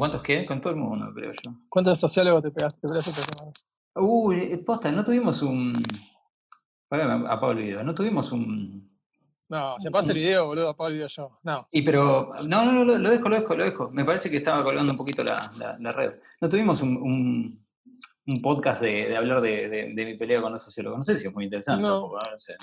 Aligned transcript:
cuántos 0.00 0.22
qué? 0.22 0.46
Con 0.46 0.60
todo 0.62 0.72
el 0.72 0.78
mundo, 0.78 1.12
creo 1.14 1.30
yo. 1.44 1.52
¿Cuántos 1.68 2.00
sociólogos 2.00 2.42
te 2.42 2.50
pegaste? 2.50 2.88
Uy, 3.94 4.56
posta, 4.64 4.90
no 4.90 5.04
tuvimos 5.04 5.42
un. 5.42 5.72
Apago 6.88 7.52
el 7.52 7.58
video. 7.58 7.84
No 7.84 7.94
tuvimos 7.94 8.32
un. 8.32 8.90
No, 9.50 9.78
se 9.78 9.90
pasa 9.90 10.12
el 10.12 10.18
video, 10.18 10.46
boludo, 10.46 10.70
apago 10.70 10.88
el 10.88 10.94
video 10.94 11.08
yo. 11.08 11.36
No. 11.44 11.66
Y 11.70 11.82
pero. 11.82 12.30
No, 12.48 12.64
no, 12.64 12.72
no, 12.72 12.84
lo, 12.84 12.98
lo 12.98 13.10
dejo, 13.10 13.28
lo 13.28 13.36
dejo, 13.36 13.54
lo 13.54 13.64
dejo. 13.64 13.90
Me 13.90 14.06
parece 14.06 14.30
que 14.30 14.38
estaba 14.38 14.64
colgando 14.64 14.92
un 14.92 14.98
poquito 14.98 15.22
la, 15.22 15.36
la, 15.58 15.76
la 15.78 15.92
red. 15.92 16.14
No 16.40 16.48
tuvimos 16.48 16.80
un, 16.80 16.96
un, 16.96 17.60
un 18.26 18.40
podcast 18.40 18.80
de, 18.80 19.08
de 19.08 19.16
hablar 19.18 19.42
de, 19.42 19.68
de, 19.68 19.92
de, 19.94 20.04
mi 20.06 20.16
pelea 20.16 20.40
con 20.40 20.52
los 20.52 20.64
sociólogos. 20.64 20.98
No 20.98 21.02
sé 21.02 21.16
si 21.16 21.26
es 21.26 21.34
muy 21.34 21.44
interesante. 21.44 21.86
No. 21.86 22.12
No, 22.12 22.38
sé, 22.38 22.54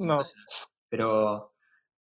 No. 0.00 0.20
Pero. 0.90 1.53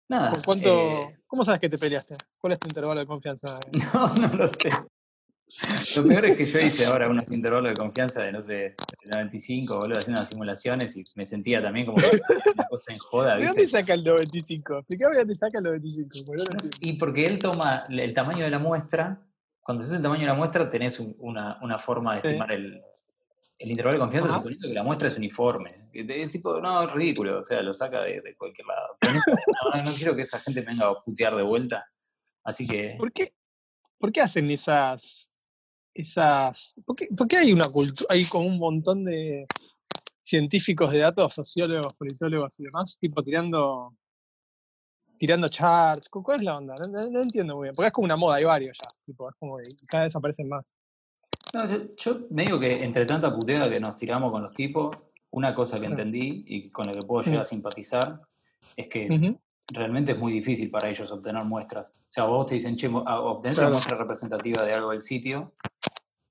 Nada. 0.07 0.31
¿Con 0.31 0.41
cuánto, 0.43 0.69
eh, 1.09 1.19
¿Cómo 1.27 1.43
sabes 1.43 1.59
que 1.61 1.69
te 1.69 1.77
peleaste? 1.77 2.15
¿Cuál 2.37 2.53
es 2.53 2.59
tu 2.59 2.67
intervalo 2.67 2.99
de 2.99 3.05
confianza? 3.07 3.59
No, 3.93 4.13
no 4.15 4.27
lo 4.35 4.47
sé. 4.47 4.69
Lo 5.95 6.07
peor 6.07 6.25
es 6.25 6.37
que 6.37 6.45
yo 6.45 6.59
hice 6.59 6.85
ahora 6.85 7.07
unos 7.07 7.31
intervalos 7.31 7.69
de 7.71 7.75
confianza 7.77 8.23
de, 8.23 8.31
no 8.31 8.41
sé, 8.41 8.53
de 8.53 8.75
95, 9.11 9.77
boludo, 9.77 9.97
haciendo 9.99 10.19
unas 10.19 10.27
simulaciones 10.29 10.97
y 10.97 11.03
me 11.15 11.25
sentía 11.25 11.61
también 11.61 11.85
como 11.85 11.97
que 11.97 12.19
una 12.53 12.67
cosa 12.67 12.91
en 12.93 12.99
joda, 12.99 13.31
¿De 13.35 13.41
¿viste? 13.41 13.53
dónde 13.55 13.67
saca 13.67 13.93
el 13.93 14.03
95? 14.03 14.77
Explícame 14.79 15.13
de 15.13 15.19
dónde 15.21 15.35
saca 15.35 15.57
el 15.59 15.63
95, 15.63 16.25
boludo. 16.25 16.45
No 16.53 16.59
sé, 16.59 16.71
Y 16.81 16.93
porque 16.97 17.25
él 17.27 17.39
toma 17.39 17.85
el 17.89 18.13
tamaño 18.13 18.43
de 18.43 18.49
la 18.49 18.59
muestra, 18.59 19.21
cuando 19.61 19.81
haces 19.83 19.95
el 19.97 20.01
tamaño 20.03 20.21
de 20.21 20.27
la 20.27 20.33
muestra 20.33 20.67
tenés 20.69 20.99
un- 20.99 21.15
una, 21.19 21.57
una 21.61 21.77
forma 21.79 22.15
de 22.15 22.21
Sí. 22.21 22.27
estimar 22.27 22.51
el, 22.51 22.81
el 23.65 23.71
intervalo 23.71 23.95
de 23.97 23.99
confianza 23.99 24.29
Ajá. 24.29 24.37
suponiendo 24.37 24.67
que 24.67 24.73
la 24.73 24.83
muestra 24.83 25.07
es 25.07 25.17
uniforme. 25.17 25.69
Es 25.91 26.31
tipo, 26.31 26.59
no, 26.61 26.83
es 26.83 26.93
ridículo, 26.93 27.39
o 27.39 27.43
sea, 27.43 27.61
lo 27.61 27.73
saca 27.73 28.01
de, 28.01 28.21
de 28.21 28.35
cualquier 28.35 28.67
lado. 28.67 28.97
No, 29.83 29.91
quiero 29.93 30.15
que 30.15 30.21
esa 30.21 30.39
gente 30.39 30.61
me 30.61 30.67
venga 30.67 30.87
a 30.87 31.03
putear 31.03 31.35
de 31.35 31.43
vuelta, 31.43 31.85
así 32.43 32.67
que... 32.67 32.95
¿Por 32.97 33.11
qué, 33.11 33.33
¿Por 33.97 34.11
qué 34.11 34.21
hacen 34.21 34.49
esas. 34.51 35.31
esas. 35.93 36.75
¿Por 36.85 36.95
qué, 36.95 37.07
por 37.17 37.27
qué 37.27 37.37
hay 37.37 37.53
una 37.53 37.65
cultura. 37.69 38.05
hay 38.09 38.25
como 38.25 38.47
un 38.47 38.57
montón 38.59 39.03
de 39.05 39.47
científicos 40.21 40.91
de 40.91 40.99
datos, 40.99 41.33
sociólogos, 41.33 41.93
politólogos 41.95 42.59
y 42.59 42.63
demás, 42.65 42.97
tipo 42.99 43.23
tirando. 43.23 43.95
tirando 45.17 45.47
charts? 45.47 46.09
¿Cu- 46.09 46.21
¿Cuál 46.23 46.37
es 46.37 46.43
la 46.43 46.57
onda? 46.57 46.75
No, 46.75 47.01
no- 47.01 47.09
no 47.09 47.21
entiendo 47.21 47.55
muy 47.55 47.63
bien. 47.67 47.73
Porque 47.75 47.87
es 47.87 47.93
como 47.93 48.05
una 48.05 48.17
moda, 48.17 48.35
hay 48.35 48.43
varios 48.43 48.77
ya. 48.77 48.87
Tipo, 49.05 49.29
es 49.29 49.35
como 49.39 49.57
que 49.57 49.63
cada 49.87 50.03
vez 50.03 50.15
aparecen 50.15 50.49
más. 50.49 50.65
No, 51.55 51.67
yo, 51.67 51.87
yo 51.95 52.27
me 52.31 52.43
digo 52.45 52.59
que 52.59 52.83
entre 52.83 53.05
tanta 53.05 53.33
puteada 53.33 53.69
que 53.69 53.79
nos 53.79 53.95
tiramos 53.95 54.31
con 54.31 54.43
los 54.43 54.53
tipos, 54.53 54.95
una 55.31 55.53
cosa 55.53 55.79
que 55.79 55.85
entendí 55.85 56.43
y 56.47 56.69
con 56.69 56.85
la 56.85 56.91
que 56.93 57.05
puedo 57.05 57.23
llegar 57.23 57.41
a 57.41 57.45
simpatizar 57.45 58.21
es 58.75 58.87
que 58.87 59.37
realmente 59.73 60.11
es 60.13 60.17
muy 60.17 60.31
difícil 60.31 60.69
para 60.69 60.89
ellos 60.89 61.11
obtener 61.11 61.43
muestras. 61.43 61.91
O 61.91 62.11
sea, 62.11 62.25
vos 62.25 62.45
te 62.45 62.55
dicen, 62.55 62.75
che, 62.75 62.87
obtenés 62.87 63.55
Claro. 63.55 63.69
una 63.69 63.75
muestra 63.77 63.97
representativa 63.97 64.65
de 64.65 64.71
algo 64.71 64.91
del 64.91 65.01
sitio 65.01 65.53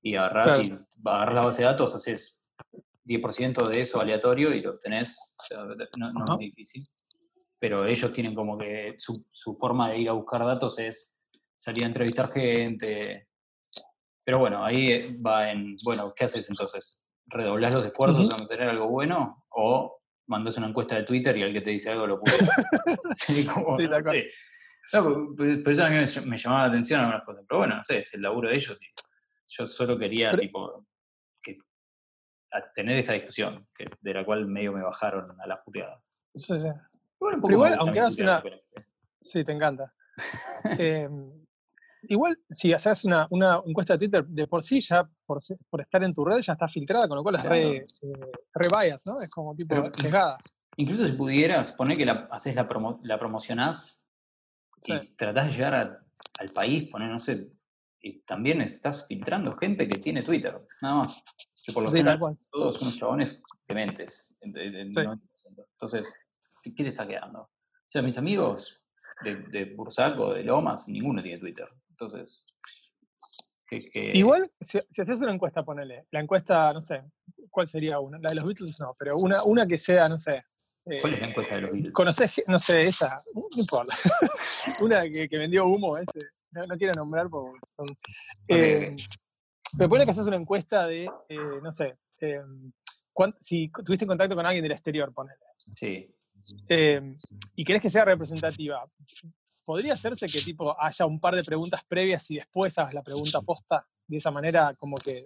y 0.01 0.15
agarrás 0.15 0.63
y 0.63 0.73
agarrás 1.03 1.35
la 1.35 1.41
base 1.41 1.61
de 1.61 1.67
datos, 1.67 1.95
haces 1.95 2.41
10% 3.05 3.71
de 3.71 3.81
eso 3.81 3.99
aleatorio 3.99 4.53
y 4.53 4.61
lo 4.61 4.71
obtenés. 4.71 5.35
O 5.39 5.43
sea, 5.43 5.65
no, 5.65 6.23
es 6.33 6.37
difícil. 6.39 6.83
Pero 7.59 7.85
ellos 7.85 8.13
tienen 8.13 8.35
como 8.35 8.57
que 8.57 8.95
su, 8.97 9.25
su 9.31 9.55
forma 9.55 9.89
de 9.89 9.99
ir 9.99 10.09
a 10.09 10.13
buscar 10.13 10.45
datos 10.45 10.77
es 10.79 11.15
salir 11.57 11.85
a 11.85 11.87
entrevistar 11.87 12.31
gente. 12.31 13.24
Pero 14.25 14.39
bueno, 14.39 14.65
ahí 14.65 14.91
eh, 14.91 15.17
va 15.25 15.51
en, 15.51 15.77
bueno, 15.83 16.11
¿qué 16.15 16.25
haces 16.25 16.49
entonces? 16.49 17.05
¿Redoblás 17.27 17.73
los 17.75 17.85
esfuerzos 17.85 18.25
Ujú. 18.25 18.35
en 18.35 18.41
obtener 18.43 18.69
algo 18.69 18.87
bueno 18.89 19.45
o 19.49 20.01
mandás 20.27 20.57
una 20.57 20.67
encuesta 20.67 20.95
de 20.95 21.03
Twitter 21.03 21.37
y 21.37 21.43
el 21.43 21.53
que 21.53 21.61
te 21.61 21.69
dice 21.69 21.91
algo 21.91 22.07
lo 22.07 22.19
puso? 22.19 22.35
sí, 23.15 23.45
como, 23.45 23.77
Sí, 23.77 23.83
no 23.83 23.89
tal 23.91 24.01
cual. 24.03 24.15
sé. 24.15 24.31
No, 24.93 25.03
pero, 25.35 25.57
pero 25.63 25.71
eso 25.71 25.85
a 25.85 25.89
mí 25.89 25.95
me, 25.95 26.29
me 26.29 26.37
llamaba 26.37 26.61
la 26.63 26.69
atención 26.69 26.99
algunas 26.99 27.23
cosas. 27.23 27.45
Pero 27.47 27.57
bueno, 27.59 27.75
no 27.75 27.83
sé, 27.83 27.99
es 27.99 28.13
el 28.15 28.21
laburo 28.21 28.49
de 28.49 28.55
ellos. 28.55 28.77
Y 28.81 28.85
yo 29.47 29.65
solo 29.67 29.97
quería, 29.97 30.31
Pero- 30.31 30.41
tipo, 30.41 30.85
que, 31.41 31.57
a 32.51 32.71
tener 32.71 32.97
esa 32.97 33.13
discusión, 33.13 33.67
que, 33.75 33.89
de 34.01 34.13
la 34.13 34.25
cual 34.25 34.47
medio 34.47 34.71
me 34.73 34.81
bajaron 34.83 35.39
a 35.39 35.47
las 35.47 35.59
puteadas. 35.63 36.27
Sí, 36.35 36.59
sí. 36.59 36.67
Poco 37.17 37.39
Pero 37.43 37.53
igual, 37.53 37.75
aunque 37.79 37.99
hagas 37.99 38.17
una- 38.19 38.41
pero- 38.41 38.59
Sí, 39.21 39.43
te 39.43 39.51
encanta. 39.51 39.93
Eh, 40.79 41.09
igual, 42.09 42.37
si 42.49 42.73
haces 42.73 43.05
una, 43.05 43.27
una 43.29 43.61
encuesta 43.65 43.93
de 43.93 43.99
Twitter, 43.99 44.25
de 44.25 44.47
por 44.47 44.63
sí 44.63 44.79
ya, 44.81 45.07
por, 45.25 45.39
estar 45.81 46.03
en 46.03 46.13
tu 46.13 46.23
red, 46.25 46.39
ya 46.41 46.53
está 46.53 46.67
filtrada, 46.67 47.07
con 47.07 47.17
lo 47.17 47.23
cual 47.23 47.35
es 47.35 47.43
re, 47.43 47.75
eh, 47.77 47.85
re 48.53 48.67
bias, 48.81 49.01
¿no? 49.05 49.15
Es 49.21 49.29
como 49.29 49.55
tipo 49.55 49.75
Pero-. 49.75 50.37
Incluso 50.77 51.07
si 51.07 51.13
pudieras, 51.13 51.71
poner 51.71 51.97
que 51.97 52.05
la, 52.05 52.27
haces 52.31 52.55
la, 52.55 52.67
promo, 52.67 52.99
la 53.03 53.17
promocionás 53.17 54.05
y 54.83 54.91
Sí. 55.01 55.15
tratás 55.15 55.45
de 55.47 55.51
llegar 55.53 55.73
a- 55.75 56.05
al 56.39 56.49
país, 56.53 56.89
poner, 56.89 57.09
no 57.09 57.19
sé, 57.19 57.49
y 58.01 58.19
también 58.21 58.61
estás 58.61 59.07
filtrando 59.07 59.55
gente 59.55 59.87
que 59.87 59.99
tiene 59.99 60.21
Twitter, 60.21 60.59
nada 60.81 60.95
más. 60.95 61.23
Que 61.65 61.73
por 61.73 61.83
lo 61.83 61.89
Sí, 61.89 61.97
general 61.97 62.19
todos 62.51 62.81
unos 62.81 62.95
chabones 62.97 63.39
dementes, 63.67 64.37
en- 64.41 64.55
en- 64.57 64.75
en 64.75 64.93
Sí. 64.93 64.99
90%. 65.01 65.65
Entonces, 65.71 66.13
¿qué 66.61 66.75
qué 66.75 66.83
te 66.83 66.89
está 66.89 67.07
quedando? 67.07 67.39
O 67.41 67.49
sea, 67.89 68.01
mis 68.01 68.17
amigos 68.17 68.81
de, 69.23 69.35
de 69.37 69.65
Bursaco, 69.73 70.33
de 70.33 70.43
Lomas, 70.43 70.87
ninguno 70.89 71.23
tiene 71.23 71.39
Twitter. 71.39 71.67
Entonces, 71.95 72.45
que, 73.67 73.89
que- 73.89 74.09
Igual, 74.13 74.51
si, 74.59 74.79
si 74.91 75.01
haces 75.01 75.21
una 75.21 75.33
encuesta, 75.33 75.63
ponele. 75.63 76.05
La 76.11 76.19
encuesta, 76.19 76.73
no 76.73 76.81
sé, 76.81 77.01
¿cuál 77.49 77.67
sería 77.69 77.99
una? 78.01 78.19
La 78.21 78.29
de 78.29 78.35
los 78.35 78.43
Beatles 78.43 78.77
no, 78.81 78.93
pero 78.99 79.15
una, 79.17 79.37
una 79.45 79.65
que 79.65 79.77
sea, 79.77 80.09
no 80.09 80.17
sé. 80.19 80.43
eh, 80.85 80.99
¿Cuál 80.99 81.13
es 81.13 81.21
la 81.21 81.27
encuesta 81.27 81.55
de 81.55 81.61
los 81.61 81.71
Beatles? 81.71 81.93
¿Conocés, 81.93 82.33
ge- 82.33 82.43
no 82.47 82.59
sé, 82.59 82.81
esa? 82.83 83.21
No 83.33 83.41
importa. 83.61 83.95
una 84.83 85.03
que, 85.03 85.29
que 85.29 85.37
vendió 85.37 85.65
humo, 85.65 85.95
ese. 85.97 86.19
No, 86.51 86.65
no 86.67 86.77
quiero 86.77 86.93
nombrar 86.93 87.29
porque 87.29 87.59
son. 87.65 87.85
Eh, 88.49 88.95
Pero 89.77 89.89
ponele 89.89 90.05
que 90.05 90.11
haces 90.11 90.27
una 90.27 90.35
encuesta 90.37 90.85
de, 90.87 91.05
eh, 91.29 91.37
no 91.63 91.71
sé, 91.71 91.97
cuán- 93.13 93.35
si 93.39 93.71
tuviste 93.85 94.05
contacto 94.05 94.35
con 94.35 94.45
alguien 94.45 94.63
del 94.63 94.73
exterior, 94.73 95.13
ponele. 95.13 95.39
Sí. 95.57 96.13
eh, 96.69 97.13
y 97.55 97.63
querés 97.63 97.81
que 97.81 97.89
sea 97.89 98.03
representativa, 98.05 98.85
¿podría 99.65 99.93
hacerse 99.93 100.27
que 100.27 100.39
tipo 100.39 100.75
haya 100.79 101.05
un 101.05 101.19
par 101.19 101.35
de 101.35 101.43
preguntas 101.43 101.83
previas 101.87 102.29
y 102.31 102.35
después 102.35 102.77
hagas 102.77 102.93
la 102.93 103.01
pregunta 103.01 103.41
posta? 103.41 103.85
De 104.07 104.17
esa 104.17 104.31
manera, 104.31 104.73
como 104.79 104.95
que 104.97 105.23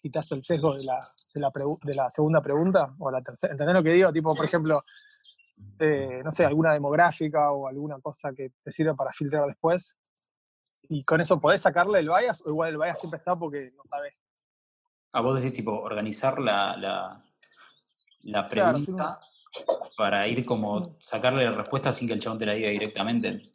quitas 0.00 0.30
el 0.32 0.42
sesgo 0.42 0.74
de 0.76 0.84
la, 0.84 0.96
de 1.34 1.40
la, 1.40 1.50
pregu- 1.50 1.80
de 1.82 1.94
la 1.94 2.08
segunda 2.10 2.40
pregunta 2.40 2.94
o 2.98 3.10
la 3.10 3.20
tercera. 3.20 3.52
¿Entendés 3.52 3.74
lo 3.74 3.82
que 3.82 3.90
digo? 3.90 4.12
Tipo, 4.12 4.34
por 4.34 4.44
ejemplo, 4.46 4.84
eh, 5.78 6.22
no 6.24 6.32
sé, 6.32 6.44
alguna 6.44 6.72
demográfica 6.72 7.50
o 7.50 7.66
alguna 7.68 8.00
cosa 8.00 8.32
que 8.32 8.52
te 8.62 8.72
sirva 8.72 8.94
para 8.94 9.12
filtrar 9.12 9.46
después. 9.46 9.96
Y 10.88 11.04
con 11.04 11.20
eso 11.20 11.40
podés 11.40 11.62
sacarle 11.62 11.98
el 12.00 12.08
bias 12.08 12.42
o 12.46 12.48
igual 12.50 12.70
el 12.70 12.78
bias 12.78 12.98
siempre 12.98 13.18
está 13.18 13.36
porque 13.36 13.70
no 13.76 13.82
sabes. 13.84 14.14
A 15.12 15.20
vos 15.20 15.34
decís, 15.36 15.52
tipo, 15.56 15.72
organizar 15.72 16.38
la, 16.38 16.76
la, 16.76 17.24
la 18.22 18.48
Claro, 18.48 18.78
pregunta 18.78 19.20
para 19.96 20.26
ir 20.28 20.46
como 20.46 20.80
sacarle 20.98 21.44
la 21.44 21.52
respuesta 21.52 21.92
sin 21.92 22.08
que 22.08 22.14
el 22.14 22.20
chabón 22.20 22.38
te 22.38 22.46
la 22.46 22.54
diga 22.54 22.70
directamente. 22.70 23.49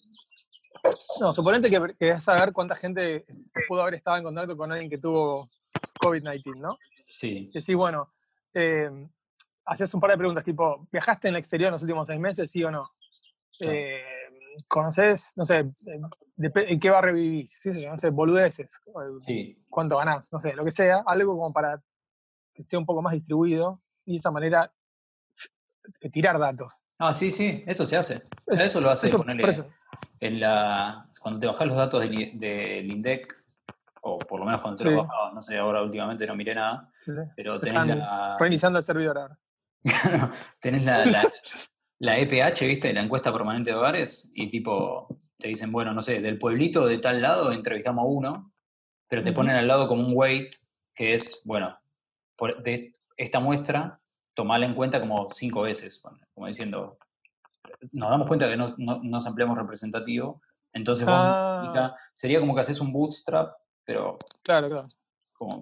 No, 1.20 1.34
suponete 1.34 1.70
que 1.70 1.82
querés 1.98 2.24
saber 2.24 2.54
cuánta 2.54 2.76
gente 2.76 3.26
pudo 3.68 3.82
haber 3.82 3.96
estado 3.96 4.18
en 4.18 4.24
contacto 4.24 4.56
con 4.56 4.72
alguien 4.72 4.90
que 4.90 4.98
tuvo 4.98 5.50
COVID-19, 6.02 6.58
¿no? 6.58 6.78
Sí. 7.18 7.50
Decís, 7.54 7.76
bueno, 7.76 8.12
eh, 8.54 8.90
haces 9.66 9.94
un 9.94 10.02
par 10.02 10.12
de 10.12 10.18
preguntas, 10.18 10.44
tipo, 10.44 10.88
¿viajaste 10.92 11.28
en 11.28 11.36
el 11.36 11.40
exterior 11.40 11.70
en 11.70 11.74
los 11.74 11.82
últimos 11.84 12.08
seis 12.08 12.20
meses, 12.20 12.52
sí 12.52 12.64
o 12.64 12.72
no? 12.72 12.90
Eh, 13.62 14.04
¿Conoces, 14.68 15.34
no 15.36 15.44
sé, 15.46 15.64
de- 15.82 16.52
en 16.68 16.80
qué 16.80 16.90
barrio 16.90 17.14
vivís? 17.16 17.60
Sí, 17.62 17.74
sí, 17.74 17.86
no 17.86 17.98
sé, 17.98 18.10
boludeces, 18.10 18.80
Sí. 19.22 19.58
cuánto 19.70 19.98
ganás, 19.98 20.32
no 20.32 20.40
sé, 20.40 20.54
lo 20.54 20.64
que 20.64 20.72
sea, 20.72 21.04
algo 21.06 21.34
como 21.38 21.52
para 21.52 21.82
que 22.54 22.64
sea 22.64 22.80
un 22.80 22.86
poco 22.86 23.02
más 23.02 23.14
distribuido 23.14 23.82
y 24.06 24.14
de 24.14 24.18
esa 24.18 24.32
manera 24.32 24.72
tirar 26.12 26.40
datos. 26.40 26.82
Ah, 26.98 27.14
sí, 27.14 27.32
sí, 27.32 27.64
eso 27.68 27.86
se 27.86 27.98
hace. 27.98 28.22
Eso- 28.48 28.64
eso 28.66 28.82
lo 28.82 28.90
hace 28.90 29.08
Eso, 29.08 29.18
ponerle 29.18 29.42
por 29.42 29.50
eso. 29.50 29.66
En 30.20 30.40
la. 30.40 31.08
Cuando 31.20 31.40
te 31.40 31.48
bajás 31.48 31.68
los 31.68 31.78
datos 31.78 32.02
del, 32.02 32.14
INDEC, 32.92 33.34
o 34.02 34.20
por 34.20 34.40
lo 34.40 34.46
menos 34.46 34.62
cuando 34.62 34.78
te 34.78 34.84
Sí. 34.84 34.90
los 34.96 35.08
bajabas, 35.08 35.34
no 35.34 35.42
sé, 35.42 35.58
ahora 35.58 35.82
últimamente 35.82 36.28
no 36.28 36.36
miré 36.36 36.54
nada, 36.56 36.92
Sí, 37.04 37.12
sí. 37.16 37.22
pero 37.36 37.60
tenés 37.60 37.74
Están 37.82 38.00
la. 38.00 38.38
Reiniciando 38.40 38.78
el 38.80 38.84
servidor 38.84 39.18
ahora. 39.18 39.40
tenés 40.60 40.84
la, 40.84 41.06
la, 41.06 41.24
la 42.00 42.18
EPH, 42.20 42.62
¿viste? 42.68 42.94
La 42.94 43.02
encuesta 43.02 43.32
permanente 43.32 43.72
de 43.72 43.78
hogares, 43.78 44.32
y 44.36 44.50
tipo, 44.50 45.08
te 45.38 45.48
dicen, 45.48 45.72
bueno, 45.72 45.94
no 45.94 46.02
sé, 46.02 46.22
del 46.22 46.38
pueblito 46.40 46.86
de 46.88 46.98
tal 47.00 47.22
lado 47.22 47.52
entrevistamos 47.52 48.04
a 48.04 48.08
uno, 48.08 48.52
pero 49.08 49.24
te 49.24 49.32
ponen 49.34 49.56
al 49.56 49.68
lado 49.68 49.88
como 49.88 50.06
un 50.08 50.14
weight, 50.16 50.54
que 50.94 51.14
es, 51.14 51.42
bueno, 51.46 51.78
por- 52.36 52.62
de 52.64 52.96
esta 53.18 53.40
muestra, 53.40 54.00
tomala 54.34 54.66
en 54.66 54.74
cuenta 54.76 55.00
como 55.00 55.30
cinco 55.34 55.62
veces, 55.62 56.02
bueno, 56.04 56.20
como 56.34 56.48
diciendo, 56.48 56.98
nos 57.94 58.10
damos 58.10 58.28
cuenta 58.28 58.48
que 58.48 58.58
no, 58.58 58.74
no, 58.78 59.18
ampliamos 59.26 59.58
representativo, 59.58 60.42
entonces 60.74 61.06
vos 61.06 61.16
Ah. 61.18 61.96
sería 62.14 62.40
como 62.40 62.54
que 62.56 62.62
haces 62.62 62.80
un 62.82 62.92
bootstrap, 62.92 63.54
pero 63.84 64.18
Claro, 64.44 64.68
claro. 64.68 64.88
como 65.38 65.62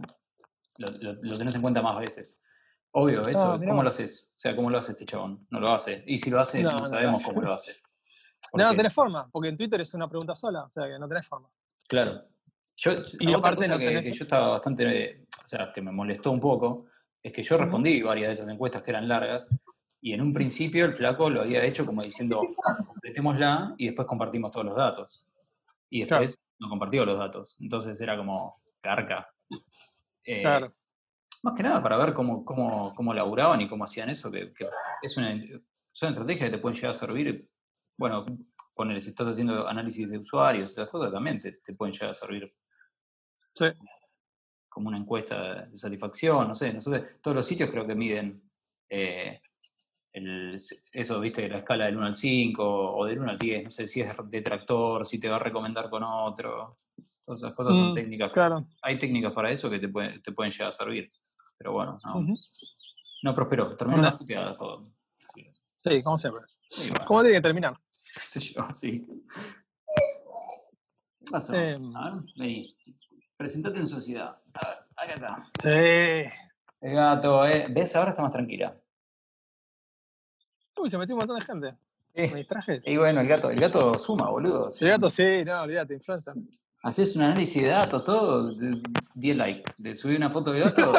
lo, 0.80 0.88
lo- 1.02 1.20
lo 1.22 1.38
tenés 1.38 1.56
en 1.56 1.62
cuenta 1.62 1.82
más 1.82 1.98
veces. 2.00 2.44
Obvio, 2.92 3.22
eso, 3.22 3.54
Ah, 3.54 3.58
mirá 3.58 3.72
¿cómo 3.72 3.84
lo 3.84 3.90
haces? 3.90 4.34
O 4.36 4.40
sea, 4.40 4.56
¿cómo 4.56 4.70
lo 4.70 4.78
hace 4.78 4.92
este 4.92 5.06
chabón? 5.06 5.48
No 5.50 5.60
lo 5.60 5.74
hace. 5.74 6.04
Y 6.06 6.18
si 6.20 6.30
lo 6.30 6.40
hace, 6.40 6.62
No, 6.62 6.70
sabemos 6.70 7.24
cómo 7.24 7.42
lo 7.42 7.54
hace. 7.54 7.74
No, 8.54 8.66
no 8.66 8.76
tenés 8.76 8.94
forma, 8.94 9.28
porque 9.32 9.50
en 9.50 9.58
Twitter 9.58 9.82
es 9.82 9.94
una 9.96 10.08
pregunta 10.08 10.36
sola, 10.36 10.64
o 10.66 10.70
sea 10.70 10.86
que 10.88 11.00
no 11.00 11.08
tenés 11.08 11.26
forma. 11.28 11.50
Claro. 11.88 12.22
Yo, 12.78 12.92
Y 13.20 13.34
aparte 13.34 13.68
no 13.68 13.80
que, 13.80 13.88
tenés- 13.90 14.04
que 14.04 14.14
yo 14.14 14.24
estaba 14.26 14.50
bastante, 14.50 15.26
o 15.44 15.48
sea, 15.48 15.72
que 15.74 15.82
me 15.82 15.92
molestó 15.92 16.30
un 16.30 16.40
poco, 16.40 16.86
es 17.24 17.34
que 17.34 17.42
yo 17.42 17.58
respondí 17.58 18.02
varias 18.04 18.28
de 18.28 18.34
esas 18.34 18.48
encuestas 18.50 18.84
que 18.84 18.92
eran 18.92 19.08
largas, 19.08 19.50
y 20.06 20.12
en 20.12 20.20
un 20.20 20.34
principio 20.34 20.84
el 20.86 20.92
flaco 20.94 21.30
lo 21.30 21.42
había 21.42 21.64
hecho 21.64 21.86
como 21.86 22.02
diciendo, 22.02 22.38
completémosla 22.86 23.74
y 23.78 23.86
después 23.86 24.06
compartimos 24.06 24.52
todos 24.52 24.66
los 24.66 24.76
datos. 24.76 25.26
Y 25.90 26.02
después 26.02 26.38
no 26.60 26.68
compartió 26.68 27.06
los 27.06 27.18
datos. 27.18 27.56
Entonces 27.60 28.00
era 28.02 28.18
como, 28.18 28.58
carca. 28.82 29.30
Eh, 30.26 30.42
Claro. 30.42 30.74
Más 31.44 31.54
que 31.56 31.64
nada 31.64 31.82
para 31.82 31.98
ver 31.98 32.14
cómo, 32.14 32.44
cómo, 32.44 32.94
cómo 32.96 33.14
laburaban 33.14 33.62
y 33.62 33.68
cómo 33.70 33.86
hacían 33.86 34.10
eso, 34.10 34.30
que, 34.30 34.52
que 34.54 34.68
es 35.02 35.16
una, 35.18 35.38
son 35.94 36.10
estrategias 36.10 36.50
que 36.50 36.56
te 36.58 36.62
pueden 36.62 36.76
llegar 36.76 36.92
a 36.92 36.94
servir. 36.94 37.50
Bueno, 37.98 38.26
poner, 38.76 39.02
si 39.02 39.10
estás 39.10 39.28
haciendo 39.28 39.68
análisis 39.68 40.10
de 40.10 40.18
usuarios, 40.18 40.72
esas 40.72 40.90
cosas 40.90 41.12
también 41.14 41.38
te, 41.38 41.52
te 41.52 41.76
pueden 41.78 41.94
llegar 41.94 42.10
a 42.10 42.14
servir 42.14 42.46
Sí. 43.54 43.66
como 44.68 44.88
una 44.90 44.98
encuesta 44.98 45.66
de 45.66 45.78
satisfacción, 45.78 46.48
no 46.48 46.56
sé, 46.56 46.74
nosotros, 46.74 47.04
todos 47.22 47.36
los 47.36 47.46
sitios 47.46 47.70
creo 47.70 47.86
que 47.86 47.96
miden 47.96 48.42
eh, 48.90 49.42
el- 50.14 50.58
eso, 50.92 51.20
viste, 51.20 51.50
la 51.50 51.58
escala 51.60 51.86
del 51.86 51.98
1 51.98 52.06
al 52.06 52.16
5 52.16 52.96
o 52.96 53.06
del 53.06 53.20
1 53.20 53.32
al 53.32 53.38
10, 53.40 53.64
no 53.64 53.70
sé 53.70 53.88
si 53.88 54.02
es 54.02 54.16
detractor, 54.30 55.06
si 55.06 55.20
te 55.20 55.28
va 55.28 55.38
a 55.38 55.40
recomendar 55.40 55.90
con 55.90 56.04
otro, 56.04 56.76
todas 57.26 57.42
esas 57.42 57.56
cosas 57.56 57.76
son 57.76 57.90
Mm, 57.90 57.94
técnicas, 57.94 58.32
Claro. 58.32 58.66
hay 58.84 58.98
técnicas 59.00 59.34
para 59.34 59.52
eso 59.52 59.70
que 59.70 59.80
te 59.80 59.88
pueden, 59.90 60.22
te 60.22 60.32
pueden 60.32 60.52
llegar 60.52 60.70
a 60.70 60.72
servir, 60.72 61.10
pero 61.58 61.74
bueno, 61.74 62.00
no, 62.04 62.20
Ujú. 62.20 62.38
no 63.24 63.36
prosperó, 63.36 63.76
terminó 63.76 63.98
Bueno. 63.98 64.10
las 64.12 64.18
puteadas 64.20 64.58
todo. 64.58 64.92
Sí, 65.34 65.48
Sí, 65.84 66.02
como 66.04 66.18
siempre. 66.18 66.44
y 66.78 66.90
bueno, 66.90 67.06
¿Cómo 67.06 67.22
tiene 67.22 67.38
que 67.38 67.42
terminar? 67.42 67.74
qué 68.14 68.20
sé 68.22 68.40
yo, 68.40 68.68
sí. 68.74 69.06
¿Qué 71.20 71.32
pasó? 71.32 71.54
Em. 71.56 71.96
A 71.96 72.12
ver, 72.12 72.22
vení. 72.38 72.76
Presentate 73.38 73.80
en 73.80 73.88
sociedad. 73.88 74.36
A 74.54 74.68
ver, 74.68 74.78
acá 74.96 75.14
está. 75.16 75.50
Sí. 75.62 76.32
El 76.82 76.94
gato, 76.96 77.46
eh. 77.48 77.68
¿Ves? 77.70 77.96
Ahora 77.96 78.12
está 78.12 78.22
más 78.22 78.32
tranquila. 78.32 78.74
Uy, 80.78 80.90
se 80.90 80.98
metió 80.98 81.16
un 81.16 81.20
montón 81.20 81.40
de 81.40 81.46
gente. 81.46 81.74
Me 82.16 82.28
Sí. 82.30 82.36
distraje. 82.36 82.82
Y 82.86 82.98
bueno, 82.98 83.22
el 83.22 83.28
gato, 83.28 83.50
el 83.50 83.60
gato 83.60 83.98
suma, 83.98 84.30
boludo. 84.30 84.72
El 84.80 84.88
gato 84.90 85.10
sí, 85.10 85.44
no, 85.46 85.62
olvídate, 85.64 85.96
influencer. 85.96 86.34
Haces 86.84 87.16
un 87.16 87.24
análisis 87.24 87.64
de 87.64 87.70
datos, 87.70 88.04
todo, 88.04 88.54
de- 88.54 88.82
10 89.16 89.38
likes. 89.38 89.72
De 89.78 89.96
subir 89.96 90.18
una 90.18 90.30
foto 90.30 90.52
de 90.52 90.60
gato, 90.60 90.92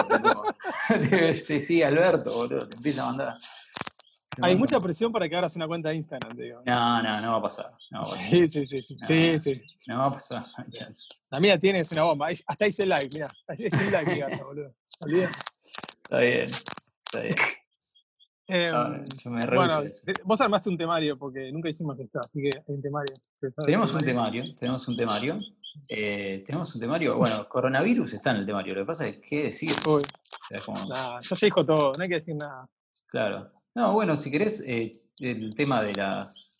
te 0.89 1.63
sigue 1.63 1.85
Alberto, 1.85 2.33
boludo, 2.33 2.61
te 2.69 2.77
empieza 2.77 3.03
a 3.03 3.07
mandar. 3.07 3.35
Hay 4.43 4.57
mucha 4.57 4.81
presión 4.81 5.13
para 5.13 5.29
que 5.29 5.37
abras 5.37 5.55
una 5.55 5.69
cuenta 5.69 5.91
de 5.91 5.95
Instagram, 5.97 6.37
digo. 6.37 6.63
No, 6.67 7.03
no, 7.03 7.21
no 7.21 7.31
va 7.33 7.39
a 7.39 7.43
pasar. 7.43 7.67
No 7.93 8.01
va 8.01 8.07
a 8.07 8.11
pasar. 8.11 8.31
Sí, 8.31 8.49
sí, 8.49 8.67
sí. 8.67 8.83
Sí, 8.83 8.97
No. 8.99 9.07
sí, 9.07 9.41
sí. 9.41 9.63
No 9.87 9.99
va 9.99 10.07
a 10.07 10.13
pasar, 10.13 10.41
no 10.59 10.65
hay 10.65 10.71
chance. 10.73 11.07
La 11.31 11.39
mía 11.39 11.57
tiene, 11.59 11.81
es 11.81 11.93
una 11.93 12.03
bomba. 12.03 12.29
Hasta 12.47 12.67
hice 12.67 12.85
live, 12.85 13.09
mira. 13.13 13.29
Hice 13.53 13.69
live, 13.91 14.05
mi 14.07 14.19
gato, 14.19 14.45
boludo. 14.45 14.75
Está 14.85 15.07
bien, 15.09 15.31
está 16.47 17.21
bien. 17.21 17.35
Eh, 18.47 18.71
Ah, 18.75 19.01
yo 19.23 19.31
me 19.31 19.41
bueno, 19.57 19.83
vos 20.25 20.41
armaste 20.41 20.69
un 20.69 20.77
temario, 20.77 21.19
porque 21.19 21.51
nunca 21.51 21.71
hicimos 21.71 21.99
esto, 21.99 22.21
así 22.21 22.43
que 22.43 22.51
hay 22.59 22.75
un 22.75 22.83
temario. 22.83 23.15
Tenemos 23.65 23.95
un 23.95 24.01
temario, 24.01 24.43
tenemos 24.59 24.89
un 24.89 24.97
temario. 24.97 25.35
eh, 25.89 26.43
tenemos 26.47 26.73
un 26.75 26.81
temario, 26.81 27.17
bueno, 27.17 27.49
coronavirus 27.49 28.13
está 28.13 28.31
en 28.31 28.37
el 28.39 28.47
temario, 28.47 28.75
lo 28.75 28.83
que 28.83 28.87
pasa 28.87 29.09
es 29.09 29.17
que, 29.17 29.21
¿qué 29.23 29.43
decir? 29.45 29.71
Uy, 29.87 29.95
O 29.95 30.47
sea, 30.49 30.59
es 30.59 30.65
como- 30.65 30.87
nada, 30.87 31.19
ya 31.21 31.35
se 31.37 31.47
dijo 31.47 31.65
todo, 31.65 31.91
no 31.99 32.03
hay 32.03 32.09
que 32.09 32.15
decir 32.17 32.37
nada. 32.37 32.69
Claro. 33.09 33.51
No, 33.75 33.93
bueno, 33.93 34.17
si 34.17 34.31
querés, 34.31 34.63
eh, 34.69 35.03
el 35.21 35.53
tema 35.55 35.83
de 35.83 35.93
las 35.95 36.59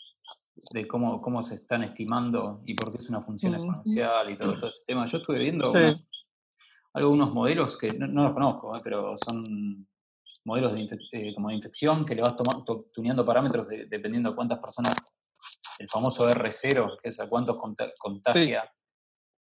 de 0.73 0.87
cómo, 0.89 1.21
cómo 1.21 1.43
se 1.43 1.55
están 1.57 1.83
estimando 1.85 2.63
y 2.67 2.75
por 2.75 2.91
qué 2.91 2.99
es 2.99 3.09
una 3.09 3.21
función 3.21 3.55
exponencial 3.55 4.31
y 4.31 4.39
todo, 4.39 4.57
todo 4.57 4.69
ese 4.71 4.83
tema. 4.87 5.05
Yo 5.07 5.19
estuve 5.19 5.39
viendo 5.39 5.67
Sí. 5.67 5.79
unos- 5.79 6.11
algunos 6.95 7.33
modelos 7.35 7.77
que 7.77 7.93
no, 7.93 8.07
no 8.07 8.25
los 8.25 8.33
conozco, 8.35 8.77
eh, 8.77 8.81
pero 8.83 9.15
son 9.19 9.87
modelos 10.45 10.73
de, 10.75 10.89
eh, 11.13 11.35
como 11.35 11.49
de 11.49 11.55
infección 11.55 12.05
que 12.05 12.15
le 12.15 12.23
vas 12.23 12.35
tuneando 12.93 13.25
parámetros 13.25 13.69
de- 13.69 13.87
dependiendo 13.87 14.31
de 14.31 14.37
cuántas 14.37 14.59
personas, 14.59 14.95
el 15.79 15.89
famoso 15.89 16.29
R0, 16.29 16.99
que 17.03 17.09
es 17.09 17.19
a 17.21 17.29
cuántos 17.29 17.57
conta- 17.57 17.93
contagia 17.99 18.71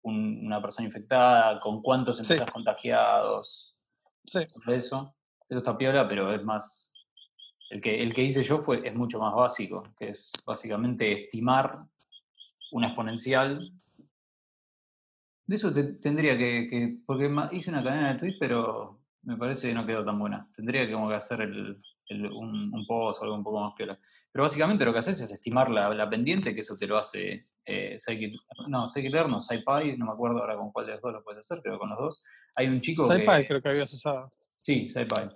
un- 0.03 0.47
una 0.47 0.61
persona 0.63 0.87
infectada, 0.87 1.61
con 1.61 1.83
cuántos 1.83 2.17
Sí. 2.17 2.23
empiezas 2.23 2.51
contagiados, 2.51 3.77
Sí. 4.25 4.41
eso. 4.69 5.15
Eso 5.49 5.59
está 5.59 5.77
piola, 5.77 6.09
pero 6.09 6.33
es 6.33 6.43
más. 6.45 6.95
El 7.71 7.81
que, 7.81 8.03
el 8.03 8.13
que 8.15 8.23
hice 8.23 8.43
yo 8.43 8.59
fue, 8.59 8.87
es 8.87 8.95
mucho 8.95 9.19
más 9.21 9.35
básico, 9.35 9.83
que 9.99 10.09
es 10.11 10.33
básicamente 10.47 11.11
estimar 11.11 11.85
una 12.73 12.89
exponencial. 12.89 13.61
De 15.47 15.55
eso 15.57 15.73
te- 15.73 15.95
tendría 15.95 16.37
que, 16.39 16.69
que- 16.71 16.99
Porque 17.07 17.31
hice 17.53 17.71
una 17.71 17.83
cadena 17.83 18.13
de 18.13 18.19
tweets, 18.19 18.37
pero 18.39 19.00
me 19.23 19.37
parece 19.37 19.69
que 19.69 19.75
no 19.75 19.87
quedó 19.87 20.05
tan 20.05 20.19
buena. 20.19 20.49
Tendría 20.55 20.87
que, 20.87 20.93
como 20.93 21.09
que 21.09 21.15
hacer 21.15 21.41
el, 21.43 21.77
el- 22.09 22.27
un, 22.33 22.69
un 22.73 22.87
post 22.87 23.21
o 23.21 23.25
algo 23.25 23.37
un 23.37 23.45
poco 23.45 23.61
más 23.61 23.75
piola. 23.77 23.99
Pero 24.33 24.43
básicamente 24.45 24.85
lo 24.85 24.93
que 24.93 24.99
haces 25.01 25.21
es 25.21 25.31
estimar 25.31 25.71
la, 25.71 25.93
la 25.95 26.09
pendiente, 26.11 26.55
que 26.55 26.61
eso 26.61 26.77
te 26.79 26.87
lo 26.87 26.97
hace 26.99 27.45
eh, 27.67 27.97
no, 28.69 28.89
Scikit-learn, 28.89 29.31
no, 29.31 29.41
SciPy, 29.41 29.97
no 29.97 30.07
me 30.07 30.13
acuerdo 30.13 30.39
ahora 30.41 30.57
con 30.57 30.73
cuál 30.73 30.87
de 30.87 30.93
los 30.93 31.03
dos 31.03 31.13
lo 31.13 31.23
puedes 31.23 31.41
hacer, 31.41 31.61
pero 31.63 31.79
con 31.79 31.91
los 31.91 31.99
dos. 31.99 32.23
Hay 32.57 32.67
un 32.69 32.81
chico 32.81 33.07
que... 33.09 33.15
SciPy 33.17 33.47
creo 33.47 33.63
que 33.63 33.69
habías 33.69 33.93
usado. 33.93 34.29
Sí, 34.63 34.89
SciPy. 34.89 35.31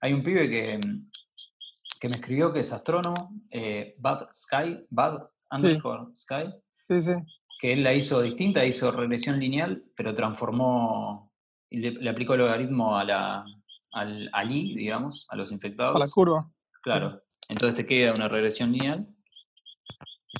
Hay 0.00 0.12
un 0.12 0.22
pibe 0.22 0.48
que, 0.48 0.78
que 2.00 2.08
me 2.08 2.16
escribió 2.16 2.52
que 2.52 2.60
es 2.60 2.72
astrónomo, 2.72 3.14
eh, 3.50 3.94
Bad 3.98 4.28
Sky, 4.32 4.84
Bad 4.90 5.28
underscore 5.50 6.14
Sky, 6.14 6.52
Sí, 6.84 7.00
sí. 7.00 7.12
que 7.58 7.72
él 7.72 7.82
la 7.82 7.92
hizo 7.94 8.20
distinta, 8.22 8.64
hizo 8.64 8.90
regresión 8.92 9.38
lineal, 9.40 9.82
pero 9.96 10.14
transformó, 10.14 11.27
le, 11.70 11.90
le 11.92 12.10
aplicó 12.10 12.34
el 12.34 12.40
logaritmo 12.40 12.96
a 12.96 13.04
la, 13.04 13.44
al, 13.92 14.28
al 14.32 14.50
I, 14.50 14.74
digamos, 14.76 15.26
a 15.30 15.36
los 15.36 15.52
infectados. 15.52 15.96
A 15.96 15.98
la 15.98 16.08
curva. 16.08 16.50
Claro. 16.82 17.22
Entonces 17.48 17.76
te 17.76 17.86
queda 17.86 18.12
una 18.16 18.28
regresión 18.28 18.72
lineal. 18.72 19.06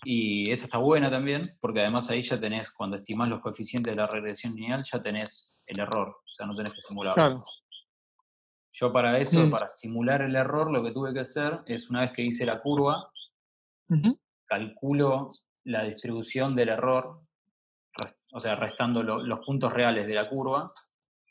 Y 0.05 0.51
esa 0.51 0.67
está 0.67 0.79
buena 0.79 1.11
también, 1.11 1.43
porque 1.61 1.81
además 1.81 2.09
ahí 2.11 2.23
ya 2.23 2.39
tenés, 2.39 2.71
cuando 2.71 2.97
estimás 2.97 3.29
los 3.29 3.41
coeficientes 3.41 3.91
de 3.93 3.97
la 3.97 4.07
regresión 4.07 4.55
lineal, 4.55 4.83
ya 4.85 5.01
tenés 5.01 5.63
el 5.67 5.81
error, 5.81 6.09
o 6.09 6.29
sea, 6.29 6.47
no 6.47 6.55
tenés 6.55 6.73
que 6.75 6.81
simularlo. 6.83 7.15
Claro. 7.15 7.37
Yo 8.73 8.93
para 8.93 9.19
eso, 9.19 9.45
Mm. 9.47 9.51
para 9.51 9.69
simular 9.69 10.23
el 10.23 10.37
error, 10.37 10.71
lo 10.71 10.83
que 10.85 10.93
tuve 10.93 11.13
que 11.13 11.21
hacer 11.21 11.61
es, 11.67 11.91
una 11.91 12.03
vez 12.03 12.13
que 12.13 12.23
hice 12.23 12.47
la 12.47 12.61
curva, 12.61 13.03
calculo 14.47 15.29
la 15.65 15.85
distribución 15.85 16.55
del 16.55 16.69
error, 16.71 17.23
o 18.33 18.41
sea, 18.41 18.55
restando 18.57 19.03
lo- 19.03 19.23
los 19.23 19.41
puntos 19.45 19.73
reales 19.73 20.07
de 20.07 20.15
la 20.15 20.29
curva, 20.29 20.71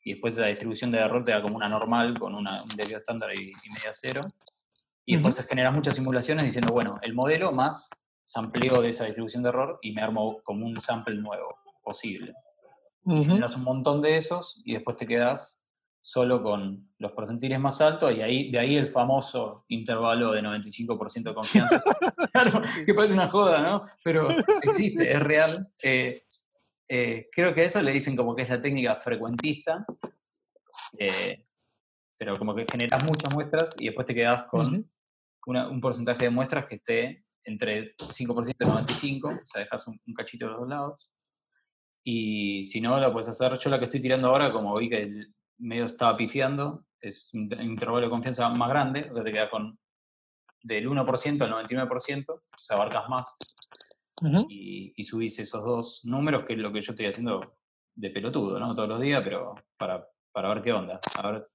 y 0.08 0.14
después 0.14 0.38
la 0.38 0.48
distribución 0.48 0.90
del 0.90 1.02
error 1.02 1.26
te 1.26 1.32
da 1.32 1.42
como 1.42 1.58
una 1.58 1.68
normal, 1.68 2.18
con 2.18 2.34
una, 2.34 2.64
un 2.64 2.70
desvío 2.78 2.98
estándar 2.98 3.30
y, 3.36 3.50
y 3.50 3.74
media 3.74 3.92
cero. 3.92 4.22
Y 5.06 5.16
después 5.16 5.36
se 5.36 5.44
generan 5.44 5.74
muchas 5.74 5.96
simulaciones 5.96 6.46
diciendo, 6.46 6.72
bueno, 6.72 6.94
el 7.02 7.14
modelo 7.14 7.52
más 7.52 7.90
sampleo 8.24 8.82
de 8.82 8.90
esa 8.90 9.04
distribución 9.04 9.44
de 9.44 9.50
error 9.50 9.80
y 9.82 9.92
me 9.92 10.02
armo 10.02 10.42
como 10.44 10.66
un 10.66 10.80
sample 10.80 11.16
nuevo 11.16 11.58
posible. 11.84 12.34
Ujú. 13.04 13.24
generas 13.24 13.56
un 13.56 13.64
montón 13.64 14.02
de 14.02 14.18
esos 14.18 14.62
y 14.66 14.74
después 14.74 14.98
te 14.98 15.08
quedas 15.08 15.66
solo 16.02 16.42
con 16.42 16.90
los 17.00 17.12
percentiles 17.12 17.60
más 17.60 17.82
altos 17.82 18.14
y 18.16 18.22
ahí, 18.22 18.50
de 18.50 18.60
ahí 18.60 18.78
el 18.78 18.88
famoso 18.88 19.66
intervalo 19.68 20.32
de 20.32 20.42
95% 20.42 21.24
de 21.24 21.34
confianza. 21.34 21.82
claro, 22.32 22.62
que 22.86 22.94
parece 22.94 23.14
una 23.14 23.28
joda, 23.28 23.62
¿no? 23.62 23.84
Pero 24.06 24.30
existe, 24.62 25.12
es 25.12 25.20
real. 25.22 25.70
Eh, 25.84 26.24
eh, 26.90 27.28
creo 27.32 27.54
que 27.54 27.62
a 27.62 27.66
eso 27.66 27.82
le 27.82 27.92
dicen 27.92 28.16
como 28.16 28.36
que 28.36 28.44
es 28.44 28.50
la 28.50 28.62
técnica 28.62 28.96
frecuentista, 28.96 29.86
eh, 30.98 31.46
pero 32.18 32.38
como 32.38 32.56
que 32.56 32.66
generas 32.72 33.04
muchas 33.04 33.34
muestras 33.34 33.76
y 33.80 33.86
después 33.86 34.08
te 34.08 34.16
quedas 34.16 34.44
con 34.44 34.90
una- 35.46 35.70
un 35.70 35.80
porcentaje 35.82 36.26
de 36.26 36.30
muestras 36.30 36.66
que 36.66 36.76
esté 36.76 37.26
entre 37.44 37.96
5% 37.98 38.66
y 38.66 38.68
95%, 38.68 39.42
o 39.42 39.46
sea, 39.46 39.62
dejas 39.62 39.88
un, 39.88 40.00
un 40.06 40.14
cachito 40.14 40.46
de 40.46 40.52
los 40.52 40.60
dos 40.62 40.70
lados. 40.70 41.12
Y 42.04 42.64
si 42.66 42.82
no, 42.82 43.00
la 43.00 43.12
puedes 43.12 43.28
hacer. 43.30 43.58
Yo 43.58 43.70
la 43.70 43.80
que 43.80 43.86
estoy 43.86 44.02
tirando 44.02 44.28
ahora, 44.30 44.50
como 44.50 44.74
vi 44.76 44.90
que 44.90 45.02
el 45.04 45.34
medio 45.58 45.86
estaba 45.86 46.16
pifiando, 46.18 46.86
es 47.02 47.30
un 47.34 47.42
inter- 47.44 47.62
intervalo 47.62 48.06
de 48.06 48.10
confianza 48.10 48.50
más 48.50 48.70
grande, 48.70 49.08
o 49.10 49.14
sea, 49.14 49.24
te 49.24 49.32
quedas 49.32 49.50
con 49.50 49.78
del 50.64 50.88
1% 50.90 51.42
al 51.44 51.52
99%, 51.52 52.30
o 52.30 52.42
sea, 52.58 52.76
abarcas 52.76 53.08
más 53.10 53.38
Y, 54.50 54.94
y 54.96 55.04
subís 55.04 55.38
esos 55.40 55.64
dos 55.64 56.02
números, 56.06 56.46
que 56.46 56.54
es 56.54 56.60
lo 56.60 56.72
que 56.72 56.82
yo 56.82 56.92
estoy 56.92 57.06
haciendo 57.06 57.58
de 57.96 58.10
pelotudo, 58.12 58.60
¿no? 58.60 58.74
Todos 58.74 58.90
los 58.90 59.02
días, 59.02 59.22
pero 59.24 59.56
para, 59.78 60.08
para 60.32 60.54
ver 60.54 60.64
qué 60.64 60.72
onda. 60.72 61.00
A 61.18 61.32
ver. 61.32 61.48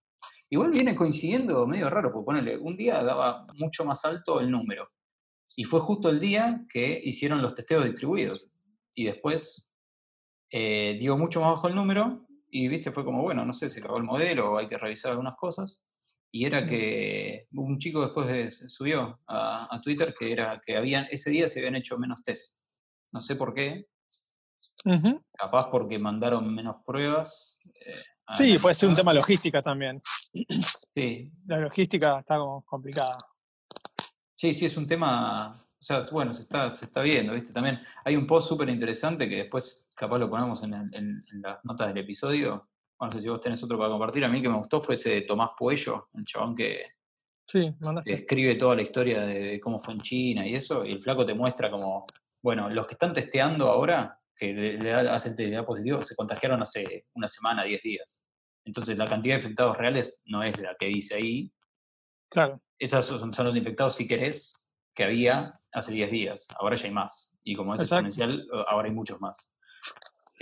Igual 0.51 0.71
viene 0.71 0.95
coincidiendo 0.95 1.67
medio 1.67 1.89
raro, 1.89 2.13
porque 2.13 2.27
ponele, 2.27 2.59
un 2.59 2.77
día 2.77 3.03
daba 3.03 3.47
mucho 3.55 3.85
más 3.85 4.05
alto 4.05 4.41
el 4.41 4.51
número. 4.51 4.91
Y 5.57 5.65
fue 5.65 5.81
justo 5.81 6.11
el 6.11 6.21
día 6.21 6.65
que 6.69 7.01
hicieron 7.05 7.43
los 7.43 7.55
testeos 7.55 7.85
distribuidos. 7.85 8.51
Y 8.95 9.05
después 9.05 9.73
eh, 10.51 10.97
dio 11.01 11.17
mucho 11.17 11.41
más 11.41 11.53
bajo 11.53 11.69
el 11.69 11.75
número 11.75 12.27
y, 12.51 12.69
viste, 12.69 12.93
fue 12.93 13.05
como, 13.05 13.23
bueno, 13.23 13.47
no 13.47 13.53
sé, 13.53 13.71
se 13.71 13.81
acabó 13.81 13.97
el 13.97 14.05
modelo 14.05 14.53
o 14.53 14.59
hay 14.59 14.69
que 14.69 14.77
revisar 14.77 15.13
algunas 15.13 15.37
cosas. 15.37 15.83
Y 16.33 16.47
era 16.47 16.67
que 16.67 17.47
un 17.53 17.79
chico 17.79 18.01
después 18.03 18.27
de- 18.27 18.51
subió 18.51 19.21
a, 19.27 19.69
a 19.71 19.81
Twitter 19.81 20.15
que 20.19 20.33
era 20.33 20.61
que 20.65 20.77
habían, 20.77 21.07
ese 21.11 21.31
día 21.31 21.47
se 21.49 21.61
habían 21.61 21.77
hecho 21.77 21.99
menos 21.99 22.23
test. 22.23 22.69
No 23.13 23.21
sé 23.21 23.37
por 23.37 23.53
qué, 23.53 23.87
Capaz 25.33 25.71
porque 25.71 25.99
mandaron 25.99 26.53
menos 26.55 26.77
pruebas. 26.85 27.61
Eh, 27.87 27.95
sí, 28.35 28.59
puede 28.61 28.75
ser 28.75 28.89
un 28.89 28.97
tema 28.97 29.13
logística 29.13 29.63
también. 29.63 30.01
Sí. 30.95 31.33
La 31.47 31.59
logística 31.59 32.21
está 32.21 32.37
como 32.37 32.63
complicada. 32.65 33.17
Sí, 34.35 34.55
sí, 34.55 34.67
es 34.67 34.77
un 34.77 34.87
tema. 34.87 35.59
O 35.59 35.85
sea, 35.85 36.05
bueno, 36.13 36.33
se 36.35 36.43
está, 36.43 36.75
se 36.75 36.85
está 36.85 37.01
viendo, 37.03 37.33
¿viste? 37.33 37.53
También 37.53 37.81
hay 38.05 38.17
un 38.17 38.27
post 38.27 38.49
súper 38.49 38.69
interesante 38.69 39.29
que 39.29 39.37
después 39.37 39.91
capaz 39.97 40.19
lo 40.19 40.31
ponemos 40.31 40.63
en, 40.63 40.75
en, 40.75 41.21
las 41.41 41.65
notas 41.65 41.89
del 41.89 41.99
episodio. 41.99 42.69
No 43.07 43.13
sé 43.13 43.21
si 43.21 43.29
vos 43.29 43.41
tenés 43.41 43.63
otro 43.63 43.79
para 43.79 43.91
compartir. 43.91 44.25
A 44.25 44.29
mí 44.29 44.41
que 44.41 44.49
me 44.49 44.59
gustó 44.59 44.81
fue 44.81 44.95
ese 44.95 45.11
de 45.11 45.23
Tomás 45.23 45.51
Puello, 45.57 46.09
el 46.15 46.25
chabón 46.25 46.55
que, 46.55 46.87
sí, 47.47 47.75
que 48.05 48.15
escribe 48.15 48.55
toda 48.57 48.77
la 48.77 48.83
historia 48.83 49.23
de, 49.23 49.61
cómo 49.61 49.79
fue 49.79 49.95
en 49.95 50.01
China 50.01 50.47
y 50.47 50.55
eso. 50.55 50.85
Y 50.85 50.93
el 50.93 51.01
flaco 51.01 51.25
te 51.25 51.35
muestra 51.35 51.71
como, 51.71 52.05
bueno, 52.43 52.69
los 52.69 52.87
que 52.87 52.95
están 52.95 53.13
testeando 53.13 53.69
ahora, 53.69 54.19
que 54.37 54.53
le, 54.53 54.93
hacen 54.93 55.35
da 55.53 55.65
positivo, 55.65 56.03
se 56.03 56.17
contagiaron 56.17 56.63
hace 56.63 57.07
una 57.15 57.29
semana, 57.29 57.65
10 57.65 57.83
días. 57.83 58.27
Entonces 58.65 58.97
la 58.97 59.07
cantidad 59.07 59.35
de 59.35 59.43
infectados 59.43 59.77
reales 59.77 60.21
no 60.27 60.43
es 60.43 60.59
la 60.59 60.77
que 60.79 60.87
dice 60.87 61.17
ahí. 61.17 61.53
Claro. 62.31 62.61
Esas 62.79 63.05
son, 63.05 63.31
los 63.31 63.57
infectados, 63.57 63.97
si 63.97 64.07
querés, 64.07 64.69
que 64.95 65.05
había 65.05 65.61
hace 65.73 65.93
10 65.93 66.11
días. 66.11 66.49
Ahora 66.59 66.77
ya 66.77 66.87
hay 66.87 66.93
más. 66.93 67.39
Y 67.43 67.57
como 67.57 67.75
es 67.75 67.81
exponencial, 67.81 68.47
ahora 68.69 68.89
hay 68.89 68.95
muchos 68.95 69.21
más. 69.21 69.57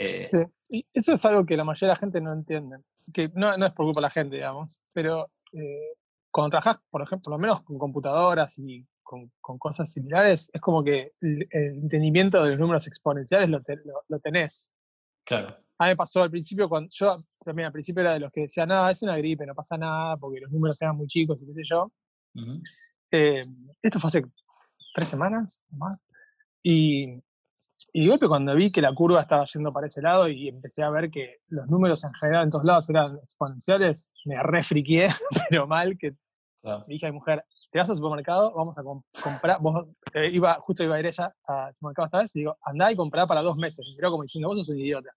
Eh, 0.00 0.30
y 0.70 0.86
eso 0.94 1.12
es 1.12 1.24
algo 1.24 1.44
que 1.44 1.56
la 1.56 1.64
mayoría 1.64 1.88
de 1.88 1.94
la 1.94 2.00
gente 2.00 2.20
no 2.20 2.32
entiende. 2.32 2.78
Que 3.12 3.28
no, 3.34 3.56
no 3.56 3.66
es 3.66 3.72
por 3.72 3.86
culpa 3.86 4.00
de 4.00 4.02
la 4.02 4.10
gente, 4.10 4.36
digamos. 4.36 4.80
Pero 4.92 5.30
eh, 5.52 5.94
cuando 6.30 6.50
trabajas, 6.50 6.82
por 6.90 7.02
ejemplo, 7.02 7.24
por 7.24 7.32
lo 7.32 7.38
menos 7.38 7.62
con 7.62 7.78
computadoras 7.78 8.58
y 8.58 8.86
con, 9.02 9.30
cosas 9.58 9.92
similares, 9.92 10.50
es 10.52 10.60
como 10.60 10.84
que 10.84 11.12
el, 11.20 11.48
entendimiento 11.50 12.42
de 12.42 12.50
los 12.50 12.60
números 12.60 12.86
exponenciales 12.86 13.48
lo, 13.48 13.60
lo, 14.08 14.20
tenés. 14.20 14.72
Claro. 15.24 15.56
A 15.78 15.84
mí 15.84 15.90
me 15.90 15.96
pasó 15.96 16.22
al 16.22 16.30
principio, 16.30 16.68
cuando 16.68 16.88
yo 16.92 17.24
también 17.44 17.66
al 17.66 17.72
principio 17.72 18.02
era 18.02 18.14
de 18.14 18.20
los 18.20 18.30
que 18.30 18.42
decían, 18.42 18.68
nada, 18.68 18.90
es 18.90 19.02
una 19.02 19.16
gripe, 19.16 19.46
no 19.46 19.54
pasa 19.54 19.76
nada, 19.76 20.16
porque 20.16 20.40
los 20.40 20.50
números 20.52 20.80
eran 20.80 20.96
muy 20.96 21.08
chicos 21.08 21.38
y 21.42 21.46
qué 21.46 21.54
sé 21.54 21.62
yo. 21.64 21.90
Eh, 23.10 23.46
esto 23.82 23.98
fue 23.98 24.08
hace 24.08 24.22
tres 24.94 25.08
semanas 25.08 25.64
más. 25.70 26.06
Y, 26.62 27.20
y 27.92 28.02
de 28.02 28.08
golpe 28.08 28.28
cuando 28.28 28.54
vi 28.54 28.70
que 28.70 28.80
la 28.80 28.94
curva 28.94 29.22
estaba 29.22 29.44
yendo 29.46 29.72
para 29.72 29.86
ese 29.86 30.02
lado 30.02 30.28
y 30.28 30.48
empecé 30.48 30.82
a 30.82 30.90
ver 30.90 31.10
que 31.10 31.38
los 31.48 31.66
números 31.68 32.04
en 32.04 32.12
general 32.14 32.44
en 32.44 32.50
todos 32.50 32.64
lados 32.64 32.90
eran 32.90 33.16
exponenciales, 33.16 34.12
me 34.24 34.40
refriqué, 34.42 35.08
pero 35.50 35.66
mal, 35.66 35.96
que 35.98 36.14
dije 36.86 37.06
a 37.06 37.10
mi 37.10 37.16
mujer, 37.16 37.44
te 37.70 37.78
vas 37.78 37.88
al 37.88 37.96
supermercado, 37.96 38.52
vamos 38.52 38.76
a 38.76 38.82
comprar, 38.82 39.60
vos, 39.60 39.86
eh, 40.12 40.30
iba, 40.32 40.54
justo 40.60 40.82
iba 40.84 40.96
a 40.96 41.00
ir 41.00 41.06
ella 41.06 41.34
al 41.46 41.72
supermercado 41.74 42.06
esta 42.06 42.18
vez, 42.18 42.36
y 42.36 42.40
digo, 42.40 42.56
andá 42.62 42.92
y 42.92 42.96
comprá 42.96 43.26
para 43.26 43.42
dos 43.42 43.56
meses. 43.56 43.86
Y 43.88 43.96
creo 43.96 44.10
como 44.10 44.24
diciendo, 44.24 44.48
vos 44.48 44.58
sos 44.58 44.68
un 44.68 44.78
idiota. 44.78 45.10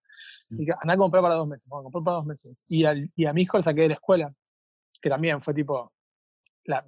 Mm. 0.52 0.62
Y 0.62 0.68
andá 0.82 0.94
a 0.94 0.98
comprar 0.98 1.24
para 1.24 1.36
dos 1.36 1.48
meses, 1.48 1.68
vamos 1.68 1.82
a 1.82 1.86
comprar 1.86 2.04
para 2.04 2.18
dos 2.18 2.26
meses. 2.26 2.64
Y, 2.68 2.86
y 3.16 3.26
a 3.26 3.34
mi 3.34 3.42
hijo 3.42 3.58
le 3.58 3.64
saqué 3.64 3.82
de 3.82 3.88
la 3.90 3.94
escuela, 3.96 4.34
que 5.02 5.10
también 5.10 5.42
fue 5.42 5.54
tipo, 5.54 5.92
la, 6.66 6.86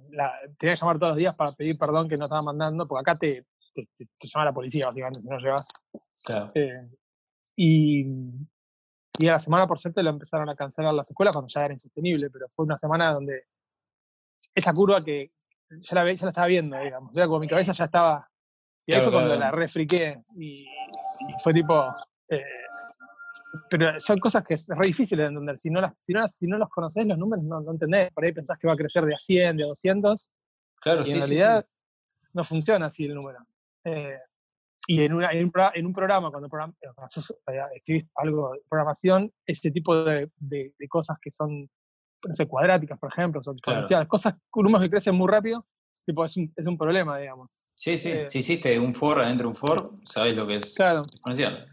tenía 0.58 0.74
que 0.74 0.80
llamar 0.80 0.98
todos 0.98 1.10
los 1.10 1.18
días 1.18 1.34
para 1.34 1.52
pedir 1.52 1.76
perdón 1.76 2.08
que 2.08 2.16
no 2.16 2.26
estaba 2.26 2.42
mandando, 2.42 2.86
porque 2.86 3.00
acá 3.00 3.18
te, 3.18 3.46
te, 3.84 4.06
llama 4.28 4.46
la 4.46 4.52
policía, 4.52 4.86
básicamente, 4.86 5.20
si 5.20 5.28
no 5.28 5.38
llevas. 5.38 5.68
Claro. 6.24 6.50
Eh, 6.54 6.88
y, 7.56 8.06
y 9.18 9.28
a 9.28 9.32
la 9.32 9.40
semana, 9.40 9.66
por 9.66 9.78
suerte, 9.78 10.02
lo 10.02 10.10
empezaron 10.10 10.48
a 10.48 10.56
cancelar 10.56 10.94
las 10.94 11.10
escuelas 11.10 11.34
cuando 11.34 11.48
ya 11.48 11.64
era 11.64 11.74
insostenible, 11.74 12.30
pero 12.30 12.46
fue 12.54 12.64
una 12.64 12.76
semana 12.76 13.12
donde 13.12 13.44
esa 14.54 14.72
curva 14.72 15.02
que 15.04 15.32
ya 15.70 15.94
la, 15.94 16.12
ya 16.12 16.24
la 16.24 16.28
estaba 16.30 16.46
viendo, 16.46 16.78
digamos. 16.78 17.16
Era 17.16 17.26
como 17.26 17.40
mi 17.40 17.48
cabeza 17.48 17.72
ya 17.72 17.84
estaba. 17.84 18.28
Y 18.86 18.94
eso 18.94 19.10
cuando 19.10 19.36
la 19.36 19.50
refriqué 19.50 20.22
y, 20.36 20.66
fue 21.42 21.52
tipo. 21.52 21.92
Eh, 22.28 22.42
pero 23.70 23.98
son 23.98 24.18
cosas 24.18 24.44
que 24.44 24.54
es 24.54 24.68
re 24.68 24.86
difícil 24.86 25.18
de 25.18 25.24
entender. 25.24 25.58
Si 25.58 25.70
no, 25.70 25.80
las, 25.80 25.94
si, 26.00 26.12
no 26.12 26.26
si 26.28 26.46
no 26.46 26.58
los 26.58 26.68
conocés, 26.68 27.06
los 27.06 27.18
números 27.18 27.44
no, 27.44 27.60
no, 27.60 27.72
entendés. 27.72 28.12
Por 28.12 28.24
ahí 28.24 28.32
pensás 28.32 28.58
que 28.60 28.68
va 28.68 28.74
a 28.74 28.76
crecer 28.76 29.02
de 29.02 29.14
a 29.14 29.18
100, 29.18 29.56
de 29.56 29.64
a 29.64 29.66
200. 29.66 30.30
Claro, 30.80 31.02
y 31.04 31.10
en 31.10 31.18
realidad 31.18 31.66
no 32.32 32.44
funciona 32.44 32.86
así 32.86 33.06
el 33.06 33.14
número. 33.14 33.38
Eh, 33.86 34.18
y 34.88 35.02
en, 35.02 35.12
una, 35.12 35.30
en, 35.30 35.44
un, 35.44 35.52
en, 35.74 35.86
un, 35.86 35.92
programa, 35.92 36.30
cuando 36.30 36.48
eh, 36.48 37.62
escribís 37.74 38.04
algo 38.16 38.52
de 38.52 38.60
programación, 38.68 39.32
ese 39.44 39.70
tipo 39.70 39.96
de, 40.04 40.30
de, 40.38 40.72
cosas 40.88 41.18
que 41.20 41.30
son 41.30 41.68
no 42.22 42.48
cuadráticas, 42.48 42.98
por 42.98 43.10
ejemplo, 43.12 43.42
son 43.42 43.56
exponenciales, 43.56 44.08
cosas, 44.08 44.34
números 44.54 44.82
que 44.82 44.90
crecen 44.90 45.14
muy 45.14 45.28
rápido, 45.28 45.66
tipo, 46.04 46.24
es 46.24 46.36
un, 46.36 46.52
es 46.56 46.66
un 46.66 46.78
problema, 46.78 47.18
digamos. 47.18 47.66
Sí, 47.74 47.98
sí, 47.98 48.10
eh, 48.10 48.28
si 48.28 48.38
hiciste 48.38 48.78
un 48.78 48.92
for 48.92 49.20
adentro 49.20 49.44
de 49.44 49.48
un 49.48 49.54
for, 49.54 49.92
sabes 50.04 50.36
lo 50.36 50.46
que 50.46 50.56
es 50.56 50.78
exponencial. 50.78 51.66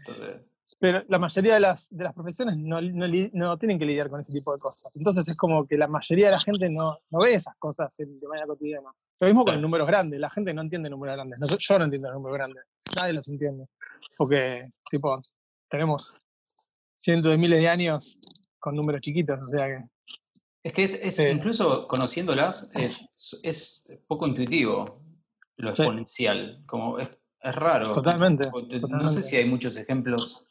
Pero 0.78 1.02
la 1.08 1.18
mayoría 1.18 1.54
de 1.54 1.60
las, 1.60 1.88
de 1.90 2.04
las 2.04 2.14
profesiones 2.14 2.56
no, 2.56 2.80
no, 2.80 3.06
no, 3.32 3.58
tienen 3.58 3.78
que 3.78 3.86
lidiar 3.86 4.10
con 4.10 4.20
ese 4.20 4.32
tipo 4.32 4.52
de 4.52 4.60
cosas. 4.60 4.94
Entonces 4.96 5.26
es 5.28 5.36
como 5.36 5.66
que 5.66 5.78
la 5.78 5.88
mayoría 5.88 6.26
de 6.26 6.32
la 6.32 6.40
gente 6.40 6.68
no, 6.68 6.98
no 7.10 7.18
ve 7.20 7.34
esas 7.34 7.56
cosas 7.56 7.94
de 7.96 8.28
manera 8.28 8.46
cotidiana. 8.46 8.90
Lo 9.20 9.26
mismo 9.26 9.44
con 9.44 9.54
los 9.54 9.62
números 9.62 9.86
grandes. 9.86 10.20
La 10.20 10.30
gente 10.30 10.52
no 10.52 10.62
entiende 10.62 10.90
números 10.90 11.14
grandes. 11.16 11.38
yo 11.58 11.78
no 11.78 11.84
entiendo 11.84 12.08
los 12.08 12.16
números 12.16 12.38
grandes. 12.38 12.64
Nadie 12.96 13.12
los 13.12 13.28
entiende. 13.28 13.66
Porque, 14.16 14.62
tipo, 14.90 15.20
tenemos 15.68 16.18
cientos 16.96 17.30
de 17.30 17.38
miles 17.38 17.60
de 17.60 17.68
años 17.68 18.18
con 18.58 18.74
números 18.74 19.00
chiquitos. 19.00 19.38
O 19.40 19.50
sea 19.50 19.66
que 19.66 19.84
es 20.64 20.72
que 20.72 20.84
es, 20.84 21.18
incluso 21.18 21.86
conociéndolas 21.86 22.70
es, 22.74 23.06
es, 23.42 23.86
poco 24.06 24.26
intuitivo 24.26 25.02
lo 25.58 25.70
exponencial, 25.70 26.62
como 26.66 26.98
es, 26.98 27.10
raro. 27.42 27.92
Totalmente, 27.92 28.48
No 28.88 29.08
sé 29.10 29.22
si 29.22 29.36
hay 29.36 29.44
muchos 29.44 29.76
ejemplos, 29.76 30.46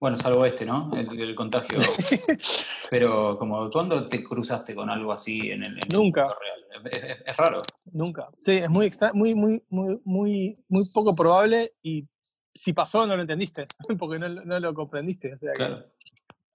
bueno, 0.00 0.16
salvo 0.16 0.46
este, 0.46 0.64
¿no? 0.64 0.90
El, 0.94 1.34
contagio. 1.34 1.78
Pero 2.90 3.38
como, 3.38 3.68
¿cuándo 3.70 4.06
te 4.06 4.22
cruzaste 4.22 4.74
con 4.74 4.90
algo 4.90 5.12
así 5.12 5.50
en 5.50 5.64
el, 5.64 5.76
Nunca. 5.92 6.26
real? 6.26 7.18
Es, 7.26 7.36
raro. 7.36 7.58
Nunca. 7.92 8.28
Sí, 8.38 8.58
es 8.58 8.70
muy, 8.70 8.90
muy, 9.12 9.34
muy, 9.34 9.62
muy, 9.68 10.00
muy, 10.04 10.56
muy 10.70 10.88
poco 10.94 11.16
probable 11.16 11.74
y 11.82 12.06
si 12.54 12.72
pasó 12.72 13.06
no 13.06 13.16
lo 13.16 13.22
entendiste, 13.22 13.66
porque 13.98 14.18
no, 14.18 14.28
no 14.28 14.60
lo 14.60 14.74
comprendiste. 14.74 15.34
O 15.34 15.38
sea 15.38 15.52
claro. 15.52 15.84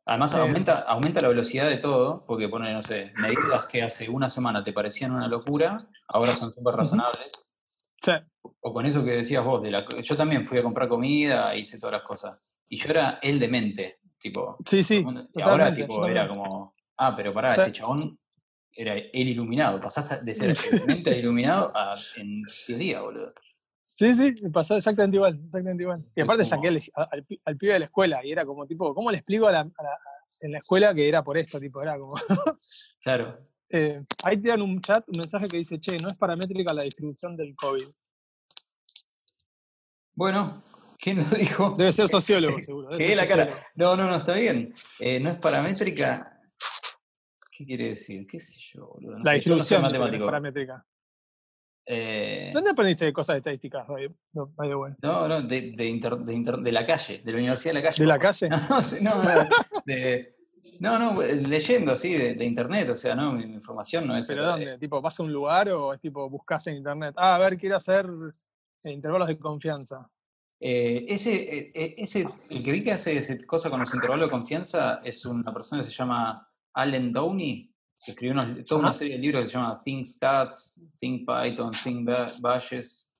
Además, 0.05 0.33
aumenta, 0.35 0.79
aumenta 0.79 1.21
la 1.21 1.29
velocidad 1.29 1.69
de 1.69 1.77
todo, 1.77 2.25
porque 2.25 2.49
pone, 2.49 2.73
no 2.73 2.81
sé, 2.81 3.13
medidas 3.21 3.65
que 3.67 3.83
hace 3.83 4.09
una 4.09 4.27
semana 4.27 4.61
te 4.61 4.73
parecían 4.73 5.11
una 5.11 5.29
locura, 5.29 5.87
ahora 6.09 6.33
son 6.33 6.51
súper 6.51 6.75
razonables. 6.75 7.33
Sí. 8.01 8.11
O 8.59 8.73
con 8.73 8.85
eso 8.85 9.03
que 9.05 9.11
decías 9.11 9.45
vos, 9.45 9.63
de 9.63 9.71
la, 9.71 9.77
yo 10.01 10.17
también 10.17 10.45
fui 10.45 10.57
a 10.57 10.63
comprar 10.63 10.89
comida, 10.89 11.55
hice 11.55 11.79
todas 11.79 11.93
las 11.93 12.03
cosas. 12.03 12.52
Y 12.69 12.77
yo 12.77 12.89
era 12.89 13.19
el 13.21 13.39
demente, 13.39 13.99
tipo. 14.17 14.57
Sí, 14.65 14.81
sí. 14.81 15.03
Y 15.35 15.41
ahora, 15.41 15.73
tipo, 15.73 16.07
era 16.07 16.27
como, 16.27 16.75
ah, 16.97 17.15
pero 17.15 17.33
pará, 17.33 17.49
este 17.49 17.71
chabón 17.71 18.17
era 18.71 18.95
el 18.95 19.27
iluminado. 19.27 19.79
Pasás 19.79 20.23
de 20.23 20.33
ser 20.33 20.53
el 20.71 20.79
demente 20.79 21.11
al 21.11 21.17
iluminado 21.17 21.71
a, 21.75 21.95
en 22.15 22.43
10 22.67 22.79
días, 22.79 23.01
boludo. 23.01 23.33
Sí, 23.85 24.15
sí, 24.15 24.33
me 24.41 24.49
pasó 24.49 24.75
exactamente 24.75 25.17
igual, 25.17 25.39
exactamente 25.45 25.83
igual. 25.83 25.99
Y 26.15 26.21
aparte 26.21 26.45
saqué 26.45 26.69
al, 26.69 26.81
al, 27.45 27.57
pibe 27.57 27.73
de 27.73 27.79
la 27.79 27.85
escuela 27.85 28.25
y 28.25 28.31
era 28.31 28.43
como 28.43 28.65
tipo, 28.65 28.91
¿cómo 28.95 29.11
le 29.11 29.17
explico 29.17 29.47
a 29.47 29.51
la, 29.51 29.71
en 30.41 30.51
la 30.51 30.57
escuela 30.57 30.95
que 30.95 31.07
era 31.07 31.23
por 31.23 31.37
esto? 31.37 31.59
Tipo, 31.59 31.79
era 31.83 31.99
como... 31.99 32.15
claro. 33.03 33.37
Eh, 33.69 33.99
ahí 34.23 34.37
te 34.37 34.49
dan 34.49 34.63
un 34.63 34.81
chat, 34.81 35.07
un 35.07 35.19
mensaje 35.19 35.47
que 35.47 35.57
dice, 35.57 35.79
che, 35.79 35.97
no 35.97 36.07
es 36.07 36.17
paramétrica 36.17 36.73
la 36.73 36.81
distribución 36.81 37.37
del 37.37 37.55
COVID. 37.55 37.87
Bueno, 40.15 40.63
¿quién 41.03 41.17
lo 41.17 41.23
dijo? 41.25 41.71
Debe 41.71 41.91
ser 41.91 42.07
sociólogo, 42.17 42.61
seguro. 42.61 42.97
Debe 42.97 43.15
la 43.15 43.27
cara. 43.27 43.49
No, 43.75 43.95
no, 43.95 44.07
no, 44.07 44.15
está 44.15 44.33
bien. 44.35 44.73
Eh, 44.99 45.19
no 45.19 45.31
es 45.31 45.37
paramétrica. 45.37 46.39
¿Qué 47.57 47.65
quiere 47.65 47.89
decir? 47.89 48.25
¿Qué 48.25 48.39
sé 48.39 48.59
yo, 48.59 48.87
boludo? 48.87 49.19
la 49.19 49.33
distribución 49.33 49.81
no 49.81 49.87
es 49.89 50.19
paramétrica. 50.19 50.85
Eh, 51.85 52.51
¿Dónde 52.53 52.69
aprendiste 52.69 53.11
cosas 53.11 53.35
de 53.35 53.37
estadísticas, 53.39 53.85
No, 54.31 55.27
no, 55.27 55.41
de, 55.41 55.73
de, 55.73 56.71
la 56.71 56.85
calle, 56.85 57.21
de 57.23 57.31
la 57.31 57.37
Universidad 57.37 57.73
de 57.73 57.79
la 57.79 57.83
Calle. 57.83 58.03
¿De 58.03 58.07
la 58.07 58.19
calle? 58.19 58.49
No, 60.79 60.97
no, 60.97 61.21
leyendo 61.21 61.91
así 61.91 62.17
de, 62.17 62.43
internet, 62.43 62.89
o 62.89 62.95
sea, 62.95 63.15
no, 63.15 63.31
mi, 63.33 63.43
información 63.43 64.07
no 64.07 64.17
es. 64.17 64.27
¿Pero 64.27 64.45
dónde? 64.45 64.77
¿Tipo, 64.79 65.01
vas 65.01 65.19
a 65.19 65.23
un 65.23 65.31
lugar 65.31 65.69
o 65.69 65.93
es 65.93 66.01
tipo, 66.01 66.27
buscas 66.29 66.65
en 66.67 66.77
internet? 66.77 67.13
Ah, 67.15 67.35
a 67.35 67.37
ver, 67.37 67.57
quiero 67.57 67.75
hacer 67.75 68.09
eh, 68.83 68.91
intervalos 68.91 69.27
de 69.27 69.37
confianza. 69.37 70.09
Eh, 70.65 71.03
ese, 71.09 71.73
ese, 71.73 72.25
el 72.49 72.63
que 72.63 72.71
vi 72.71 72.85
que 72.85 72.93
hace 72.93 73.17
esa 73.17 73.37
cosa 73.45 73.69
con 73.69 73.81
los 73.81 73.93
intervalos 73.93 74.27
de 74.27 74.31
confianza 74.31 75.01
es 75.03 75.25
una 75.25 75.53
persona 75.53 75.81
que 75.81 75.89
se 75.89 75.93
llama 75.93 76.49
Allen 76.73 77.11
Downey, 77.11 77.69
escribió 78.07 78.41
toda 78.63 78.79
una 78.79 78.93
serie 78.93 79.15
de 79.15 79.19
libros 79.19 79.41
que 79.41 79.47
se 79.49 79.53
llama 79.55 79.81
Think 79.83 80.05
Stats, 80.05 80.85
Think 80.97 81.27
Python, 81.27 81.71
Think 81.71 82.09
Bashes. 82.39 83.13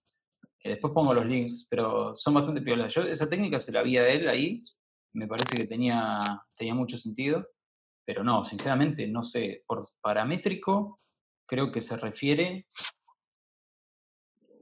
Eh, 0.63 0.69
después 0.69 0.93
pongo 0.93 1.13
los 1.13 1.25
links, 1.25 1.67
pero 1.69 2.15
son 2.15 2.33
bastante 2.33 2.61
piolas. 2.61 2.93
Yo 2.93 3.01
esa 3.01 3.27
técnica 3.27 3.59
se 3.59 3.73
la 3.73 3.83
vi 3.83 3.97
a 3.97 4.07
él 4.07 4.29
ahí, 4.29 4.61
me 5.11 5.27
parece 5.27 5.57
que 5.57 5.67
tenía, 5.67 6.15
tenía 6.55 6.73
mucho 6.73 6.97
sentido, 6.97 7.45
pero 8.05 8.23
no, 8.23 8.45
sinceramente, 8.45 9.05
no 9.05 9.21
sé, 9.21 9.65
por 9.67 9.85
paramétrico 9.99 11.01
creo 11.45 11.73
que 11.73 11.81
se 11.81 11.97
refiere 11.97 12.67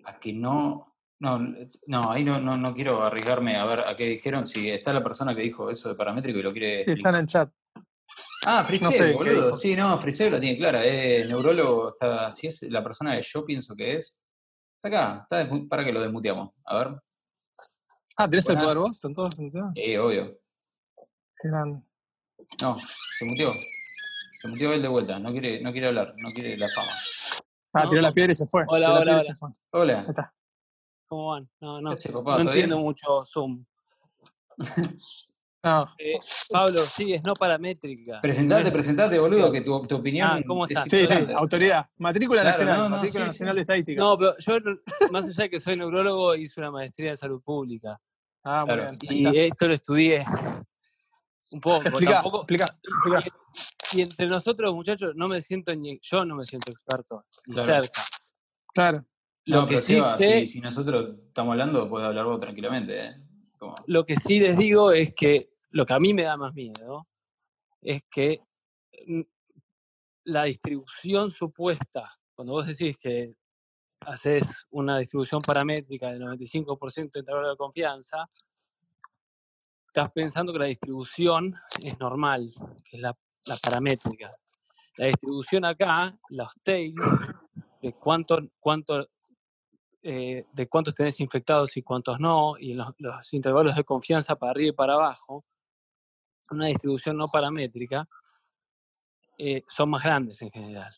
a 0.05 0.19
que 0.19 0.33
no, 0.33 0.90
No, 1.21 1.37
no, 1.85 2.11
ahí 2.11 2.23
no, 2.23 2.39
no, 2.39 2.57
no 2.57 2.73
quiero 2.73 2.99
arriesgarme 3.03 3.55
a 3.55 3.63
ver 3.65 3.87
a 3.87 3.93
qué 3.93 4.05
dijeron. 4.05 4.47
Si 4.47 4.71
está 4.71 4.91
la 4.91 5.03
persona 5.03 5.35
que 5.35 5.43
dijo 5.43 5.69
eso 5.69 5.87
de 5.87 5.93
paramétrico 5.95 6.39
y 6.39 6.41
lo 6.41 6.51
quiere. 6.51 6.83
Sí, 6.83 6.93
está 6.93 7.09
en 7.09 7.15
el 7.17 7.27
chat. 7.27 7.51
Ah, 8.47 8.63
Friseo, 8.63 8.87
No 8.89 8.91
sé 8.91 9.13
boludo. 9.13 9.53
Sí, 9.53 9.75
no, 9.75 9.99
Friseo 9.99 10.31
la 10.31 10.39
tiene 10.39 10.57
clara. 10.57 10.83
Es 10.83 11.27
neurólogo, 11.29 11.89
está, 11.89 12.31
si 12.31 12.47
es 12.47 12.63
la 12.63 12.83
persona 12.83 13.15
que 13.15 13.21
yo 13.21 13.45
pienso 13.45 13.75
que 13.75 13.97
es. 13.97 14.25
Está 14.83 14.87
acá, 14.87 15.21
está 15.21 15.47
para 15.69 15.85
que 15.85 15.93
lo 15.93 16.01
desmuteamos. 16.01 16.53
A 16.65 16.77
ver. 16.79 16.99
Ah, 18.17 18.27
¿tenés 18.27 18.49
el 18.49 18.57
poder 18.57 18.77
vos? 18.77 18.91
¿Están 18.91 19.13
todos 19.13 19.37
muteados? 19.39 19.73
Sí, 19.75 19.95
obvio. 19.97 20.39
Qué 21.39 21.49
grande. 21.49 21.83
No, 22.63 22.77
se 22.79 23.25
muteó. 23.25 23.51
Se 24.41 24.47
muteó 24.47 24.73
él 24.73 24.81
de 24.81 24.87
vuelta. 24.87 25.19
No 25.19 25.31
quiere, 25.31 25.59
no 25.61 25.71
quiere 25.71 25.89
hablar, 25.89 26.15
no 26.17 26.29
quiere 26.29 26.57
la 26.57 26.67
fama. 26.67 26.91
Ah, 27.73 27.83
No. 27.83 27.89
tiró 27.91 28.01
la 28.01 28.11
piedra 28.11 28.31
y 28.33 28.35
se 28.35 28.47
fue. 28.47 28.63
Hola, 28.67 28.91
hola, 28.91 29.01
hola. 29.13 29.21
se 29.21 29.35
fue. 29.35 29.49
Ahí 29.49 29.53
Hola. 29.81 30.05
está. 30.09 30.33
¿Cómo 31.11 31.27
van? 31.31 31.49
No, 31.59 31.81
no, 31.81 31.89
no 31.89 31.95
¿Todo 31.97 32.39
entiendo 32.39 32.75
bien? 32.77 32.85
mucho 32.85 33.25
Zoom. 33.25 33.65
No, 35.61 35.93
Eh, 35.99 36.15
Pablo, 36.49 36.79
sí, 36.85 37.11
es 37.11 37.21
no 37.27 37.33
paramétrica. 37.33 38.21
Presentate, 38.21 38.61
No 38.61 38.67
es- 38.69 38.73
presentate, 38.73 39.19
boludo, 39.19 39.51
que 39.51 39.59
tu, 39.59 39.85
tu 39.87 39.97
opinión 39.97 40.29
Ah, 40.31 40.41
¿cómo 40.47 40.63
es 40.65 40.71
estás? 40.71 40.89
sí, 40.89 41.05
sí, 41.05 41.13
autoridad. 41.35 41.85
Matrícula 41.97 42.43
Claro, 42.43 42.53
nacional. 42.59 42.77
no, 42.77 42.83
no, 42.85 42.95
matrícula 42.95 43.25
sí, 43.25 43.27
nacional 43.29 43.53
sí. 43.53 43.55
de 43.57 43.61
estadística. 43.61 44.01
No, 44.01 44.17
pero 44.17 44.37
yo, 44.39 44.53
más 45.11 45.25
allá 45.25 45.43
de 45.43 45.49
que 45.49 45.59
soy 45.59 45.75
neurólogo, 45.75 46.33
hice 46.35 46.61
una 46.61 46.71
maestría 46.71 47.09
en 47.09 47.17
salud 47.17 47.41
pública. 47.43 47.99
ah, 48.45 48.65
muy 48.65 48.75
claro. 48.77 48.91
bien. 49.01 49.33
Y 49.33 49.37
esto 49.39 49.67
lo 49.67 49.73
estudié 49.73 50.25
un 51.51 51.59
poco. 51.59 51.89
Explica, 51.89 52.13
tampoco- 52.13 52.37
explica, 52.43 52.65
explica. 52.83 53.23
y 53.91 53.99
entre 54.01 54.27
nosotros, 54.27 54.73
muchachos, 54.73 55.11
no 55.15 55.27
me 55.27 55.41
siento 55.41 55.75
ni, 55.75 55.99
yo 56.01 56.23
no 56.23 56.35
me 56.35 56.43
siento 56.43 56.71
experto, 56.71 57.25
ni 57.47 57.55
Claro. 57.55 57.83
cerca. 57.83 58.01
Claro. 58.73 59.05
Lo 59.51 59.61
No, 59.61 59.65
que 59.67 59.73
pero 59.75 59.81
sí 59.81 59.93
Seba, 59.95 60.17
sé, 60.17 60.39
si, 60.41 60.47
si 60.47 60.61
nosotros 60.61 61.15
estamos 61.27 61.51
hablando, 61.51 61.89
puedes 61.89 62.07
hablar 62.07 62.25
vos 62.25 62.39
tranquilamente. 62.39 63.05
¿eh? 63.05 63.15
Como- 63.57 63.75
lo 63.85 64.05
que 64.05 64.15
sí 64.15 64.39
les 64.39 64.57
digo 64.57 64.91
es 64.91 65.13
que 65.13 65.49
lo 65.71 65.85
que 65.85 65.93
a 65.93 65.99
mí 65.99 66.13
me 66.13 66.23
da 66.23 66.37
más 66.37 66.53
miedo 66.53 67.07
es 67.81 68.03
que 68.09 68.39
mm, 69.07 69.21
la 70.25 70.43
distribución 70.45 71.31
supuesta, 71.31 72.09
cuando 72.33 72.53
vos 72.53 72.65
decís 72.65 72.97
que 72.97 73.35
haces 74.01 74.65
una 74.71 74.97
distribución 74.99 75.41
paramétrica 75.41 76.11
del 76.11 76.21
95% 76.21 77.11
de 77.11 77.19
intervalo 77.19 77.49
de 77.49 77.57
confianza, 77.57 78.27
estás 79.85 80.11
pensando 80.13 80.53
que 80.53 80.59
la 80.59 80.65
distribución 80.65 81.53
es 81.83 81.99
normal, 81.99 82.51
que 82.85 82.97
es 82.97 83.01
la, 83.01 83.15
la 83.47 83.57
paramétrica. 83.61 84.31
La 84.97 85.07
distribución 85.07 85.65
acá, 85.65 86.17
los 86.29 86.51
tails, 86.63 86.95
de 87.81 87.93
cuánto, 87.93 88.37
cuánto, 88.59 89.07
eh, 90.03 90.45
de 90.53 90.67
cuántos 90.67 90.95
tenés 90.95 91.19
infectados 91.19 91.75
y 91.77 91.81
cuántos 91.83 92.19
no, 92.19 92.57
y 92.57 92.73
los, 92.73 92.93
los 92.97 93.33
intervalos 93.33 93.75
de 93.75 93.83
confianza 93.83 94.35
para 94.35 94.51
arriba 94.51 94.69
y 94.69 94.75
para 94.75 94.93
abajo, 94.93 95.45
una 96.51 96.67
distribución 96.67 97.17
no 97.17 97.25
paramétrica, 97.31 98.07
eh, 99.37 99.63
son 99.67 99.89
más 99.89 100.03
grandes 100.03 100.41
en 100.41 100.51
general. 100.51 100.93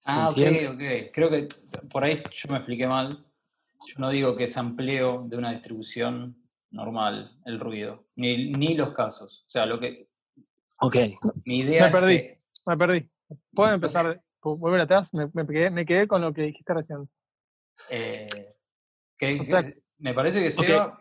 ¿Se 0.00 0.10
Ah, 0.10 0.28
ok, 0.28 0.36
entiende? 0.38 0.68
ok. 1.06 1.12
Creo 1.12 1.30
que 1.30 1.48
por 1.90 2.04
ahí 2.04 2.20
yo 2.30 2.50
me 2.50 2.58
expliqué 2.58 2.86
mal. 2.86 3.24
Yo 3.86 3.94
no 3.98 4.10
digo 4.10 4.36
que 4.36 4.44
es 4.44 4.56
amplio 4.56 5.24
de 5.26 5.36
una 5.36 5.50
distribución 5.52 6.36
normal 6.70 7.38
el 7.46 7.58
ruido, 7.58 8.06
ni, 8.16 8.50
ni 8.52 8.74
los 8.74 8.92
casos. 8.92 9.44
O 9.46 9.50
sea, 9.50 9.66
lo 9.66 9.78
que 9.80 10.08
Ok. 10.80 10.96
mi 11.44 11.60
idea 11.60 11.86
Me 11.86 11.92
perdí. 11.92 12.16
que- 12.18 12.38
Me 12.66 12.76
perdí. 12.76 13.10
¿Puedo 13.54 13.72
empezar? 13.74 14.22
¿Volver 14.42 14.80
atrás? 14.82 15.12
Me, 15.14 15.28
me 15.32 15.46
quedé, 15.46 15.70
me 15.70 15.86
quedé 15.86 16.06
con 16.06 16.20
lo 16.20 16.32
que 16.34 16.42
dijiste 16.42 16.74
recién. 16.74 17.08
Eh, 17.90 18.54
que- 19.16 19.40
O 19.40 19.42
sea- 19.42 19.62
me 19.98 20.14
parece 20.14 20.42
que. 20.42 20.50
Seba. 20.50 20.98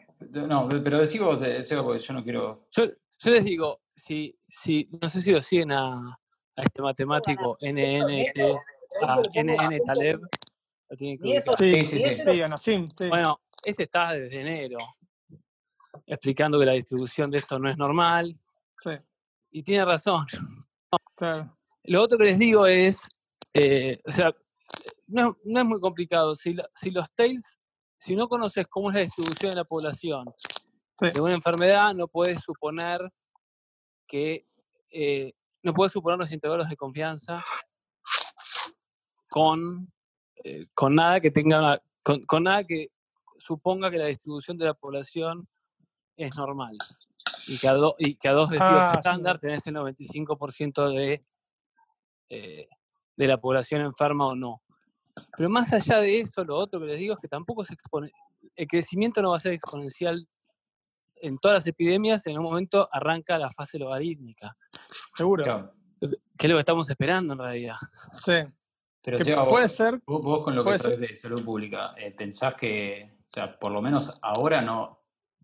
No, 0.48 0.70
pero 0.70 1.00
decí 1.00 1.20
vos, 1.20 1.42
eh, 1.42 1.64
Seba, 1.64 1.84
porque 1.84 2.00
yo 2.00 2.14
no 2.14 2.24
quiero. 2.24 2.68
Yo, 2.72 2.86
yo 2.86 3.32
les 3.32 3.44
digo, 3.44 3.82
si, 3.96 4.38
si, 4.48 4.88
no 5.02 5.10
sé 5.10 5.22
si 5.22 5.32
lo 5.32 5.42
siguen 5.42 5.72
a, 5.74 5.90
a 6.56 6.62
este 6.62 6.82
matemático 6.82 7.56
NNT, 7.62 8.40
a 9.02 9.22
NN 9.34 9.80
Taleb, 9.86 10.22
lo 10.90 10.98
tienen 10.98 11.18
que. 11.18 11.42
Sí, 11.42 11.52
Sí, 11.58 11.74
sí, 11.82 12.00
sí, 12.00 12.12
sí. 12.12 12.24
sí. 12.58 12.86
Sí. 12.96 13.08
Bueno, 13.10 13.40
este 13.66 13.84
está 13.84 14.14
desde 14.14 14.42
enero, 14.42 14.78
explicando 16.06 16.60
que 16.60 16.66
la 16.66 16.74
distribución 16.74 17.30
de 17.32 17.40
esto 17.40 17.60
no 17.60 17.70
es 17.70 17.78
normal, 17.78 18.38
sí, 18.80 18.92
y 19.52 19.64
tiene 19.64 19.86
razón. 19.86 20.26
claro. 21.16 21.58
Lo 21.86 22.02
otro 22.02 22.18
que 22.18 22.26
les 22.26 22.40
digo 22.40 22.66
es, 22.66 23.10
eh, 23.54 24.00
o 24.06 24.12
sea, 24.12 24.34
no, 25.08 25.38
no 25.44 25.60
es 25.60 25.66
muy 25.66 25.80
complicado. 25.80 26.36
Si, 26.36 26.54
la- 26.54 26.70
si 26.76 26.92
los 26.92 27.12
tails, 27.14 27.58
si 28.00 28.16
no 28.16 28.28
conoces 28.28 28.68
cómo 28.68 28.90
es 28.90 28.96
la 28.96 29.02
distribución 29.02 29.52
de 29.52 29.58
la 29.58 29.64
población 29.66 30.26
Sí. 30.96 31.08
de 31.14 31.22
una 31.22 31.34
enfermedad, 31.36 31.94
no 31.94 32.08
puedes 32.08 32.40
suponer 32.42 33.02
que, 34.08 34.48
eh, 34.92 35.34
no 35.64 35.74
puedes 35.74 35.92
suponer 35.94 36.20
los 36.20 36.32
intervalos 36.32 36.70
de 36.70 36.76
confianza 36.78 37.42
con, 39.30 39.92
eh, 40.44 40.68
con 40.74 40.96
nada 40.96 41.20
que 41.20 41.32
tenga 41.32 41.60
una- 41.60 41.82
con, 42.04 42.26
con 42.26 42.44
nada 42.44 42.64
que 42.64 42.90
suponga 43.40 43.90
que 43.90 43.98
la 43.98 44.06
distribución 44.08 44.58
de 44.58 44.66
la 44.66 44.74
población 44.74 45.40
es 46.18 46.36
normal. 46.36 46.78
Y 47.48 47.58
que 47.58 47.68
a, 47.68 47.74
do- 47.74 47.96
y 47.98 48.16
que 48.16 48.28
a 48.30 48.34
dos 48.34 48.50
desvíos 48.50 48.72
Ah, 48.84 48.92
sí. 48.94 48.98
estándar 49.00 49.40
tenés 49.40 49.66
el 49.68 49.74
95% 49.76 50.90
de, 50.90 51.26
eh, 52.30 52.68
de 53.16 53.28
la 53.28 53.40
población 53.40 53.82
enferma 53.82 54.28
o 54.28 54.36
no. 54.36 54.62
Pero 55.38 55.50
más 55.50 55.72
allá 55.74 56.00
de 56.00 56.20
eso, 56.22 56.44
lo 56.44 56.58
otro 56.58 56.80
que 56.80 56.86
les 56.88 57.00
digo 57.00 57.14
es 57.14 57.20
que 57.20 57.28
tampoco 57.28 57.64
es 57.64 57.70
expone- 57.70 58.12
el 58.56 58.68
crecimiento 58.68 59.22
no 59.22 59.32
va 59.32 59.38
a 59.38 59.40
ser 59.40 59.54
exponencial 59.54 60.28
en 61.16 61.38
todas 61.38 61.58
las 61.60 61.68
epidemias, 61.68 62.26
en 62.28 62.38
un 62.38 62.44
momento 62.44 62.88
arranca 62.92 63.38
la 63.38 63.50
fase 63.52 63.80
logarítmica, 63.80 64.52
Seguro. 65.16 65.44
Claro. 65.44 65.74
que 66.38 66.48
es 66.48 66.50
lo 66.50 66.56
que 66.56 66.60
estamos 66.60 66.90
esperando 66.90 67.34
en 67.34 67.40
realidad. 67.40 67.76
Sí. 68.12 68.34
Pero 69.02 69.18
Que 69.20 69.24
Seba, 69.26 69.46
puede 69.46 69.66
vos, 69.66 69.72
ser. 69.74 70.02
vos- 70.06 70.22
vos 70.22 70.44
con 70.44 70.56
lo 70.56 70.64
que 70.66 70.78
sabés 70.78 71.00
de 71.00 71.16
salud 71.16 71.44
pública, 71.46 71.94
eh, 71.98 72.12
¿pensás 72.12 72.56
que, 72.56 73.18
o 73.20 73.28
sea, 73.28 73.58
por 73.60 73.72
lo 73.72 73.82
menos 73.82 74.20
ahora 74.22 74.62
no 74.62 75.00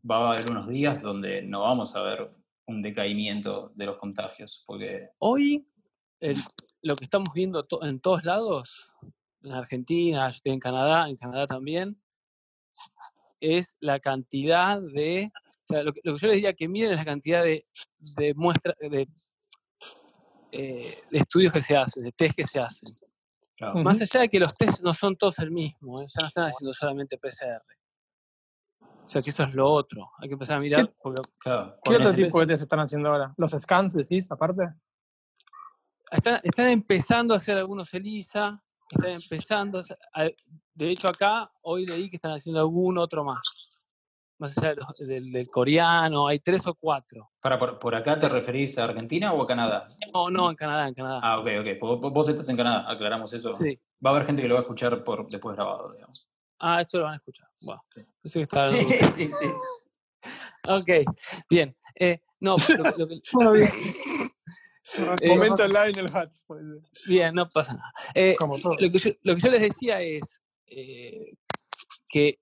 va 0.10 0.18
a 0.28 0.32
haber 0.32 0.50
unos 0.52 0.68
días 0.68 1.02
donde 1.02 1.42
no 1.42 1.62
vamos 1.62 1.96
a 1.96 2.02
ver 2.02 2.30
un 2.68 2.82
decaimiento 2.82 3.72
de 3.76 3.86
los 3.86 3.98
contagios? 3.98 4.64
Porque 4.66 5.10
Hoy, 5.20 5.66
el- 6.20 6.36
lo 6.82 6.96
que 6.96 7.06
estamos 7.06 7.30
viendo 7.34 7.64
to- 7.66 7.84
en 7.84 8.00
todos 8.02 8.24
lados, 8.26 8.89
en 9.44 9.52
Argentina, 9.52 10.30
yo 10.30 10.36
estoy 10.36 10.52
en 10.54 10.60
Canadá, 10.60 11.10
en 11.10 11.18
Canadá 11.18 11.48
también, 11.48 12.02
es 13.40 13.76
la 13.80 14.00
cantidad 14.00 14.82
de, 14.82 15.32
o 15.70 15.74
sea, 15.74 15.84
lo 15.84 15.94
que, 15.94 16.02
lo 16.04 16.14
que 16.14 16.20
yo 16.20 16.28
les 16.28 16.36
diría 16.36 16.54
que 16.54 16.68
miren 16.68 16.92
es 16.92 16.98
la 16.98 17.06
cantidad 17.06 17.44
de, 17.44 17.66
de 18.18 18.34
muestras, 18.36 18.76
de, 18.80 19.08
eh, 20.52 21.04
de 21.10 21.18
estudios 21.18 21.54
que 21.54 21.62
se 21.62 21.78
hacen, 21.78 22.04
de 22.04 22.12
test 22.12 22.36
que 22.36 22.46
se 22.46 22.60
hacen. 22.60 22.96
claro. 23.56 23.84
Más 23.84 24.02
allá 24.02 24.22
de 24.22 24.30
que 24.30 24.40
los 24.40 24.56
test 24.56 24.82
no 24.82 24.94
son 24.94 25.16
todos 25.16 25.40
el 25.40 25.52
mismo, 25.52 26.02
¿eh? 26.02 26.06
ya 26.14 26.22
no 26.22 26.28
están 26.28 26.48
haciendo 26.48 26.74
solamente 26.74 27.18
PCR. 27.18 27.64
O 28.82 29.12
sea 29.12 29.24
que 29.24 29.32
eso 29.32 29.44
es 29.44 29.56
lo 29.56 29.68
otro. 29.68 30.12
Hay 30.20 30.28
que 30.28 30.34
empezar 30.34 30.58
a 30.58 30.62
mirar. 30.62 30.94
porque 31.02 31.22
claro, 31.40 31.80
¿Qué 31.84 31.96
otro 31.96 32.14
tipo 32.14 32.40
de 32.42 32.48
test 32.48 32.64
están 32.64 32.80
haciendo 32.80 33.10
ahora? 33.10 33.34
¿Los 33.38 33.52
scans 33.52 33.94
decís, 33.94 34.32
aparte? 34.32 34.70
están, 36.12 36.40
están 36.44 36.68
empezando 36.68 37.34
a 37.34 37.38
hacer 37.38 37.58
algunos 37.58 37.94
ELISA. 37.94 38.64
Están 38.90 39.12
empezando. 39.12 39.82
de 40.74 40.90
hecho, 40.90 41.08
acá 41.10 41.52
hoy 41.62 41.86
leí 41.86 42.10
que 42.10 42.16
están 42.16 42.32
haciendo 42.34 42.60
algún 42.60 42.98
otro 42.98 43.24
más. 43.24 43.42
Más 44.40 44.58
allá 44.58 44.70
de 44.70 44.76
los- 44.78 44.98
del, 45.08 45.32
del 45.34 45.48
coreano, 45.48 46.28
hay 46.28 46.40
tres 46.40 46.66
o 46.66 46.74
cuatro. 46.74 47.30
Para, 47.42 47.60
por, 47.60 47.78
por 47.78 47.94
acá 47.94 48.18
te 48.18 48.30
referís 48.30 48.78
a 48.78 48.86
Argentina 48.86 49.34
o 49.34 49.42
a 49.44 49.48
Canadá? 49.48 49.88
No, 50.14 50.30
no, 50.30 50.50
en 50.50 50.56
Canadá, 50.56 50.88
en 50.88 50.94
Canadá. 50.94 51.20
Ah, 51.22 51.40
ok, 51.40 51.48
ok. 51.60 52.12
Vos, 52.14 52.30
estás 52.30 52.48
en 52.50 52.56
Canadá, 52.56 52.90
aclaramos 52.90 53.34
eso. 53.34 53.54
Sí. 53.54 53.78
Va 54.04 54.12
a 54.12 54.14
haber 54.14 54.26
gente 54.26 54.42
que 54.42 54.48
lo 54.48 54.56
va 54.56 54.62
a 54.62 54.64
escuchar 54.64 55.04
por 55.04 55.26
después 55.28 55.56
grabado, 55.58 55.92
digamos. 55.92 56.30
Ah, 56.60 56.82
esto 56.82 57.00
lo 57.00 57.04
van 57.06 57.14
a 57.14 57.18
escuchar. 57.18 57.48
Que 57.94 58.40
estaba- 58.42 58.72
sí, 59.14 59.28
sí. 59.28 59.46
Ok, 60.68 60.90
bien. 61.50 61.76
Eh, 61.96 62.22
no, 62.40 62.56
lo, 62.78 62.98
lo 62.98 63.08
que- 63.10 63.22
Eh, 64.98 65.30
Momento 65.30 65.66
live 65.68 65.90
en 65.90 66.00
el 66.00 66.06
Hats. 66.16 66.44
puede 66.48 66.64
ser. 66.82 66.90
bien, 67.08 67.36
no 67.36 67.50
pasa 67.50 67.74
nada. 67.74 67.94
Eh, 68.16 68.36
Como 68.38 68.58
todo. 68.60 68.76
lo, 68.80 68.92
que 68.92 69.00
yo, 69.00 69.12
lo 69.24 69.36
que 69.36 69.42
yo 69.42 69.52
les 69.52 69.62
decía 69.62 70.02
es 70.02 70.42
eh, 70.66 71.34
que 72.08 72.40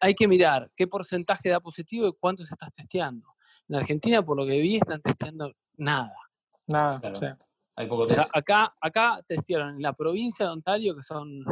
hay 0.00 0.14
que 0.14 0.28
mirar 0.28 0.70
qué 0.76 0.86
porcentaje 0.86 1.48
da 1.48 1.60
positivo 1.60 2.06
y 2.08 2.12
cuánto 2.18 2.44
se 2.44 2.54
estás 2.54 2.72
testeando. 2.72 3.34
En 3.68 3.76
Argentina, 3.76 4.22
por 4.24 4.36
lo 4.36 4.44
que 4.44 4.58
vi, 4.58 4.76
están 4.76 5.00
testeando 5.00 5.54
nada. 5.76 6.14
Nada. 6.68 6.98
Claro. 7.00 7.16
sí. 7.16 7.26
Hay 7.76 7.86
poco 7.86 8.02
O 8.02 8.08
sea, 8.08 8.26
acá, 8.34 8.74
acá 8.80 9.22
testearon 9.26 9.76
en 9.76 9.82
la 9.82 9.92
provincia 9.94 10.44
de 10.44 10.52
Ontario, 10.52 10.94
que 10.96 11.02
son 11.02 11.44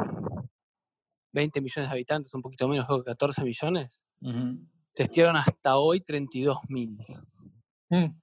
20 1.32 1.60
millones 1.60 1.88
de 1.88 1.92
habitantes, 1.94 2.34
un 2.34 2.42
poquito 2.42 2.66
menos, 2.68 2.86
creo 2.86 2.98
que 3.04 3.10
14 3.12 3.44
millones, 3.44 4.02
Ujú. 4.20 4.58
testearon 4.92 5.36
hasta 5.36 5.76
hoy 5.78 6.00
32.000. 6.00 7.22
Mm. 7.90 8.20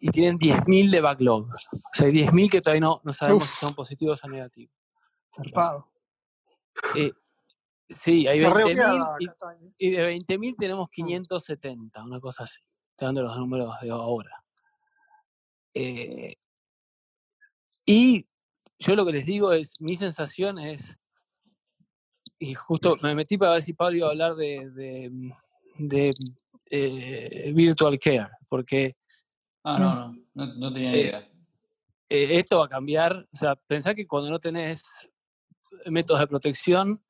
Y 0.00 0.10
tienen 0.10 0.36
10.000 0.36 0.90
de 0.90 1.00
backlog. 1.00 1.46
O 1.46 1.96
sea, 1.96 2.06
hay 2.06 2.12
10.000 2.12 2.50
que 2.50 2.60
todavía 2.60 2.80
no, 2.80 3.00
no 3.04 3.12
sabemos 3.12 3.44
Uf. 3.44 3.50
si 3.50 3.66
son 3.66 3.74
positivos 3.74 4.22
o 4.22 4.28
negativos. 4.28 4.74
Zarpado. 5.34 5.90
Eh, 6.94 7.12
Sí, 7.88 8.26
hay 8.26 8.40
Está 8.40 8.52
re 8.52 8.64
20.000 8.64 8.70
ojeada, 8.72 9.16
y, 9.78 9.88
y 9.88 9.90
de 9.92 10.04
20.000 10.04 10.56
tenemos 10.58 10.90
570, 10.90 12.04
una 12.04 12.20
cosa 12.20 12.44
así. 12.44 12.60
Estoy 12.90 13.06
dando 13.06 13.22
los 13.22 13.36
números 13.38 13.74
de 13.80 13.90
ahora. 13.90 14.44
Eh, 15.72 16.36
y 17.86 18.26
yo 18.78 18.94
lo 18.94 19.06
que 19.06 19.12
les 19.12 19.24
digo 19.24 19.52
es, 19.52 19.80
mi 19.80 19.96
sensación 19.96 20.58
es, 20.58 20.98
y 22.38 22.54
justo 22.54 22.96
me 23.02 23.14
metí 23.14 23.38
para 23.38 23.52
ver 23.52 23.62
si 23.62 23.72
Pablo 23.72 23.96
iba 23.96 24.08
a 24.08 24.10
hablar 24.10 24.34
de, 24.34 24.70
de, 24.70 25.32
de, 25.78 26.10
eh, 26.70 27.52
virtual 27.54 27.98
care, 27.98 28.28
porque 28.50 28.96
Ah, 29.70 29.78
no, 29.78 29.94
no, 29.94 30.22
no, 30.34 30.54
no 30.54 30.72
tenía 30.72 30.92
Eh, 30.94 31.00
idea. 31.00 31.28
eh, 32.08 32.38
esto 32.38 32.58
va 32.60 32.64
a 32.64 32.68
cambiar. 32.70 33.28
O 33.30 33.36
sea, 33.36 33.54
pensá 33.54 33.94
que 33.94 34.06
cuando 34.06 34.30
no 34.30 34.40
tenés 34.40 34.82
métodos 35.84 36.20
de 36.20 36.26
protección, 36.26 37.04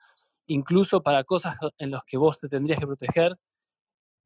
incluso 0.47 1.01
para 1.01 1.23
cosas 1.23 1.57
en 1.79 1.92
las 1.92 2.03
que 2.05 2.16
vos 2.16 2.40
te 2.40 2.49
tendrías 2.49 2.81
que 2.81 2.87
proteger, 2.87 3.38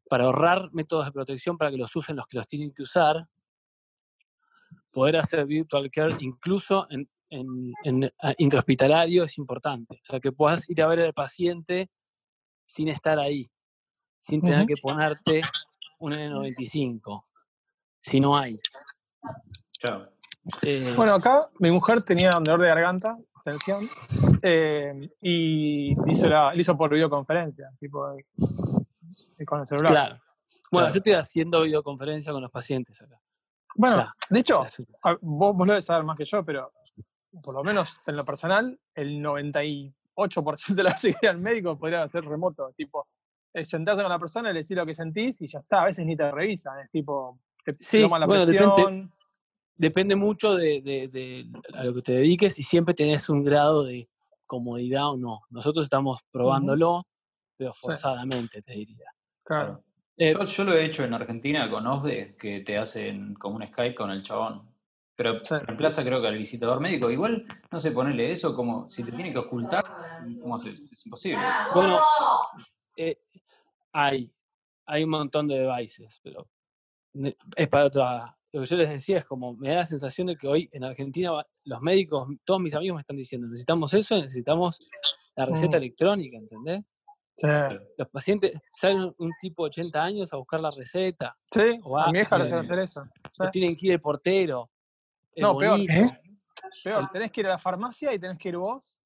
para 0.08 0.24
ahorrar 0.24 0.70
métodos 0.72 1.04
de 1.04 1.12
protección 1.12 1.58
para 1.58 1.70
que 1.70 1.76
los 1.76 1.94
usen 1.94 2.16
los 2.16 2.26
que 2.26 2.38
los 2.38 2.46
tienen 2.46 2.72
que 2.72 2.82
usar, 2.82 3.28
poder 4.90 5.16
hacer 5.16 5.44
virtual 5.46 5.90
care 5.90 6.14
incluso 6.20 6.86
en, 6.90 7.08
en, 7.30 7.72
en, 7.84 8.12
ah, 8.22 8.34
intrahospitalario 8.38 9.24
es 9.24 9.36
importante. 9.36 9.96
O 9.96 10.04
sea, 10.04 10.20
que 10.20 10.32
puedas 10.32 10.68
ir 10.70 10.80
a 10.80 10.86
ver 10.86 11.00
al 11.00 11.12
paciente 11.12 11.90
sin 12.64 12.88
estar 12.88 13.18
ahí, 13.18 13.50
sin 14.20 14.40
tener 14.40 14.66
que 14.66 14.74
ponerte 14.80 15.42
un 15.98 16.12
N95, 16.12 17.24
si 18.02 18.20
no 18.20 18.36
hay. 18.36 18.58
Claro. 19.80 20.08
Eh, 20.66 20.92
Bueno, 20.96 21.14
acá 21.14 21.48
mi 21.60 21.70
mujer 21.70 22.02
tenía 22.02 22.30
un 22.36 22.44
dolor 22.44 22.60
de 22.62 22.68
garganta, 22.68 23.16
tensión, 23.44 23.88
eh, 24.42 25.10
y 25.20 25.92
hizo, 26.10 26.28
la, 26.28 26.54
lo 26.54 26.60
hizo 26.60 26.76
por 26.76 26.90
videoconferencia, 26.92 27.70
tipo 27.80 28.08
de- 28.10 28.24
de 29.38 29.44
con 29.46 29.60
el 29.60 29.66
celular. 29.66 29.90
claro. 29.92 30.14
Bueno, 30.70 30.86
Claro. 30.86 30.94
yo 30.94 30.98
estoy 30.98 31.12
haciendo 31.12 31.62
videoconferencia 31.62 32.32
con 32.32 32.40
los 32.42 32.50
pacientes 32.50 33.00
acá. 33.02 33.18
Bueno, 33.74 34.10
de 34.30 34.38
hecho, 34.40 34.66
vos, 35.20 35.56
vos 35.56 35.66
lo 35.66 35.72
debes 35.74 35.86
saber 35.86 36.04
más 36.04 36.16
que 36.16 36.24
yo, 36.24 36.44
pero 36.44 36.72
por 37.44 37.54
lo 37.54 37.62
menos 37.64 37.96
en 38.08 38.16
lo 38.16 38.24
personal, 38.24 38.78
el 38.94 39.20
98% 39.22 40.74
de 40.74 40.82
la 40.82 40.96
seguridad 40.96 41.32
del 41.34 41.38
médico 41.38 41.78
podría 41.78 42.06
ser 42.08 42.24
remoto. 42.24 42.72
Tipo, 42.76 43.06
eh, 43.54 43.64
sentarse 43.64 44.02
con 44.02 44.10
la 44.10 44.18
persona 44.18 44.50
y 44.50 44.54
le 44.54 44.60
decir 44.60 44.76
lo 44.76 44.86
que 44.86 44.94
sentís 44.94 45.40
y 45.42 45.48
ya 45.48 45.58
está. 45.60 45.82
A 45.82 45.84
veces 45.86 46.04
ni 46.06 46.16
te 46.16 46.30
revisan, 46.30 46.78
es 46.80 46.90
tipo, 46.90 47.38
te 47.64 47.76
Sí, 47.80 48.00
toman 48.02 48.20
la 48.20 48.26
bueno, 48.26 48.44
presión. 48.44 48.70
depende- 48.76 49.08
Depende 49.74 50.14
mucho 50.16 50.54
de, 50.54 50.80
de- 50.82 51.08
de 51.08 51.46
a 51.74 51.82
lo 51.84 51.94
que 51.94 52.02
te 52.02 52.12
dediques 52.12 52.56
y 52.58 52.62
siempre 52.62 52.94
tenés 52.94 53.28
un 53.28 53.42
grado 53.42 53.82
de 53.84 54.08
comodidad 54.46 55.10
o 55.10 55.16
no. 55.16 55.40
Nosotros 55.50 55.84
estamos 55.86 56.20
probándolo, 56.30 57.06
pero 57.56 57.72
forzadamente, 57.72 58.62
te 58.62 58.74
diría. 58.74 59.06
Claro. 59.42 59.82
Eh, 60.16 60.32
Yo, 60.34 60.44
yo 60.44 60.64
lo 60.64 60.74
he 60.74 60.84
hecho 60.84 61.02
en 61.04 61.14
Argentina 61.14 61.68
con 61.70 61.86
OSDE, 61.86 62.36
que 62.36 62.60
te 62.60 62.76
hacen 62.78 63.34
como 63.34 63.56
un 63.56 63.66
Skype 63.66 63.94
con 63.94 64.10
el 64.10 64.22
chabón. 64.22 64.70
Pero 65.16 65.44
Sí. 65.44 65.54
reemplaza 65.58 66.04
creo 66.04 66.20
que 66.20 66.28
al 66.28 66.38
visitador 66.38 66.78
médico. 66.80 67.10
Igual, 67.10 67.44
no 67.70 67.80
sé, 67.80 67.90
ponerle 67.92 68.30
eso 68.30 68.54
como 68.54 68.88
si 68.88 69.02
te 69.02 69.10
tiene 69.10 69.32
que 69.32 69.38
ocultar, 69.38 69.84
¿cómo 70.40 70.54
haces? 70.54 70.88
Es 70.92 71.06
imposible. 71.06 71.42
Bueno, 71.74 71.98
eh, 72.96 73.18
hay, 73.92 74.30
hay 74.86 75.02
un 75.04 75.10
montón 75.10 75.48
de 75.48 75.58
devices, 75.60 76.20
pero 76.22 76.46
es 77.56 77.68
para 77.68 77.86
otra. 77.86 78.36
Lo 78.52 78.60
que 78.60 78.66
yo 78.66 78.76
les 78.76 78.90
decía 78.90 79.18
es 79.18 79.24
como, 79.24 79.54
me 79.54 79.70
da 79.70 79.76
la 79.76 79.84
sensación 79.86 80.26
de 80.26 80.36
que 80.36 80.46
hoy 80.46 80.68
en 80.72 80.84
Argentina 80.84 81.30
los 81.64 81.80
médicos, 81.80 82.28
todos 82.44 82.60
mis 82.60 82.74
amigos 82.74 82.96
me 82.96 83.00
están 83.00 83.16
diciendo, 83.16 83.46
necesitamos 83.48 83.94
eso, 83.94 84.16
necesitamos 84.16 84.90
la 85.36 85.46
receta 85.46 85.76
Mm. 85.78 85.80
electrónica, 85.80 86.36
¿entendés? 86.36 86.84
Sí. 87.34 87.48
Los 87.96 88.08
pacientes 88.10 88.60
salen 88.70 89.10
un 89.16 89.30
tipo 89.40 89.64
de 89.64 89.68
80 89.68 90.02
años 90.04 90.32
a 90.34 90.36
buscar 90.36 90.60
la 90.60 90.68
receta, 90.76 91.34
Sí, 91.50 91.62
O 91.82 91.98
a 91.98 92.12
mi 92.12 92.18
hija 92.18 92.36
hacen 92.36 92.58
hacer 92.58 92.78
eso. 92.80 93.04
Sí. 93.32 93.44
tienen 93.52 93.74
que 93.74 93.86
ir 93.86 93.92
el 93.92 94.00
portero. 94.02 94.70
el 95.34 95.42
No, 95.44 95.56
peor. 95.56 95.70
bonito. 95.78 95.92
Peor, 96.84 97.08
tenés 97.10 97.32
que 97.32 97.40
ir 97.40 97.46
a 97.46 97.50
la 97.50 97.58
farmacia 97.58 98.12
y 98.12 98.18
tenés 98.18 98.36
que 98.38 98.50
ir 98.50 98.56
vos. 98.58 99.00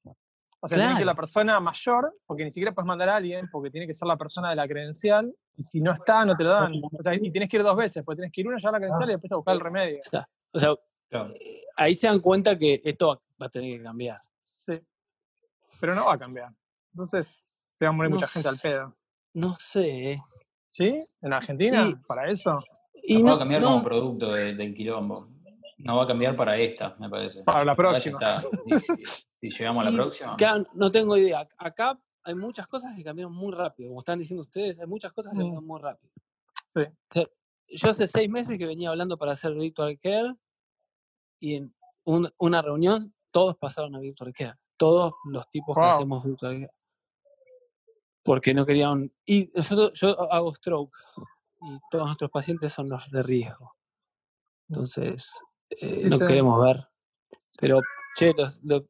O 0.61 0.69
sea, 0.69 0.79
tenés 0.79 0.95
que 0.97 1.01
ir 1.03 1.07
la 1.07 1.12
Claro. 1.12 1.16
persona 1.16 1.61
mayor, 1.61 2.14
porque 2.27 2.45
ni 2.45 2.51
siquiera 2.51 2.73
puedes 2.73 2.87
mandar 2.87 3.09
a 3.11 3.16
alguien, 3.16 3.47
porque 3.53 3.71
tiene 3.71 3.87
que 3.87 3.95
ser 3.95 4.09
la 4.09 4.16
persona 4.16 4.51
de 4.51 4.57
la 4.57 4.66
credencial, 4.66 5.33
y 5.57 5.62
si 5.62 5.81
no 5.81 5.92
está, 5.92 6.25
no 6.25 6.35
te 6.37 6.45
lo 6.45 6.51
dan. 6.51 6.73
O 6.92 7.03
sea, 7.03 7.14
y 7.14 7.31
tenés 7.31 7.49
que 7.49 7.59
ir 7.59 7.62
dos 7.62 7.77
veces, 7.77 8.03
porque 8.05 8.16
tenés 8.21 8.33
que 8.33 8.40
ir 8.40 8.49
una 8.49 8.59
ya 8.61 8.71
a 8.71 8.73
la 8.73 8.79
credencial 8.79 9.09
y 9.11 9.12
después 9.12 9.33
a 9.33 9.37
buscar 9.37 9.55
el 9.55 9.61
remedio. 9.61 10.01
O 10.53 10.59
sea, 10.59 10.75
Claro. 11.09 11.31
eh, 11.35 11.62
ahí 11.77 11.95
se 11.95 12.07
dan 12.09 12.21
cuenta 12.21 12.59
que 12.59 12.81
esto 12.85 13.21
va, 13.40 13.47
a 13.47 13.49
tener 13.49 13.77
que 13.79 13.83
cambiar. 13.85 14.21
Sí. 14.42 14.81
Pero 15.79 15.95
no 15.95 16.07
va 16.07 16.14
a 16.14 16.19
cambiar. 16.19 16.51
Entonces, 16.92 17.71
se 17.75 17.85
va 17.85 17.90
a 17.90 17.92
morir 17.92 18.11
No 18.11 18.16
mucha 18.16 18.27
gente 18.27 18.49
al 18.49 18.59
pedo. 18.59 18.97
No 19.35 19.55
sé. 19.57 20.12
¿eh? 20.12 20.23
¿Sí? 20.71 20.95
¿En 21.21 21.33
Argentina? 21.33 21.87
Y- 21.87 21.95
¿Para 22.09 22.31
eso? 22.31 22.59
Y 23.03 23.23
no 23.23 23.29
va 23.31 23.35
a 23.35 23.38
cambiar 23.40 23.61
no- 23.61 23.69
como 23.69 23.85
producto 23.85 24.33
de- 24.33 24.55
del 24.55 24.75
quilombo. 24.75 25.19
No 25.79 25.97
va 25.99 26.05
a 26.05 26.07
cambiar 26.07 26.35
para 26.35 26.57
esta, 26.57 26.97
me 26.99 27.09
parece. 27.11 27.45
Para 27.45 27.64
la 27.64 27.77
próxima. 27.77 28.19
está. 28.19 28.42
si 29.40 29.51
llegamos 29.51 29.87
a 29.87 29.90
la 29.90 29.96
próxima. 29.96 30.37
no 30.75 30.90
tengo 30.90 31.16
idea. 31.16 31.46
Acá 31.59 31.99
hay 32.25 32.35
muchas 32.35 32.66
cosas 32.66 32.94
que 32.96 33.05
cambiaron 33.05 33.35
muy 33.35 33.53
rápido. 33.53 33.90
Como 33.90 34.01
están 34.01 34.18
diciendo 34.18 34.42
ustedes, 34.42 34.79
hay 34.81 34.87
muchas 34.87 35.12
cosas 35.12 35.33
que 35.33 35.38
Mm. 35.38 35.40
cambiaron 35.40 35.66
muy 35.66 35.81
rápido. 35.81 36.12
Sí. 36.68 36.81
O 36.83 37.12
sea, 37.12 37.27
yo 37.68 37.90
hace 37.90 38.07
seis 38.09 38.29
meses 38.31 38.59
que 38.59 38.66
venía 38.66 38.90
hablando 38.90 39.16
para 39.18 39.33
hacer 39.33 39.55
Virtual 39.55 39.99
Care 39.99 40.35
y 41.40 41.55
en 41.57 41.75
un- 42.05 42.33
una 42.38 42.62
reunión 42.62 43.14
todos 43.31 43.57
pasaron 43.57 43.94
a 43.94 44.01
Virtual 44.01 44.33
Care. 44.33 44.55
Todos 44.77 45.14
los 45.25 45.49
tipos 45.51 45.75
que 45.77 45.83
hacemos 45.83 46.25
Virtual 46.25 46.55
Care. 46.61 46.72
Porque 48.22 48.55
no 48.55 48.66
querían... 48.66 49.12
Y 49.25 49.51
nosotros, 49.55 49.92
yo 50.01 50.33
hago 50.33 50.53
stroke 50.55 50.96
y 51.61 51.79
todos 51.90 52.07
nuestros 52.07 52.31
pacientes 52.31 52.72
son 52.72 52.88
los 52.88 53.09
de 53.11 53.22
riesgo. 53.22 53.75
Entonces, 54.68 55.33
eh, 55.70 56.09
no 56.11 56.18
queremos 56.18 56.61
ver. 56.61 56.88
Pero, 57.61 57.81
che, 58.16 58.33
los- 58.37 58.61
lo- 58.64 58.85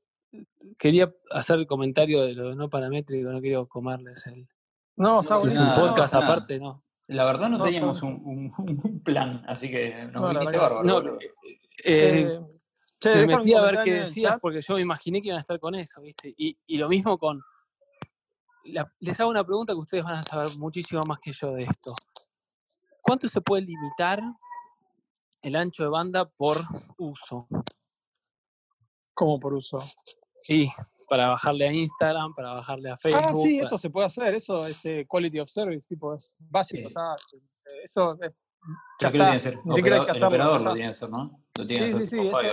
quería 0.79 1.13
hacer 1.31 1.59
el 1.59 1.67
comentario 1.67 2.23
de 2.23 2.35
lo 2.35 2.55
no 2.55 2.69
paramétrico, 2.71 3.31
no 3.31 3.41
quiero 3.41 3.67
comerles 3.67 4.27
el... 4.27 4.49
No, 4.97 5.21
está 5.23 5.35
No, 5.35 5.41
Si 5.41 5.49
es 5.49 5.57
un 5.59 5.67
no 5.69 5.75
podcast 5.75 6.15
aparte, 6.15 6.59
¿no? 6.59 6.83
La 7.09 7.25
verdad 7.25 7.49
no, 7.49 7.59
No, 7.59 7.65
teníamos 7.65 8.03
un, 8.03 8.15
un- 8.25 8.81
un 8.83 9.01
plan, 9.03 9.45
así 9.47 9.71
que 9.71 10.05
nos 10.13 10.23
No, 10.23 10.29
viniste 10.41 10.59
bárbaro. 10.59 10.83
No, 10.85 11.19
eh, 11.19 11.31
Eh, 11.85 12.41
che, 12.99 13.15
me 13.15 13.27
metí 13.37 13.55
a 13.55 13.61
ver 13.61 13.81
qué 13.85 13.93
decías 13.93 14.39
porque 14.41 14.61
yo 14.63 14.75
me 14.75 14.81
imaginé 14.83 15.21
que 15.23 15.29
iban 15.29 15.39
a 15.39 15.43
estar 15.43 15.61
con 15.61 15.75
eso, 15.75 16.01
¿viste? 16.01 16.35
Y, 16.37 16.57
y 16.67 16.79
lo 16.79 16.89
mismo 16.89 17.17
con... 17.19 17.41
la- 18.65 18.91
les 19.01 19.21
hago 19.21 19.31
una 19.31 19.45
pregunta 19.45 19.73
que 19.73 19.79
ustedes 19.79 20.03
van 20.05 20.15
a 20.17 20.23
saber 20.23 20.49
muchísimo 20.59 21.01
más 21.07 21.19
que 21.21 21.33
yo 21.33 21.53
de 21.53 21.65
esto. 21.65 21.95
¿Cuánto 23.01 23.29
se 23.29 23.41
puede 23.41 23.63
limitar 23.63 24.21
el 25.43 25.55
ancho 25.55 25.85
de 25.85 25.89
banda 25.91 26.25
por 26.25 26.57
uso? 26.99 27.47
como 29.15 29.39
por 29.41 29.55
uso. 29.55 29.79
Y 30.49 30.69
para 31.09 31.29
bajarle 31.29 31.69
a 31.69 31.73
Instagram, 31.73 32.35
para 32.35 32.55
bajarle 32.55 32.91
a 32.91 32.95
Ah, 32.95 32.99
Facebook. 33.01 33.43
sí, 33.47 33.57
para- 33.57 33.67
eso 33.67 33.79
se 33.79 33.91
puede 33.91 34.07
hacer, 34.07 34.35
eso 34.35 34.61
es 34.67 34.85
eh, 34.87 35.05
quality 35.09 35.41
of 35.41 35.49
service, 35.49 35.87
tipo, 35.89 36.15
es 36.15 36.35
básico, 36.39 36.83
Sí. 36.83 36.87
está, 36.89 37.15
eso 37.85 38.13
es, 38.23 38.33
ya 39.01 39.11
Creo 39.11 39.13
que 39.13 39.19
lo 39.19 39.25
tiene 39.25 39.31
que 39.31 39.37
está, 39.37 39.49
hacer. 39.49 39.55
ni 39.65 39.73
operador- 39.81 40.07
que 40.07 40.19
el 40.19 40.25
operador 40.25 40.53
lo 40.53 40.59
está. 40.59 40.73
tiene 40.75 40.87
que 40.87 40.91
hacer, 40.91 41.11
¿no? 41.11 41.41
Lo 41.59 41.67
tiene 41.67 41.75
que 41.85 41.87
Sí, 41.87 41.95
hacer 41.97 42.09
sí, 42.09 42.17
tipo 42.17 42.39
sí, 42.41 42.47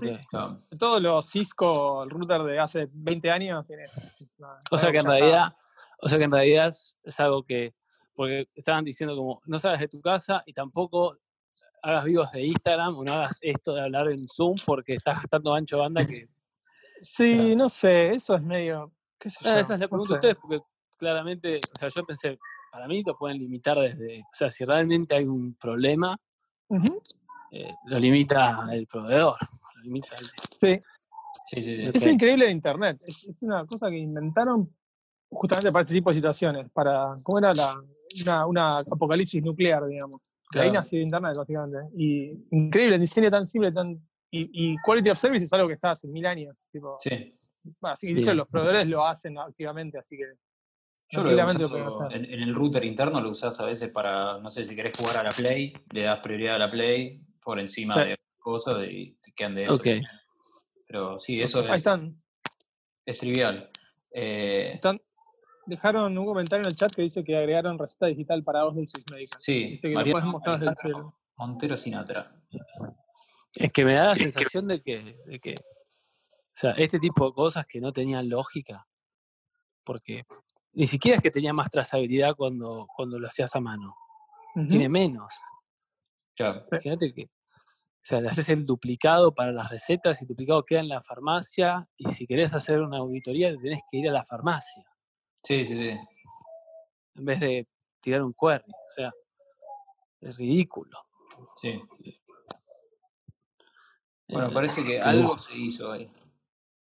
sí. 0.00 0.18
Claro. 0.30 0.56
Todos 0.78 1.02
los 1.02 1.26
Cisco, 1.30 2.04
el 2.04 2.10
router 2.10 2.42
de 2.42 2.58
hace 2.60 2.88
20 2.92 3.30
años, 3.30 3.66
tiene 3.66 3.84
eso. 3.84 4.00
O 4.70 4.78
sea 4.78 4.90
que 4.92 4.98
en 4.98 5.06
está. 5.06 5.10
realidad, 5.10 5.52
o 6.00 6.08
sea 6.08 6.18
que 6.18 6.24
en 6.24 6.30
realidad 6.32 6.68
es, 6.68 6.96
es 7.02 7.18
algo 7.20 7.42
que, 7.42 7.74
porque 8.14 8.48
estaban 8.54 8.84
diciendo 8.84 9.16
como, 9.16 9.40
no 9.46 9.58
salgas 9.58 9.80
de 9.80 9.88
tu 9.88 10.00
casa 10.00 10.42
y 10.46 10.52
tampoco 10.52 11.16
hagas 11.82 12.04
vivos 12.04 12.30
de 12.32 12.42
Instagram 12.46 12.94
o 12.96 13.04
no 13.04 13.12
hagas 13.12 13.38
esto 13.42 13.74
de 13.74 13.82
hablar 13.82 14.08
en 14.08 14.26
Zoom 14.28 14.56
porque 14.66 14.94
estás 14.94 15.14
gastando 15.14 15.54
ancho 15.54 15.78
banda 15.78 16.06
que... 16.06 16.28
Sí, 17.00 17.34
Claro. 17.36 17.56
no 17.56 17.68
sé, 17.68 18.10
eso 18.10 18.34
es 18.34 18.42
medio, 18.42 18.92
qué 19.18 19.30
sé 19.30 19.44
yo. 19.44 19.50
Ah, 19.50 19.60
esa 19.60 19.74
es 19.74 19.80
la 19.80 19.86
no 19.86 19.88
pregunta 19.90 20.06
sé. 20.06 20.12
a 20.12 20.16
ustedes 20.16 20.36
porque 20.40 20.60
claramente, 20.96 21.56
o 21.56 21.78
sea, 21.78 21.88
yo 21.94 22.04
pensé, 22.04 22.38
para 22.72 22.88
mí 22.88 23.02
lo 23.06 23.16
pueden 23.16 23.38
limitar 23.38 23.78
desde, 23.78 24.20
o 24.22 24.34
sea, 24.34 24.50
si 24.50 24.64
realmente 24.64 25.14
hay 25.14 25.24
un 25.24 25.54
problema, 25.54 26.18
eh, 27.52 27.72
lo 27.84 27.98
limita 28.00 28.66
el 28.72 28.86
proveedor, 28.88 29.36
lo 29.76 29.82
limita 29.82 30.08
el- 30.16 30.26
Sí, 30.60 30.80
es 31.54 32.06
increíble 32.06 32.46
de 32.46 32.50
Internet, 32.50 33.00
es, 33.06 33.24
es 33.28 33.42
una 33.42 33.64
cosa 33.64 33.88
que 33.88 33.96
inventaron 33.98 34.68
justamente 35.30 35.70
para 35.70 35.82
este 35.82 35.94
tipo 35.94 36.10
de 36.10 36.14
situaciones, 36.14 36.68
para, 36.70 37.14
¿cómo 37.22 37.38
era 37.38 37.54
la, 37.54 37.80
una, 38.24 38.46
una 38.46 38.78
apocalipsis 38.78 39.42
nuclear, 39.42 39.86
digamos? 39.86 40.20
De 40.52 40.60
ahí 40.60 40.68
Claro. 40.68 40.72
nació 40.80 41.00
Internet, 41.00 41.34
básicamente. 41.36 41.78
Y 41.96 42.32
increíble, 42.50 42.94
el 42.96 43.00
diseño 43.00 43.30
tan 43.30 43.46
simple, 43.46 43.72
tan... 43.72 44.00
Y, 44.30 44.72
y 44.72 44.76
Quality 44.84 45.10
of 45.10 45.18
Service 45.18 45.44
es 45.44 45.52
algo 45.52 45.68
que 45.68 45.74
está 45.74 45.92
hace 45.92 46.06
mil 46.08 46.26
años. 46.26 46.56
Tipo, 46.70 46.96
Sí. 47.00 47.30
bueno, 47.80 47.92
así 47.94 48.14
que 48.14 48.34
los 48.34 48.46
proveedores 48.48 48.86
lo 48.86 49.04
hacen 49.06 49.38
activamente, 49.38 49.98
así 49.98 50.16
que 50.18 50.24
Yo 51.10 51.24
lo 51.24 51.30
he 51.30 51.34
usado 51.34 52.10
en, 52.10 52.24
en 52.26 52.40
el 52.42 52.54
router 52.54 52.84
interno, 52.84 53.20
lo 53.22 53.30
usás 53.30 53.58
a 53.60 53.64
veces 53.66 53.90
para, 53.90 54.38
no 54.38 54.50
sé, 54.50 54.64
si 54.66 54.76
querés 54.76 54.98
jugar 54.98 55.16
a 55.18 55.22
la 55.22 55.30
Play, 55.30 55.72
le 55.92 56.02
das 56.02 56.20
prioridad 56.20 56.56
a 56.56 56.58
la 56.58 56.68
Play 56.70 57.22
por 57.42 57.58
encima 57.58 57.94
Sí. 57.94 58.00
de 58.00 58.18
cosas 58.38 58.86
y 58.90 59.16
te 59.22 59.32
quedan 59.32 59.54
de 59.54 59.64
eso. 59.64 59.74
Ok. 59.76 59.86
Pero 60.86 61.18
sí, 61.18 61.40
eso 61.40 61.60
Ahí 61.60 61.70
es, 61.72 61.78
están. 61.78 62.22
es 63.06 63.18
trivial. 63.18 63.70
Eh, 64.10 64.72
Están, 64.74 65.00
dejaron 65.68 66.16
un 66.16 66.26
comentario 66.26 66.64
en 66.64 66.70
el 66.70 66.76
chat 66.76 66.90
que 66.90 67.02
dice 67.02 67.22
que 67.22 67.36
agregaron 67.36 67.78
receta 67.78 68.06
digital 68.06 68.42
para 68.42 68.64
vos 68.64 68.74
del 68.74 68.88
Swiss 68.88 69.04
Medical. 69.10 69.40
sí, 69.40 69.68
Dice 69.68 69.92
que 69.92 70.02
lo 70.02 70.10
puedes 70.10 70.26
mostrar 70.26 70.58
desde 70.58 70.70
el 70.70 70.76
celu. 70.76 71.14
Montero 71.36 71.76
Sinatra. 71.76 72.32
Es 73.54 73.72
que 73.72 73.84
me 73.84 73.94
da 73.94 74.06
la 74.06 74.14
sensación 74.14 74.66
de 74.66 74.82
que, 74.82 75.16
de 75.26 75.38
que, 75.38 75.52
o 75.52 76.54
sea, 76.54 76.72
este 76.72 76.98
tipo 76.98 77.26
de 77.26 77.32
cosas 77.32 77.66
que 77.66 77.80
no 77.80 77.92
tenían 77.92 78.28
lógica, 78.28 78.86
porque 79.84 80.24
ni 80.72 80.86
siquiera 80.86 81.16
es 81.16 81.22
que 81.22 81.30
tenía 81.30 81.52
más 81.52 81.70
trazabilidad 81.70 82.34
cuando, 82.34 82.86
cuando 82.94 83.18
lo 83.18 83.28
hacías 83.28 83.54
a 83.54 83.60
mano, 83.60 83.94
tiene 84.68 84.88
menos. 84.88 85.32
Claro. 86.34 86.64
Imagínate 86.72 87.12
que, 87.12 87.24
o 87.24 88.02
sea, 88.02 88.20
le 88.20 88.28
haces 88.28 88.48
el 88.48 88.64
duplicado 88.64 89.34
para 89.34 89.52
las 89.52 89.68
recetas 89.68 90.20
y 90.20 90.24
el 90.24 90.28
duplicado 90.28 90.64
queda 90.64 90.80
en 90.80 90.88
la 90.88 91.00
farmacia 91.00 91.88
y 91.96 92.08
si 92.08 92.26
querés 92.26 92.54
hacer 92.54 92.80
una 92.80 92.98
auditoría 92.98 93.54
tenés 93.56 93.82
que 93.90 93.98
ir 93.98 94.08
a 94.08 94.12
la 94.12 94.24
farmacia 94.24 94.84
Sí, 95.42 95.64
sí, 95.64 95.76
sí. 95.76 95.98
en 97.14 97.24
vez 97.24 97.40
de 97.40 97.66
tirar 98.00 98.22
un 98.22 98.34
query. 98.34 98.64
O 98.70 98.90
sea, 98.94 99.12
es 100.20 100.36
ridículo. 100.38 100.98
sí. 101.56 101.80
Bueno, 104.28 104.48
Eh, 104.48 104.52
parece 104.52 104.84
que 104.84 105.00
algo 105.00 105.38
se 105.38 105.56
hizo 105.56 105.90
ahí. 105.90 106.10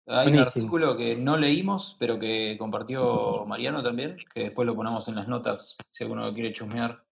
Hay 0.06 0.26
un 0.28 0.32
artículo 0.40 0.96
que 0.96 1.14
no 1.14 1.36
leímos, 1.36 1.96
pero 1.98 2.18
que 2.18 2.56
compartió 2.58 3.44
Mariano 3.46 3.82
también, 3.82 4.16
que 4.34 4.44
después 4.44 4.66
lo 4.66 4.74
ponemos 4.74 5.06
en 5.08 5.14
las 5.14 5.28
notas 5.28 5.76
si 5.90 6.02
alguno 6.02 6.32
quiere 6.34 6.52
chusmear. 6.52 7.04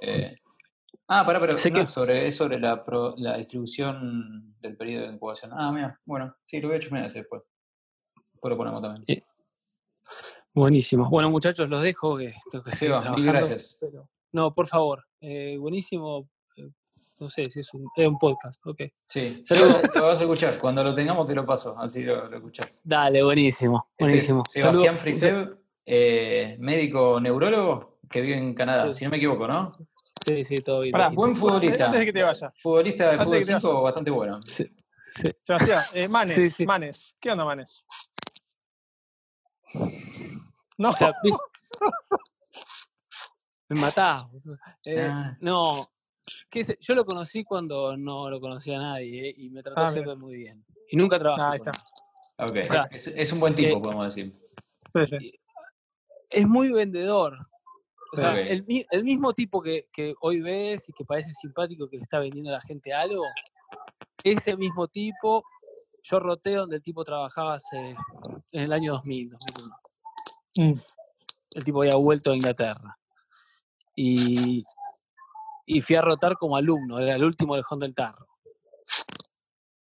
Eh, 0.00 0.34
ah, 1.08 1.26
pará, 1.26 1.40
pero 1.40 1.54
no 1.54 1.58
que- 1.80 1.86
sobre, 1.86 2.26
es 2.28 2.36
sobre 2.36 2.60
la, 2.60 2.84
pro- 2.84 3.14
la 3.16 3.36
distribución 3.38 4.54
del 4.60 4.76
periodo 4.76 5.08
de 5.08 5.14
incubación. 5.14 5.50
Ah, 5.52 5.72
mira, 5.72 6.00
bueno, 6.04 6.32
sí, 6.44 6.60
lo 6.60 6.68
voy 6.68 6.76
a 6.76 6.80
chusmear 6.80 7.06
ese 7.06 7.20
después. 7.20 7.42
Después 8.32 8.50
lo 8.50 8.56
ponemos 8.56 8.80
también. 8.80 9.04
Buenísimo. 10.58 11.08
Bueno, 11.08 11.30
muchachos, 11.30 11.68
los 11.68 11.82
dejo 11.82 12.16
que 12.16 12.34
tengo 12.50 12.64
que 12.64 12.70
seguir 12.72 12.88
Seba, 12.88 12.98
mil 13.00 13.04
trabajando. 13.24 13.32
gracias. 13.32 13.78
pero- 13.80 14.08
no, 14.32 14.52
por 14.54 14.66
favor. 14.66 15.04
eh, 15.20 15.56
buenísimo. 15.58 16.28
eh, 16.56 16.68
no 17.18 17.30
sé 17.30 17.44
si 17.46 17.60
es 17.60 17.72
un, 17.74 17.86
es 17.96 18.06
un 18.08 18.18
podcast. 18.18 18.64
Ok. 18.66 18.82
Sí, 19.06 19.42
Saludos. 19.46 19.82
lo, 19.94 20.02
vas 20.06 20.18
a 20.18 20.22
escuchar. 20.22 20.58
Cuando 20.60 20.82
lo 20.84 20.94
tengamos 20.94 21.26
te 21.26 21.34
lo 21.34 21.44
paso, 21.46 21.76
así 21.78 22.02
lo, 22.04 22.28
lo 22.28 22.36
escuchás. 22.36 22.80
Dale, 22.84 23.22
buenísimo. 23.22 23.88
Este 23.92 24.04
es 24.04 24.06
Buenísimo. 24.06 24.42
Sebastián. 24.48 24.98
Frisev, 24.98 25.58
eh, 25.86 26.56
médico 26.60 27.20
neurólogo 27.20 27.98
que 28.10 28.20
vive 28.20 28.36
en 28.38 28.54
Canadá, 28.54 28.92
Sí. 28.92 28.98
si 29.00 29.04
no 29.04 29.10
me 29.12 29.16
equivoco, 29.18 29.46
¿no? 29.48 29.70
Sí, 30.26 30.44
sí, 30.44 30.56
todo 30.56 30.80
bien. 30.80 30.92
Pará, 30.92 31.08
Buen 31.10 31.34
futbolista. 31.36 31.84
Antes 31.86 32.00
de 32.00 32.06
que 32.06 32.12
te 32.12 32.22
vayas. 32.22 32.52
Futbolista 32.60 33.10
de 33.12 33.18
fútbol 33.18 33.38
que 33.38 33.44
te 33.46 33.52
5 33.52 33.82
bastante 33.82 34.10
bueno. 34.10 34.38
Sí, 34.44 34.66
sí. 35.14 35.30
Sebastián, 35.40 35.82
eh, 35.94 36.08
Manes, 36.08 36.34
Sí, 36.36 36.50
sí. 36.50 36.66
Manes. 36.66 37.16
¿Qué 37.20 37.30
onda, 37.30 37.44
Manes? 37.44 37.86
No, 40.78 40.90
O 40.90 40.94
sea, 40.94 41.08
vi- 41.22 41.30
me 43.68 43.80
matás. 43.80 44.24
Eh, 44.86 45.10
Ah. 45.12 45.36
No, 45.40 45.90
qué 46.50 46.64
sé, 46.64 46.78
yo 46.80 46.94
lo 46.94 47.04
conocí 47.04 47.44
cuando 47.44 47.96
no 47.96 48.30
lo 48.30 48.40
conocía 48.40 48.78
a 48.78 48.82
nadie 48.82 49.30
eh, 49.30 49.34
y 49.36 49.50
me 49.50 49.62
trató 49.62 49.80
Ah, 49.82 49.90
siempre 49.90 50.14
muy 50.16 50.36
bien. 50.36 50.64
Y 50.90 50.96
nunca 50.96 51.18
trabajé 51.18 51.42
Ah, 51.42 51.50
ahí 51.52 51.58
con 51.58 51.68
está. 51.68 51.80
él. 51.80 52.50
Ok, 52.50 52.56
O 52.64 52.72
sea, 52.72 52.88
es, 52.92 53.06
es 53.08 53.32
un 53.32 53.40
buen 53.40 53.54
tipo, 53.54 53.78
eh, 53.78 53.82
podemos 53.82 54.14
decir. 54.14 54.32
sí, 54.32 55.06
sí. 55.06 55.26
Es 56.30 56.46
muy 56.46 56.70
vendedor. 56.70 57.36
O 58.12 58.16
sea, 58.16 58.32
Ok. 58.32 58.38
el, 58.38 58.64
mi- 58.64 58.86
el 58.90 59.04
mismo 59.04 59.32
tipo 59.34 59.60
que, 59.60 59.88
que 59.92 60.14
hoy 60.20 60.40
ves 60.40 60.88
y 60.88 60.92
que 60.92 61.04
parece 61.04 61.32
simpático 61.34 61.88
que 61.88 61.96
le 61.98 62.04
está 62.04 62.18
vendiendo 62.20 62.50
a 62.50 62.54
la 62.54 62.60
gente 62.62 62.92
algo, 62.94 63.22
ese 64.24 64.56
mismo 64.56 64.88
tipo, 64.88 65.44
yo 66.02 66.18
roté 66.20 66.54
donde 66.54 66.76
el 66.76 66.82
tipo 66.82 67.04
trabajaba 67.04 67.54
hace, 67.54 67.76
en 68.52 68.62
el 68.62 68.72
año 68.72 68.92
2000, 68.94 69.30
2001. 69.30 69.76
Mm. 70.58 70.80
el 71.56 71.64
tipo 71.64 71.80
había 71.82 71.96
vuelto 71.96 72.30
a 72.30 72.36
Inglaterra. 72.36 72.98
Y, 73.94 74.62
y 75.66 75.80
fui 75.80 75.96
a 75.96 76.02
rotar 76.02 76.36
como 76.36 76.56
alumno, 76.56 76.98
era 76.98 77.16
el 77.16 77.24
último 77.24 77.54
del 77.54 77.64
Honda 77.68 77.86
del 77.86 77.94
Tarro. 77.94 78.26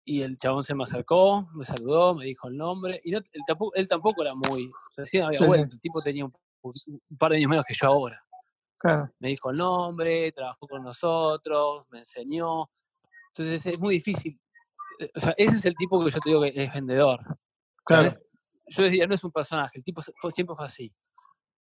Y 0.04 0.22
el 0.24 0.38
chabón 0.38 0.64
se 0.64 0.74
me 0.74 0.84
acercó, 0.84 1.48
me 1.54 1.64
saludó, 1.64 2.16
me 2.16 2.26
dijo 2.26 2.48
el 2.48 2.58
nombre. 2.58 3.00
Y 3.04 3.12
no, 3.12 3.20
él, 3.20 3.42
tampoco, 3.46 3.74
él 3.76 3.88
tampoco 3.88 4.22
era 4.24 4.32
muy. 4.50 4.68
Recién 4.98 5.24
había 5.24 5.38
Sí, 5.38 5.46
vuelto, 5.46 5.74
el 5.74 5.80
tipo 5.80 6.02
tenía 6.02 6.26
un, 6.26 6.34
un 6.64 7.18
par 7.18 7.32
de 7.32 7.38
años 7.38 7.50
menos 7.50 7.66
que 7.66 7.74
yo 7.76 7.88
ahora. 7.88 8.24
Claro. 8.80 9.12
Me 9.20 9.30
dijo 9.30 9.52
el 9.52 9.58
nombre, 9.58 10.32
trabajó 10.32 10.68
con 10.68 10.84
nosotros, 10.84 11.88
me 11.92 12.00
enseñó. 12.00 12.70
Entonces 13.30 13.66
es 13.68 13.80
muy 13.80 13.96
difícil. 13.96 14.40
Eh, 15.00 15.12
O 15.16 15.20
sea, 15.20 15.34
ese 15.38 15.58
es 15.58 15.66
el 15.66 15.76
tipo 15.76 16.04
que 16.04 16.10
yo 16.12 16.20
te 16.20 16.30
digo 16.32 16.42
que 16.42 16.54
es 16.56 16.74
vendedor. 16.74 17.20
Claro. 17.86 18.12
Yo 18.72 18.84
decía, 18.84 19.06
no 19.08 19.16
es 19.16 19.24
un 19.24 19.32
personaje, 19.32 19.78
el 19.78 19.84
tipo 19.84 20.02
fue- 20.02 20.32
siempre 20.32 20.56
fue 20.56 20.66
así. 20.66 20.94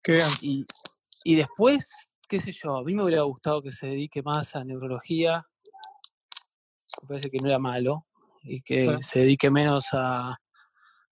Qué 0.02 0.12
bien. 0.12 0.26
Y, 0.40 0.64
y 1.24 1.34
después, 1.36 1.88
qué 2.28 2.40
sé 2.40 2.52
yo, 2.52 2.76
a 2.76 2.82
mí 2.84 2.94
me 2.94 3.04
hubiera 3.04 3.22
gustado 3.22 3.62
que 3.62 3.72
se 3.72 3.86
dedique 3.86 4.22
más 4.22 4.54
a 4.56 4.64
neurología. 4.64 5.46
Me 7.02 7.08
parece 7.08 7.30
que 7.30 7.38
no 7.38 7.48
era 7.48 7.58
malo. 7.58 8.06
Y 8.44 8.60
que 8.62 8.82
Claro. 8.82 9.02
se 9.02 9.20
dedique 9.20 9.50
menos 9.50 9.86
a, 9.92 10.36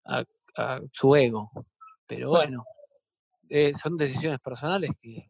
a- 0.07 0.25
a 0.57 0.81
su 0.93 1.15
ego. 1.15 1.51
Pero 2.07 2.31
Claro. 2.31 2.47
bueno, 2.47 2.65
eh, 3.51 3.73
son 3.75 3.97
decisiones 3.99 4.41
personales 4.41 4.91
que 5.01 5.29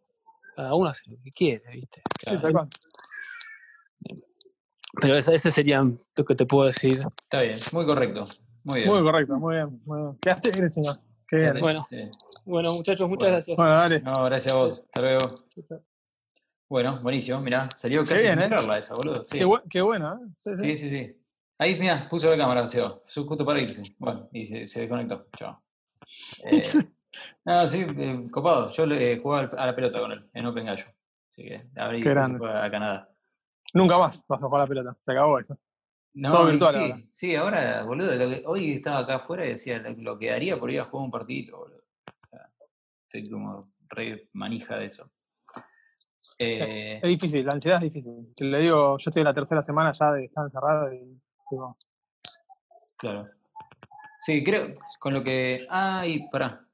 cada 0.54 0.74
uno 0.74 0.90
hace 0.90 1.02
lo 1.08 1.16
que 1.24 1.30
quiere, 1.32 1.64
¿viste? 1.72 2.02
Sí. 2.26 2.36
Pero 5.00 5.14
ese, 5.16 5.34
ese 5.34 5.50
sería 5.50 5.82
lo 5.82 6.24
que 6.24 6.34
te 6.34 6.46
puedo 6.46 6.66
decir. 6.66 6.98
Está 7.22 7.42
bien, 7.42 7.58
muy 7.72 7.84
correcto. 7.86 8.24
Muy 8.68 8.80
bien. 8.80 8.90
Muy 8.92 9.02
correcto, 9.02 9.38
muy 9.38 9.54
bien. 9.56 9.80
Muy 9.86 9.98
bien. 10.00 10.18
Quedaste 10.20 10.50
bien, 10.50 10.70
señor. 10.70 10.94
Qué 11.26 11.36
bien. 11.38 11.60
Bueno. 11.60 11.84
sí. 11.88 11.96
Bueno, 12.44 12.72
muchachos, 12.74 13.08
muchas 13.08 13.20
Bueno. 13.28 13.32
gracias. 13.34 13.56
Bueno, 13.56 13.72
dale. 13.72 14.00
No, 14.00 14.24
gracias 14.24 14.54
a 14.54 14.58
vos. 14.58 14.82
Hasta 14.84 15.00
luego. 15.02 15.26
Bueno, 16.68 17.00
buenísimo, 17.02 17.40
mirá, 17.40 17.68
salió 17.74 18.02
Qué 18.02 18.10
casi 18.10 18.22
bien, 18.24 18.34
sin 18.42 18.52
¿eh? 18.52 18.78
esa, 18.78 18.94
boludo. 18.94 19.24
Sí, 19.24 19.38
Qué, 19.38 19.46
bu- 19.46 19.62
qué 19.70 19.80
bueno, 19.80 20.14
¿eh? 20.22 20.28
Sí, 20.34 20.50
sí. 20.56 20.62
sí, 20.64 20.76
sí. 20.76 20.90
sí. 20.90 21.16
Ahí, 21.58 21.78
mirá, 21.80 22.06
puso 22.08 22.30
la 22.30 22.36
cámara, 22.36 22.66
Seba. 22.66 23.00
Su- 23.06 23.26
Justo 23.26 23.44
para 23.44 23.58
irse. 23.60 23.82
Bueno, 23.98 24.28
y 24.32 24.44
se, 24.44 24.66
se 24.66 24.80
desconectó. 24.80 25.26
Chao. 25.36 25.62
Eh, 26.44 26.68
no, 27.46 27.66
sí, 27.66 27.84
eh, 27.96 28.26
copado. 28.30 28.70
Yo 28.70 28.84
le 28.86 29.18
jugaba 29.18 29.48
a 29.56 29.66
la 29.66 29.74
pelota 29.74 29.98
con 29.98 30.12
él, 30.12 30.20
en 30.34 30.46
Open 30.46 30.66
Gallo. 30.66 30.84
Así 31.32 31.42
que 31.42 31.66
abrí 31.76 32.02
Qué 32.02 32.10
a 32.10 32.70
Canadá. 32.70 33.08
Nunca 33.72 33.96
más 33.98 34.24
vas 34.28 34.42
a 34.42 34.46
jugar 34.46 34.60
a 34.60 34.64
la 34.64 34.68
pelota. 34.68 34.96
Se 35.00 35.12
acabó 35.12 35.38
eso. 35.38 35.56
No, 36.14 36.32
Todo 36.32 36.46
virtual 36.46 36.74
sí, 36.74 36.80
ahora. 36.80 37.02
sí, 37.12 37.34
ahora, 37.36 37.82
boludo, 37.84 38.14
lo 38.14 38.28
que- 38.30 38.42
hoy 38.46 38.72
estaba 38.74 38.98
acá 39.00 39.16
afuera 39.16 39.44
y 39.46 39.50
decía 39.50 39.78
lo, 39.96 40.18
que 40.18 40.32
haría 40.32 40.58
por 40.58 40.70
ir 40.70 40.80
a 40.80 40.84
jugar 40.84 41.04
un 41.04 41.10
partidito, 41.10 41.58
boludo. 41.58 41.78
O 41.78 42.26
sea, 42.28 42.50
estoy 43.04 43.30
como 43.30 43.60
re 43.90 44.28
manija 44.32 44.76
de 44.76 44.86
eso. 44.86 45.10
Eh, 46.38 46.96
Es 47.02 47.08
difícil, 47.08 47.44
la 47.44 47.52
ansiedad 47.52 47.78
es 47.82 47.92
difícil. 47.92 48.32
Le 48.40 48.58
digo, 48.60 48.96
yo 48.98 49.10
estoy 49.10 49.20
en 49.20 49.24
la 49.24 49.34
tercera 49.34 49.62
semana 49.62 49.92
ya 49.92 50.12
de 50.12 50.24
estar 50.24 50.44
encerrado 50.44 50.92
y 50.92 51.20
digo, 51.50 51.76
claro. 52.96 53.28
Sí, 54.20 54.42
creo, 54.42 54.74
con 54.98 55.14
lo 55.14 55.22
que. 55.22 55.66
Ay, 55.70 56.28
pará. 56.30 56.64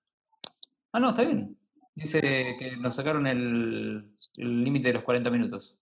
Ah, 0.92 1.00
no, 1.00 1.10
está 1.10 1.24
bien. 1.24 1.58
Dice 1.94 2.56
que 2.58 2.76
nos 2.78 2.94
sacaron 2.96 3.26
el 3.26 4.10
el 4.38 4.64
límite 4.64 4.88
de 4.88 4.94
los 4.94 5.02
40 5.04 5.30
minutos. 5.30 5.78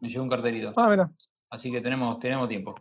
Me 0.00 0.08
llegó 0.08 0.22
un 0.22 0.28
cartelito. 0.30 0.72
ah, 0.76 0.88
mira, 0.88 1.10
Así 1.50 1.70
que 1.70 1.80
tenemos, 1.80 2.18
tenemos 2.18 2.48
tiempo. 2.48 2.74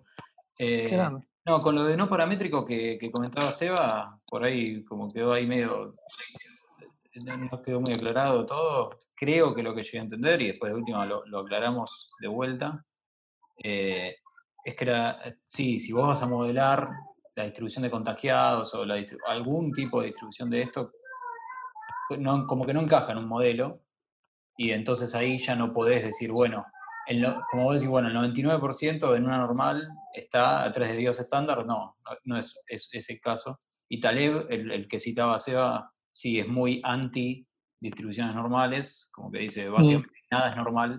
Eh. 0.58 0.98
No, 1.46 1.60
con 1.60 1.74
lo 1.74 1.84
de 1.86 1.98
no 1.98 2.08
paramétrico 2.08 2.64
que, 2.66 2.98
que 3.00 3.12
comentaba 3.12 3.52
Seba, 3.52 4.20
por 4.28 4.44
ahí 4.44 4.84
como 4.84 5.08
quedó 5.08 5.34
ahí 5.34 5.48
medio, 5.48 5.96
no 7.26 7.62
quedó 7.64 7.80
muy 7.80 7.92
aclarado 7.94 8.46
todo. 8.46 8.92
Creo 9.16 9.56
que 9.56 9.64
lo 9.64 9.74
que 9.74 9.82
llegué 9.84 10.00
a 10.00 10.04
entender, 10.04 10.42
y 10.42 10.48
después 10.48 10.72
de 10.72 10.78
última 10.78 11.06
lo, 11.06 11.26
lo 11.26 11.40
aclaramos 11.40 12.08
de 12.22 12.28
vuelta, 12.28 12.86
eh, 13.64 14.18
es 14.64 14.76
que 14.76 14.84
era, 14.86 15.20
sí, 15.46 15.80
si 15.80 15.92
vos 15.92 16.08
vas 16.08 16.22
a 16.22 16.28
modelar 16.28 16.88
la 17.36 17.46
distribución 17.46 17.84
de 17.84 17.90
contagiados 17.92 18.74
o 18.76 18.86
la 18.86 19.04
algún 19.28 19.72
tipo 19.72 20.02
de 20.02 20.08
distribución 20.08 20.50
de 20.50 20.62
esto, 20.62 20.92
no- 22.18 22.46
como 22.46 22.66
que 22.66 22.74
no 22.74 22.82
encaja 22.82 23.12
en 23.14 23.18
un 23.20 23.28
modelo, 23.28 23.82
y 24.58 24.72
entonces 24.72 25.16
ahí 25.16 25.38
ya 25.38 25.56
no 25.56 25.74
podés 25.74 26.04
decir, 26.04 26.32
bueno, 26.32 26.66
el 27.10 27.36
como 27.52 27.64
vos 27.64 27.76
decís, 27.76 27.90
bueno, 27.90 28.08
el 28.08 28.14
99% 28.16 29.16
en 29.16 29.26
una 29.26 29.38
normal 29.38 29.90
está 30.14 30.64
a 30.64 30.72
3 30.72 30.90
de 30.96 31.04
estándar, 31.10 31.66
no, 31.66 31.98
no, 32.26 32.38
es, 32.38 32.64
es, 32.68 32.90
es 32.94 33.10
el 33.10 33.20
caso. 33.20 33.58
Y 33.88 34.00
Taleb, 34.00 34.46
el, 34.50 34.72
el 34.72 34.88
que 34.88 35.00
citaba 35.00 35.40
Seba, 35.40 35.92
sí 36.12 36.40
es 36.40 36.48
muy 36.48 36.82
anti 36.84 37.46
distribuciones 37.80 38.36
normales, 38.36 39.10
como 39.12 39.32
que 39.32 39.40
dice, 39.40 39.68
básicamente 39.70 40.14
nada 40.30 40.50
es 40.52 40.56
normal, 40.56 40.98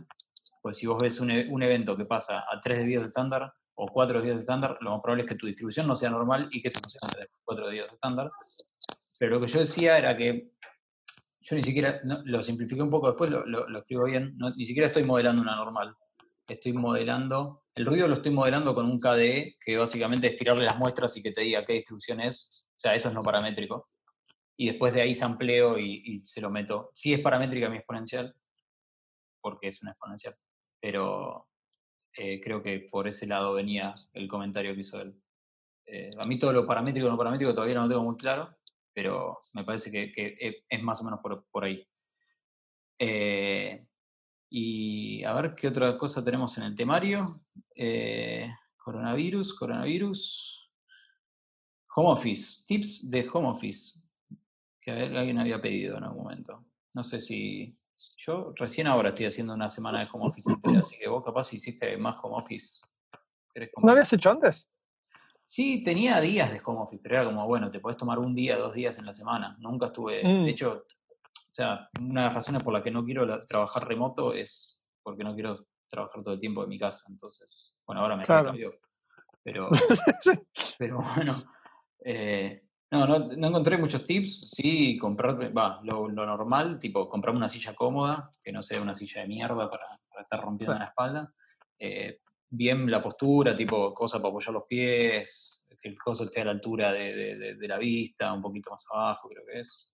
pues 0.62 0.79
si 0.79 0.87
vos 0.87 0.99
ves 1.01 1.20
un, 1.20 1.31
e- 1.31 1.46
un 1.49 1.62
evento 1.62 1.96
que 1.96 2.05
pasa 2.07 2.40
a 2.51 2.61
3 2.61 2.79
de 2.79 2.94
estándar 2.96 3.53
o 3.75 3.87
4 3.87 4.20
de 4.20 4.35
estándar, 4.35 4.79
lo 4.81 4.90
más 4.92 5.01
probable 5.03 5.23
es 5.25 5.29
que 5.29 5.37
tu 5.37 5.46
distribución 5.46 5.87
no 5.87 5.94
sea 5.94 6.11
normal 6.11 6.49
y 6.51 6.61
que 6.61 6.68
eso 6.68 6.81
no 6.83 6.88
sea 6.90 7.27
4 7.44 7.68
de 7.68 7.79
estándar. 7.85 8.29
Pero 9.18 9.33
lo 9.37 9.40
que 9.40 9.46
yo 9.46 9.61
decía 9.61 9.96
era 9.99 10.16
que 10.16 10.53
yo 11.42 11.57
ni 11.57 11.62
siquiera, 11.62 12.01
no, 12.05 12.20
lo 12.25 12.42
simplifiqué 12.42 12.83
un 12.83 12.90
poco 12.90 13.09
después, 13.09 13.31
lo, 13.31 13.44
lo- 13.46 13.68
lo 13.68 13.79
escribo 13.79 14.05
bien, 14.05 14.35
no- 14.37 14.51
ni 14.51 14.66
siquiera 14.66 14.87
estoy 14.87 15.05
modelando 15.05 15.40
una 15.42 15.57
normal. 15.57 15.94
Estoy 16.50 16.72
modelando, 16.72 17.64
el 17.74 17.86
ruido 17.86 18.08
lo 18.08 18.14
estoy 18.14 18.32
modelando 18.32 18.74
con 18.74 18.86
un 18.86 18.98
KDE, 18.98 19.56
que 19.64 19.76
básicamente 19.76 20.26
es 20.28 20.36
tirarle 20.36 20.64
las 20.64 20.78
muestras 20.78 21.16
y 21.16 21.22
que 21.22 21.32
te 21.32 21.42
diga 21.42 21.64
qué 21.64 21.74
distribución 21.74 22.20
es. 22.20 22.68
O 22.76 22.80
sea, 22.80 22.94
eso 22.94 23.08
es 23.08 23.14
no 23.14 23.22
paramétrico. 23.22 23.88
y 24.56 24.66
después 24.68 24.92
de 24.94 25.02
ahí 25.02 25.14
sampleo 25.14 25.78
y, 25.78 26.02
y 26.06 26.24
se 26.26 26.40
lo 26.40 26.50
meto. 26.50 26.90
Sí 26.94 27.12
es 27.14 27.20
paramétrica 27.20 27.68
mi 27.70 27.78
exponencial, 27.78 28.34
porque 29.40 29.68
es 29.68 29.82
una 29.82 29.92
exponencial, 29.92 30.34
pero 30.80 31.48
eh, 32.16 32.40
creo 32.40 32.62
que 32.62 32.80
por 32.90 33.08
ese 33.08 33.26
lado 33.26 33.54
venía 33.54 33.92
el 34.14 34.28
comentario 34.28 34.74
que 34.74 34.80
hizo 34.80 35.00
él. 35.00 35.14
Eh, 35.86 36.10
a 36.22 36.28
mí 36.28 36.36
todo 36.38 36.52
lo 36.52 36.66
paramétrico 36.66 37.08
no 37.08 37.18
paramétrico 37.18 37.54
todavía 37.54 37.76
no 37.76 37.82
lo 37.84 37.88
tengo 37.90 38.04
muy 38.04 38.16
claro, 38.16 38.56
pero 38.94 39.38
me 39.54 39.64
parece 39.64 39.90
que, 39.92 40.12
que 40.12 40.34
e- 40.40 40.64
es 40.68 40.82
más 40.82 41.00
o 41.00 41.04
menos 41.04 41.20
por, 41.20 41.46
por 41.50 41.64
ahí. 41.64 41.86
Eh, 42.98 43.86
y 44.50 45.22
a 45.24 45.32
ver 45.34 45.54
qué 45.54 45.68
otra 45.68 45.96
cosa 45.96 46.22
tenemos 46.24 46.58
en 46.58 46.64
el 46.64 46.74
temario. 46.74 47.24
Eh, 47.76 48.50
coronavirus, 48.76 49.54
coronavirus. 49.54 50.56
Home 51.96 52.10
Office, 52.10 52.64
tips 52.66 53.10
de 53.10 53.28
Home 53.32 53.48
Office, 53.48 54.00
que 54.80 54.90
alguien 54.92 55.38
había 55.38 55.60
pedido 55.60 55.96
en 55.98 56.04
algún 56.04 56.22
momento. 56.24 56.64
No 56.94 57.02
sé 57.02 57.20
si. 57.20 57.66
Yo 58.18 58.52
recién 58.56 58.86
ahora 58.86 59.10
estoy 59.10 59.26
haciendo 59.26 59.54
una 59.54 59.68
semana 59.68 60.00
de 60.00 60.08
Home 60.12 60.26
Office 60.26 60.50
entera, 60.50 60.80
así 60.80 60.96
que 60.98 61.08
vos 61.08 61.24
capaz 61.24 61.52
hiciste 61.52 61.96
más 61.96 62.16
Home 62.22 62.36
Office. 62.36 62.84
¿Querés 63.52 63.70
¿No 63.82 63.92
habías 63.92 64.12
hecho 64.12 64.30
antes? 64.30 64.70
Sí, 65.42 65.82
tenía 65.82 66.20
días 66.20 66.52
de 66.52 66.60
home 66.64 66.78
office, 66.82 67.02
pero 67.02 67.16
era 67.16 67.24
como, 67.24 67.44
bueno, 67.44 67.72
te 67.72 67.80
podés 67.80 67.96
tomar 67.96 68.20
un 68.20 68.36
día, 68.36 68.56
dos 68.56 68.72
días 68.72 68.96
en 68.98 69.06
la 69.06 69.12
semana. 69.12 69.56
Nunca 69.58 69.86
estuve, 69.86 70.22
Mm. 70.22 70.44
de 70.44 70.50
hecho, 70.50 70.84
o 71.50 71.52
sea, 71.52 71.88
una 72.00 72.20
de 72.22 72.26
las 72.28 72.34
razones 72.36 72.62
por 72.62 72.72
la 72.72 72.82
que 72.82 72.90
no 72.92 73.04
quiero 73.04 73.26
la- 73.26 73.40
trabajar 73.40 73.86
remoto 73.88 74.32
es 74.32 74.84
porque 75.02 75.24
no 75.24 75.34
quiero 75.34 75.54
trabajar 75.88 76.22
todo 76.22 76.34
el 76.34 76.40
tiempo 76.40 76.62
de 76.62 76.68
mi 76.68 76.78
casa. 76.78 77.06
Entonces, 77.08 77.82
bueno, 77.86 78.02
ahora 78.02 78.16
me 78.16 78.24
Claro. 78.24 78.46
cambió. 78.46 78.72
Pero, 79.42 79.68
pero 80.78 80.98
bueno, 81.16 81.42
eh, 82.04 82.62
no, 82.92 83.06
no, 83.06 83.18
no 83.18 83.48
encontré 83.48 83.78
muchos 83.78 84.04
tips. 84.04 84.50
Sí, 84.50 84.96
comprar, 84.98 85.56
va, 85.56 85.80
lo, 85.82 86.08
lo 86.08 86.26
normal, 86.26 86.78
tipo, 86.78 87.08
comprarme 87.08 87.38
una 87.38 87.48
silla 87.48 87.74
cómoda, 87.74 88.32
que 88.40 88.52
no 88.52 88.62
sea 88.62 88.80
una 88.80 88.94
silla 88.94 89.22
de 89.22 89.28
mierda 89.28 89.68
para, 89.68 89.86
para 90.08 90.22
estar 90.22 90.40
rompiendo 90.40 90.74
Sí. 90.74 90.78
la 90.78 90.84
espalda. 90.86 91.32
Eh, 91.78 92.20
bien 92.48 92.88
la 92.90 93.02
postura, 93.02 93.56
tipo, 93.56 93.92
cosa 93.94 94.18
para 94.18 94.28
apoyar 94.30 94.52
los 94.52 94.64
pies, 94.68 95.66
que 95.80 95.88
el 95.88 95.98
coso 95.98 96.24
esté 96.24 96.42
a 96.42 96.44
la 96.44 96.50
altura 96.52 96.92
de, 96.92 97.14
de- 97.14 97.36
de- 97.36 97.54
de 97.56 97.68
la 97.68 97.78
vista, 97.78 98.32
un 98.32 98.42
poquito 98.42 98.70
más 98.70 98.84
abajo, 98.92 99.28
creo 99.28 99.44
que 99.46 99.60
es. 99.60 99.92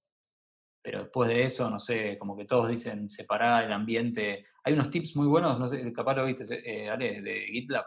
Pero 0.86 1.00
después 1.00 1.28
de 1.28 1.42
eso, 1.42 1.68
no 1.68 1.80
sé, 1.80 2.16
como 2.16 2.36
que 2.36 2.44
todos 2.44 2.68
dicen 2.68 3.08
separar 3.08 3.64
el 3.64 3.72
ambiente. 3.72 4.44
Hay 4.62 4.72
unos 4.72 4.88
tips 4.88 5.16
muy 5.16 5.26
buenos, 5.26 5.58
no 5.58 5.68
sé, 5.68 5.92
capaz 5.92 6.14
lo 6.14 6.24
viste, 6.24 6.44
eh, 6.64 6.88
Ale, 6.88 7.22
de 7.22 7.40
GitLab. 7.50 7.84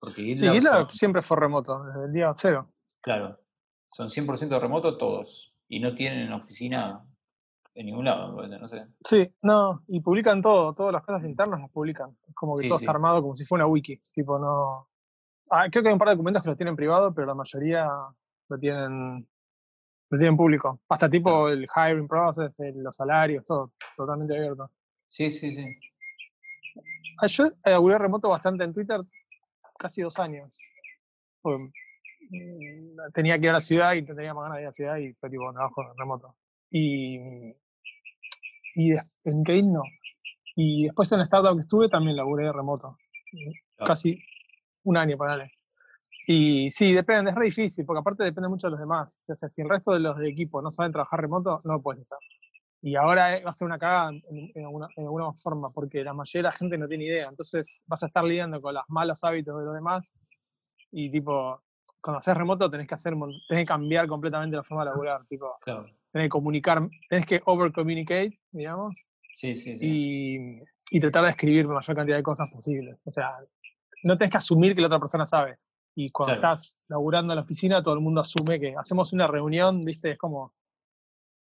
Porque 0.00 0.22
Sí, 0.22 0.28
GitLab, 0.28 0.54
GitLab 0.54 0.72
son- 0.86 0.90
siempre 0.92 1.20
fue 1.22 1.36
remoto, 1.36 1.84
desde 1.84 2.06
el 2.06 2.12
día 2.14 2.32
cero. 2.34 2.70
claro, 3.02 3.38
son 3.90 4.08
100% 4.08 4.58
remoto 4.58 4.96
todos. 4.96 5.54
Y 5.68 5.80
no 5.80 5.94
tienen 5.94 6.32
oficina 6.32 7.04
en 7.74 7.86
ningún 7.86 8.06
lado, 8.06 8.32
no 8.48 8.68
sé. 8.68 8.86
Sí, 9.04 9.30
no, 9.42 9.82
y 9.88 10.00
publican 10.00 10.40
todo, 10.40 10.72
todas 10.72 10.94
las 10.94 11.02
cosas 11.04 11.24
internas 11.24 11.60
las 11.60 11.70
publican. 11.70 12.16
Es 12.26 12.34
como 12.34 12.56
que 12.56 12.62
Sí, 12.62 12.68
todo 12.70 12.78
sí. 12.78 12.84
está 12.86 12.92
armado 12.92 13.20
como 13.20 13.36
si 13.36 13.44
fuera 13.44 13.66
una 13.66 13.70
wiki. 13.72 14.00
Tipo, 14.14 14.38
no. 14.38 14.88
Ah, 15.50 15.68
creo 15.70 15.82
que 15.82 15.88
hay 15.90 15.92
un 15.92 15.98
par 15.98 16.08
de 16.08 16.14
documentos 16.14 16.42
que 16.42 16.48
los 16.48 16.56
tienen 16.56 16.74
privado, 16.74 17.12
pero 17.12 17.26
la 17.26 17.34
mayoría 17.34 17.86
lo 18.48 18.58
tienen, 18.58 19.28
lo 20.14 20.18
tienen 20.18 20.36
público. 20.36 20.80
Hasta 20.88 21.08
tipo 21.10 21.48
el 21.48 21.66
hiring 21.74 22.08
process, 22.08 22.58
el- 22.60 22.82
los 22.82 22.96
salarios, 22.96 23.44
todo, 23.44 23.72
totalmente 23.96 24.36
abierto. 24.36 24.70
Sí, 25.08 25.30
sí, 25.30 25.54
sí. 25.54 25.66
Ah, 27.20 27.26
Yo 27.26 27.46
eh, 27.46 27.52
laburé 27.64 27.98
remoto 27.98 28.28
bastante 28.28 28.64
en 28.64 28.72
Twitter, 28.74 29.00
casi 29.78 30.02
dos 30.02 30.18
años. 30.18 30.58
Porque, 31.40 31.64
mm, 32.30 33.12
tenía 33.12 33.38
que 33.38 33.44
ir 33.44 33.50
a 33.50 33.54
la 33.54 33.60
ciudad 33.60 33.94
y 33.94 34.02
tenía 34.02 34.34
más 34.34 34.44
ganas 34.44 34.56
de 34.56 34.62
ir 34.62 34.66
a 34.66 34.70
la 34.70 34.72
ciudad 34.72 34.96
y 34.96 35.12
fue 35.14 35.30
tipo 35.30 35.52
trabajo 35.52 35.92
remoto. 35.96 36.36
Y, 36.70 37.16
y 38.74 38.90
en 38.92 38.98
LinkedIn 39.24 39.72
no. 39.72 39.82
Y 40.56 40.84
después 40.84 41.10
en 41.12 41.18
la 41.18 41.24
startup 41.24 41.54
que 41.54 41.60
estuve 41.62 41.88
también 41.88 42.16
laburé 42.16 42.50
remoto. 42.52 42.96
Claro. 43.76 43.86
Casi 43.86 44.18
un 44.84 44.96
año, 44.96 45.16
ponele. 45.16 45.52
Y 46.26 46.70
sí, 46.70 46.92
depende, 46.92 47.30
es 47.30 47.36
re 47.36 47.46
difícil, 47.46 47.84
porque 47.84 48.00
aparte 48.00 48.24
depende 48.24 48.48
mucho 48.48 48.66
de 48.66 48.72
los 48.72 48.80
demás. 48.80 49.20
O 49.28 49.36
sea, 49.36 49.48
si 49.48 49.60
el 49.62 49.68
resto 49.68 49.92
de 49.92 50.00
los 50.00 50.16
de 50.18 50.28
equipo 50.28 50.62
no 50.62 50.70
saben 50.70 50.92
trabajar 50.92 51.20
remoto, 51.20 51.58
no 51.64 51.72
lo 51.74 51.80
puedes 51.82 52.02
estar. 52.02 52.18
Y 52.80 52.96
ahora 52.96 53.36
eh, 53.36 53.42
va 53.44 53.50
a 53.50 53.54
ser 53.54 53.66
una 53.66 53.78
cagada 53.78 54.10
en, 54.10 54.22
en 54.54 54.64
alguna, 54.64 54.88
en 54.96 55.04
alguna 55.04 55.32
forma, 55.34 55.68
porque 55.74 56.04
la 56.04 56.12
mayoría 56.12 56.48
de 56.48 56.52
la 56.52 56.58
gente 56.58 56.78
no 56.78 56.88
tiene 56.88 57.04
idea. 57.04 57.28
Entonces 57.28 57.82
vas 57.86 58.02
a 58.02 58.06
estar 58.06 58.24
lidiando 58.24 58.60
con 58.60 58.74
los 58.74 58.84
malos 58.88 59.22
hábitos 59.24 59.58
de 59.58 59.64
los 59.64 59.74
demás. 59.74 60.16
Y 60.92 61.10
tipo, 61.10 61.62
cuando 62.00 62.18
haces 62.18 62.36
remoto 62.36 62.70
tenés 62.70 62.86
que 62.86 62.94
hacer, 62.94 63.14
tenés 63.48 63.62
que 63.62 63.66
cambiar 63.66 64.06
completamente 64.06 64.56
la 64.56 64.62
forma 64.62 64.84
de 64.84 64.90
laburar. 64.90 65.24
Tipo, 65.26 65.56
Claro. 65.62 65.86
tenés 66.12 66.26
que 66.26 66.30
comunicar, 66.30 66.86
tenés 67.08 67.26
que 67.26 67.40
over 67.46 67.72
communicate, 67.72 68.38
digamos, 68.50 68.94
Sí, 69.34 69.54
sí, 69.56 69.78
sí. 69.78 69.86
y, 70.90 70.96
y 70.96 71.00
tratar 71.00 71.24
de 71.24 71.30
escribir 71.30 71.66
la 71.66 71.74
mayor 71.74 71.96
cantidad 71.96 72.16
de 72.16 72.22
cosas 72.22 72.50
posibles. 72.52 72.98
O 73.04 73.10
sea, 73.10 73.34
no 74.04 74.16
tenés 74.18 74.30
que 74.30 74.38
asumir 74.38 74.74
que 74.74 74.80
la 74.82 74.86
otra 74.88 75.00
persona 75.00 75.24
sabe. 75.26 75.56
Y 75.96 76.10
cuando 76.10 76.34
Claro. 76.38 76.54
estás 76.54 76.82
laburando 76.88 77.32
en 77.32 77.36
la 77.36 77.42
oficina, 77.42 77.82
todo 77.82 77.94
el 77.94 78.00
mundo 78.00 78.20
asume 78.20 78.58
que 78.58 78.74
hacemos 78.76 79.12
una 79.12 79.26
reunión, 79.26 79.80
¿viste? 79.80 80.10
Es 80.12 80.18
como 80.18 80.52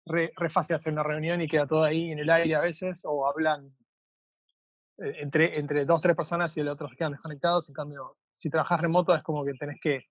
re, 0.06 0.32
re 0.34 0.48
fácil 0.50 0.76
hacer 0.76 0.92
una 0.92 1.02
reunión 1.02 1.40
y 1.42 1.48
queda 1.48 1.66
todo 1.66 1.84
ahí 1.84 2.10
en 2.10 2.18
el 2.18 2.30
aire 2.30 2.54
a 2.54 2.60
veces, 2.60 3.02
o 3.04 3.26
hablan 3.26 3.66
eh, 4.98 5.16
entre, 5.18 5.58
entre 5.58 5.84
dos, 5.84 6.00
tres 6.00 6.16
personas 6.16 6.56
y 6.56 6.62
los 6.62 6.72
otros 6.74 6.92
quedan 6.96 7.12
desconectados. 7.12 7.68
En 7.68 7.74
cambio, 7.74 8.16
si 8.32 8.48
trabajas 8.48 8.80
remoto 8.80 9.14
es 9.14 9.22
como 9.22 9.44
que 9.44 9.52
tenés 9.54 9.78
que... 9.80 10.06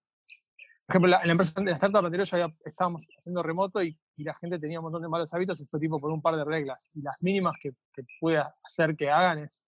Por 0.86 0.96
ejemplo, 0.96 1.10
la- 1.10 1.22
en 1.22 1.28
la 1.28 1.32
empresa, 1.34 1.60
en 1.60 1.66
la 1.68 1.74
startup 1.74 2.06
anterior 2.06 2.28
ya 2.28 2.38
había- 2.44 2.56
estábamos 2.66 3.08
haciendo 3.18 3.44
remoto 3.44 3.82
y, 3.84 3.98
y 4.16 4.24
la 4.24 4.34
gente 4.36 4.58
tenía 4.60 4.80
un 4.80 4.84
montón 4.86 5.02
de 5.02 5.10
malos 5.10 5.34
hábitos 5.34 5.60
y 5.62 5.66
fue 5.66 5.80
tipo 5.80 6.00
por 6.00 6.12
un 6.12 6.22
par 6.22 6.36
de 6.36 6.46
reglas. 6.46 6.90
Y 6.94 7.02
las 7.02 7.18
mínimas 7.22 7.56
que, 7.62 7.72
que 7.94 8.04
pueda 8.20 8.56
hacer 8.64 8.96
que 8.96 9.10
hagan 9.10 9.40
es, 9.40 9.66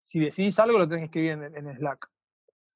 si 0.00 0.20
decidís 0.20 0.58
algo, 0.58 0.78
lo 0.78 0.88
tenés 0.88 1.02
que 1.10 1.30
escribir 1.30 1.32
en, 1.32 1.68
en 1.68 1.76
Slack. 1.76 2.08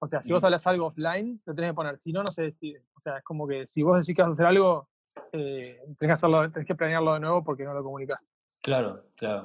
O 0.00 0.06
sea, 0.06 0.22
si 0.22 0.32
vos 0.32 0.44
hablas 0.44 0.66
algo 0.66 0.86
offline, 0.86 1.40
lo 1.46 1.54
tenés 1.54 1.70
que 1.70 1.74
poner. 1.74 1.98
Si 1.98 2.12
no, 2.12 2.22
no 2.22 2.26
se 2.26 2.42
decide. 2.42 2.82
O 2.94 3.00
sea, 3.00 3.18
es 3.18 3.24
como 3.24 3.46
que 3.46 3.66
si 3.66 3.82
vos 3.82 3.98
decís 3.98 4.14
que 4.14 4.22
vas 4.22 4.30
a 4.30 4.32
hacer 4.32 4.46
algo, 4.46 4.88
eh, 5.32 5.78
tenés, 5.98 5.98
que 5.98 6.12
hacerlo, 6.12 6.50
tenés 6.50 6.66
que 6.66 6.74
planearlo 6.74 7.14
de 7.14 7.20
nuevo 7.20 7.42
porque 7.42 7.64
no 7.64 7.72
lo 7.72 7.82
comunicás. 7.82 8.20
Claro, 8.62 9.04
claro. 9.16 9.42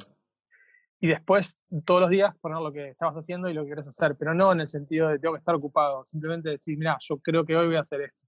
Y 0.99 1.07
después, 1.07 1.57
todos 1.85 2.01
los 2.01 2.09
días, 2.09 2.35
poner 2.39 2.59
lo 2.59 2.71
que 2.71 2.89
estabas 2.89 3.15
haciendo 3.15 3.49
y 3.49 3.53
lo 3.53 3.63
que 3.63 3.69
querés 3.69 3.87
hacer. 3.87 4.15
Pero 4.17 4.33
no 4.33 4.51
en 4.51 4.61
el 4.61 4.69
sentido 4.69 5.07
de 5.07 5.19
tengo 5.19 5.33
que 5.33 5.39
estar 5.39 5.55
ocupado. 5.55 6.05
Simplemente 6.05 6.49
decir, 6.49 6.77
mira, 6.77 6.97
yo 6.99 7.17
creo 7.17 7.45
que 7.45 7.55
hoy 7.55 7.67
voy 7.67 7.77
a 7.77 7.81
hacer 7.81 8.01
esto. 8.01 8.27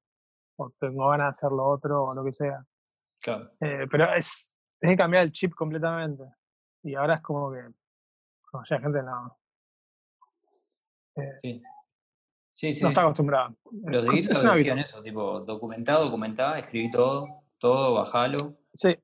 O 0.57 0.71
tengo 0.79 1.07
ganas 1.09 1.25
de 1.25 1.29
hacer 1.29 1.51
lo 1.51 1.65
otro 1.65 2.03
o 2.03 2.15
lo 2.15 2.23
que 2.23 2.33
sea. 2.33 2.65
claro. 3.21 3.51
Eh, 3.59 3.86
pero 3.91 4.13
es, 4.13 4.57
tenés 4.79 4.93
que 4.93 5.03
cambiar 5.03 5.23
el 5.23 5.31
chip 5.31 5.53
completamente. 5.53 6.23
Y 6.83 6.95
ahora 6.95 7.15
es 7.15 7.21
como 7.21 7.51
que, 7.51 7.63
como 8.49 8.63
ya 8.65 8.79
gente 8.79 9.03
no, 9.03 9.38
eh, 11.15 11.31
Sí. 11.41 11.63
Sí, 12.53 12.71
sí. 12.71 12.83
no 12.83 12.89
está 12.89 13.01
acostumbrada. 13.01 13.53
Los 13.85 14.03
de 14.05 14.19
Es 14.19 14.43
decían 14.43 14.79
eso, 14.79 15.01
tipo, 15.01 15.39
documentado, 15.41 16.05
documentá, 16.05 16.57
escribí 16.59 16.91
todo, 16.91 17.25
todo, 17.57 17.95
bajalo. 17.95 18.55
Sí. 18.73 18.95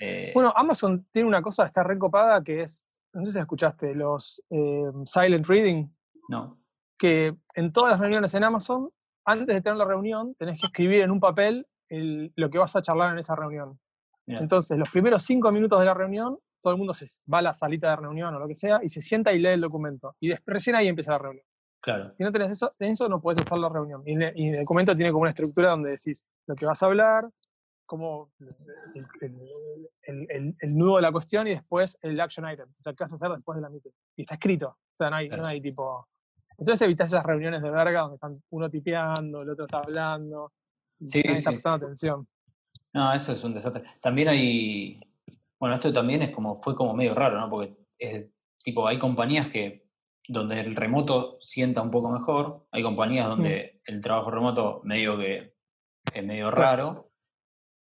eh, 0.00 0.32
Bueno, 0.34 0.52
Amazon 0.56 1.06
tiene 1.12 1.28
una 1.28 1.40
cosa 1.40 1.66
está 1.66 1.82
recopada 1.84 2.42
que 2.42 2.62
es, 2.62 2.86
no 3.12 3.24
sé 3.24 3.32
si 3.32 3.38
escuchaste, 3.38 3.94
los 3.94 4.42
eh, 4.50 4.84
silent 5.04 5.46
reading, 5.46 5.86
no, 6.28 6.58
que 6.98 7.34
en 7.54 7.72
todas 7.72 7.92
las 7.92 8.00
reuniones 8.00 8.34
en 8.34 8.42
Amazon, 8.42 8.90
antes 9.24 9.46
de 9.54 9.60
tener 9.62 9.76
la 9.76 9.84
reunión, 9.84 10.34
tenés 10.34 10.60
que 10.60 10.66
escribir 10.66 11.02
en 11.02 11.12
un 11.12 11.20
papel 11.20 11.66
el- 11.88 12.32
lo 12.34 12.50
que 12.50 12.58
vas 12.58 12.74
a 12.74 12.82
charlar 12.82 13.12
en 13.12 13.20
esa 13.20 13.36
reunión. 13.36 13.78
Entonces, 14.26 14.76
los 14.76 14.90
primeros 14.90 15.22
cinco 15.22 15.50
minutos 15.52 15.78
de 15.80 15.86
la 15.86 15.94
reunión, 15.94 16.38
todo 16.60 16.72
el 16.74 16.78
mundo 16.78 16.92
se 16.92 17.06
va 17.32 17.38
a 17.38 17.42
la 17.42 17.54
salita 17.54 17.90
de 17.90 17.96
reunión 17.96 18.34
o 18.34 18.38
lo 18.38 18.46
que 18.48 18.54
sea 18.56 18.80
y 18.82 18.88
se 18.90 19.00
sienta 19.00 19.32
y 19.32 19.38
lee 19.38 19.50
el 19.50 19.60
documento. 19.62 20.16
Y 20.20 20.28
después, 20.28 20.52
recién 20.54 20.76
ahí 20.76 20.86
empieza 20.88 21.12
la 21.12 21.18
reunión. 21.18 21.44
Claro, 21.80 22.12
Si 22.16 22.22
no 22.22 22.32
tenés 22.32 22.52
eso, 22.52 22.74
eso 22.78 23.08
no 23.08 23.20
puedes 23.20 23.40
hacer 23.40 23.58
la 23.58 23.68
reunión. 23.68 24.02
Y, 24.06 24.16
le- 24.16 24.32
y 24.34 24.48
el 24.50 24.60
documento 24.60 24.94
tiene 24.96 25.10
como 25.12 25.22
una 25.22 25.30
estructura 25.30 25.70
donde 25.70 25.90
decís 25.90 26.24
lo 26.46 26.54
que 26.54 26.66
vas 26.66 26.82
a 26.82 26.86
hablar, 26.86 27.28
como 27.86 28.30
el, 28.40 29.06
el- 29.22 29.48
el- 30.02 30.26
el- 30.30 30.56
el 30.60 30.76
nudo 30.76 30.96
de 30.96 31.02
la 31.02 31.12
cuestión 31.12 31.46
y 31.46 31.50
después 31.50 31.98
el 32.02 32.20
action 32.20 32.48
item. 32.50 32.68
O 32.68 32.82
sea, 32.82 32.92
qué 32.92 33.04
vas 33.04 33.12
a 33.12 33.16
hacer 33.16 33.30
después 33.30 33.56
de 33.56 33.62
la 33.62 33.70
meeting. 33.70 33.90
Y 34.16 34.22
está 34.22 34.34
escrito. 34.34 34.68
O 34.68 34.96
sea, 34.96 35.10
no 35.10 35.16
hay, 35.16 35.28
Claro. 35.28 35.42
no 35.44 35.48
hay 35.48 35.60
tipo. 35.60 36.06
Entonces 36.58 36.82
evitas 36.82 37.08
esas 37.10 37.24
reuniones 37.24 37.62
de 37.62 37.70
verga 37.70 38.00
donde 38.00 38.16
están 38.16 38.32
uno 38.50 38.68
tipeando, 38.68 39.40
el 39.40 39.50
otro 39.50 39.64
está 39.66 39.78
hablando. 39.78 40.52
y 41.00 41.08
Sí, 41.08 41.22
nadie 41.22 41.38
está 41.38 41.50
sí, 41.50 41.54
prestando 41.56 41.86
atención. 41.86 42.26
No, 42.92 43.12
eso 43.12 43.32
es 43.32 43.44
un 43.44 43.54
desastre. 43.54 43.84
También 44.02 44.28
hay, 44.28 45.00
bueno, 45.60 45.76
esto 45.76 45.92
también 45.92 46.22
es 46.22 46.30
como, 46.34 46.60
fue 46.60 46.74
como 46.74 46.92
medio 46.94 47.14
raro, 47.14 47.38
¿no? 47.38 47.48
Porque 47.48 47.76
es 47.98 48.28
tipo, 48.64 48.86
hay 48.86 48.98
compañías 48.98 49.48
que, 49.48 49.87
donde 50.28 50.60
el 50.60 50.76
remoto 50.76 51.38
sienta 51.40 51.80
un 51.82 51.90
poco 51.90 52.10
mejor, 52.10 52.66
hay 52.70 52.82
compañías 52.82 53.28
donde 53.28 53.80
el 53.86 54.00
trabajo 54.00 54.30
remoto 54.30 54.82
medio 54.84 55.18
que 55.18 55.54
es 56.12 56.24
medio 56.24 56.50
raro, 56.50 57.10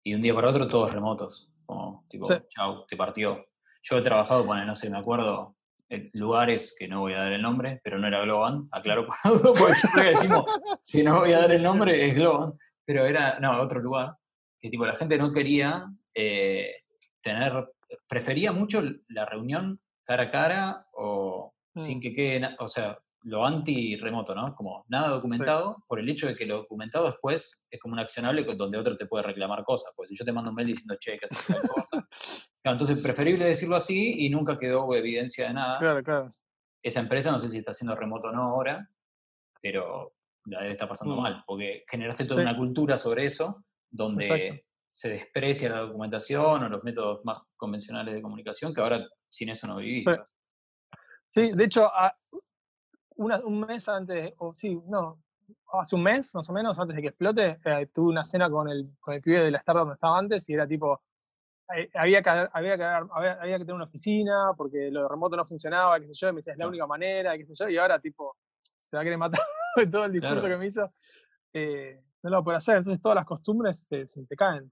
y 0.05 0.11
de 0.11 0.17
un 0.17 0.23
día 0.23 0.35
para 0.35 0.51
otro 0.51 0.69
todos 0.69 0.93
remotos, 0.93 1.51
como 1.65 2.05
tipo, 2.09 2.27
Sí. 2.27 2.35
chau, 2.49 2.87
te 2.87 2.97
partió. 2.97 3.47
Yo 3.83 3.99
he 3.99 4.03
trabajado 4.03 4.47
con, 4.47 4.65
no 4.67 4.75
sé, 4.75 4.91
me 4.91 4.99
acuerdo, 4.99 5.49
en 5.89 6.11
lugares 6.13 6.75
que 6.79 6.87
no 6.87 7.01
voy 7.01 7.15
a 7.15 7.19
dar 7.19 7.33
el 7.33 7.43
nombre, 7.43 7.81
pero 7.83 7.99
no 7.99 8.07
era 8.07 8.21
Globan, 8.21 8.69
aclaro 8.71 9.07
por 9.07 9.17
algo, 9.25 9.55
porque 9.55 9.75
siempre 9.75 10.11
decimos 10.11 10.45
que 10.87 11.03
no 11.03 11.21
voy 11.21 11.33
a 11.35 11.41
dar 11.41 11.53
el 11.53 11.63
nombre 11.63 12.07
es 12.07 12.17
Globan, 12.17 12.59
pero 12.85 13.07
era, 13.07 13.39
no, 13.41 13.59
otro 13.61 13.81
lugar, 13.81 14.17
que 14.61 14.69
tipo 14.69 14.85
la 14.85 14.97
gente 14.97 15.17
no 15.17 15.33
quería 15.33 15.87
eh, 16.15 16.83
tener, 17.23 17.73
prefería 18.07 18.53
mucho 18.53 18.83
la 19.09 19.25
reunión 19.25 19.81
cara 20.05 20.25
a 20.25 20.31
cara 20.31 20.87
o 20.93 21.54
sin 21.77 21.99
Mm. 21.99 22.01
que 22.01 22.13
quede, 22.15 22.57
o 22.59 22.69
sea, 22.69 22.99
lo 23.27 23.45
anti-remoto, 23.47 24.35
¿no? 24.35 24.55
Como 24.55 24.85
nada 24.89 25.09
documentado, 25.09 25.79
por 25.89 25.99
el 25.99 26.09
hecho 26.11 26.27
de 26.27 26.37
que 26.37 26.45
lo 26.45 26.59
documentado 26.59 27.07
después 27.07 27.67
es 27.71 27.81
como 27.81 27.95
un 27.95 27.99
accionable 28.01 28.45
donde 28.55 28.77
otro 28.79 28.97
te 28.99 29.07
puede 29.07 29.25
reclamar 29.25 29.65
cosas. 29.65 29.93
Pues 29.97 30.11
si 30.11 30.17
yo 30.17 30.25
te 30.27 30.33
mando 30.33 30.51
un 30.51 30.57
mail 30.57 30.69
diciendo, 30.69 30.95
che, 31.01 31.19
que 31.19 31.25
haces 31.25 31.47
tal 31.47 31.63
cosa. 31.69 32.07
Claro, 32.63 32.75
entonces, 32.75 33.03
preferible 33.03 33.47
decirlo 33.47 33.77
así 33.77 34.27
y 34.27 34.29
nunca 34.31 34.59
quedó 34.59 34.95
evidencia 34.95 35.49
de 35.49 35.55
nada. 35.55 35.79
Claro, 35.79 36.03
claro. 36.03 36.27
Esa 36.83 37.01
empresa 37.01 37.31
no 37.33 37.39
sé 37.41 37.49
si 37.49 37.59
está 37.59 37.71
haciendo 37.71 37.97
remoto 37.97 38.29
o 38.29 38.33
no 38.33 38.43
ahora, 38.43 38.91
pero 39.63 40.13
la 40.45 40.61
debe 40.61 40.73
estar 40.73 40.89
pasando 40.89 41.17
Mm. 41.17 41.21
mal, 41.23 41.45
porque 41.47 41.85
generaste 41.89 42.25
toda 42.25 42.43
Sí. 42.43 42.43
una 42.43 42.57
cultura 42.59 42.99
sobre 42.99 43.25
eso, 43.25 43.65
donde 43.91 44.27
Exacto. 44.27 44.67
se 44.89 45.09
desprecia 45.09 45.71
la 45.71 45.81
documentación 45.81 46.63
o 46.63 46.69
los 46.69 46.85
métodos 46.85 47.25
más 47.25 47.43
convencionales 47.57 48.15
de 48.15 48.21
comunicación, 48.21 48.75
que 48.75 48.83
ahora 48.83 49.09
sin 49.31 49.49
eso 49.49 49.67
no 49.67 49.77
vivís. 49.77 50.05
Sí. 50.05 50.11
Sí, 51.35 51.51
de 51.53 51.65
hecho, 51.65 51.87
a- 51.87 52.17
una- 53.17 53.41
un 53.45 53.61
mes 53.61 53.89
antes, 53.89 54.35
o 54.39 54.53
sí, 54.53 54.81
no, 54.87 55.19
hace 55.73 55.97
un 55.97 56.05
mes 56.05 56.33
más 56.37 56.49
o 56.49 56.53
menos, 56.53 56.79
antes 56.79 56.95
de 56.95 57.03
que 57.03 57.09
explote, 57.09 57.59
eh, 57.65 57.89
tuve 57.93 58.11
una 58.11 58.25
cena 58.25 58.49
con 58.49 58.69
el, 58.69 58.89
con 59.01 59.15
el 59.15 59.21
pibe 59.21 59.41
de 59.41 59.51
la 59.51 59.59
startup 59.59 59.81
donde 59.81 59.95
estaba 59.95 60.17
antes 60.17 60.49
y 60.49 60.55
era 60.55 60.65
tipo, 60.69 61.03
eh, 61.77 61.91
había, 61.95 62.23
que, 62.23 62.31
había, 62.31 62.77
que, 62.77 62.85
había, 62.85 63.33
había 63.33 63.59
que 63.59 63.65
tener 63.65 63.75
una 63.75 63.85
oficina 63.87 64.53
porque 64.57 64.93
lo 64.93 65.03
de 65.03 65.09
remoto 65.09 65.37
no 65.37 65.45
funcionaba, 65.45 65.99
qué 65.99 66.07
sé 66.07 66.15
yo, 66.15 66.29
y 66.29 66.33
me 66.35 66.37
decía, 66.37 66.53
es 66.53 66.59
la 66.61 66.69
única 66.69 66.87
manera, 66.87 67.37
qué 67.37 67.45
sé 67.47 67.55
yo, 67.57 67.69
y 67.69 67.79
ahora 67.79 67.99
tipo, 67.99 68.37
se 68.89 68.97
va 68.97 69.01
a 69.01 69.05
querer 69.05 69.19
matar 69.19 69.41
de 69.77 69.87
todo 69.89 70.05
el 70.05 70.13
discurso 70.13 70.39
Claro. 70.41 70.55
que 70.55 70.57
me 70.59 70.67
hizo, 70.69 70.93
eh, 71.53 72.01
no 72.23 72.31
lo 72.31 72.45
poder 72.45 72.59
hacer, 72.59 72.77
entonces 72.77 73.03
todas 73.03 73.17
las 73.17 73.27
costumbres 73.27 73.85
se, 73.89 74.07
se 74.07 74.25
te 74.25 74.37
caen. 74.37 74.71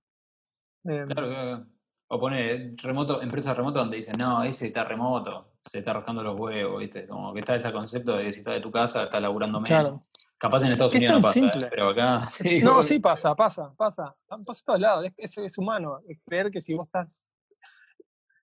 Em, 0.84 1.06
Claro, 1.08 1.26
claro, 1.26 1.46
claro. 1.48 1.66
O 2.08 2.20
pone 2.20 2.74
remoto, 2.76 3.20
empresa 3.20 3.52
remoto 3.52 3.78
donde 3.80 3.96
dicen, 3.96 4.14
no, 4.20 4.44
ese 4.44 4.66
está 4.68 4.84
remoto, 4.84 5.51
se 5.64 5.78
está 5.78 5.92
rascando 5.92 6.22
los 6.22 6.38
huevos, 6.38 6.80
¿viste? 6.80 7.06
Como 7.06 7.32
que 7.32 7.40
está 7.40 7.54
ese 7.54 7.72
concepto 7.72 8.16
de 8.16 8.24
que 8.24 8.32
si 8.32 8.40
está 8.40 8.52
de 8.52 8.60
tu 8.60 8.70
casa, 8.70 9.04
está 9.04 9.20
laburando 9.20 9.60
menos. 9.60 9.80
Claro. 9.80 10.02
Capaz 10.38 10.64
en 10.64 10.72
Estados 10.72 10.92
Es 10.94 10.98
Unidos 10.98 11.16
no 11.16 11.22
pasa, 11.22 11.46
¿eh? 11.46 11.68
pero 11.70 11.88
acá 11.90 12.26
sí. 12.32 12.60
No, 12.62 12.82
sí 12.82 12.98
pasa, 12.98 13.34
pasa, 13.36 13.72
pasa. 13.76 14.14
Pasa 14.26 14.50
a 14.50 14.64
todos 14.64 14.80
lados. 14.80 15.04
Es, 15.06 15.12
es, 15.16 15.38
es 15.38 15.58
humano. 15.58 16.00
Es 16.08 16.18
creer 16.26 16.50
que 16.50 16.60
si 16.60 16.74
vos 16.74 16.86
estás. 16.86 17.30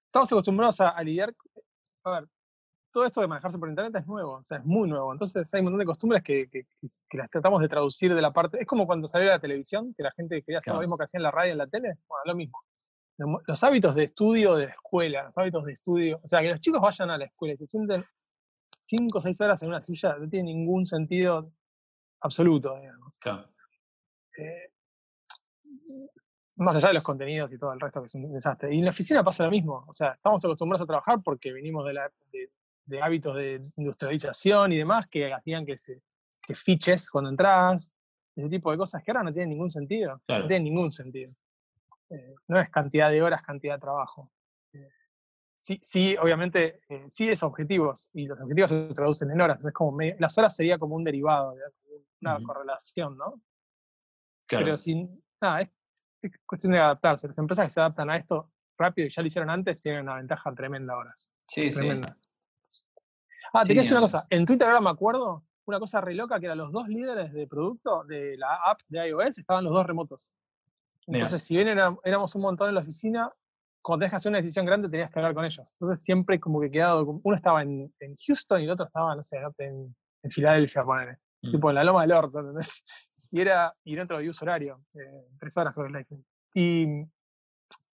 Estamos 0.05 0.31
acostumbrados 0.31 0.79
a, 0.81 0.89
a 0.89 1.03
lidiar. 1.03 1.33
A 2.05 2.11
ver, 2.11 2.27
todo 2.91 3.05
esto 3.05 3.21
de 3.21 3.27
manejarse 3.27 3.59
por 3.59 3.69
internet 3.69 3.93
es 4.01 4.07
nuevo, 4.07 4.37
o 4.37 4.43
sea, 4.43 4.57
es 4.59 4.65
muy 4.65 4.89
nuevo. 4.89 5.11
Entonces 5.11 5.53
hay 5.53 5.59
un 5.59 5.65
montón 5.65 5.79
de 5.79 5.85
costumbres 5.85 6.23
que, 6.23 6.49
que- 6.49 6.65
que 7.09 7.17
las 7.17 7.29
tratamos 7.29 7.61
de 7.61 7.67
traducir 7.69 8.15
de 8.15 8.21
la 8.21 8.31
parte. 8.31 8.59
Es 8.61 8.65
como 8.65 8.87
cuando 8.87 9.07
salió 9.07 9.27
la 9.27 9.37
televisión, 9.39 9.93
que 9.95 10.01
la 10.03 10.11
gente 10.11 10.41
quería 10.41 10.59
hacer 10.59 10.71
Claro. 10.71 10.77
lo 10.77 10.81
mismo 10.81 10.97
que 10.97 11.03
hacía 11.03 11.17
en 11.19 11.23
la 11.23 11.31
radio 11.31 11.49
y 11.49 11.51
en 11.51 11.57
la 11.59 11.67
tele. 11.67 11.89
Bueno, 12.07 12.21
lo 12.25 12.35
mismo. 12.35 12.57
Los 13.45 13.63
hábitos 13.63 13.95
de 13.95 14.05
estudio 14.05 14.55
de 14.55 14.65
la 14.65 14.71
escuela, 14.71 15.23
los 15.25 15.37
hábitos 15.37 15.65
de 15.65 15.73
estudio. 15.73 16.19
O 16.23 16.27
sea, 16.27 16.41
que 16.41 16.49
los 16.49 16.59
chicos 16.59 16.81
vayan 16.81 17.09
a 17.09 17.17
la 17.17 17.25
escuela 17.25 17.53
y 17.53 17.57
se 17.57 17.67
sienten 17.67 18.05
cinco 18.81 19.17
o 19.17 19.21
seis 19.21 19.39
horas 19.41 19.61
en 19.61 19.69
una 19.69 19.81
silla, 19.81 20.15
no 20.17 20.29
tiene 20.29 20.53
ningún 20.53 20.85
sentido 20.85 21.51
absoluto, 22.21 22.75
digamos. 22.79 23.17
Claro. 23.19 23.49
Eh, 24.37 24.71
más 26.55 26.75
allá 26.75 26.89
de 26.89 26.93
los 26.95 27.03
contenidos 27.03 27.51
y 27.53 27.57
todo 27.57 27.73
el 27.73 27.79
resto 27.79 28.01
que 28.01 28.07
es 28.07 28.15
un 28.15 28.33
desastre. 28.33 28.73
Y 28.73 28.79
en 28.79 28.85
la 28.85 28.91
oficina 28.91 29.23
pasa 29.23 29.45
lo 29.45 29.51
mismo. 29.51 29.85
O 29.87 29.93
sea, 29.93 30.11
estamos 30.11 30.43
acostumbrados 30.43 30.83
a 30.83 30.87
trabajar 30.87 31.21
porque 31.23 31.51
venimos 31.53 31.85
de, 31.85 31.93
la, 31.93 32.11
de, 32.31 32.51
de 32.85 33.01
hábitos 33.01 33.35
de 33.35 33.59
industrialización 33.77 34.71
y 34.73 34.77
demás 34.77 35.07
que 35.09 35.33
hacían 35.33 35.65
que, 35.65 35.77
se, 35.77 36.01
que 36.45 36.55
fiches 36.55 37.09
cuando 37.09 37.29
entras, 37.29 37.93
ese 38.35 38.49
tipo 38.49 38.71
de 38.71 38.77
cosas 38.77 39.03
que 39.03 39.11
ahora 39.11 39.23
no 39.23 39.33
tienen 39.33 39.49
ningún 39.49 39.69
sentido. 39.69 40.21
Claro. 40.25 40.43
No 40.43 40.47
tienen 40.47 40.63
ningún 40.65 40.91
sentido. 40.91 41.33
Eh, 42.09 42.35
no 42.47 42.59
es 42.59 42.69
cantidad 42.69 43.09
de 43.09 43.21
horas, 43.21 43.41
cantidad 43.43 43.75
de 43.75 43.81
trabajo. 43.81 44.31
Eh, 44.73 44.89
sí, 45.55 45.79
sí, 45.81 46.15
obviamente, 46.17 46.81
eh, 46.89 47.05
sí 47.09 47.29
es 47.29 47.43
objetivos 47.43 48.09
y 48.13 48.25
los 48.27 48.39
objetivos 48.39 48.69
se 48.71 48.93
traducen 48.93 49.31
en 49.31 49.41
horas. 49.41 49.63
Es 49.63 49.73
como 49.73 49.91
medio- 49.91 50.15
las 50.19 50.37
horas 50.37 50.55
sería 50.55 50.77
como 50.79 50.95
un 50.95 51.03
derivado, 51.03 51.55
una 52.21 52.41
correlación, 52.43 53.17
¿no? 53.17 53.41
Claro. 54.47 54.65
Pero 54.65 54.77
sin, 54.77 55.23
nada, 55.39 55.61
es, 55.61 55.69
es 56.21 56.31
cuestión 56.45 56.73
de 56.73 56.79
adaptarse. 56.79 57.27
Las 57.27 57.37
empresas 57.37 57.67
que 57.67 57.71
se 57.73 57.79
adaptan 57.79 58.09
a 58.09 58.17
esto 58.17 58.51
rápido 58.77 59.07
y 59.07 59.11
ya 59.11 59.21
lo 59.21 59.27
hicieron 59.27 59.49
antes 59.49 59.81
tienen 59.81 60.01
una 60.03 60.15
ventaja 60.15 60.53
tremenda 60.53 60.93
ahora. 60.93 61.13
sí, 61.47 61.69
sí. 61.69 61.77
Tremenda. 61.79 62.17
Ah, 63.53 63.61
Sí, 63.63 63.67
te 63.69 63.73
quería 63.73 63.81
decir 63.81 63.93
una 63.93 64.01
cosa. 64.01 64.25
En 64.29 64.45
Twitter 64.45 64.67
ahora 64.67 64.81
me 64.81 64.89
acuerdo, 64.89 65.43
una 65.65 65.79
cosa 65.79 66.01
re 66.01 66.13
loca 66.15 66.39
que 66.39 66.45
eran 66.47 66.57
los 66.59 66.71
dos 66.71 66.87
líderes 66.87 67.31
de 67.33 67.47
producto 67.47 68.03
de 68.03 68.37
la 68.37 68.55
app 68.65 68.79
de 68.87 69.07
iOS, 69.09 69.37
estaban 69.39 69.63
los 69.63 69.73
dos 69.73 69.85
remotos. 69.85 70.33
Entonces, 71.17 71.43
si 71.43 71.55
bien 71.55 71.67
era- 71.67 71.95
éramos 72.03 72.35
un 72.35 72.41
montón 72.43 72.69
en 72.69 72.75
la 72.75 72.81
oficina, 72.81 73.31
cuando 73.81 74.01
tenías 74.01 74.11
que 74.11 74.15
hacer 74.17 74.29
una 74.29 74.37
decisión 74.41 74.65
grande 74.65 74.89
tenías 74.89 75.09
que 75.09 75.19
hablar 75.19 75.33
con 75.33 75.45
ellos. 75.45 75.71
Entonces 75.79 76.03
siempre 76.03 76.39
como 76.39 76.59
que 76.61 76.69
quedado, 76.69 77.05
como- 77.05 77.21
uno 77.23 77.35
estaba 77.35 77.61
en, 77.61 77.93
en 77.99 78.15
Houston 78.27 78.61
y 78.61 78.65
el 78.65 78.71
otro 78.71 78.85
estaba, 78.85 79.15
no 79.15 79.21
sé, 79.21 79.37
en, 79.59 79.95
en 80.23 80.31
Filadelfia, 80.31 80.83
ponele. 80.83 81.17
Mm. 81.41 81.51
Tipo 81.51 81.69
en 81.69 81.75
la 81.75 81.83
loma 81.83 82.01
del 82.01 82.11
orto, 82.11 82.39
¿entendés? 82.39 82.83
Y 83.31 83.41
era, 83.41 83.71
y 83.83 83.95
dentro 83.95 84.17
del 84.17 84.27
uso 84.29 84.43
horario, 84.43 84.81
eh, 84.95 85.27
tres 85.39 85.55
horas 85.55 85.75
sobre 85.75 85.89
el 85.89 85.95
iPhone. 85.97 86.25
Y, 86.55 86.85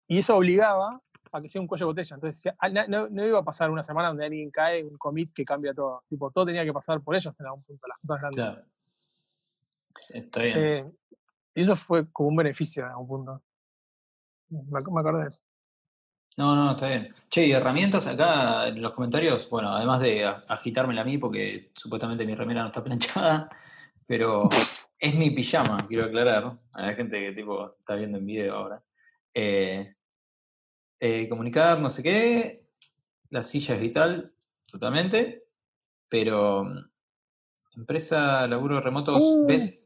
y 0.08 0.18
eso 0.18 0.36
obligaba 0.36 1.00
a 1.32 1.40
que 1.40 1.48
sea 1.48 1.60
un 1.60 1.68
cuello 1.68 1.86
de 1.86 1.92
botella. 1.92 2.14
Entonces, 2.16 2.52
no, 2.72 2.86
no- 2.88 3.08
no 3.08 3.24
iba 3.26 3.38
a 3.38 3.44
pasar 3.44 3.70
una 3.70 3.84
semana 3.84 4.08
donde 4.08 4.24
alguien 4.26 4.50
cae, 4.50 4.84
un 4.84 4.98
commit 4.98 5.32
que 5.32 5.44
cambia 5.44 5.72
todo. 5.72 6.02
Tipo, 6.08 6.32
todo 6.32 6.46
tenía 6.46 6.64
que 6.64 6.72
pasar 6.72 7.00
por 7.00 7.14
ellos 7.14 7.38
en 7.38 7.46
algún 7.46 7.62
punto, 7.62 7.86
las 7.86 7.98
cosas 7.98 8.20
grandes. 8.20 8.44
Claro. 8.44 8.66
Está 10.08 10.42
bien. 10.42 10.58
Eh, 10.58 10.90
y 11.54 11.60
eso 11.62 11.76
fue 11.76 12.10
como 12.10 12.28
un 12.30 12.36
beneficio 12.36 12.84
en 12.84 12.90
algún 12.90 13.06
punto. 13.08 13.42
Me, 14.50 14.78
ac- 14.78 14.92
me 14.92 15.00
acordé 15.00 15.22
de 15.22 15.28
eso. 15.28 15.40
No, 16.36 16.54
no, 16.54 16.70
está 16.72 16.88
bien. 16.88 17.14
Che, 17.28 17.46
y 17.46 17.52
herramientas 17.52 18.06
acá 18.06 18.68
en 18.68 18.80
los 18.80 18.92
comentarios, 18.94 19.48
bueno, 19.50 19.74
además 19.76 20.00
de 20.00 20.24
a- 20.24 20.44
agitármela 20.48 21.02
a 21.02 21.04
mí 21.04 21.18
porque 21.18 21.70
supuestamente 21.74 22.24
mi 22.24 22.34
remera 22.34 22.62
no 22.62 22.68
está 22.68 22.82
planchada, 22.84 23.48
pero 24.06 24.48
es 24.98 25.14
mi 25.14 25.30
pijama, 25.30 25.86
quiero 25.88 26.04
aclarar 26.06 26.58
a 26.74 26.86
la 26.86 26.92
gente 26.94 27.18
que 27.20 27.32
tipo 27.32 27.74
está 27.78 27.94
viendo 27.96 28.18
en 28.18 28.26
video 28.26 28.54
ahora. 28.56 28.82
Eh, 29.34 29.94
eh, 31.00 31.28
comunicar, 31.28 31.80
no 31.80 31.90
sé 31.90 32.02
qué, 32.02 32.66
la 33.30 33.42
silla 33.42 33.74
es 33.74 33.80
vital, 33.80 34.32
totalmente, 34.66 35.44
pero 36.08 36.64
mm, 36.64 36.78
empresa, 37.76 38.46
laburo 38.46 38.80
remotos, 38.80 39.22
Uh. 39.24 39.46
¿ves? 39.46 39.79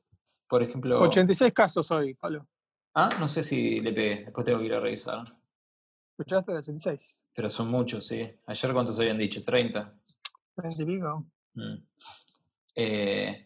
Por 0.48 0.62
ejemplo, 0.62 1.00
86 1.00 1.52
casos 1.52 1.90
hoy, 1.90 2.14
Pablo. 2.14 2.46
ah, 2.94 3.08
no 3.18 3.28
sé 3.28 3.42
si 3.42 3.80
le 3.80 3.92
pegué, 3.92 4.24
después 4.24 4.44
tengo 4.44 4.58
que 4.60 4.66
ir 4.66 4.74
a 4.74 4.80
revisar, 4.80 5.24
¿Escuchaste 6.16 6.52
de 6.52 6.58
86? 6.58 7.26
pero 7.34 7.50
son 7.50 7.68
muchos, 7.68 8.06
sí. 8.06 8.30
Ayer 8.46 8.72
cuántos 8.72 8.98
habían 9.00 9.18
dicho, 9.18 9.42
30. 9.42 9.94
30 10.54 10.82
y 10.82 10.86
pico. 10.86 11.26
Mm. 11.54 11.74
Eh, 12.76 13.44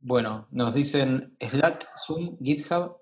bueno, 0.00 0.48
nos 0.52 0.72
dicen 0.72 1.36
Slack, 1.38 1.86
Zoom, 1.98 2.38
GitHub, 2.38 2.96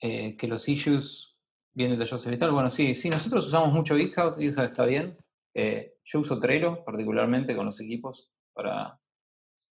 eh, 0.00 0.36
que 0.36 0.48
los 0.48 0.68
issues 0.68 1.36
vienen 1.72 1.96
detallados 1.96 2.26
en 2.26 2.38
tal. 2.38 2.50
Bueno, 2.50 2.68
sí, 2.68 2.96
sí, 2.96 3.10
nosotros 3.10 3.46
usamos 3.46 3.72
mucho 3.72 3.96
GitHub, 3.96 4.36
GitHub 4.38 4.64
está 4.64 4.86
bien. 4.86 5.16
Eh, 5.54 5.98
yo 6.04 6.20
uso 6.20 6.40
Trello, 6.40 6.84
particularmente 6.84 7.54
con 7.54 7.66
los 7.66 7.80
equipos, 7.80 8.32
para 8.52 8.98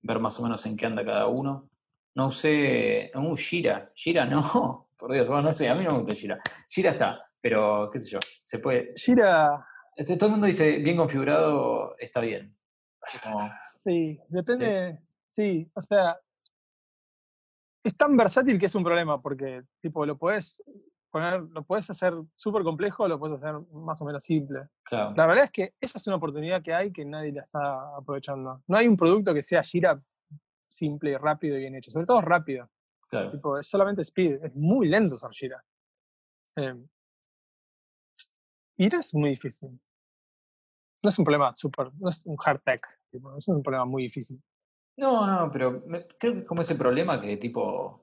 ver 0.01 0.19
más 0.19 0.39
o 0.39 0.43
menos 0.43 0.65
en 0.65 0.77
qué 0.77 0.85
anda 0.85 1.03
cada 1.03 1.27
uno. 1.27 1.69
No 2.15 2.27
usé, 2.27 3.11
no, 3.13 3.35
Jira, 3.35 3.91
Jira 3.95 4.25
no, 4.25 4.87
por 4.97 5.11
Dios, 5.11 5.27
bueno, 5.27 5.43
no 5.43 5.51
sé, 5.51 5.69
a 5.69 5.75
mí 5.75 5.83
no 5.83 5.91
me 5.91 5.97
gusta 5.99 6.13
Jira. 6.13 6.39
Jira 6.69 6.91
está, 6.91 7.19
pero 7.41 7.89
qué 7.91 7.99
sé 7.99 8.11
yo, 8.11 8.19
se 8.21 8.59
puede. 8.59 8.93
Gira, 8.95 9.65
este, 9.95 10.15
todo 10.17 10.27
el 10.27 10.31
mundo 10.33 10.47
dice 10.47 10.77
bien 10.79 10.97
configurado, 10.97 11.95
está 11.97 12.19
bien. 12.21 12.55
Como- 13.23 13.49
sí, 13.79 14.19
depende. 14.29 14.99
Sí, 15.29 15.69
o 15.73 15.81
sea, 15.81 16.17
es 17.83 17.97
tan 17.97 18.15
versátil 18.15 18.59
que 18.59 18.67
es 18.67 18.75
un 18.75 18.83
problema, 18.83 19.21
porque 19.21 19.63
tipo 19.81 20.05
lo 20.05 20.17
puedes 20.17 20.63
poner, 21.09 21.41
lo 21.41 21.63
puedes 21.63 21.89
hacer 21.89 22.13
súper 22.35 22.63
complejo, 22.63 23.07
lo 23.07 23.19
puedes 23.19 23.37
hacer 23.41 23.55
más 23.73 24.01
o 24.01 24.05
menos 24.05 24.23
simple. 24.23 24.61
claro. 24.83 25.13
La 25.15 25.25
verdad 25.27 25.45
es 25.45 25.51
que 25.51 25.73
esa 25.81 25.97
es 25.97 26.07
una 26.07 26.15
oportunidad 26.15 26.61
que 26.63 26.73
hay 26.73 26.91
que 26.91 27.03
nadie 27.05 27.33
la 27.33 27.41
está 27.41 27.95
aprovechando. 27.97 28.61
No 28.67 28.77
hay 28.77 28.87
un 28.87 28.97
producto 28.97 29.33
que 29.33 29.43
sea 29.43 29.61
Gira 29.63 29.99
simple, 30.77 31.17
rápido 31.19 31.55
y 31.55 31.59
bien 31.61 31.75
hecho. 31.75 31.91
Sobre 31.91 32.05
todo 32.05 32.21
rápido. 32.21 32.69
Claro. 33.09 33.29
Tipo, 33.29 33.59
es 33.59 33.67
solamente 33.67 34.01
speed. 34.01 34.43
Es 34.43 34.55
muy 34.55 34.87
lento 34.87 35.15
usar 35.15 35.31
Gira. 35.31 35.63
Eh, 36.57 36.73
y 38.77 38.87
no 38.89 38.99
es 38.99 39.13
muy 39.13 39.29
difícil. 39.31 39.79
No 41.03 41.09
es 41.09 41.19
un 41.19 41.25
problema 41.25 41.53
súper, 41.53 41.91
no 41.99 42.09
es 42.09 42.23
un 42.25 42.37
hard 42.43 42.61
tech. 42.63 42.81
Tipo, 43.11 43.37
es 43.37 43.47
un 43.47 43.61
problema 43.61 43.85
muy 43.85 44.03
difícil. 44.03 44.41
No, 44.97 45.27
no, 45.27 45.51
pero 45.51 45.83
me- 45.85 46.07
creo 46.19 46.33
que 46.33 46.39
es 46.39 46.45
como 46.45 46.61
ese 46.61 46.75
problema 46.75 47.19
que 47.21 47.37
tipo 47.37 47.99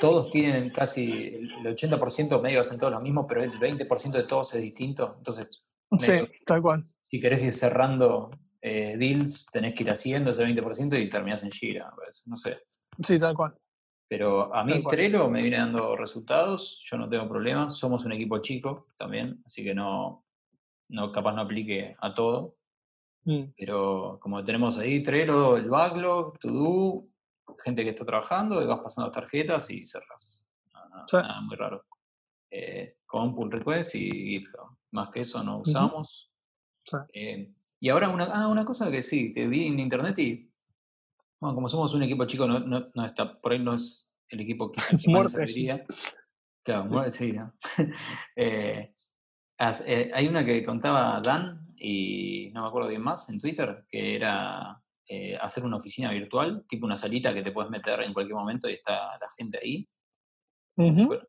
todos 0.00 0.30
tienen 0.30 0.70
casi 0.70 1.10
el 1.34 1.66
80% 1.66 2.40
medio 2.40 2.60
hacen 2.60 2.78
todos 2.78 2.92
lo 2.92 3.00
mismo, 3.00 3.26
pero 3.26 3.42
el 3.42 3.58
20% 3.58 4.12
de 4.18 4.24
todos 4.24 4.54
es 4.54 4.62
distinto. 4.62 5.14
Entonces, 5.18 5.70
Sí, 5.98 6.06
medio- 6.10 6.28
tal 6.46 6.62
cual. 6.62 6.84
si 7.00 7.20
querés 7.20 7.44
ir 7.44 7.52
cerrando 7.52 8.30
eh, 8.62 8.96
deals, 8.96 9.46
tenés 9.46 9.74
que 9.74 9.82
ir 9.82 9.90
haciendo 9.90 10.30
ese 10.30 10.44
20% 10.44 11.00
y 11.00 11.08
terminás 11.08 11.42
en 11.42 11.50
Gira. 11.50 11.90
pues, 11.94 12.26
No 12.28 12.36
sé. 12.36 12.62
Sí, 13.02 13.18
tal 13.18 13.34
cual. 13.34 13.54
Pero 14.08 14.52
a 14.54 14.64
mí. 14.64 14.82
Trello 14.88 15.28
me 15.30 15.40
viene 15.42 15.58
dando 15.58 15.96
resultados, 15.96 16.80
yo 16.84 16.98
no 16.98 17.08
tengo 17.08 17.28
problema, 17.28 17.70
somos 17.70 18.04
un 18.04 18.12
equipo 18.12 18.38
chico 18.38 18.88
también, 18.98 19.40
así 19.46 19.62
que 19.62 19.74
no, 19.74 20.24
no 20.88 21.12
capaz 21.12 21.32
no 21.32 21.42
aplique 21.42 21.96
a 22.00 22.12
todo, 22.12 22.56
Mm, 23.24 23.52
pero 23.56 24.18
como 24.20 24.42
tenemos 24.42 24.78
ahí 24.78 25.02
Trello, 25.02 25.56
el 25.56 25.68
backlog, 25.68 26.38
to 26.38 26.48
do, 26.48 27.06
gente 27.62 27.84
que 27.84 27.90
está 27.90 28.04
trabajando, 28.04 28.62
y 28.62 28.66
vas 28.66 28.80
pasando 28.80 29.10
tarjetas 29.10 29.70
y 29.70 29.84
cerras. 29.86 30.48
No, 30.72 31.06
Sí. 31.06 31.16
Nada 31.16 31.40
muy 31.42 31.56
raro. 31.56 31.84
Eh, 32.50 32.96
con 33.06 33.34
pull 33.34 33.50
request 33.50 33.94
y 33.94 34.10
GitHub. 34.10 34.76
Más 34.92 35.10
que 35.10 35.20
eso 35.20 35.42
no 35.44 35.58
usamos. 35.58 36.32
Sí. 36.84 36.96
Eh, 37.12 37.52
y 37.80 37.88
ahora 37.88 38.08
una, 38.10 38.24
ah, 38.24 38.48
una 38.48 38.64
cosa 38.64 38.90
que 38.90 39.02
sí, 39.02 39.32
que 39.32 39.46
vi 39.48 39.66
en 39.66 39.80
internet 39.80 40.18
y 40.18 40.50
bueno, 41.40 41.54
como 41.54 41.68
somos 41.68 41.94
un 41.94 42.02
equipo 42.02 42.26
chico, 42.26 42.46
no, 42.46 42.60
no, 42.60 42.90
no 42.94 43.04
está, 43.04 43.40
por 43.40 43.52
ahí 43.52 43.58
no 43.58 43.74
es 43.74 44.12
el 44.28 44.40
equipo 44.40 44.70
que, 44.70 44.80
que 44.98 45.10
más 45.10 45.32
serviría. 45.32 45.84
Claro, 46.62 47.10
sí, 47.10 47.32
¿no? 47.32 47.54
Eh, 48.36 48.92
eh, 49.86 50.10
hay 50.14 50.26
una 50.28 50.44
que 50.44 50.64
contaba 50.64 51.20
Dan 51.22 51.66
y 51.76 52.50
no 52.52 52.62
me 52.62 52.68
acuerdo 52.68 52.88
bien 52.88 53.02
más 53.02 53.28
en 53.30 53.40
Twitter, 53.40 53.84
que 53.88 54.14
era 54.16 54.80
eh, 55.08 55.36
hacer 55.40 55.64
una 55.64 55.76
oficina 55.76 56.10
virtual, 56.10 56.64
tipo 56.68 56.86
una 56.86 56.96
salita 56.96 57.32
que 57.34 57.42
te 57.42 57.52
puedes 57.52 57.70
meter 57.70 58.00
en 58.02 58.12
cualquier 58.12 58.36
momento 58.36 58.68
y 58.68 58.74
está 58.74 59.18
la 59.18 59.28
gente 59.36 59.58
ahí. 59.62 59.88
Bueno, 60.76 61.22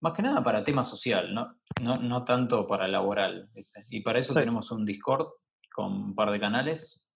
más 0.00 0.12
que 0.12 0.22
nada 0.22 0.42
para 0.42 0.62
tema 0.64 0.84
social, 0.84 1.34
no, 1.34 1.58
no, 1.82 1.96
no 1.98 2.24
tanto 2.24 2.66
para 2.66 2.86
laboral. 2.88 3.48
¿viste? 3.54 3.80
Y 3.90 4.00
para 4.00 4.18
eso 4.18 4.32
Sí. 4.32 4.40
tenemos 4.40 4.70
un 4.70 4.84
Discord 4.84 5.28
con 5.76 5.92
un 5.92 6.14
par 6.14 6.30
de 6.30 6.40
canales. 6.40 7.08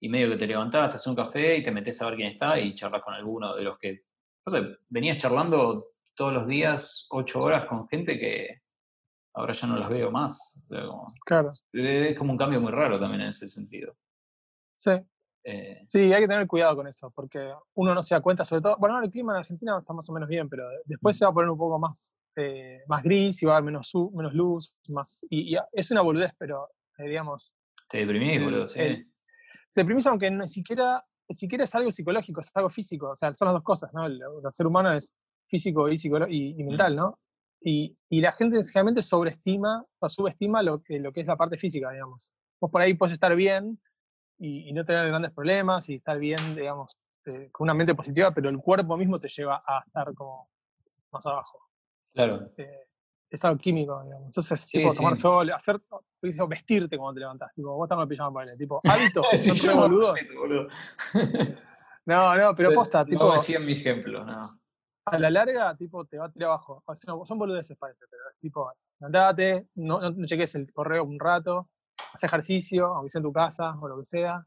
Y 0.00 0.08
medio 0.10 0.28
que 0.30 0.36
te 0.36 0.46
levantás, 0.46 0.90
te 0.90 0.94
haces 0.96 1.06
un 1.06 1.14
café 1.14 1.56
y 1.56 1.62
te 1.62 1.70
metes 1.70 2.02
a 2.02 2.06
ver 2.06 2.16
quién 2.16 2.28
está 2.32 2.58
y 2.60 2.74
charlas 2.74 3.00
con 3.02 3.14
alguno 3.14 3.54
de 3.54 3.62
los 3.62 3.78
que. 3.78 4.02
No 4.46 4.50
sé, 4.50 4.76
venías 4.90 5.16
charlando 5.16 5.86
todos 6.14 6.32
los 6.32 6.46
días, 6.46 7.06
ocho 7.10 7.42
horas 7.42 7.64
con 7.64 7.88
gente 7.88 8.18
que 8.18 8.60
ahora 9.32 9.54
ya 9.54 9.66
no 9.66 9.76
las 9.78 9.88
veo 9.88 10.10
más. 10.10 10.60
O 10.68 10.74
sea, 10.74 10.86
como- 10.86 11.04
Claro. 11.24 11.48
es 11.72 12.18
como 12.18 12.32
un 12.32 12.38
cambio 12.38 12.60
muy 12.60 12.70
raro 12.72 13.00
también 13.00 13.22
en 13.22 13.28
ese 13.28 13.48
sentido. 13.48 13.94
Sí. 14.74 14.90
Eh, 15.46 15.82
Sí, 15.86 16.12
hay 16.12 16.22
que 16.22 16.28
tener 16.28 16.46
cuidado 16.46 16.76
con 16.76 16.86
eso, 16.86 17.10
porque 17.10 17.52
uno 17.74 17.94
no 17.94 18.02
se 18.02 18.14
da 18.14 18.20
cuenta, 18.20 18.44
sobre 18.44 18.62
todo, 18.62 18.76
bueno, 18.78 19.00
el 19.02 19.10
clima 19.10 19.32
en 19.32 19.38
Argentina 19.40 19.78
está 19.78 19.92
más 19.92 20.08
o 20.08 20.12
menos 20.12 20.28
bien, 20.28 20.48
pero 20.48 20.64
después 20.86 21.16
se 21.18 21.24
va 21.24 21.30
a 21.30 21.34
poner 21.34 21.50
un 21.50 21.58
poco 21.58 21.78
más, 21.78 22.14
eh, 22.36 22.80
más 22.88 23.02
gris 23.02 23.42
y 23.42 23.46
va 23.46 23.54
a 23.54 23.56
haber 23.58 23.66
menos, 23.66 23.90
luz, 24.34 24.76
más, 24.88 25.24
y, 25.30 25.54
y 25.54 25.58
es 25.72 25.90
una 25.90 26.00
boludez, 26.02 26.32
pero 26.38 26.68
eh, 26.98 27.08
digamos, 27.08 27.54
te 27.94 28.00
deprimís, 28.00 28.36
El- 28.36 28.44
boludo. 28.44 28.66
sí. 28.66 28.80
el- 28.80 29.04
te 29.72 29.80
deprimís 29.80 30.06
aunque 30.06 30.30
ni 30.30 30.48
siquiera, 30.48 31.04
ni 31.28 31.34
siquiera 31.34 31.64
es 31.64 31.74
algo 31.74 31.90
psicológico, 31.90 32.40
es 32.40 32.50
algo 32.54 32.70
físico, 32.70 33.10
o 33.10 33.14
sea, 33.16 33.34
son 33.34 33.46
las 33.46 33.54
dos 33.54 33.62
cosas, 33.62 33.92
¿no? 33.94 34.04
El, 34.06 34.20
el 34.22 34.52
ser 34.52 34.66
humano 34.66 34.92
es 34.92 35.14
físico 35.48 35.88
y, 35.88 35.94
y, 36.28 36.60
y 36.60 36.64
mental, 36.64 36.96
¿no? 36.96 37.18
Y, 37.60 37.96
y 38.10 38.20
la 38.20 38.32
gente 38.32 38.62
generalmente 38.64 39.00
sobreestima 39.02 39.84
o 40.00 40.08
subestima 40.08 40.62
lo 40.62 40.82
que, 40.82 40.98
lo 40.98 41.12
que 41.12 41.20
es 41.22 41.26
la 41.26 41.36
parte 41.36 41.56
física, 41.56 41.90
digamos. 41.90 42.32
Vos 42.60 42.70
por 42.70 42.80
ahí 42.82 42.94
puedes 42.94 43.12
estar 43.14 43.34
bien 43.36 43.80
y, 44.38 44.68
y 44.68 44.72
no 44.72 44.84
tener 44.84 45.06
grandes 45.08 45.32
problemas 45.32 45.88
y 45.88 45.94
estar 45.94 46.18
bien, 46.18 46.54
digamos, 46.54 46.98
eh, 47.26 47.48
con 47.52 47.64
una 47.66 47.74
mente 47.74 47.94
positiva, 47.94 48.32
pero 48.34 48.48
el 48.50 48.58
cuerpo 48.58 48.96
mismo 48.96 49.18
te 49.18 49.28
lleva 49.28 49.62
a 49.66 49.82
estar 49.86 50.12
como 50.14 50.50
más 51.12 51.24
abajo. 51.26 51.58
Claro. 52.12 52.50
Eh, 52.58 52.86
es 53.34 53.44
algo 53.44 53.58
químico, 53.58 54.02
digamos. 54.04 54.26
Entonces, 54.26 54.60
Sí, 54.62 54.78
tipo, 54.78 54.90
sí. 54.90 54.96
tomar 54.98 55.16
sol, 55.16 55.50
hacer, 55.50 55.80
digo, 56.22 56.48
vestirte 56.48 56.96
cuando 56.96 57.14
te 57.14 57.20
levantás. 57.20 57.52
Tipo, 57.54 57.74
vos 57.74 57.86
estás 57.86 57.96
con 57.96 58.02
el 58.02 58.08
pijama 58.08 58.32
para 58.32 58.56
tipo, 58.56 58.80
hábito, 58.84 59.22
Sí, 59.32 59.48
son 59.50 59.56
yo 59.56 59.68
re 59.68 59.74
no 59.74 59.80
boludos. 59.82 60.14
respeto, 60.14 60.40
boludo. 60.40 60.68
No, 62.06 62.36
no, 62.36 62.54
pero 62.54 62.72
posta, 62.74 62.98
no 62.98 63.04
tipo, 63.06 63.32
decía 63.32 63.58
mi 63.58 63.72
ejemplo, 63.72 64.24
no. 64.26 64.60
a 65.06 65.18
la 65.18 65.30
larga, 65.30 65.74
tipo, 65.74 66.04
te 66.04 66.18
va 66.18 66.26
a 66.26 66.30
tirar 66.30 66.50
abajo. 66.50 66.82
O 66.84 66.94
sea, 66.94 67.14
no, 67.14 67.24
son 67.24 67.38
boludeces 67.38 67.78
parece, 67.78 68.04
pero 68.10 68.22
es 68.30 68.38
tipo, 68.40 68.70
andate, 69.00 69.68
no, 69.76 70.00
no, 70.00 70.10
no 70.10 70.26
cheques 70.26 70.54
el 70.54 70.70
correo 70.72 71.02
un 71.04 71.18
rato, 71.18 71.70
haz 72.12 72.22
ejercicio, 72.24 72.88
aunque 72.94 73.08
sea 73.08 73.20
en 73.20 73.22
tu 73.24 73.32
casa 73.32 73.74
o 73.80 73.88
lo 73.88 73.98
que 74.00 74.04
sea. 74.04 74.46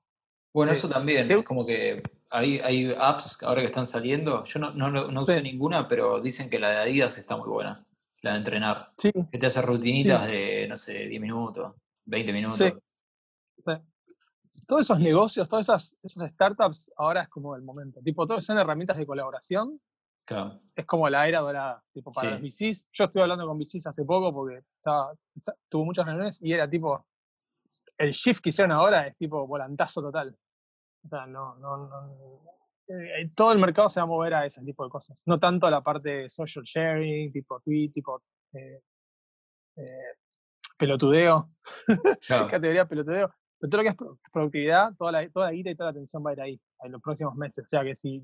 Bueno, 0.54 0.72
Eh, 0.72 0.74
eso 0.74 0.88
también, 0.88 1.28
te- 1.28 1.40
es 1.40 1.44
como 1.46 1.66
que 1.66 2.02
hay, 2.30 2.60
hay 2.60 2.94
apps 2.96 3.42
ahora 3.42 3.62
que 3.62 3.68
están 3.68 3.88
saliendo, 3.88 4.44
yo 4.44 4.60
no, 4.60 4.70
no, 4.72 4.90
no 4.92 5.20
usé 5.22 5.42
ninguna, 5.42 5.88
pero 5.88 6.22
dicen 6.22 6.52
que 6.52 6.60
la 6.60 6.70
de 6.70 6.78
Adidas 6.78 7.18
está 7.18 7.38
muy 7.38 7.50
buena, 7.50 7.74
la 8.22 8.32
de 8.34 8.38
entrenar, 8.38 8.88
Sí, 8.98 9.12
que 9.32 9.38
te 9.38 9.46
hace 9.46 9.62
rutinitas 9.62 10.28
de, 10.28 10.68
no 10.68 10.76
sé, 10.78 10.94
10 11.08 11.22
minutos, 11.22 11.76
20 12.06 12.34
minutos. 12.34 12.60
Sí. 12.60 12.72
sí. 13.66 13.72
Todos 14.68 14.82
esos 14.82 15.00
negocios, 15.00 15.48
todas 15.48 15.66
esas, 15.68 15.96
esas 16.04 16.32
startups, 16.32 16.92
ahora 16.98 17.24
es 17.24 17.30
como 17.30 17.56
el 17.56 17.62
momento. 17.62 18.02
Tipo, 18.02 18.26
todas 18.26 18.44
son 18.44 18.58
herramientas 18.58 18.98
de 18.98 19.06
colaboración 19.06 19.80
Claro. 20.26 20.60
es 20.76 20.86
como 20.86 21.08
la 21.10 21.28
era 21.28 21.40
dorada, 21.40 21.84
tipo 21.94 22.12
para 22.12 22.30
Sí. 22.30 22.34
los 22.34 22.42
VCs. 22.42 22.88
Yo 22.92 23.06
estuve 23.06 23.22
hablando 23.24 23.46
con 23.48 23.58
VCs 23.58 23.88
hace 23.88 24.04
poco 24.04 24.34
porque 24.34 24.64
estaba, 24.76 25.14
esta- 25.36 25.56
tuvo 25.70 25.86
muchas 25.86 26.06
reuniones 26.06 26.42
y 26.42 26.52
era 26.54 26.70
tipo, 26.70 27.06
el 27.98 28.12
shift 28.12 28.42
que 28.42 28.50
hicieron 28.50 28.72
ahora 28.72 29.08
es 29.08 29.16
tipo 29.18 29.46
volantazo 29.48 30.02
total. 30.02 30.36
O 31.06 31.08
sea, 31.08 31.26
no, 31.28 31.56
no, 31.58 31.78
no- 31.88 32.42
eh, 32.88 33.22
eh, 33.22 33.32
todo 33.36 33.52
el 33.52 33.60
mercado 33.60 33.90
se 33.90 34.00
va 34.00 34.06
a 34.06 34.08
mover 34.08 34.34
a 34.34 34.46
ese 34.46 34.62
tipo 34.64 34.84
de 34.84 34.90
cosas, 34.90 35.22
no 35.26 35.40
tanto 35.40 35.68
a 35.68 35.72
la 35.72 35.82
parte 35.82 36.10
de 36.10 36.30
social 36.30 36.64
sharing, 36.66 37.32
tipo 37.32 37.60
tweet, 37.62 37.90
tipo 37.92 38.22
eh, 38.54 38.82
eh, 39.76 39.86
pelotudeo, 40.78 41.50
Claro. 42.28 42.48
categoría 42.48 42.86
pelotudeo, 42.86 43.34
pero 43.60 43.70
todo 43.70 43.78
lo 43.78 43.84
que 43.84 43.90
es 43.90 43.96
pro- 43.96 44.20
productividad, 44.32 44.94
toda 44.98 45.12
la, 45.12 45.30
toda 45.30 45.48
la 45.48 45.52
guita 45.52 45.70
y 45.72 45.76
toda 45.76 45.88
la 45.88 45.92
atención 45.92 46.24
va 46.26 46.30
a 46.30 46.34
ir 46.34 46.42
ahí 46.42 46.62
en 46.84 46.92
los 46.92 47.02
próximos 47.02 47.36
meses. 47.36 47.66
O 47.66 47.70
sea 47.70 47.84
que 47.84 47.96
si 47.96 48.24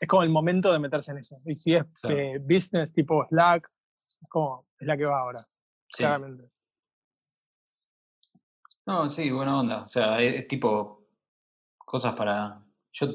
es 0.00 0.08
como 0.08 0.22
el 0.22 0.30
momento 0.30 0.72
de 0.72 0.78
meterse 0.78 1.10
en 1.10 1.18
eso. 1.18 1.40
Y 1.44 1.54
si 1.56 1.74
es 1.74 1.84
Claro. 2.00 2.40
business 2.42 2.92
tipo 2.92 3.26
Slack, 3.28 3.68
es 4.22 4.28
como, 4.30 4.62
es 4.78 4.86
la 4.86 4.96
que 4.96 5.04
va 5.04 5.18
ahora, 5.20 5.40
Sí. 5.40 5.98
claramente. 5.98 6.50
No, 8.86 9.08
sí, 9.10 9.30
buena 9.30 9.58
onda. 9.58 9.82
O 9.82 9.86
sea, 9.86 10.20
es, 10.20 10.36
es 10.36 10.48
tipo 10.48 11.04
cosas 11.78 12.14
para. 12.14 12.56
Yo, 12.92 13.06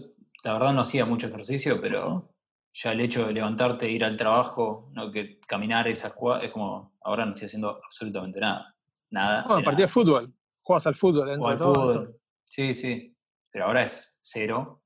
la 0.46 0.54
verdad, 0.54 0.74
no 0.74 0.82
hacía 0.82 1.06
mucho 1.06 1.26
ejercicio, 1.26 1.82
pero 1.82 2.30
ya 2.72 2.92
el 2.92 3.02
hecho 3.02 3.26
de 3.26 3.34
levantarte, 3.34 3.90
ir 3.90 4.04
al 4.04 4.16
trabajo, 4.16 4.92
no 4.94 5.12
que 5.12 5.40
caminar 5.40 5.88
esas 5.88 6.14
cuadras, 6.14 6.46
es 6.46 6.52
como. 6.52 6.94
Ahora 7.02 7.26
no 7.26 7.32
estoy 7.32 7.48
haciendo 7.48 7.82
absolutamente 7.84 8.40
nada. 8.40 8.76
Nada. 9.10 9.44
Bueno, 9.48 9.64
partido 9.64 9.88
de 9.88 9.92
fútbol, 9.92 10.24
juegas 10.64 10.86
al 10.86 10.96
fútbol 10.96 11.28
dentro 11.30 11.48
al 11.48 11.58
de 11.58 11.64
todo. 11.64 11.74
eso. 11.74 12.00
fútbol. 12.00 12.20
Sí, 12.44 12.74
sí. 12.76 13.16
Pero 13.52 13.66
ahora 13.66 13.84
es 13.84 14.20
cero. 14.22 14.84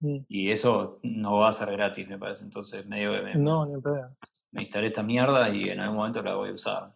Mm. 0.00 0.18
Y 0.28 0.50
eso 0.50 0.98
no 1.02 1.38
va 1.38 1.48
a 1.48 1.52
ser 1.52 1.70
gratis, 1.72 2.08
me 2.08 2.18
parece. 2.18 2.44
Entonces, 2.44 2.86
medio 2.86 3.12
que 3.12 3.22
me, 3.22 3.34
No, 3.34 3.66
ni 3.66 3.74
me 4.52 4.62
instalé 4.62 4.86
esta 4.86 5.02
mierda 5.02 5.50
y 5.50 5.68
en 5.68 5.80
algún 5.80 5.98
momento 5.98 6.22
la 6.22 6.34
voy 6.34 6.50
a 6.50 6.54
usar. 6.54 6.92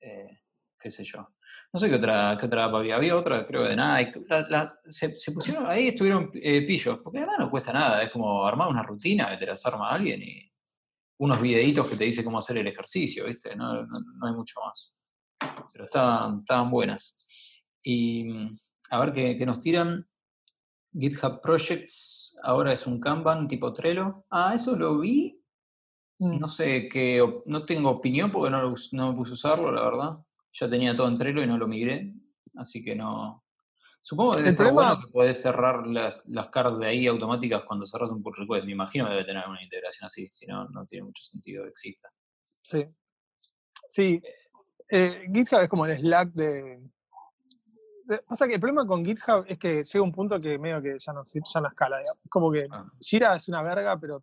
Eh, 0.00 0.38
qué 0.80 0.90
sé 0.90 1.04
yo. 1.04 1.28
No 1.74 1.80
sé 1.80 1.88
qué 1.90 1.96
otra, 1.96 2.36
qué 2.38 2.46
otra 2.46 2.64
había. 2.66 2.94
Había 2.96 3.16
otra, 3.16 3.44
creo, 3.46 3.64
de 3.64 3.74
nada. 3.74 4.00
y 4.00 4.12
la- 4.28 4.46
la- 4.48 4.78
se, 4.88 5.16
se 5.18 5.32
pusieron, 5.32 5.66
ahí 5.66 5.88
estuvieron 5.88 6.30
eh, 6.34 6.62
pillos, 6.64 7.00
porque 7.02 7.18
además 7.18 7.36
no 7.40 7.50
cuesta 7.50 7.72
nada. 7.72 8.00
Es 8.02 8.10
como 8.10 8.46
armar 8.46 8.68
una 8.68 8.82
rutina 8.84 9.28
que 9.30 9.38
te 9.38 9.46
las 9.46 9.66
arma 9.66 9.90
alguien 9.90 10.22
y 10.22 10.50
unos 11.18 11.40
videitos 11.40 11.86
que 11.88 11.96
te 11.96 12.04
dice 12.04 12.22
cómo 12.24 12.38
hacer 12.38 12.58
el 12.58 12.66
ejercicio, 12.68 13.26
¿viste? 13.26 13.56
No, 13.56 13.74
no, 13.74 13.86
no 14.18 14.26
hay 14.28 14.32
mucho 14.34 14.60
más. 14.64 15.00
Pero 15.72 15.84
estaban, 15.84 16.38
estaban 16.40 16.70
buenas. 16.70 17.26
Y 17.82 18.46
a 18.90 18.98
ver 19.00 19.12
qué, 19.12 19.36
qué 19.36 19.44
nos 19.44 19.58
tiran. 19.60 20.06
GitHub 20.96 21.40
Projects 21.40 22.38
ahora 22.44 22.72
es 22.72 22.86
un 22.86 23.00
Kanban 23.00 23.48
tipo 23.48 23.72
Trello. 23.72 24.14
Ah, 24.30 24.52
eso 24.54 24.76
lo 24.76 24.96
vi. 24.98 25.40
Mm. 26.20 26.38
No 26.38 26.46
sé 26.46 26.88
qué, 26.88 27.20
no 27.46 27.64
tengo 27.66 27.90
opinión 27.90 28.30
porque 28.30 28.50
no, 28.50 28.62
no 28.92 29.10
me 29.10 29.16
puse 29.16 29.32
a 29.32 29.34
usarlo, 29.34 29.72
la 29.72 29.82
verdad. 29.82 30.18
Ya 30.54 30.68
tenía 30.68 30.94
todo 30.94 31.08
en 31.08 31.18
Trello 31.18 31.42
y 31.42 31.46
no 31.46 31.58
lo 31.58 31.66
migré, 31.66 32.14
así 32.56 32.82
que 32.84 32.94
no. 32.94 33.44
Supongo 34.00 34.32
que 34.32 34.52
problema- 34.52 34.72
bueno 34.94 35.00
que 35.06 35.12
podés 35.12 35.40
cerrar 35.42 35.86
las, 35.86 36.16
las 36.26 36.48
cards 36.48 36.78
de 36.78 36.86
ahí 36.86 37.06
automáticas 37.06 37.62
cuando 37.64 37.86
cerras 37.86 38.10
un 38.10 38.22
pull 38.22 38.34
request. 38.36 38.66
Me 38.66 38.72
imagino 38.72 39.06
que 39.06 39.12
debe 39.12 39.24
tener 39.24 39.48
una 39.48 39.62
integración 39.62 40.06
así, 40.06 40.28
si 40.30 40.46
no, 40.46 40.66
no 40.68 40.84
tiene 40.86 41.06
mucho 41.06 41.22
sentido 41.24 41.64
que 41.64 41.70
exista. 41.70 42.10
Sí. 42.62 42.86
Sí. 43.88 44.22
Eh, 44.88 45.26
GitHub 45.32 45.60
es 45.62 45.68
como 45.70 45.86
el 45.86 45.98
Slack 45.98 46.32
de, 46.32 46.82
Pasa 48.28 48.46
que 48.46 48.54
el 48.54 48.60
problema 48.60 48.86
con 48.86 49.02
GitHub 49.04 49.46
es 49.48 49.58
que 49.58 49.82
llega 49.82 50.04
un 50.04 50.12
punto 50.12 50.38
que 50.38 50.58
medio 50.58 50.82
que 50.82 50.98
ya 50.98 51.12
no, 51.14 51.22
ya 51.24 51.60
no 51.62 51.68
escala. 51.68 51.98
digamos. 51.98 52.20
Es 52.22 52.30
como 52.30 52.52
que 52.52 52.66
Ah, 52.70 52.84
Jira 53.00 53.34
es 53.36 53.48
una 53.48 53.62
verga, 53.62 53.98
pero 53.98 54.22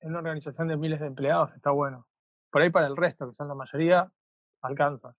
en 0.00 0.08
una 0.10 0.20
organización 0.20 0.68
de 0.68 0.76
miles 0.78 1.00
de 1.00 1.06
empleados 1.06 1.54
está 1.54 1.70
bueno. 1.70 2.06
Por 2.50 2.62
ahí 2.62 2.70
para 2.70 2.86
el 2.86 2.96
resto, 2.96 3.28
que 3.28 3.34
son 3.34 3.48
la 3.48 3.54
mayoría, 3.54 4.10
alcanza. 4.62 5.14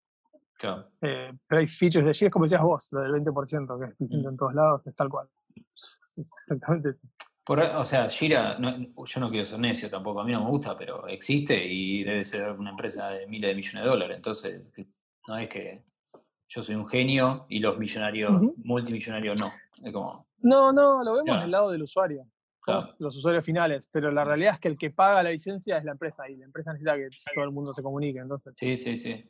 Claro. 0.59 0.83
Eh, 1.01 1.31
pero 1.47 1.61
hay 1.61 1.67
features 1.67 2.05
de 2.05 2.13
Jira, 2.13 2.27
es 2.27 2.33
como 2.33 2.45
decías 2.45 2.61
vos, 2.61 2.87
lo 2.91 3.01
del 3.01 3.11
20%, 3.13 3.79
que 3.79 3.85
es 3.91 3.97
distinto 3.97 4.27
Mm. 4.29 4.31
en 4.31 4.37
todos 4.37 4.53
lados, 4.53 4.85
es 4.87 4.95
tal 4.95 5.09
cual. 5.09 5.27
Es 5.55 6.03
exactamente 6.17 6.89
eso. 6.89 7.07
Por, 7.45 7.59
o 7.61 7.85
sea, 7.85 8.07
Jira, 8.09 8.59
no- 8.59 8.77
yo 9.05 9.19
no 9.21 9.29
quiero 9.31 9.45
ser 9.45 9.59
necio 9.59 9.89
tampoco, 9.89 10.21
a 10.21 10.25
mí 10.25 10.31
no 10.33 10.43
me 10.43 10.49
gusta, 10.51 10.77
pero 10.77 11.07
existe 11.07 11.65
y 11.65 12.03
debe 12.03 12.23
ser 12.23 12.51
una 12.51 12.71
empresa 12.71 13.09
de 13.09 13.25
miles 13.27 13.49
de 13.49 13.55
millones 13.55 13.83
de 13.83 13.89
dólares. 13.89 14.17
Entonces, 14.17 14.71
no 15.27 15.37
es 15.37 15.47
que 15.49 15.83
yo 16.47 16.61
soy 16.61 16.75
un 16.75 16.85
genio 16.87 17.45
y 17.49 17.59
los 17.59 17.77
millonarios, 17.79 18.39
multimillonarios 18.57 19.39
no. 19.41 19.51
Es 19.83 19.93
como, 19.93 20.27
No, 20.41 20.71
no, 20.71 21.03
lo 21.03 21.13
vemos 21.13 21.27
Ya. 21.35 21.41
del 21.41 21.51
lado 21.51 21.71
del 21.71 21.83
usuario. 21.83 22.25
somos 22.61 22.99
los 22.99 23.15
usuarios 23.17 23.43
finales, 23.45 23.87
pero 23.91 24.11
la 24.11 24.23
realidad 24.25 24.53
es 24.55 24.59
que 24.59 24.67
el 24.67 24.77
que 24.77 24.91
paga 24.91 25.23
la 25.23 25.31
licencia 25.31 25.77
es 25.77 25.83
la 25.85 25.91
empresa 25.93 26.29
y 26.29 26.35
la 26.35 26.45
empresa 26.45 26.71
necesita 26.73 26.95
que 26.97 27.07
todo 27.33 27.45
el 27.45 27.51
mundo 27.51 27.73
se 27.73 27.81
comunique. 27.81 28.19
Entonces. 28.19 28.53
Sí, 28.57 28.77
sí, 28.77 28.95
sí. 28.97 29.25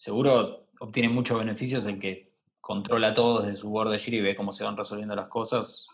Seguro 0.00 0.68
obtiene 0.78 1.10
muchos 1.10 1.38
beneficios 1.38 1.84
el 1.84 1.98
que 1.98 2.32
controla 2.58 3.12
todo 3.12 3.42
desde 3.42 3.56
su 3.56 3.68
board 3.68 3.90
de 3.90 3.98
Giri 3.98 4.16
y 4.16 4.20
ve 4.22 4.34
cómo 4.34 4.50
se 4.50 4.64
van 4.64 4.74
resolviendo 4.74 5.14
las 5.14 5.28
cosas. 5.28 5.86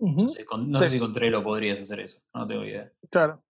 No, 0.00 0.28
sé, 0.28 0.90
si 0.90 0.98
con 0.98 1.14
Trello 1.14 1.42
podrías 1.42 1.80
hacer 1.80 2.00
eso, 2.00 2.20
no 2.34 2.46
tengo 2.46 2.62
idea. 2.62 2.92
Claro. 3.08 3.42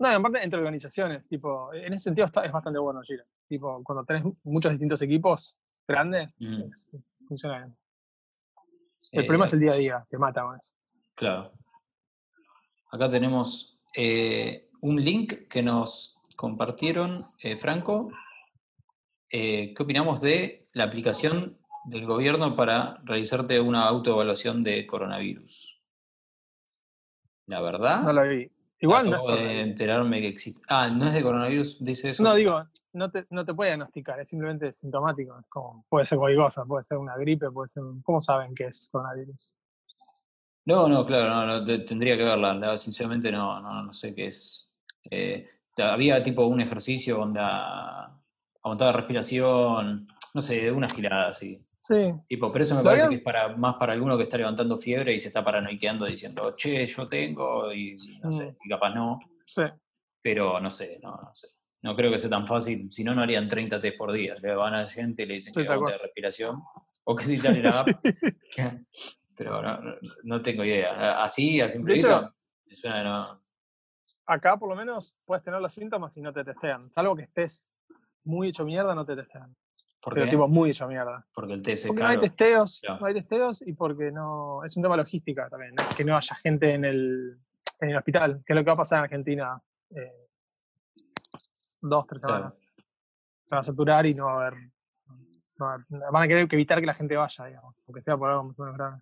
No, 0.00 0.10
y 0.10 0.14
aparte 0.14 0.42
entre 0.42 0.58
organizaciones, 0.58 1.24
tipo, 1.28 1.72
en 1.72 1.92
ese 1.92 2.02
sentido 2.02 2.24
está, 2.24 2.44
es 2.44 2.50
bastante 2.50 2.80
bueno 2.80 3.02
Gira. 3.02 3.24
Tipo, 3.46 3.84
cuando 3.84 4.04
tenés 4.04 4.24
muchos 4.42 4.72
distintos 4.72 5.00
equipos 5.00 5.60
grandes, 5.86 6.30
funciona 7.28 7.58
bien. 7.58 7.76
El 9.12 9.26
problema 9.26 9.44
es 9.44 9.52
el 9.52 9.60
día 9.60 9.72
a 9.74 9.76
día, 9.76 10.06
te 10.10 10.18
mata 10.18 10.44
más. 10.44 10.74
Claro. 11.14 11.52
Acá 12.90 13.08
tenemos 13.08 13.78
eh, 13.94 14.70
un 14.80 14.96
link 14.96 15.46
que 15.48 15.62
nos 15.62 16.18
compartieron, 16.34 17.16
eh, 17.44 17.54
Franco. 17.54 18.10
Eh, 19.36 19.74
¿Qué 19.74 19.82
opinamos 19.82 20.20
de 20.20 20.64
la 20.74 20.84
aplicación 20.84 21.58
del 21.86 22.06
gobierno 22.06 22.54
para 22.54 23.00
realizarte 23.02 23.60
una 23.60 23.84
autoevaluación 23.84 24.62
de 24.62 24.86
coronavirus? 24.86 25.82
La 27.46 27.60
verdad. 27.60 28.04
No 28.04 28.12
la 28.12 28.22
vi. 28.22 28.48
Igual 28.78 29.10
no 29.10 29.26
de 29.26 29.62
enterarme 29.62 30.20
que 30.20 30.28
existe. 30.28 30.62
Ah, 30.68 30.88
no 30.88 31.08
es 31.08 31.14
de 31.14 31.22
coronavirus, 31.22 31.82
dice 31.82 32.10
eso. 32.10 32.22
No, 32.22 32.36
digo, 32.36 32.64
no 32.92 33.10
te, 33.10 33.26
no 33.30 33.44
te 33.44 33.54
puede 33.54 33.70
diagnosticar, 33.70 34.20
es 34.20 34.28
simplemente 34.28 34.72
sintomático. 34.72 35.42
como, 35.48 35.84
puede 35.88 36.06
ser 36.06 36.16
cualquier 36.18 36.44
cosa, 36.44 36.64
puede 36.64 36.84
ser 36.84 36.98
una 36.98 37.16
gripe, 37.16 37.50
puede 37.50 37.68
ser. 37.68 37.82
¿Cómo 38.04 38.20
saben 38.20 38.54
que 38.54 38.66
es 38.66 38.88
coronavirus? 38.88 39.56
No, 40.66 40.86
no, 40.86 41.04
claro, 41.04 41.44
no, 41.44 41.64
tendría 41.84 42.16
que 42.16 42.22
verla. 42.22 42.78
Sinceramente 42.78 43.32
no, 43.32 43.60
no, 43.60 43.82
no 43.82 43.92
sé 43.92 44.14
qué 44.14 44.28
es. 44.28 44.70
Eh, 45.10 45.48
había 45.78 46.22
tipo 46.22 46.46
un 46.46 46.60
ejercicio 46.60 47.16
donde 47.16 47.40
aumentaba 48.64 48.92
respiración, 48.92 50.08
no 50.32 50.40
sé, 50.40 50.72
una 50.72 50.88
girada 50.88 51.28
así. 51.28 51.62
Sí. 51.82 52.14
Tipo, 52.26 52.50
pero 52.50 52.62
eso 52.62 52.74
me 52.76 52.82
parece 52.82 53.08
que 53.10 53.16
es 53.16 53.22
para, 53.22 53.54
más 53.56 53.76
para 53.76 53.92
alguno 53.92 54.16
que 54.16 54.22
está 54.22 54.38
levantando 54.38 54.78
fiebre 54.78 55.14
y 55.14 55.20
se 55.20 55.28
está 55.28 55.44
paranoiqueando 55.44 56.06
diciendo, 56.06 56.54
che, 56.56 56.86
yo 56.86 57.06
tengo, 57.06 57.72
y 57.72 57.94
no 58.22 58.32
sé, 58.32 58.44
mm. 58.46 58.56
y 58.64 58.68
capaz 58.70 58.94
no. 58.94 59.20
Sí. 59.44 59.62
Pero 60.22 60.58
no 60.60 60.70
sé, 60.70 60.98
no, 61.02 61.10
no 61.10 61.30
sé. 61.34 61.48
No 61.82 61.94
creo 61.94 62.10
que 62.10 62.18
sea 62.18 62.30
tan 62.30 62.46
fácil, 62.46 62.90
si 62.90 63.04
no, 63.04 63.14
no 63.14 63.22
harían 63.22 63.46
30 63.46 63.78
test 63.78 63.98
por 63.98 64.10
día. 64.10 64.32
Le 64.42 64.54
van 64.54 64.72
a 64.72 64.80
la 64.80 64.88
gente 64.88 65.24
y 65.24 65.26
le 65.26 65.34
dicen 65.34 65.52
que 65.52 65.60
aguante 65.70 65.92
de 65.92 65.98
respiración. 65.98 66.62
O 67.04 67.14
que 67.14 67.24
si 67.26 67.36
tal 67.36 67.62
la 67.62 67.68
app. 67.80 67.88
pero 69.36 69.60
no, 69.60 69.94
no, 70.22 70.40
tengo 70.40 70.64
idea. 70.64 71.22
Así, 71.22 71.60
a 71.60 71.68
simple 71.68 71.94
vista, 71.94 72.34
me 72.64 72.74
suena 72.74 73.04
no. 73.04 73.40
Acá, 74.24 74.56
por 74.56 74.70
lo 74.70 74.74
menos, 74.74 75.18
puedes 75.26 75.44
tener 75.44 75.60
los 75.60 75.74
síntomas 75.74 76.16
y 76.16 76.22
no 76.22 76.32
te 76.32 76.42
testean. 76.42 76.90
Salvo 76.90 77.14
que 77.14 77.24
estés 77.24 77.74
muy 78.24 78.48
hecho 78.48 78.64
mierda, 78.64 78.94
no 78.94 79.04
te 79.04 79.16
testean. 79.16 79.54
¿Por 80.00 80.14
pero 80.14 80.28
tipo 80.28 80.48
muy 80.48 80.70
hecho 80.70 80.86
mierda. 80.86 81.26
Porque 81.34 81.54
el 81.54 81.62
test 81.62 81.84
es 81.84 81.88
porque 81.88 82.02
No 82.02 82.08
hay 82.08 82.20
testeos, 82.20 82.82
no 83.00 83.06
hay 83.06 83.14
testeos 83.14 83.62
y 83.62 83.72
porque 83.72 84.12
no. 84.12 84.62
Es 84.62 84.76
un 84.76 84.82
tema 84.82 84.96
logística 84.98 85.48
también, 85.48 85.74
que 85.96 86.04
no 86.04 86.16
haya 86.16 86.34
gente 86.36 86.74
en 86.74 86.84
el, 86.84 87.38
en 87.80 87.90
el 87.90 87.96
hospital, 87.96 88.42
que 88.44 88.52
es 88.52 88.56
lo 88.56 88.62
que 88.62 88.66
va 88.66 88.74
a 88.74 88.76
pasar 88.76 88.98
en 88.98 89.04
Argentina 89.04 89.62
eh, 89.90 90.12
dos, 91.80 92.06
tres 92.06 92.20
semanas. 92.20 92.66
Se 93.46 93.56
va 93.56 93.62
a 93.62 93.64
saturar 93.64 94.04
y 94.04 94.14
no 94.14 94.26
va 94.26 94.32
a 94.32 94.46
haber. 94.46 94.60
van 95.56 96.22
a 96.22 96.28
querer 96.28 96.48
evitar 96.50 96.80
que 96.80 96.86
la 96.86 96.94
gente 96.94 97.16
vaya, 97.16 97.46
digamos, 97.46 97.74
aunque 97.86 98.02
sea 98.02 98.18
por 98.18 98.28
algo 98.28 98.44
más 98.44 98.74
grave. 98.76 99.00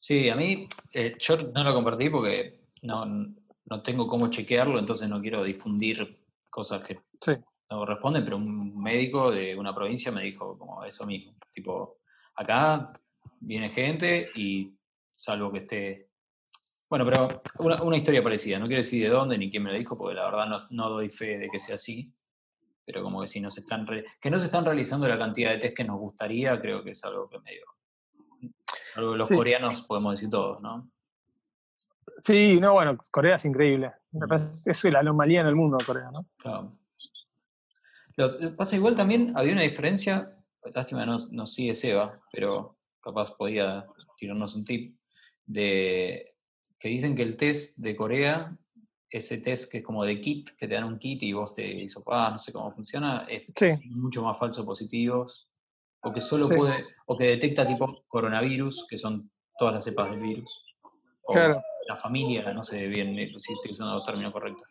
Sí, 0.00 0.28
a 0.30 0.34
mí, 0.34 0.66
eh, 0.94 1.14
yo 1.18 1.36
no 1.36 1.62
lo 1.62 1.74
compartí 1.74 2.10
porque 2.10 2.60
no, 2.82 3.04
no 3.06 3.82
tengo 3.82 4.08
cómo 4.08 4.28
chequearlo, 4.30 4.80
entonces 4.80 5.08
no 5.08 5.20
quiero 5.20 5.44
difundir 5.44 6.24
cosas 6.48 6.82
que 6.82 6.98
sí 7.20 7.34
no 7.70 7.86
responden, 7.86 8.24
pero 8.24 8.36
un 8.36 8.82
médico 8.82 9.30
de 9.30 9.56
una 9.56 9.74
provincia 9.74 10.10
me 10.10 10.22
dijo 10.22 10.58
como 10.58 10.84
eso 10.84 11.06
mismo. 11.06 11.34
Tipo, 11.50 11.98
acá 12.34 12.88
viene 13.38 13.70
gente 13.70 14.30
y 14.34 14.76
salvo 15.08 15.52
que 15.52 15.58
esté... 15.58 16.08
Bueno, 16.88 17.04
pero 17.04 17.40
una, 17.84 17.96
historia 17.96 18.22
parecida, 18.22 18.58
no 18.58 18.66
quiero 18.66 18.82
decir 18.82 19.04
de 19.04 19.14
dónde 19.14 19.38
ni 19.38 19.48
quién 19.48 19.62
me 19.62 19.70
lo 19.70 19.78
dijo, 19.78 19.96
porque 19.96 20.16
la 20.16 20.24
verdad 20.24 20.66
no, 20.70 20.90
doy 20.90 21.08
fe 21.08 21.38
de 21.38 21.48
que 21.48 21.60
sea 21.60 21.76
así, 21.76 22.12
pero 22.84 23.00
como 23.04 23.20
que 23.20 23.28
si 23.28 23.40
no 23.40 23.48
se 23.48 23.60
están 23.60 23.86
que 24.20 24.30
no 24.30 24.40
se 24.40 24.46
están 24.46 24.64
realizando 24.64 25.06
la 25.06 25.16
cantidad 25.16 25.50
de 25.50 25.58
test 25.58 25.76
que 25.76 25.84
nos 25.84 26.00
gustaría, 26.00 26.60
creo 26.60 26.82
que 26.82 26.90
es 26.90 27.04
algo 27.04 27.28
que 27.28 27.38
medio... 27.38 27.64
Algo 28.96 29.16
los 29.16 29.28
coreanos 29.28 29.82
podemos 29.82 30.14
decir 30.14 30.30
todos, 30.30 30.60
¿no? 30.60 30.90
Sí, 32.16 32.58
no, 32.60 32.72
bueno, 32.72 32.98
Corea 33.12 33.36
es 33.36 33.44
increíble. 33.44 33.92
Es 34.66 34.84
la 34.84 34.98
anomalía 34.98 35.42
en 35.42 35.46
el 35.46 35.54
mundo, 35.54 35.78
Corea, 35.86 36.10
¿no? 36.10 36.26
Claro 36.38 36.79
pasa 38.56 38.76
igual 38.76 38.94
también, 38.94 39.32
había 39.36 39.52
una 39.52 39.62
diferencia, 39.62 40.36
lástima 40.74 41.06
no, 41.06 41.18
no 41.30 41.46
sigue 41.46 41.74
Seba, 41.74 42.20
pero 42.32 42.78
capaz 43.00 43.32
podía 43.36 43.86
tirarnos 44.16 44.54
un 44.54 44.64
tip, 44.64 44.98
de 45.46 46.34
que 46.78 46.88
dicen 46.88 47.14
que 47.14 47.22
el 47.22 47.36
test 47.36 47.78
de 47.78 47.94
Corea, 47.96 48.56
ese 49.08 49.38
test 49.38 49.70
que 49.70 49.78
es 49.78 49.84
como 49.84 50.04
de 50.04 50.20
kit, 50.20 50.50
que 50.56 50.68
te 50.68 50.74
dan 50.74 50.84
un 50.84 50.98
kit 50.98 51.22
y 51.22 51.32
vos 51.32 51.52
te 51.52 51.66
hizo, 51.66 52.02
ah, 52.06 52.30
no 52.30 52.38
sé 52.38 52.52
cómo 52.52 52.72
funciona, 52.72 53.26
es 53.28 53.52
mucho 53.90 54.22
más 54.22 54.38
falso 54.38 54.64
positivos, 54.64 55.48
o 56.02 56.12
que 56.12 56.20
solo 56.20 56.48
puede, 56.48 56.86
o 57.06 57.16
que 57.16 57.24
detecta 57.24 57.66
tipo 57.66 58.04
coronavirus, 58.08 58.86
que 58.88 58.96
son 58.96 59.30
todas 59.58 59.74
las 59.74 59.84
cepas 59.84 60.10
del 60.10 60.20
virus. 60.20 60.64
O 61.22 61.34
la 61.34 61.96
familia, 61.96 62.52
no 62.54 62.62
sé 62.62 62.86
bien 62.86 63.14
si 63.38 63.52
estoy 63.52 63.72
usando 63.72 63.96
los 63.96 64.04
términos 64.04 64.32
correctos. 64.32 64.69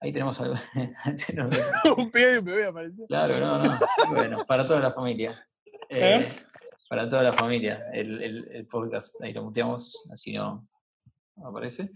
Ahí 0.00 0.12
tenemos 0.12 0.40
algo. 0.40 0.54
un 1.96 2.10
pibe 2.10 2.34
y 2.34 2.36
un 2.38 2.44
bebé 2.44 2.66
apareció. 2.66 3.06
Claro, 3.06 3.34
no, 3.40 3.64
no. 3.64 3.78
Bueno, 4.10 4.44
para 4.46 4.66
toda 4.66 4.80
la 4.80 4.90
familia. 4.90 5.46
¿Eh? 5.88 6.28
Para 6.88 7.08
toda 7.08 7.22
la 7.22 7.32
familia. 7.32 7.84
El, 7.92 8.22
el, 8.22 8.66
podcast, 8.66 9.20
ahí 9.22 9.32
lo 9.32 9.44
muteamos, 9.44 10.08
así 10.12 10.34
no, 10.34 10.66
aparece. 11.44 11.90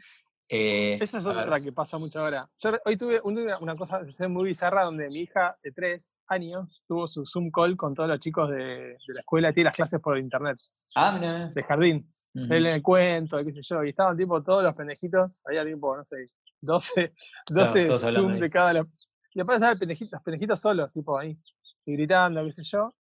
Eh, 0.53 0.99
Esa 1.01 1.19
es 1.21 1.27
otra 1.27 1.61
que 1.61 1.71
pasa 1.71 1.97
mucho 1.97 2.19
ahora. 2.19 2.49
Yo 2.59 2.73
hoy 2.85 2.97
tuve 2.97 3.21
una 3.23 3.77
cosa 3.77 4.03
muy 4.29 4.47
bizarra 4.47 4.83
donde 4.83 5.09
mi 5.09 5.21
hija 5.21 5.57
de 5.63 5.71
tres 5.71 6.19
años 6.27 6.83
tuvo 6.89 7.07
su 7.07 7.25
Zoom 7.25 7.53
call 7.53 7.77
con 7.77 7.95
todos 7.95 8.09
los 8.09 8.19
chicos 8.19 8.51
de, 8.51 8.97
la 9.07 9.21
escuela, 9.21 9.53
tiene 9.53 9.69
las 9.69 9.77
clases 9.77 10.01
por 10.01 10.19
internet. 10.19 10.59
Ah, 10.97 11.13
mira. 11.13 11.51
De 11.55 11.63
jardín. 11.63 12.11
Él 12.35 12.67
en 12.67 12.75
el 12.75 12.83
cuento, 12.83 13.37
qué 13.45 13.53
sé 13.53 13.61
yo. 13.63 13.85
Y 13.85 13.91
estaban 13.91 14.17
tipo 14.17 14.43
todos 14.43 14.65
los 14.65 14.75
pendejitos, 14.75 15.41
había 15.47 15.65
tipo, 15.65 15.97
no 15.97 16.05
sé, 16.05 16.25
12, 16.63 17.13
12 17.51 18.13
Zoom 18.13 18.39
de 18.39 18.51
cada. 18.51 18.73
Los... 18.73 18.87
Y 19.35 19.39
después 19.39 19.57
estaban 19.57 19.79
los 19.79 20.23
pendejitos 20.23 20.61
solos, 20.61 20.93
tipo 20.93 21.19
ahí, 21.19 21.39
y 21.87 21.93
gritando, 21.93 22.45
qué 22.45 22.53
sé 22.53 22.63
yo. 22.65 22.95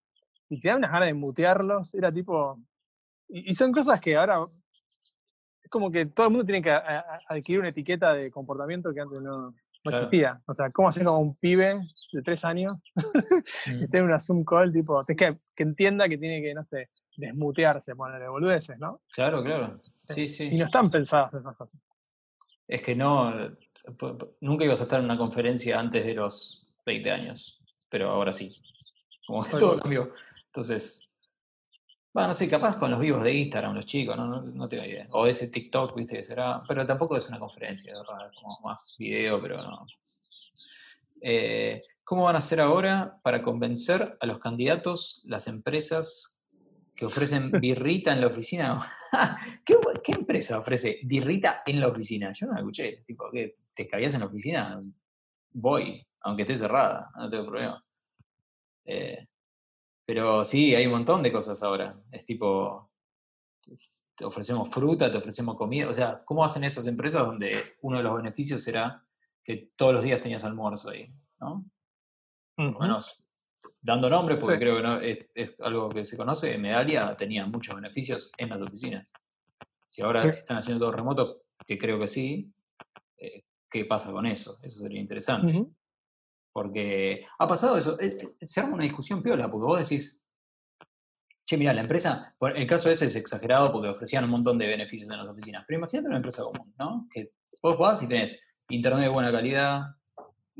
Y 0.49 0.61
te 0.61 0.69
dan 0.69 0.79
unas 0.79 0.93
ganas 0.93 1.09
de 1.09 1.15
mutearlos. 1.15 1.95
Era 1.95 2.11
tipo. 2.11 2.59
Y, 3.29 3.55
son 3.55 3.73
cosas 3.73 4.01
que 4.01 4.17
ahora. 4.17 4.45
Es 5.63 5.71
como 5.71 5.91
que 5.91 6.07
todo 6.07 6.27
el 6.27 6.33
mundo 6.33 6.45
tiene 6.45 6.63
que 6.63 6.71
adquirir 6.71 7.61
una 7.61 7.69
etiqueta 7.69 8.15
de 8.15 8.31
comportamiento 8.31 8.93
que 8.93 9.01
antes 9.01 9.21
no, 9.21 9.55
no 9.85 9.91
existía. 9.91 10.35
O 10.47 10.55
sea, 10.55 10.71
¿cómo 10.71 10.89
hacer 10.89 11.05
como 11.05 11.21
un 11.21 11.37
pibe 11.37 11.81
de 12.13 12.23
tres 12.23 12.45
años 12.45 12.77
que 13.65 13.83
esté 13.83 13.99
en 13.99 14.05
una 14.05 14.19
Zoom 14.19 14.45
call, 14.45 14.73
tipo, 14.73 15.01
que, 15.05 15.15
que 15.15 15.63
entienda 15.63 16.09
que 16.09 16.19
tiene 16.19 16.43
que, 16.43 16.55
no 16.55 16.65
sé, 16.65 16.91
desmutearse, 17.17 17.95
ponerle 17.95 18.29
boludeces, 18.29 18.79
¿no? 18.79 19.01
Claro, 19.15 19.45
claro. 19.45 19.79
Sí, 20.09 20.27
sí. 20.27 20.49
Y 20.49 20.59
no 20.59 20.65
están 20.65 20.91
pensadas 20.91 21.35
esas 21.35 21.57
cosas 21.57 21.81
es 22.71 22.83
que 22.83 22.95
no, 22.95 23.35
nunca 24.41 24.65
ibas 24.65 24.81
a 24.81 24.85
estar 24.85 25.01
en 25.01 25.07
una 25.07 25.19
conferencia 25.19 25.79
antes 25.79 26.07
de 26.07 26.15
los 26.15 26.65
20 26.87 27.11
años, 27.11 27.61
pero 27.89 28.11
ahora 28.11 28.33
sí. 28.33 28.57
Como 29.27 29.43
que 29.43 29.57
todo 29.59 29.81
cambió. 29.81 30.13
Entonces, 30.47 31.13
bueno, 32.13 32.29
no 32.29 32.35
sé, 32.35 32.49
capaz 32.49 32.79
con 32.79 32.93
los 32.93 33.01
vivos 33.01 33.25
de 33.25 33.35
Instagram, 33.35 33.75
los 33.75 33.87
chicos, 33.87 34.17
no, 34.17 34.43
no, 34.43 34.69
tengo 34.69 34.85
idea. 34.85 35.09
O 35.11 35.27
ese 35.27 35.49
TikTok, 35.49 35.97
viste, 35.97 36.17
que 36.17 36.23
será. 36.23 36.63
Pero 36.67 36.87
tampoco 36.87 37.17
es 37.17 37.29
una 37.29 37.41
conferencia, 37.41 37.93
¿verdad? 37.93 38.31
como 38.41 38.59
más 38.63 38.95
video, 38.99 39.41
pero 39.41 39.57
no. 39.63 39.87
Eh, 41.21 41.83
¿Cómo 42.05 42.25
van 42.25 42.37
a 42.37 42.39
hacer 42.39 42.61
ahora 42.61 43.19
para 43.23 43.43
convencer 43.43 44.17
a 44.21 44.27
los 44.27 44.39
candidatos, 44.39 45.23
las 45.27 45.49
empresas 45.49 46.40
que 47.01 47.07
ofrecen 47.07 47.51
birrita 47.51 48.13
en 48.13 48.21
la 48.21 48.27
oficina? 48.27 48.93
¿Qué, 49.65 50.13
empresa 50.13 50.59
ofrece 50.59 51.01
birrita 51.05 51.63
en 51.65 51.81
la 51.81 51.89
oficina? 51.89 52.31
Yo 52.35 52.47
no 52.47 52.53
la 52.53 52.59
escuché. 52.59 53.05
Tipo, 53.07 53.31
¿qué? 53.33 53.57
¿Te 53.73 53.89
caías 53.89 54.13
en 54.13 54.21
la 54.21 54.27
oficina? 54.27 54.79
Voy, 55.53 56.07
aunque 56.21 56.43
esté 56.43 56.57
cerrada, 56.57 57.11
no 57.17 57.31
tengo 57.31 57.47
problema. 57.47 57.83
Eh, 58.85 59.27
pero 60.05 60.45
sí, 60.45 60.75
hay 60.75 60.85
un 60.85 60.93
montón 60.93 61.23
de 61.23 61.33
cosas 61.33 61.63
ahora. 61.63 61.99
Es 62.13 62.23
tipo, 62.23 62.91
te 64.15 64.27
ofrecemos 64.27 64.69
fruta, 64.69 65.11
te 65.11 65.17
ofrecemos 65.17 65.57
comida. 65.57 65.89
O 65.89 65.95
sea, 65.95 66.23
¿cómo 66.23 66.45
hacen 66.45 66.65
esas 66.65 66.87
empresas 66.87 67.25
donde 67.25 67.51
uno 67.81 67.97
de 67.97 68.03
los 68.03 68.15
beneficios 68.15 68.63
será 68.63 69.03
que 69.43 69.71
todos 69.75 69.95
los 69.95 70.03
días 70.03 70.21
tenías 70.21 70.45
almuerzo 70.45 70.91
ahí? 70.91 71.11
¿no? 71.41 71.65
Por 72.57 72.73
lo 72.75 72.79
menos 72.79 73.25
dando 73.83 74.09
nombres, 74.09 74.39
porque 74.39 74.59
creo 74.59 74.77
que 74.77 74.83
no, 74.83 75.01
es, 75.01 75.61
algo 75.61 75.89
que 75.91 76.05
se 76.05 76.17
conoce, 76.17 76.57
Medalia 76.59 77.15
tenía 77.17 77.47
muchos 77.47 77.75
beneficios 77.75 78.33
en 78.37 78.49
las 78.49 78.61
oficinas. 78.61 79.13
Si 79.87 80.03
ahora 80.03 80.29
están 80.31 80.59
haciendo 80.59 80.85
todo 80.85 80.97
remoto, 80.97 81.43
que 81.67 81.77
creo 81.77 81.99
que 81.99 82.07
sí, 82.07 82.53
eh, 83.19 83.45
¿qué 83.71 83.85
pasa 83.85 84.13
con 84.13 84.27
eso? 84.27 84.59
Eso 84.63 84.81
sería 84.81 85.01
interesante. 85.01 85.67
Porque 86.53 87.25
ha 87.39 87.47
pasado 87.47 87.77
eso, 87.77 87.99
eh, 88.01 88.17
eh, 88.41 88.47
se 88.47 88.61
arma 88.61 88.75
una 88.75 88.85
discusión 88.85 89.23
piola, 89.23 89.51
porque 89.51 89.67
vos 89.67 89.89
decís, 89.89 90.27
che, 91.45 91.57
mira, 91.57 91.73
la 91.73 91.83
empresa, 91.83 92.35
el 92.41 92.67
caso 92.67 92.91
ese 92.91 93.07
es 93.07 93.17
exagerado 93.17 93.73
porque 93.73 93.89
ofrecían 93.89 94.25
un 94.25 94.31
montón 94.31 94.59
de 94.59 94.67
beneficios 94.67 95.11
en 95.11 95.17
las 95.17 95.29
oficinas, 95.29 95.65
pero 95.67 95.79
imagínate 95.79 96.09
una 96.09 96.17
empresa 96.17 96.43
común, 96.43 96.75
¿no? 96.79 97.09
Que 97.13 97.33
vos 97.63 97.79
vas 97.79 98.03
y 98.03 98.09
tenés 98.09 98.43
internet 98.69 99.03
de 99.03 99.09
buena 99.09 99.33
calidad, 99.33 99.83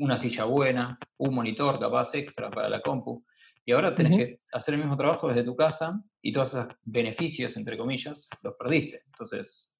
una 0.01 0.17
silla 0.17 0.45
buena, 0.45 0.97
un 1.17 1.33
monitor 1.33 1.79
capaz 1.79 2.13
extra 2.15 2.49
para 2.49 2.69
la 2.69 2.81
compu, 2.81 3.23
y 3.63 3.71
ahora 3.71 3.93
tenés 3.93 4.17
que 4.17 4.39
hacer 4.53 4.73
el 4.73 4.79
mismo 4.81 4.97
trabajo 4.97 5.27
desde 5.27 5.43
tu 5.43 5.55
casa 5.55 6.01
y 6.21 6.31
todos 6.31 6.49
esos 6.55 6.67
beneficios, 6.83 7.55
entre 7.57 7.77
comillas, 7.77 8.27
los 8.41 8.55
perdiste. 8.55 9.03
Entonces, 9.05 9.77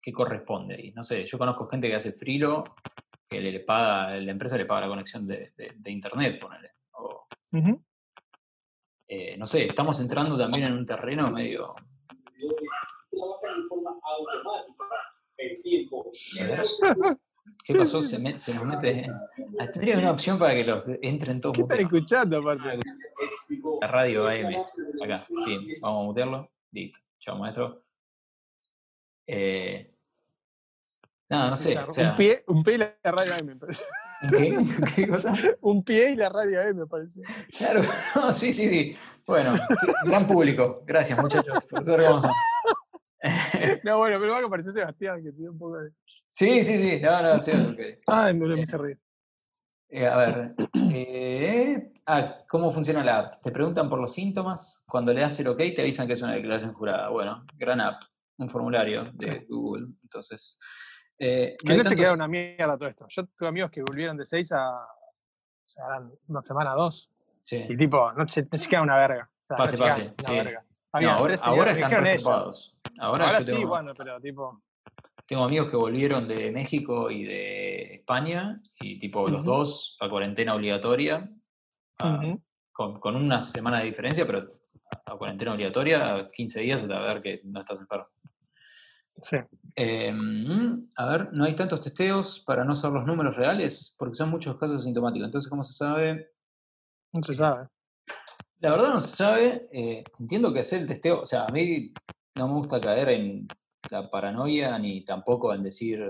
¿qué 0.00 0.12
corresponde 0.12 0.74
ahí? 0.76 0.92
No 0.92 1.02
sé, 1.02 1.24
yo 1.26 1.36
conozco 1.38 1.66
gente 1.68 1.88
que 1.88 1.94
hace 1.96 2.12
frilo, 2.12 2.64
que 3.28 3.40
le, 3.40 3.52
le 3.52 3.60
paga, 3.60 4.16
la 4.16 4.30
empresa 4.32 4.56
le 4.56 4.64
paga 4.64 4.82
la 4.82 4.88
conexión 4.88 5.26
de, 5.26 5.52
de- 5.56 5.72
de 5.76 5.90
internet, 5.90 6.40
ponele. 6.40 6.70
O, 6.92 7.26
eh, 9.08 9.36
no 9.36 9.46
sé, 9.46 9.66
estamos 9.66 10.00
entrando 10.00 10.36
también 10.38 10.64
en 10.64 10.72
un 10.72 10.86
terreno 10.86 11.30
medio... 11.30 11.74
A 16.40 16.46
ver, 16.46 17.18
¿Qué 17.64 17.74
pasó? 17.74 18.02
Se, 18.02 18.18
me- 18.18 18.38
se 18.38 18.52
nos 18.54 18.64
mete... 18.66 19.06
Ah, 19.58 19.66
Tendría 19.72 19.96
una 19.98 20.10
opción 20.10 20.38
para 20.38 20.54
que 20.54 20.64
los 20.64 20.84
entren 21.00 21.40
todos 21.40 21.56
¿Qué 21.56 21.62
están 21.62 21.80
escuchando 21.80 22.38
aparte? 22.38 22.78
La 23.80 23.88
radio 23.88 24.28
AM. 24.28 24.54
Acá, 25.02 25.22
bien, 25.46 25.62
vamos 25.80 26.02
a 26.02 26.04
mutearlo. 26.04 26.50
Listo. 26.72 26.98
Chao, 27.18 27.38
maestro. 27.38 27.82
Eh, 29.26 29.94
nada, 31.30 31.48
no 31.50 31.56
sé. 31.56 31.78
O 31.78 31.90
sea, 31.90 32.10
un, 32.10 32.16
pie, 32.16 32.44
un 32.48 32.62
pie 32.62 32.74
y 32.74 32.78
la 32.78 32.94
radio 33.02 33.34
AM, 33.34 33.46
me 33.46 33.56
parece. 33.56 33.84
¿qué? 34.30 34.58
¿Qué 34.94 35.08
cosa? 35.08 35.34
Un 35.62 35.82
pie 35.82 36.10
y 36.10 36.16
la 36.16 36.28
radio 36.28 36.60
AM, 36.60 36.76
me 36.76 36.86
parece. 36.86 37.22
Claro, 37.56 37.80
no, 38.14 38.32
sí, 38.32 38.52
sí, 38.52 38.68
sí. 38.68 38.96
Bueno, 39.26 39.54
gran 40.04 40.26
público. 40.26 40.80
Gracias, 40.86 41.18
muchachos. 41.20 41.58
Profesor 41.68 42.02
Gonzo. 42.02 42.30
No, 43.84 43.98
bueno, 43.98 44.18
pero 44.20 44.32
va 44.32 44.38
que 44.40 44.46
apareció 44.46 44.72
Sebastián, 44.72 45.22
que 45.22 45.32
tiene 45.32 45.50
un 45.50 45.58
poco 45.58 45.78
de. 45.78 45.90
Sí, 46.28 46.64
sí, 46.64 46.78
sí. 46.78 47.00
No, 47.00 47.22
no, 47.22 47.38
sí, 47.40 47.50
ok. 47.52 47.80
Ay, 48.08 48.34
no 48.34 48.46
le 48.46 48.60
hice 48.60 48.76
reír. 48.78 48.98
Eh, 49.88 50.06
a 50.08 50.16
ver. 50.16 50.54
eh, 50.92 51.92
ah, 52.06 52.34
¿cómo 52.48 52.70
funciona 52.72 53.04
la 53.04 53.18
app? 53.20 53.40
Te 53.42 53.52
preguntan 53.52 53.88
por 53.88 54.00
los 54.00 54.12
síntomas. 54.12 54.84
Cuando 54.88 55.12
le 55.12 55.20
das 55.20 55.38
el 55.40 55.48
OK, 55.48 55.58
te 55.74 55.82
avisan 55.82 56.06
que 56.06 56.14
es 56.14 56.22
una 56.22 56.32
declaración 56.34 56.72
jurada. 56.72 57.08
Bueno, 57.10 57.44
gran 57.56 57.80
app. 57.80 58.02
Un 58.38 58.48
formulario 58.50 59.04
de 59.12 59.46
Google. 59.48 59.86
Entonces. 60.02 60.58
eh, 61.18 61.54
Que 61.58 61.68
no 61.68 61.76
tantos- 61.82 61.94
queda 61.94 62.12
una 62.14 62.26
mierda 62.26 62.76
todo 62.76 62.88
esto. 62.88 63.06
Yo 63.08 63.24
tengo 63.26 63.48
amigos 63.48 63.70
que 63.70 63.82
volvieron 63.82 64.16
de 64.16 64.26
6 64.26 64.50
a. 64.52 64.78
O 64.80 65.68
sea, 65.68 65.86
eran 65.86 66.12
una 66.26 66.42
semana, 66.42 66.72
dos. 66.74 67.12
Sí. 67.44 67.64
Y 67.68 67.76
tipo, 67.76 68.10
no 68.12 68.26
se, 68.26 68.48
no 68.50 68.58
se 68.58 68.68
queda 68.68 68.82
una 68.82 68.96
verga. 68.96 69.30
O 69.40 69.44
sea, 69.44 69.56
Pase, 69.56 69.76
no 69.78 69.84
pase, 69.84 70.02
una 70.18 70.28
sí. 70.28 70.34
verga. 70.34 70.64
Había 70.94 71.16
ahora, 71.16 71.34
están 71.72 71.90
reservados. 71.90 72.76
Ahora, 73.00 73.40
sí, 73.40 73.46
tengo, 73.46 73.66
bueno, 73.66 73.92
pero 73.96 74.20
tipo. 74.20 74.62
tengo 75.26 75.42
amigos 75.44 75.68
que 75.68 75.76
volvieron 75.76 76.28
de 76.28 76.52
México 76.52 77.10
y 77.10 77.24
de 77.24 77.94
España 77.96 78.60
y 78.78 78.98
tipo 79.00 79.28
los 79.28 79.44
dos 79.44 79.96
a 80.00 80.08
cuarentena 80.08 80.54
obligatoria. 80.54 81.28
a- 81.98 82.14
ujú. 82.16 82.40
con, 82.72 82.98
con 83.00 83.14
una 83.16 83.40
semana 83.40 83.78
de 83.80 83.86
diferencia, 83.86 84.24
pero 84.26 84.46
a, 85.06 85.12
a 85.12 85.16
cuarentena 85.16 85.52
obligatoria, 85.54 86.28
15 86.32 86.60
días, 86.60 86.80
se 86.80 86.86
te 86.88 86.92
va 86.92 87.08
a 87.08 87.14
ver 87.14 87.22
que 87.22 87.40
no 87.44 87.60
estás 87.60 87.78
enfermo. 87.80 88.06
Sí. 89.22 89.36
Eh, 89.76 90.12
mm, 90.12 90.90
a 90.96 91.08
ver, 91.08 91.28
no 91.32 91.44
hay 91.44 91.54
tantos 91.54 91.80
testeos 91.82 92.40
para 92.40 92.64
no 92.64 92.74
saber 92.76 92.98
los 92.98 93.06
números 93.06 93.36
reales, 93.36 93.94
porque 93.98 94.14
son 94.16 94.28
muchos 94.30 94.56
casos 94.58 94.78
asintomáticos. 94.82 95.26
Entonces, 95.26 95.48
¿cómo 95.48 95.62
se 95.64 95.72
sabe? 95.72 96.30
No 97.12 97.22
se 97.22 97.34
sabe. 97.34 97.68
La 98.60 98.70
verdad 98.70 98.94
no 98.94 99.00
se 99.00 99.16
sabe. 99.16 99.68
eh, 99.72 100.04
entiendo 100.18 100.52
que 100.52 100.60
hacer 100.60 100.80
el 100.80 100.86
testeo, 100.86 101.22
o 101.22 101.26
sea, 101.26 101.44
a 101.44 101.50
mí 101.50 101.92
no 102.34 102.48
me 102.48 102.54
gusta 102.54 102.80
caer 102.80 103.10
en 103.10 103.48
la 103.90 104.10
paranoia 104.10 104.78
ni 104.78 105.04
tampoco 105.04 105.54
en 105.54 105.62
decir 105.62 106.02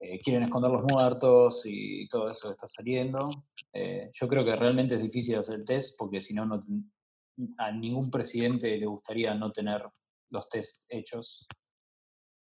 eh, 0.00 0.20
quieren 0.20 0.42
esconder 0.42 0.70
los 0.70 0.84
muertos 0.84 1.62
y 1.64 2.06
todo 2.08 2.28
eso 2.28 2.48
que 2.48 2.52
está 2.52 2.66
saliendo. 2.66 3.30
Eh, 3.72 4.10
yo 4.12 4.28
creo 4.28 4.44
que 4.44 4.54
realmente 4.54 4.94
es 4.94 5.02
difícil 5.02 5.36
hacer 5.36 5.56
el 5.56 5.64
test 5.64 5.96
porque 5.98 6.20
si 6.20 6.34
no, 6.34 6.60
a 7.58 7.72
ningún 7.72 8.10
presidente 8.10 8.76
le 8.76 8.86
gustaría 8.86 9.34
no 9.34 9.52
tener 9.52 9.82
los 10.30 10.48
test 10.48 10.84
hechos. 10.88 11.46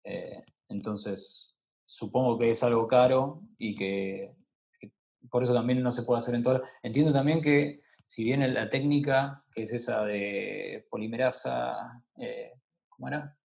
Eh, 0.05 0.45
entonces, 0.69 1.55
supongo 1.85 2.39
que 2.39 2.51
es 2.51 2.63
algo 2.63 2.87
caro 2.87 3.43
y 3.59 3.75
que, 3.75 4.35
que 4.81 4.93
por 5.31 5.43
eso 5.43 5.53
también 5.53 5.83
no 5.83 5.93
se 5.93 6.05
puede 6.05 6.19
hacer 6.19 6.35
en 6.35 6.43
todo. 6.43 6.63
Entiendo 6.83 7.13
también 7.13 7.43
que 7.43 7.83
si 8.07 8.25
bien 8.25 8.53
la 8.55 8.69
técnica, 8.71 9.45
que 9.53 9.63
es 9.65 9.73
esa 9.73 10.05
de 10.05 10.87
polimerasa, 10.91 12.03
eh, 12.19 12.53
¿cómo 12.89 13.09
era? 13.09 13.37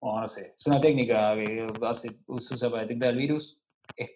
Bueno, 0.00 0.20
no 0.20 0.26
sé, 0.26 0.54
es 0.56 0.66
una 0.66 0.80
técnica 0.80 1.34
que 1.34 1.68
hace- 1.82 2.10
se 2.12 2.54
usa 2.54 2.70
para 2.70 2.82
detectar 2.82 3.10
el 3.10 3.16
virus, 3.18 3.60
es 3.96 4.10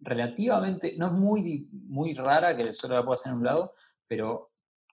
relativamente, 0.00 0.94
no 0.98 1.06
es 1.06 1.12
muy, 1.12 1.68
muy 1.72 2.14
rara 2.14 2.56
que 2.56 2.72
solo 2.72 2.94
la 2.96 3.04
pueda 3.04 3.14
hacer 3.14 3.32
en 3.32 3.38
un 3.38 3.44
lado, 3.44 3.74
pero 4.06 4.50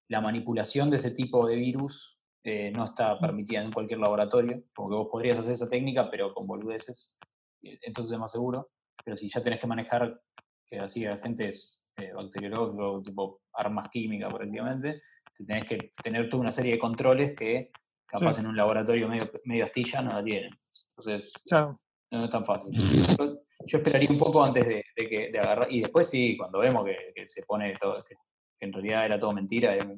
la 0.07 0.21
manipulación 0.21 0.89
de 0.89 0.95
ese 0.97 1.11
tipo 1.11 1.45
de 1.47 1.55
virus 1.55 2.19
eh, 2.43 2.71
no 2.71 2.86
está 2.86 3.19
permitida 3.19 3.61
en 3.61 3.71
cualquier 3.71 3.99
laboratorio, 3.99 4.63
como 4.73 4.89
que 4.89 4.95
vos 4.95 5.09
podrías 5.11 5.38
hacer 5.38 5.53
esa 5.53 5.67
técnica, 5.67 6.09
pero 6.09 6.34
con 6.34 6.47
boludeces, 6.47 7.17
eh, 7.61 7.77
entonces 7.82 8.13
es 8.13 8.19
más 8.19 8.32
seguro, 8.32 8.71
pero 9.03 9.17
si 9.17 9.27
ya 9.27 9.43
tenés 9.43 9.59
que 9.59 9.67
manejar, 9.67 10.19
que 10.65 10.80
así 10.80 11.05
agentes 11.05 11.78
eh, 12.01 12.13
bacteriológicos, 12.13 13.03
tipo 13.03 13.41
armas 13.53 13.89
químicas 13.89 14.33
prácticamente, 14.33 15.01
te 15.35 15.45
tenés 15.45 15.65
que 15.65 15.93
tener 16.03 16.29
toda 16.29 16.41
una 16.41 16.51
serie 16.51 16.73
de 16.73 16.79
controles 16.79 17.35
que 17.35 17.71
capaz 18.05 18.33
Sí. 18.33 18.41
en 18.41 18.47
un 18.47 18.57
laboratorio 18.57 19.07
medio, 19.07 19.29
medio 19.45 19.63
astilla 19.65 20.01
no 20.01 20.13
la 20.13 20.23
tienen. 20.23 20.51
Entonces, 20.89 21.33
Claro. 21.47 21.79
no 22.11 22.25
es 22.25 22.29
tan 22.31 22.43
fácil. 22.45 22.71
Yo, 22.73 23.41
yo 23.65 23.77
esperaría 23.77 24.09
un 24.09 24.17
poco 24.17 24.43
antes 24.43 24.67
de, 24.67 24.83
de 24.95 25.07
que, 25.09 25.31
de 25.31 25.39
agarrar. 25.39 25.67
Y 25.71 25.81
después 25.81 26.09
sí, 26.09 26.35
cuando 26.37 26.59
vemos 26.59 26.85
que, 26.85 27.11
que 27.15 27.27
se 27.27 27.43
pone 27.43 27.75
todo, 27.79 28.03
que, 28.03 28.15
que 28.57 28.65
en 28.65 28.73
realidad 28.73 29.05
era 29.05 29.19
todo 29.19 29.31
mentira, 29.33 29.75
eh, 29.75 29.97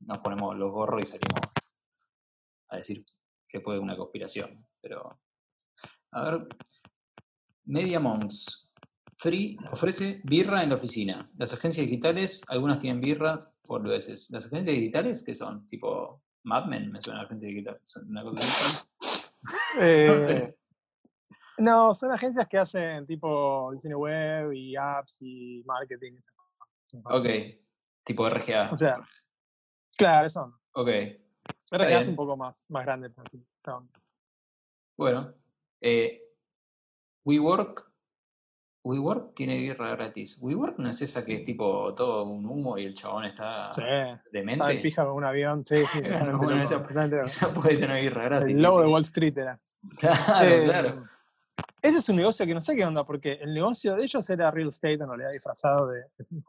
nos 0.00 0.18
ponemos 0.20 0.56
los 0.56 0.72
gorros 0.72 1.02
y 1.02 1.06
salimos 1.06 1.40
a 2.68 2.76
decir 2.76 3.04
que 3.48 3.60
fue 3.60 3.78
una 3.78 3.96
conspiración. 3.96 4.66
Pero, 4.80 5.18
a 6.12 6.24
ver, 6.30 6.46
Media 7.64 8.00
Monks. 8.00 8.69
Free 9.20 9.58
ofrece 9.70 10.22
birra 10.24 10.62
en 10.62 10.70
la 10.70 10.76
oficina. 10.76 11.30
Las 11.36 11.52
agencias 11.52 11.86
digitales, 11.86 12.40
algunas 12.48 12.78
tienen 12.78 13.02
birra 13.02 13.38
por 13.62 13.82
veces. 13.82 14.30
¿Las 14.30 14.46
agencias 14.46 14.74
digitales 14.74 15.22
qué 15.22 15.34
son? 15.34 15.68
Tipo 15.68 16.22
Mad 16.44 16.64
Men, 16.64 16.90
me 16.90 17.02
suena 17.02 17.20
a 17.20 17.24
agencia 17.24 17.46
digital. 17.46 17.78
¿Son 17.82 18.08
una 18.08 18.22
cosa? 18.22 18.88
Eh, 19.78 20.54
no, 21.58 21.94
son 21.94 22.12
agencias 22.12 22.48
que 22.48 22.58
hacen 22.58 23.06
tipo 23.06 23.70
diseño 23.72 23.98
web 23.98 24.52
y 24.52 24.74
apps 24.74 25.18
y 25.20 25.62
marketing. 25.66 26.18
Ok, 27.04 27.26
tipo 28.04 28.26
RGA. 28.26 28.70
O 28.72 28.76
sea, 28.76 29.06
claro, 29.96 30.30
son. 30.30 30.54
ok, 30.72 30.88
RGA 31.70 32.00
es 32.00 32.08
un 32.08 32.16
poco 32.16 32.36
más, 32.38 32.64
más 32.70 32.84
grande. 32.86 33.10
pero 33.10 33.28
sí, 33.28 33.42
son. 33.58 33.90
bueno. 34.96 35.34
Eh, 35.82 36.22
WeWork. 37.24 37.89
WeWork 38.82 39.34
tiene 39.34 39.56
birra 39.58 39.90
gratis. 39.94 40.38
WeWork 40.40 40.78
no 40.78 40.88
es 40.90 41.02
esa 41.02 41.24
que 41.24 41.34
es 41.34 41.44
tipo 41.44 41.92
todo 41.94 42.24
un 42.24 42.46
humo 42.46 42.78
y 42.78 42.86
el 42.86 42.94
chabón 42.94 43.24
está 43.26 43.70
Sí, 43.72 43.82
está 43.82 43.94
de 43.94 44.18
demente. 44.32 44.76
pija 44.76 45.04
con 45.04 45.14
un 45.14 45.24
avión. 45.24 45.64
Sí, 45.64 45.76
Bueno, 46.38 46.62
esa-. 46.62 46.76
Esa 47.24 47.52
puede 47.52 47.76
tener 47.76 48.00
birra 48.02 48.24
gratis. 48.24 48.54
El 48.56 48.62
logo 48.62 48.80
de 48.80 48.86
Wall 48.86 49.02
Street 49.02 49.36
era. 49.36 49.58
Claro, 49.98 50.48
Eh, 50.48 50.64
claro. 50.64 51.04
Ese 51.82 51.98
es 51.98 52.08
un 52.08 52.16
negocio 52.16 52.44
que 52.46 52.54
no 52.54 52.60
sé 52.60 52.74
qué 52.76 52.84
onda, 52.84 53.04
porque 53.04 53.32
el 53.34 53.52
negocio 53.54 53.96
de 53.96 54.02
ellos 54.04 54.28
era 54.30 54.50
real 54.50 54.68
estate, 54.68 54.94
en 54.94 55.08
realidad 55.08 55.30
disfrazado 55.30 55.88
de, 55.88 56.02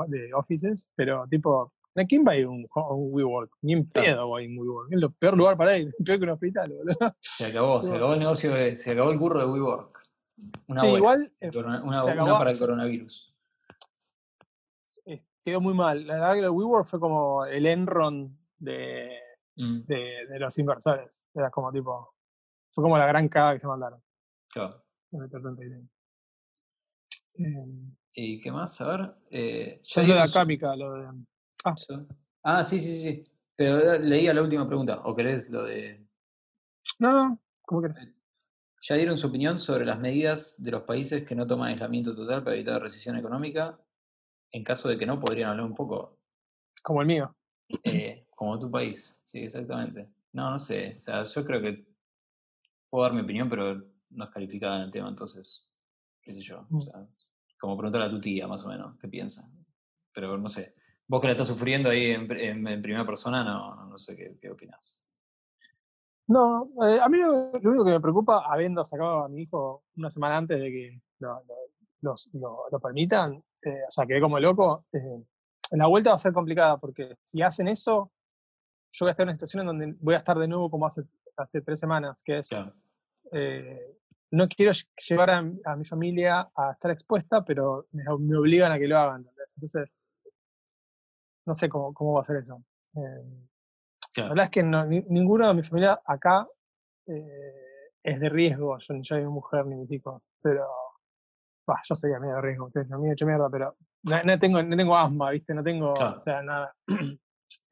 de 0.07 0.34
offices, 0.34 0.91
pero 0.95 1.25
tipo, 1.29 1.71
¿a 1.95 2.03
quién 2.05 2.25
va 2.27 2.34
a 2.34 2.38
ir 2.38 2.47
un, 2.47 2.65
WeWork? 2.73 3.51
Ni 3.61 3.73
en 3.73 3.89
pedo 3.89 4.29
va 4.29 4.39
a 4.39 4.41
ir 4.41 4.49
un 4.49 4.57
WeWork. 4.59 4.91
Es 4.91 4.99
lo 4.99 5.09
peor 5.11 5.38
lugar 5.38 5.55
para 5.57 5.77
ir, 5.77 5.93
peor 6.05 6.17
que 6.17 6.23
un 6.25 6.29
hospital, 6.32 6.71
boludo. 6.71 7.15
Se 7.19 7.45
acabó, 7.45 7.82
se 7.82 7.95
acabó 7.95 8.13
el 8.13 8.19
negocio, 8.19 8.53
de- 8.53 8.75
se 8.75 8.91
acabó 8.91 9.11
el 9.11 9.19
curro 9.19 9.39
de 9.39 9.45
WeWork. 9.45 10.00
Una 10.67 10.81
sí, 10.81 10.87
buena, 10.87 10.97
igual 10.97 11.33
eh, 11.39 11.51
una, 11.55 11.83
una 11.83 12.37
para 12.37 12.51
el 12.51 12.59
coronavirus. 12.59 13.35
eh, 15.05 15.23
quedó 15.43 15.61
muy 15.61 15.73
mal. 15.73 16.05
La 16.07 16.13
verdad 16.15 16.33
que 16.35 16.49
WeWork 16.49 16.87
fue 16.87 16.99
como 16.99 17.45
el 17.45 17.65
Enron 17.65 18.37
de, 18.57 19.17
Mm, 19.57 19.81
de, 19.85 20.25
de 20.29 20.39
los 20.39 20.57
inversores. 20.59 21.27
Era 21.33 21.49
como 21.51 21.71
tipo, 21.71 22.15
fue 22.71 22.81
como 22.83 22.97
la 22.97 23.05
gran 23.05 23.27
caga 23.27 23.53
que 23.53 23.59
se 23.59 23.67
mandaron. 23.67 24.01
claro. 24.49 24.83
Eh, 27.37 27.67
¿Y 28.13 28.39
qué 28.39 28.51
más? 28.51 28.79
A 28.81 28.97
ver. 28.97 29.15
Eh, 29.29 29.81
ya 29.83 30.01
es 30.01 30.07
lo 30.07 30.13
de 30.13 30.19
dimos- 30.21 30.35
Acámica, 30.35 30.75
lo 30.75 30.93
de. 30.93 31.07
Ah, 32.43 32.63
sí, 32.63 32.79
sí, 32.79 32.91
sí. 32.93 33.01
sí. 33.01 33.23
Pero 33.55 33.93
eh, 33.93 33.99
leía 33.99 34.33
la 34.33 34.41
última 34.41 34.67
pregunta. 34.67 35.01
¿O 35.03 35.15
querés 35.15 35.49
lo 35.49 35.63
de.? 35.63 36.07
No, 36.99 37.11
no, 37.11 37.39
¿cómo 37.61 37.81
querés? 37.81 38.07
Ya 38.82 38.95
dieron 38.95 39.17
su 39.17 39.27
opinión 39.27 39.59
sobre 39.59 39.86
las 39.86 39.99
medidas 39.99 40.61
de 40.61 40.71
los 40.71 40.84
países 40.84 41.23
que 41.23 41.36
no 41.36 41.45
toman 41.45 41.69
aislamiento 41.69 42.15
total 42.15 42.43
para 42.43 42.55
evitar 42.55 42.82
recesión 42.82 43.15
económica. 43.15 43.79
En 44.51 44.63
caso 44.63 44.89
de 44.89 44.97
que 44.97 45.05
no, 45.05 45.19
podrían 45.19 45.51
hablar 45.51 45.65
un 45.65 45.75
poco. 45.75 46.17
Como 46.84 47.01
el 47.01 47.07
mío. 47.07 47.36
Eh, 47.84 48.25
como 48.36 48.59
tu 48.59 48.69
país, 48.71 49.21
sí, 49.23 49.39
exactamente. 49.39 50.09
No, 50.34 50.49
no 50.49 50.57
sé. 50.59 50.95
O 50.97 50.99
sea, 50.99 51.23
yo 51.23 51.45
creo 51.45 51.61
que 51.61 51.86
puedo 52.89 53.03
dar 53.03 53.13
mi 53.13 53.21
opinión, 53.21 53.49
pero 53.49 53.82
no 54.09 54.23
es 54.25 54.29
calificada 54.32 54.77
en 54.77 54.84
el 54.84 54.91
tema, 54.91 55.07
entonces, 55.09 55.71
qué 56.21 56.34
sé 56.34 56.41
yo. 56.41 56.61
O 56.71 56.77
Mm. 56.77 56.82
sea, 56.82 57.07
como 57.59 57.77
preguntar 57.77 58.01
a 58.01 58.09
tu 58.09 58.19
tía, 58.19 58.47
más 58.47 58.65
o 58.65 58.69
menos, 58.69 58.97
qué 58.99 59.07
piensa. 59.07 59.43
Pero 60.13 60.38
no 60.38 60.49
sé. 60.49 60.73
Vos 61.07 61.21
que 61.21 61.27
la 61.27 61.34
estás 61.34 61.47
sufriendo 61.47 61.89
ahí 61.89 62.07
en, 62.07 62.29
en- 62.32 62.67
en 62.67 62.82
primera 62.82 63.05
persona, 63.05 63.43
no, 63.43 63.86
no 63.86 63.97
sé 63.97 64.17
qué, 64.17 64.38
qué 64.41 64.49
opinás. 64.49 65.07
No, 66.28 66.65
eh, 66.88 66.99
a 67.01 67.09
mí 67.09 67.17
lo, 67.17 67.51
lo 67.51 67.69
único 67.69 67.84
que 67.86 67.91
me 67.91 67.99
preocupa, 67.99 68.43
habiendo 68.45 68.84
sacado 68.84 69.24
a 69.26 69.30
mi 69.30 69.43
hijo 69.43 69.84
una 69.97 70.09
semana 70.09 70.38
antes 70.38 70.59
de 70.59 70.69
que 70.72 71.01
lo, 71.19 71.34
lo- 71.43 71.55
los- 72.01 72.30
lo- 72.34 72.63
lo 72.72 72.80
permitan, 72.80 73.43
eh, 73.63 73.82
o 73.88 73.91
sea, 73.91 74.05
quedé 74.05 74.22
como 74.22 74.39
loco, 74.39 74.86
eh, 74.93 75.24
la 75.72 75.88
vuelta 75.88 76.11
va 76.11 76.15
a 76.15 76.19
ser 76.19 76.34
complicada 76.34 76.78
porque 76.78 77.15
si 77.24 77.41
hacen 77.41 77.67
eso, 77.67 78.11
yo 78.93 79.05
voy 79.05 79.09
a 79.09 79.11
estar 79.11 79.24
en 79.24 79.30
una 79.30 79.36
situación 79.36 79.61
en 79.61 79.67
donde 79.67 79.95
voy 79.99 80.15
a 80.15 80.17
estar 80.17 80.38
de 80.38 80.47
nuevo 80.47 80.69
como 80.69 80.86
hace, 80.86 81.03
hace 81.38 81.61
tres 81.61 81.80
semanas, 81.80 82.24
que 82.24 82.39
es, 82.39 82.49
Claro. 82.49 82.72
eh, 83.32 83.97
no 84.32 84.47
quiero 84.47 84.72
lle- 84.72 84.88
llevar 85.09 85.30
a, 85.32 85.41
mi- 85.41 85.59
a 85.65 85.76
mi 85.76 85.86
familia 85.86 86.49
a 86.55 86.72
estar 86.72 86.91
expuesta, 86.91 87.43
pero 87.43 87.88
me, 87.91 88.03
me 88.19 88.38
obligan 88.38 88.72
a 88.72 88.80
que 88.80 88.88
lo 88.88 88.97
hagan. 88.97 89.28
Entonces, 89.55 90.24
no 91.45 91.53
sé 91.53 91.67
cómo, 91.69 91.93
cómo 91.93 92.13
va 92.13 92.22
a 92.22 92.26
ser 92.26 92.38
eso. 92.38 92.63
Eh, 92.95 93.47
la 94.18 94.30
verdad 94.30 94.45
es 94.45 94.51
que 94.51 94.64
no- 94.64 94.86
ni- 94.86 95.05
ninguno 95.09 95.47
de 95.47 95.53
mi 95.53 95.64
familia 95.64 95.99
acá 96.05 96.47
eh, 97.07 97.53
es 98.03 98.20
de 98.20 98.30
riesgo. 98.30 98.78
Yo, 98.80 98.95
yo 99.01 99.18
ni 99.18 99.26
mujer 99.26 99.66
ni 99.66 99.76
mis 99.76 99.91
hijos, 99.91 100.22
pero 100.41 100.68
bah, 101.68 101.82
yo 101.88 101.95
sería 101.95 102.20
medio 102.20 102.36
de 102.36 102.41
riesgo, 102.41 102.66
ustedes 102.66 102.88
no 102.89 102.99
me 102.99 103.07
han 103.07 103.14
hecho 103.14 103.26
mierda, 103.26 103.49
pero 103.49 103.76
no, 104.03 104.24
no 104.24 104.39
tengo, 104.39 104.62
no 104.64 104.76
tengo 104.76 104.97
asma, 104.97 105.32
¿viste? 105.32 105.53
No 105.53 105.64
tengo, 105.64 105.93
Claro. 105.93 106.18
o 106.18 106.20
sea, 106.20 106.41
nada. 106.41 106.76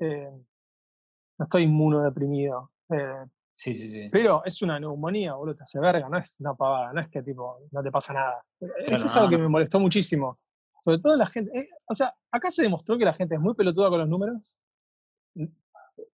Eh, 0.01 0.29
no 0.31 1.43
estoy 1.43 1.63
inmunodeprimido. 1.63 2.71
Eh, 2.89 3.25
Sí, 3.55 3.73
sí, 3.73 3.89
sí. 3.91 4.07
pero 4.09 4.41
es 4.45 4.61
una 4.61 4.79
neumonía, 4.79 5.33
boludo, 5.33 5.55
te 5.55 5.63
hace 5.63 5.79
verga, 5.81 6.07
no 6.07 6.17
es 6.17 6.39
una 6.39 6.53
pavada, 6.53 6.93
no 6.93 7.01
es 7.01 7.09
que 7.09 7.21
tipo, 7.21 7.59
no 7.71 7.83
te 7.83 7.91
pasa 7.91 8.13
nada. 8.13 8.41
Eso 8.87 9.05
es 9.07 9.15
algo 9.17 9.29
que 9.29 9.37
me 9.37 9.49
molestó 9.49 9.79
muchísimo. 9.81 10.37
Sobre 10.81 10.99
todo 10.99 11.17
la 11.17 11.25
gente, 11.27 11.51
eh, 11.59 11.69
o 11.85 11.93
sea, 11.93 12.13
acá 12.31 12.51
se 12.51 12.61
demostró 12.61 12.97
que 12.97 13.03
la 13.03 13.13
gente 13.13 13.35
es 13.35 13.41
muy 13.41 13.53
pelotuda 13.55 13.89
con 13.89 13.99
los 13.99 14.07
números, 14.07 14.57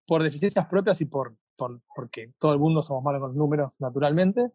por 0.05 0.21
deficiencias 0.23 0.65
propias 0.67 1.01
y 1.01 1.05
por, 1.05 1.35
por 1.55 1.79
porque 1.95 2.33
todo 2.39 2.53
el 2.53 2.59
mundo 2.59 2.81
somos 2.81 3.03
malos 3.03 3.19
con 3.21 3.29
los 3.29 3.37
números 3.37 3.79
naturalmente. 3.79 4.51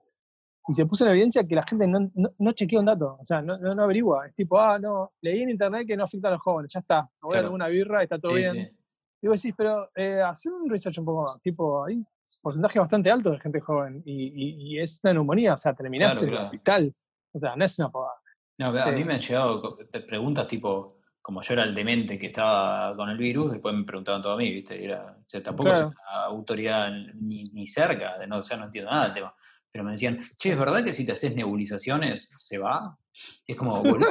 Y 0.68 0.74
se 0.74 0.86
puso 0.86 1.05
en 1.05 1.11
evidencia 1.12 1.42
que 1.48 1.55
la 1.57 1.64
gente 1.64 1.86
no, 1.88 2.11
no, 2.14 2.30
no 2.38 2.53
chequea 2.53 2.78
un 2.80 2.86
dato, 2.86 3.16
o 3.18 3.24
sea, 3.24 3.40
no, 3.42 3.59
no, 3.59 3.74
no 3.74 3.82
averigua. 3.82 4.26
Es 4.28 4.34
tipo, 4.34 4.59
ah, 4.61 4.78
no, 4.78 5.12
leí 5.22 5.42
en 5.42 5.51
internet 5.51 5.86
que 5.86 5.96
no 5.96 6.05
afecta 6.05 6.28
a 6.28 6.32
los 6.32 6.40
jóvenes, 6.42 6.72
ya 6.72 6.80
está, 6.80 7.03
me 7.03 7.09
voy 7.22 7.30
a 7.30 7.40
Claro. 7.40 7.48
tomar 7.48 7.55
una 7.55 7.68
birra 7.68 8.03
está 8.03 8.18
todo 8.18 8.32
Sí, 8.32 8.38
bien. 8.38 8.53
sí. 8.55 8.76
Y 9.22 9.26
vos 9.28 9.42
decís, 9.42 9.55
pero 9.57 9.88
eh, 9.96 10.20
hacer 10.22 10.53
un 10.53 10.68
research 10.70 10.98
un 10.98 11.05
poco 11.07 11.22
más, 11.22 11.40
tipo, 11.42 11.84
hay 11.84 12.05
porcentaje 12.42 12.78
bastante 12.78 13.11
alto 13.11 13.30
de 13.30 13.40
gente 13.40 13.61
joven 13.61 14.03
y, 14.05 14.26
y- 14.28 14.74
y 14.76 14.78
es 14.80 15.01
una 15.03 15.14
neumonía, 15.14 15.55
o 15.55 15.57
sea, 15.57 15.74
terminás 15.74 16.12
Claro, 16.12 16.20
en 16.26 16.28
el 16.28 16.34
claro. 16.34 16.46
hospital. 16.46 16.94
O 17.32 17.38
sea, 17.38 17.57
no 17.57 17.64
es 17.64 17.78
una 17.78 17.90
pavada. 17.90 18.14
No, 18.59 18.66
a 18.68 18.92
mí 18.92 19.01
Eh. 19.01 19.05
me 19.05 19.14
han 19.14 19.20
llegado 19.20 19.78
preguntas 20.07 20.46
tipo, 20.46 20.99
como 21.23 21.43
yo 21.43 21.55
era 21.55 21.64
el 21.64 21.75
demente 21.75 22.18
que 22.18 22.27
estaba 22.27 22.97
con 22.97 23.09
el 23.11 23.18
virus, 23.18 23.53
después 23.53 23.75
me 23.75 23.85
preguntaban 23.85 24.23
todo 24.23 24.33
a 24.35 24.37
mí, 24.37 24.53
¿viste? 24.53 24.83
Era, 24.83 25.16
o 25.18 25.29
sea, 25.29 25.43
tampoco 25.43 25.71
Claro. 25.71 25.87
una 25.89 26.25
autoridad 26.25 26.91
ni, 27.14 27.41
ni 27.53 27.66
cerca, 27.66 28.18
de 28.18 28.27
no, 28.27 28.39
o 28.39 28.43
sea, 28.43 28.57
no 28.57 28.64
entiendo 28.64 28.91
nada 28.91 29.05
del 29.05 29.14
tema. 29.14 29.35
Pero 29.73 29.85
me 29.85 29.93
decían, 29.93 30.29
che, 30.37 30.51
¿es 30.51 30.59
verdad 30.59 30.83
que 30.83 30.93
si 30.93 31.07
te 31.07 31.12
haces 31.12 31.33
nebulizaciones 31.35 32.29
se 32.37 32.59
va? 32.59 32.99
Y 33.47 33.53
es 33.53 33.59
como, 33.59 33.81
boludo, 33.83 34.09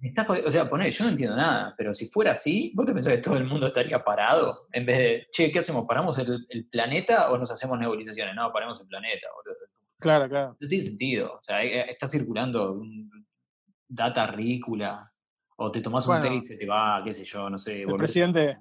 estás 0.00 0.28
o 0.30 0.50
sea, 0.50 0.68
poné, 0.68 0.90
yo 0.90 1.04
no 1.04 1.10
entiendo 1.10 1.36
nada, 1.36 1.74
pero 1.76 1.92
si 1.92 2.06
fuera 2.06 2.32
así, 2.32 2.72
¿vos 2.74 2.86
te 2.86 2.92
pensás 2.92 3.14
que 3.14 3.22
todo 3.22 3.36
el 3.36 3.46
mundo 3.46 3.66
estaría 3.66 4.04
parado? 4.04 4.60
En 4.72 4.86
vez 4.86 4.98
de, 4.98 5.26
che, 5.32 5.50
¿qué 5.50 5.58
hacemos? 5.58 5.86
¿Paramos 5.86 6.18
el, 6.18 6.46
el 6.48 6.66
planeta 6.68 7.30
o 7.32 7.38
nos 7.38 7.50
hacemos 7.50 7.78
nebulizaciones? 7.78 8.34
No, 8.36 8.52
paremos 8.52 8.80
el 8.80 8.86
planeta, 8.86 9.26
boludo. 9.34 9.56
Claro, 9.98 10.28
claro. 10.28 10.56
No 10.60 10.68
tiene 10.68 10.84
sentido. 10.84 11.34
O 11.38 11.42
sea, 11.42 11.64
eh, 11.64 11.90
está 11.90 12.06
circulando 12.06 12.80
data 13.88 14.26
ridícula. 14.26 15.12
O 15.56 15.70
te 15.70 15.80
tomás 15.80 16.06
un 16.06 16.20
té 16.20 16.34
y 16.34 16.42
se 16.42 16.56
te 16.56 16.66
va, 16.66 17.00
qué 17.02 17.12
sé 17.12 17.24
yo, 17.24 17.48
no 17.48 17.56
sé. 17.58 17.80
El 17.82 17.88
volvés- 17.88 17.96
presidente, 17.98 18.58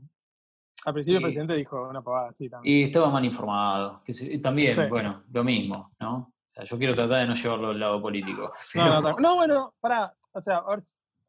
al 0.85 0.93
principio 0.93 1.17
el 1.17 1.23
presidente 1.23 1.55
dijo 1.55 1.89
una 1.89 2.01
pavada 2.01 2.29
así 2.29 2.49
también. 2.49 2.75
Y 2.77 2.83
estaba 2.83 3.09
mal 3.09 3.25
informado. 3.25 4.01
Que 4.03 4.13
se- 4.13 4.37
también, 4.39 4.73
Sí. 4.73 4.81
bueno, 4.89 5.23
lo 5.31 5.43
mismo, 5.43 5.91
¿no? 5.99 6.15
O 6.17 6.33
sea, 6.47 6.63
yo 6.63 6.77
quiero 6.77 6.95
tratar 6.95 7.19
de 7.19 7.27
no 7.27 7.33
llevarlo 7.33 7.69
al 7.69 7.79
lado 7.79 8.01
político. 8.01 8.51
No, 8.75 9.01
no, 9.01 9.01
no, 9.01 9.15
no, 9.19 9.35
bueno, 9.35 9.73
pará, 9.81 10.13
o 10.31 10.39
sea, 10.39 10.57
a 10.57 10.69
ver, 10.69 10.79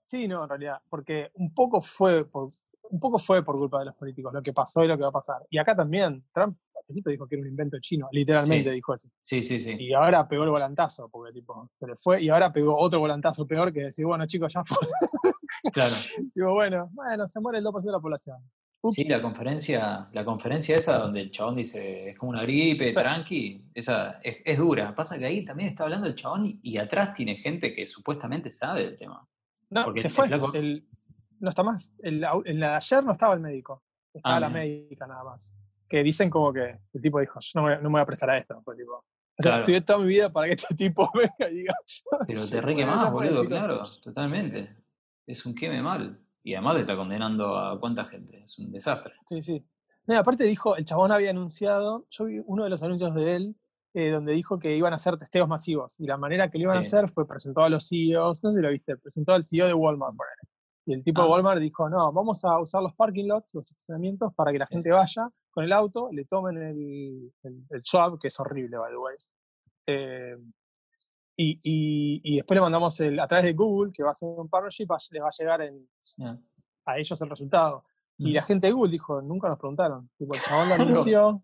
sí, 0.05 0.29
no, 0.29 0.45
en 0.45 0.49
realidad, 0.49 0.81
porque 0.89 1.31
un 1.35 1.53
poco 1.53 1.81
fue 1.83 2.25
por, 2.25 2.49
un 2.91 3.01
poco 3.01 3.19
fue 3.19 3.43
por 3.45 3.57
culpa 3.57 3.81
de 3.81 3.87
los 3.87 3.95
políticos 3.97 4.33
lo 4.33 4.43
que 4.43 4.53
pasó 4.53 4.85
y 4.85 4.89
lo 4.89 4.97
que 4.97 5.03
va 5.03 5.09
a 5.09 5.13
pasar. 5.13 5.45
Y 5.51 5.59
acá 5.59 5.75
también, 5.75 6.25
Trump 6.33 6.57
principio 6.87 7.11
dijo 7.13 7.27
que 7.27 7.35
era 7.35 7.43
un 7.43 7.49
invento 7.49 7.79
chino, 7.81 8.09
literalmente 8.13 8.71
Sí. 8.71 8.75
dijo 8.75 8.95
eso. 8.95 9.09
Sí, 9.23 9.43
sí, 9.43 9.59
sí. 9.59 9.77
Y 9.79 9.93
ahora 9.93 10.27
pegó 10.29 10.45
el 10.45 10.51
volantazo, 10.51 11.09
porque 11.09 11.33
tipo, 11.33 11.69
se 11.73 11.87
le 11.87 11.97
fue, 11.97 12.23
y 12.23 12.29
ahora 12.29 12.53
pegó 12.53 12.77
otro 12.79 13.01
volantazo 13.01 13.47
peor 13.47 13.73
que 13.73 13.81
decir, 13.81 14.07
bueno, 14.07 14.27
chicos, 14.27 14.53
ya 14.53 14.65
fue. 14.65 14.77
Claro. 15.73 15.95
Digo, 16.35 16.53
bueno, 16.55 16.91
bueno, 16.93 17.27
se 17.27 17.41
muere 17.41 17.59
el 17.59 17.65
2% 17.65 17.83
de 17.83 17.93
la 17.93 18.01
población. 18.01 18.39
Ups. 18.83 18.95
Sí, 18.95 19.05
la 19.09 19.21
conferencia, 19.21 20.09
la 20.13 20.25
conferencia 20.25 20.77
esa 20.77 20.99
donde 20.99 21.23
el 21.23 21.31
chabón 21.31 21.57
dice 21.57 22.11
es 22.11 22.17
como 22.19 22.31
una 22.31 22.43
gripe, 22.43 22.93
tranqui, 22.93 23.65
esa 23.75 24.21
es, 24.23 24.43
es 24.45 24.59
dura. 24.59 24.95
Pasa 24.95 25.19
que 25.19 25.25
ahí 25.27 25.45
también 25.45 25.71
está 25.71 25.85
hablando 25.85 26.07
el 26.07 26.15
chabón 26.15 26.47
y, 26.47 26.61
y 26.63 26.79
atrás 26.79 27.15
tiene 27.15 27.37
gente 27.37 27.73
que 27.73 27.85
supuestamente 27.87 28.49
sabe 28.51 28.85
del 28.85 28.97
tema. 28.97 29.27
No, 29.71 29.83
porque 29.85 30.03
se 30.03 30.09
el 30.09 30.15
fue. 30.15 30.29
flaco- 30.29 30.55
el- 30.55 30.87
no 31.41 31.49
está 31.49 31.63
más. 31.65 31.95
El- 31.99 32.25
en 32.45 32.61
la 32.61 32.71
de 32.71 32.75
ayer 32.77 33.03
no 33.05 33.13
estaba 33.13 33.35
el 33.35 33.41
médico. 33.41 33.83
Estaba 34.15 34.37
Ah, 34.37 34.41
la 34.41 34.49
mira. 34.49 34.61
médica 34.61 35.07
nada 35.07 35.25
más. 35.25 35.55
Que 35.89 36.03
dicen 36.03 36.31
como 36.31 36.53
que 36.53 36.79
el 36.93 37.03
tipo 37.03 37.21
dijo, 37.21 37.39
yo 37.41 37.61
no 37.61 37.67
me, 37.67 37.77
no 37.77 37.83
me 37.85 37.89
voy 37.91 38.01
a 38.01 38.07
prestar 38.07 38.31
a 38.31 38.39
esto. 38.39 38.61
Fue 38.63 38.77
tipo, 38.77 38.93
o 38.95 39.05
sea, 39.43 39.51
Claro. 39.53 39.63
estudié 39.63 39.81
toda 39.83 39.99
mi 40.01 40.07
vida 40.07 40.33
para 40.33 40.47
que 40.49 40.55
este 40.55 40.75
tipo 40.77 41.11
venga 41.15 41.51
y 41.51 41.55
diga. 41.57 41.75
Pero 42.27 42.49
te 42.49 42.61
re 42.61 42.75
Bueno, 42.75 42.79
quemás, 42.91 43.05
ya 43.05 43.11
fue, 43.13 43.27
boludo, 43.29 43.47
claro, 43.47 43.83
totalmente. 44.03 44.77
Es 45.27 45.45
un 45.47 45.55
queme 45.55 45.83
mal. 45.83 46.21
Y 46.43 46.55
además 46.55 46.75
te 46.77 46.81
está 46.83 46.97
condenando 46.97 47.59
a 47.59 47.79
cuánta 47.81 48.05
gente. 48.05 48.43
Es 48.45 48.59
un 48.59 48.71
desastre. 48.71 49.15
Sí, 49.29 49.43
sí. 49.43 49.67
No, 50.07 50.17
aparte 50.17 50.45
dijo, 50.45 50.77
el 50.77 50.85
chabón 50.85 51.11
había 51.11 51.31
anunciado, 51.31 52.07
yo 52.11 52.27
vi 52.27 52.41
uno 52.47 52.63
de 52.63 52.71
los 52.71 52.81
anuncios 52.85 53.13
de 53.17 53.35
él, 53.35 53.57
eh, 53.95 54.11
donde 54.11 54.33
dijo 54.33 54.59
que 54.61 54.77
iban 54.77 54.93
a 54.93 54.97
hacer 54.97 55.19
testeos 55.19 55.49
masivos. 55.49 55.99
Y 55.99 56.07
la 56.07 56.17
manera 56.17 56.49
que 56.49 56.59
lo 56.59 56.65
iban 56.65 56.77
a 56.79 56.81
hacer 56.83 57.09
fue 57.09 57.27
presentó 57.27 57.63
a 57.63 57.69
los 57.69 57.89
CEOs, 57.89 58.45
no 58.45 58.53
sé 58.53 58.59
si 58.61 58.63
lo 58.63 58.71
viste, 58.71 58.97
presentó 58.97 59.33
al 59.33 59.45
CEO 59.45 59.67
de 59.67 59.75
Walmart. 59.75 60.15
ponele. 60.17 60.56
Y 60.87 60.95
el 60.95 61.03
tipo 61.03 61.21
de 61.23 61.27
Ah. 61.27 61.31
Walmart 61.33 61.61
dijo, 61.61 61.89
no, 61.91 62.13
vamos 62.13 62.45
a 62.45 62.59
usar 62.61 62.83
los 62.83 62.95
parking 62.95 63.27
lots, 63.27 63.55
los 63.55 63.71
estacionamientos, 63.71 64.33
para 64.35 64.53
que 64.53 64.59
la 64.59 64.67
gente 64.67 64.91
vaya 64.91 65.29
con 65.51 65.65
el 65.65 65.73
auto, 65.73 66.11
le 66.13 66.25
tomen 66.27 66.57
el, 66.59 67.33
el, 67.43 67.63
el 67.71 67.83
swab, 67.83 68.19
que 68.21 68.29
es 68.29 68.39
horrible, 68.39 68.77
by 68.79 68.91
the 68.93 68.97
way. 68.99 69.15
Eh, 69.89 70.37
y, 71.39 71.53
y, 71.63 72.21
y 72.25 72.37
después 72.37 72.57
le 72.57 72.61
mandamos 72.63 72.99
el, 73.01 73.19
a 73.21 73.27
través 73.27 73.45
de 73.45 73.53
Google, 73.53 73.93
que 73.93 74.03
va 74.03 74.13
a 74.13 74.15
ser 74.15 74.29
un 74.29 74.49
partnership, 74.49 74.87
va- 74.91 74.99
les 75.11 75.23
va 75.23 75.29
a 75.29 75.37
llegar 75.39 75.61
en, 75.63 75.89
Ya. 76.17 76.39
a 76.87 76.99
ellos 76.99 77.21
el 77.21 77.29
resultado. 77.31 77.85
Y 78.19 78.33
la 78.33 78.41
Ujú. 78.41 78.47
gente 78.49 78.67
de 78.69 78.73
Google 78.73 78.93
dijo, 78.93 79.21
nunca 79.21 79.49
nos 79.49 79.59
preguntaron. 79.59 80.09
Tipo, 80.17 80.35
el 80.35 80.41
chabón 80.41 80.69
lo 80.69 80.75
anunció. 81.11 81.43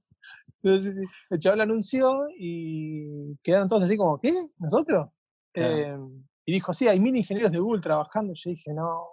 El 0.63 1.39
chabón 1.41 1.59
lo 1.59 1.63
anunció 1.65 2.27
y 2.39 3.37
quedaron 3.43 3.69
todos 3.69 3.83
así 3.83 3.97
como, 3.97 4.19
¿qué? 4.21 4.33
¿Nosotros? 4.59 5.11
Eh, 5.55 5.99
y 6.47 6.53
dijo, 6.53 6.73
sí, 6.73 6.89
hay 6.89 6.99
mil 7.01 7.15
ingenieros 7.17 7.53
de 7.53 7.59
Google 7.59 7.81
trabajando. 7.83 8.33
Yo 8.35 8.51
dije, 8.51 8.73
no, 8.73 9.09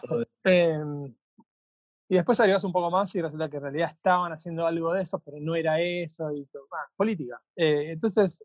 Todo- 0.00 0.24
Eh, 0.44 0.78
y 2.08 2.14
después 2.16 2.40
agregás 2.40 2.64
un 2.64 2.72
poco 2.72 2.90
más 2.90 3.14
y 3.14 3.22
resulta 3.22 3.48
que 3.48 3.58
en 3.58 3.62
realidad 3.62 3.90
estaban 3.90 4.32
haciendo 4.32 4.66
algo 4.66 4.92
de 4.92 5.02
eso, 5.02 5.20
pero 5.20 5.38
no 5.40 5.54
era 5.54 5.80
eso. 5.80 6.32
Y 6.32 6.44
todo. 6.46 6.66
Ah, 6.72 6.88
política. 6.96 7.40
Eh, 7.54 7.92
entonces, 7.92 8.44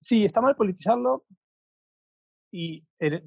sí, 0.00 0.24
está 0.24 0.40
mal 0.40 0.56
politizarlo. 0.56 1.24
Y 2.52 2.84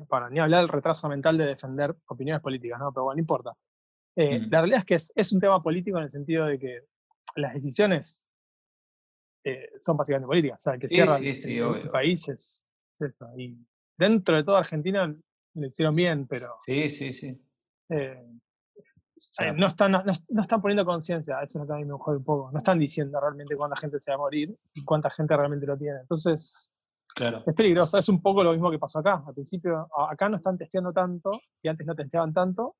para 0.07 0.29
ni 0.29 0.39
hablar 0.39 0.61
del 0.61 0.69
retraso 0.69 1.07
mental 1.09 1.37
de 1.37 1.45
defender 1.47 1.95
opiniones 2.07 2.41
políticas, 2.41 2.79
¿no? 2.79 2.91
Pero 2.93 3.03
bueno, 3.05 3.15
no 3.17 3.21
importa. 3.21 3.53
Eh, 4.15 4.39
Mm. 4.39 4.49
La 4.49 4.59
realidad 4.61 4.79
es 4.79 4.85
que 4.85 4.95
es, 4.95 5.13
es 5.15 5.31
un 5.31 5.39
tema 5.39 5.61
político 5.61 5.97
en 5.97 6.03
el 6.05 6.09
sentido 6.09 6.45
de 6.45 6.57
que 6.59 6.81
las 7.35 7.53
decisiones 7.53 8.31
eh, 9.43 9.69
son 9.79 9.95
básicamente 9.95 10.27
políticas. 10.27 10.59
O 10.61 10.63
sea, 10.63 10.73
el 10.73 10.79
que 10.79 10.89
Sí, 10.89 10.95
cierra 10.95 11.17
sí, 11.17 11.27
el- 11.29 11.35
sí, 11.35 11.57
el, 11.57 11.63
obvio. 11.63 11.91
país 11.91 12.27
es, 12.29 12.67
es 12.95 13.01
eso. 13.01 13.29
Y 13.37 13.57
dentro 13.97 14.35
de 14.35 14.43
toda 14.43 14.59
Argentina 14.59 15.15
lo 15.57 15.67
hicieron 15.67 15.95
bien, 15.95 16.27
pero 16.27 16.55
Sí, 16.65 16.89
sí, 16.89 17.13
sí. 17.13 17.39
eh, 17.89 18.23
eh, 19.39 19.51
no, 19.53 19.67
están, 19.67 19.91
no, 19.91 20.03
no 20.03 20.41
están 20.41 20.61
poniendo 20.61 20.85
conciencia. 20.85 21.41
Eso 21.41 21.59
es 21.59 21.61
lo 21.61 21.67
que 21.67 21.73
a 21.73 21.77
mí 21.77 21.85
me 21.85 21.97
jode 21.97 22.17
un 22.17 22.23
poco. 22.23 22.51
No 22.51 22.57
están 22.57 22.79
diciendo 22.79 23.19
realmente 23.19 23.55
cuánta 23.55 23.75
gente 23.75 23.99
se 23.99 24.11
va 24.11 24.15
a 24.15 24.19
morir 24.19 24.55
y 24.73 24.83
cuánta 24.83 25.09
gente 25.09 25.35
realmente 25.35 25.65
lo 25.65 25.77
tiene. 25.77 26.01
Entonces, 26.01 26.73
claro. 27.15 27.43
es 27.45 27.53
peligroso. 27.55 27.97
Es 27.97 28.09
un 28.09 28.21
poco 28.21 28.43
lo 28.43 28.51
mismo 28.51 28.69
que 28.69 28.79
pasó 28.79 28.99
acá. 28.99 29.23
Al 29.25 29.33
principio, 29.33 29.87
acá 30.09 30.29
no 30.29 30.35
están 30.35 30.57
testeando 30.57 30.93
tanto 30.93 31.31
y 31.61 31.67
antes 31.67 31.85
no 31.85 31.95
testeaban 31.95 32.33
tanto 32.33 32.75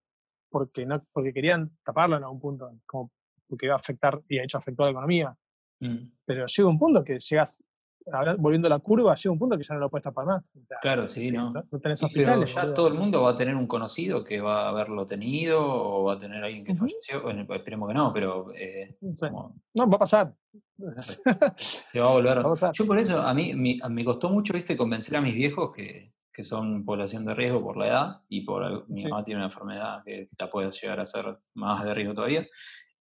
porque, 0.49 0.86
no, 0.86 1.03
porque 1.11 1.34
querían 1.34 1.71
taparlo 1.84 2.17
en 2.17 2.23
algún 2.23 2.39
punto, 2.39 2.71
como 2.86 3.11
porque 3.47 3.65
iba 3.65 3.75
a 3.75 3.80
afectar 3.80 4.21
y 4.28 4.38
de 4.38 4.43
hecho 4.43 4.57
afectó 4.57 4.84
a 4.84 4.88
la 4.88 4.91
economía. 4.91 5.36
Mm. 5.80 6.11
Pero 6.25 6.45
llega 6.45 6.69
un 6.69 6.80
punto 6.80 7.03
que 7.03 7.19
llegas 7.19 7.63
ahora, 8.12 8.36
volviendo 8.38 8.68
a 8.68 8.70
la 8.70 8.80
curva, 8.80 9.16
llega 9.16 9.32
un 9.32 9.39
punto 9.39 9.58
que 9.58 9.64
ya 9.64 9.74
no 9.76 9.80
lo 9.82 9.89
puedes 9.89 10.03
tapar 10.03 10.26
más. 10.26 10.53
O 10.55 10.66
sea, 10.66 10.78
Claro, 10.82 11.08
sí, 11.08 11.32
no. 11.32 11.51
no, 11.51 11.64
no 11.72 11.80
tenés 11.80 11.99
Sí, 11.99 12.08
pero 12.14 12.32
hospitales. 12.34 12.55
ya 12.55 12.74
todo 12.74 12.88
el 12.88 12.93
mundo 12.93 13.24
va 13.24 13.32
a 13.32 13.36
tener 13.36 13.55
un 13.55 13.68
conocido 13.68 14.24
que 14.24 14.39
va 14.41 14.66
a 14.66 14.70
haberlo 14.70 15.05
tenido 15.05 15.60
o 15.66 16.03
va 16.05 16.14
a 16.14 16.18
tener 16.18 16.43
alguien 16.43 16.64
que 16.66 16.76
falleció. 16.76 17.22
Bueno, 17.22 17.45
esperemos 17.53 17.88
que 17.88 17.93
no, 17.93 18.14
pero 18.14 18.51
eh, 18.55 18.97
Sí. 19.14 19.28
como 19.30 19.55
No, 19.74 19.89
va 19.89 19.95
a 19.95 19.99
pasar. 19.99 20.34
se 21.58 21.99
va 21.99 22.08
a 22.10 22.12
volver. 22.14 22.38
Va 22.38 22.41
a 22.41 22.49
pasar. 22.49 22.72
Yo 22.74 22.86
por 22.86 22.97
eso, 22.97 23.22
a 23.22 23.34
mí 23.34 23.53
mi- 23.53 23.80
me 23.89 24.05
costó 24.05 24.30
mucho, 24.30 24.53
viste, 24.53 24.76
convencer 24.78 25.16
a 25.18 25.22
mis 25.22 25.34
viejos 25.36 25.72
que, 25.76 26.14
que 26.32 26.43
son 26.43 26.86
población 26.86 27.26
de 27.26 27.34
riesgo 27.34 27.62
por 27.64 27.78
la 27.78 27.88
edad 27.88 28.22
y 28.30 28.41
por 28.41 28.88
mi 28.89 29.01
Sí. 29.01 29.08
mamá 29.08 29.24
tiene 29.24 29.39
una 29.39 29.47
enfermedad 29.47 30.03
que 30.05 30.30
la 30.38 30.49
puede 30.49 30.70
llegar 30.72 30.99
a 30.99 31.05
ser 31.05 31.38
más 31.55 31.84
de 31.84 31.93
riesgo 31.93 32.14
todavía. 32.14 32.45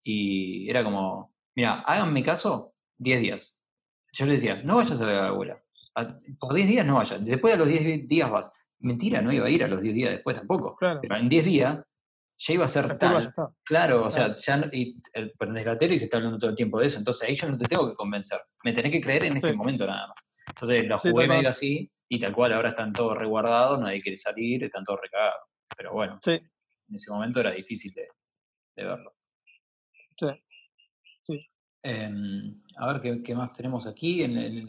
Y 0.02 0.68
era 0.70 0.82
como, 0.84 1.32
mira, 1.54 1.80
háganme 1.80 2.22
caso 2.22 2.72
10 2.96 3.20
días. 3.20 3.60
Yo 4.18 4.26
le 4.26 4.32
decía, 4.32 4.62
no 4.62 4.76
vayas 4.76 5.00
a 5.00 5.06
ver 5.06 5.16
a 5.16 5.22
la 5.22 5.28
abuela. 5.28 5.62
A- 5.94 6.18
Por 6.38 6.54
10 6.54 6.68
días 6.68 6.86
no 6.86 6.94
vayas. 6.96 7.24
Después 7.24 7.52
de 7.54 7.58
los 7.58 7.68
10 7.68 8.06
días 8.08 8.30
vas. 8.30 8.52
Mentira, 8.78 9.20
no 9.20 9.32
iba 9.32 9.46
a 9.46 9.50
ir 9.50 9.64
a 9.64 9.68
los 9.68 9.80
10 9.82 9.94
días 9.94 10.10
después 10.10 10.36
tampoco. 10.36 10.76
Claro. 10.76 11.00
Pero 11.02 11.16
en 11.16 11.28
10 11.28 11.44
días 11.44 11.82
ya 12.38 12.54
iba 12.54 12.64
a 12.64 12.68
ser 12.68 12.86
La 12.86 12.98
tal. 12.98 13.34
Claro, 13.64 14.04
o 14.06 14.10
sea, 14.10 14.32
ya 14.34 14.56
no- 14.58 14.66
y 14.72 14.96
el, 15.14 15.32
prendés 15.38 15.64
la 15.66 15.76
tele 15.76 15.94
y 15.94 15.98
se 15.98 16.04
está 16.04 16.18
hablando 16.18 16.38
todo 16.38 16.50
el 16.50 16.56
tiempo 16.56 16.78
de 16.80 16.86
eso. 16.86 16.98
Entonces 16.98 17.28
ahí 17.28 17.34
yo 17.34 17.48
no 17.48 17.56
te 17.58 17.66
tengo 17.66 17.88
que 17.88 17.94
convencer. 17.94 18.38
Me 18.64 18.72
tenés 18.72 18.92
que 18.92 19.00
creer 19.00 19.24
en 19.24 19.36
este 19.36 19.50
Sí. 19.50 19.56
momento 19.56 19.86
nada 19.86 20.06
más. 20.08 20.28
Entonces 20.48 20.86
lo 20.86 20.98
Sí, 20.98 21.10
jugué 21.10 21.26
cual. 21.26 21.36
medio 21.38 21.48
así 21.48 21.90
y 22.08 22.18
tal 22.20 22.32
cual 22.34 22.52
ahora 22.52 22.68
están 22.70 22.92
todos 22.92 23.16
reguardados, 23.18 23.80
nadie 23.80 24.00
quiere 24.00 24.16
salir, 24.16 24.62
están 24.64 24.84
todos 24.84 25.00
recagados. 25.02 25.40
Pero 25.76 25.92
bueno, 25.92 26.18
Sí, 26.22 26.32
en 26.32 26.94
ese 26.94 27.10
momento 27.10 27.40
era 27.40 27.50
difícil 27.52 27.92
de, 27.94 28.08
de 28.76 28.84
verlo. 28.84 29.14
sí. 30.18 30.26
Sí. 31.22 31.50
Em, 31.88 32.60
a 32.76 32.92
ver 32.92 33.00
¿qué, 33.00 33.22
qué 33.22 33.34
más 33.36 33.52
tenemos 33.52 33.86
aquí. 33.86 34.22
En 34.22 34.36
el, 34.36 34.66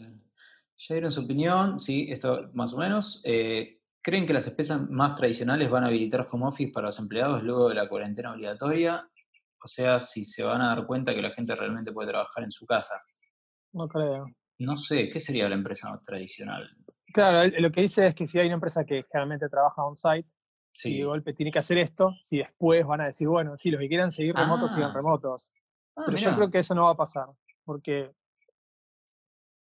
ya 0.76 0.94
dieron 0.94 1.10
su 1.10 1.22
opinión, 1.22 1.78
sí, 1.80 2.06
esto 2.10 2.48
más 2.54 2.72
o 2.74 2.78
menos. 2.78 3.20
Eh, 3.24 3.80
¿Creen 4.00 4.24
que 4.24 4.32
las 4.32 4.46
empresas 4.46 4.88
más 4.88 5.14
tradicionales 5.16 5.68
van 5.68 5.82
a 5.84 5.88
habilitar 5.88 6.26
home 6.30 6.46
office 6.46 6.70
para 6.72 6.86
los 6.86 6.98
empleados 7.00 7.42
luego 7.42 7.68
de 7.68 7.74
la 7.74 7.88
cuarentena 7.88 8.32
obligatoria? 8.32 9.08
O 9.62 9.66
sea, 9.66 9.98
si 9.98 10.24
se 10.24 10.44
van 10.44 10.62
a 10.62 10.68
dar 10.68 10.86
cuenta 10.86 11.12
que 11.12 11.20
la 11.20 11.32
gente 11.32 11.56
realmente 11.56 11.90
puede 11.92 12.08
trabajar 12.10 12.44
en 12.44 12.52
su 12.52 12.64
casa. 12.64 12.94
No 13.72 13.88
creo. 13.88 14.26
No 14.60 14.76
sé, 14.76 15.08
¿qué 15.08 15.18
sería 15.18 15.48
la 15.48 15.56
empresa 15.56 15.90
más 15.90 16.02
tradicional? 16.04 16.68
Claro, 17.12 17.50
lo 17.58 17.70
que 17.72 17.80
dice 17.80 18.06
es 18.06 18.14
que 18.14 18.28
si 18.28 18.38
hay 18.38 18.46
una 18.46 18.54
empresa 18.54 18.84
que 18.84 19.02
generalmente 19.10 19.48
trabaja 19.48 19.82
on-site 19.84 20.28
y 20.28 20.34
Sí. 20.72 20.98
de 20.98 21.04
golpe 21.04 21.34
tiene 21.34 21.50
que 21.50 21.58
hacer 21.58 21.78
esto, 21.78 22.12
si 22.22 22.38
después 22.38 22.86
van 22.86 23.00
a 23.00 23.06
decir, 23.06 23.26
bueno, 23.26 23.56
si 23.58 23.70
los 23.72 23.80
que 23.80 23.88
quieran 23.88 24.12
seguir 24.12 24.34
remotos, 24.36 24.72
sigan 24.72 24.90
Ah. 24.90 24.94
remotos. 24.94 25.50
Ah, 25.98 26.02
Pero 26.06 26.16
mirá. 26.16 26.30
yo 26.30 26.36
creo 26.36 26.50
que 26.50 26.58
eso 26.60 26.74
no 26.74 26.84
va 26.84 26.90
a 26.92 26.96
pasar, 26.96 27.26
porque 27.64 28.12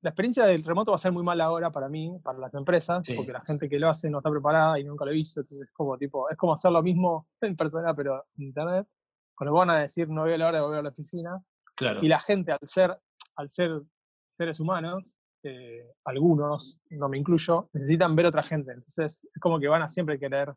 la 0.02 0.10
experiencia 0.12 0.46
del 0.46 0.64
remoto 0.64 0.92
va 0.92 0.96
a 0.96 1.00
ser 1.00 1.12
muy 1.12 1.24
mala 1.24 1.46
ahora 1.46 1.72
para 1.72 1.90
mí, 1.90 2.20
para 2.24 2.38
las 2.38 2.54
empresas, 2.54 3.06
Sí. 3.06 3.16
porque 3.16 3.32
la 3.32 3.42
gente 3.42 3.68
que 3.68 3.80
lo 3.80 3.90
hace 3.90 4.10
no 4.10 4.20
está 4.20 4.30
preparada 4.30 4.80
y 4.80 4.84
nunca 4.84 5.06
lo 5.06 5.14
hizo, 5.14 5.40
entonces 5.40 5.68
es 5.68 5.74
como, 5.74 5.98
tipo, 5.98 6.30
es 6.30 6.38
como 6.38 6.54
hacer 6.54 6.72
lo 6.72 6.84
mismo 6.84 7.28
en 7.42 7.56
persona, 7.58 7.94
pero 7.96 8.26
en 8.38 8.44
internet, 8.46 8.88
con 9.36 9.48
lo 9.48 9.54
que 9.54 9.58
van 9.60 9.70
a 9.72 9.80
decir, 9.80 10.10
no 10.10 10.24
veo 10.24 10.38
la 10.38 10.48
hora 10.48 10.58
de 10.60 10.64
volver 10.64 10.80
a 10.80 10.84
la 10.84 10.90
oficina, 10.90 11.42
Claro. 11.76 12.04
y 12.04 12.08
la 12.08 12.20
gente 12.20 12.52
al 12.52 12.60
ser, 12.64 12.98
al 13.36 13.50
ser 13.50 13.82
seres 14.30 14.60
humanos, 14.60 15.18
eh, 15.44 15.92
algunos, 16.06 16.82
no 16.90 17.08
me 17.10 17.18
incluyo, 17.18 17.70
necesitan 17.74 18.16
ver 18.16 18.26
otra 18.28 18.44
gente, 18.44 18.72
entonces 18.72 19.24
es 19.34 19.40
como 19.42 19.60
que 19.60 19.68
van 19.68 19.82
a 19.84 19.90
siempre 19.90 20.20
querer 20.20 20.54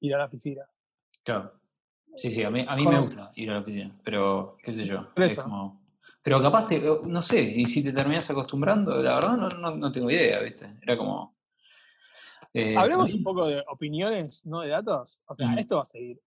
ir 0.00 0.14
a 0.14 0.18
la 0.18 0.26
oficina. 0.26 0.64
Claro. 1.24 1.52
Sí, 2.16 2.30
sí, 2.30 2.42
a 2.42 2.50
mí, 2.50 2.64
a 2.68 2.76
mí 2.76 2.86
me 2.86 2.98
gusta 3.00 3.32
ir 3.36 3.50
a 3.50 3.54
la 3.54 3.60
oficina, 3.60 3.98
pero 4.04 4.56
qué 4.62 4.72
sé 4.72 4.84
yo. 4.84 5.08
Es 5.16 5.38
como- 5.38 5.80
Pero 6.22 6.40
capaz, 6.40 6.66
te, 6.66 6.80
no 7.08 7.20
sé, 7.20 7.42
y 7.42 7.66
si 7.66 7.82
te 7.82 7.92
terminas 7.92 8.30
acostumbrando, 8.30 8.96
la 9.02 9.14
verdad 9.16 9.36
no, 9.36 9.48
no, 9.48 9.74
no 9.76 9.90
tengo 9.90 10.08
idea, 10.10 10.38
¿viste? 10.40 10.76
Era 10.80 10.96
como... 10.96 11.36
eh, 12.54 12.76
Hablemos 12.76 13.10
también- 13.10 13.18
un 13.18 13.24
poco 13.24 13.48
de 13.48 13.64
opiniones, 13.66 14.46
no 14.46 14.60
de 14.60 14.68
datos. 14.68 15.22
O 15.26 15.34
sea, 15.34 15.48
Mm. 15.48 15.58
esto 15.58 15.76
va 15.76 15.82
a 15.82 15.86
seguir 15.86 16.20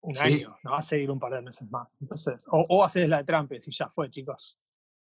un 0.00 0.16
Sí. 0.16 0.24
año, 0.24 0.56
no 0.64 0.70
va 0.72 0.78
a 0.78 0.82
seguir 0.82 1.10
un 1.10 1.20
par 1.20 1.32
de 1.32 1.42
meses 1.42 1.70
más. 1.70 2.00
Entonces, 2.00 2.46
o, 2.50 2.64
o 2.68 2.82
haces 2.84 3.08
la 3.08 3.18
de 3.18 3.24
Trump 3.24 3.52
y 3.52 3.58
ya 3.70 3.88
fue, 3.90 4.10
chicos. 4.10 4.58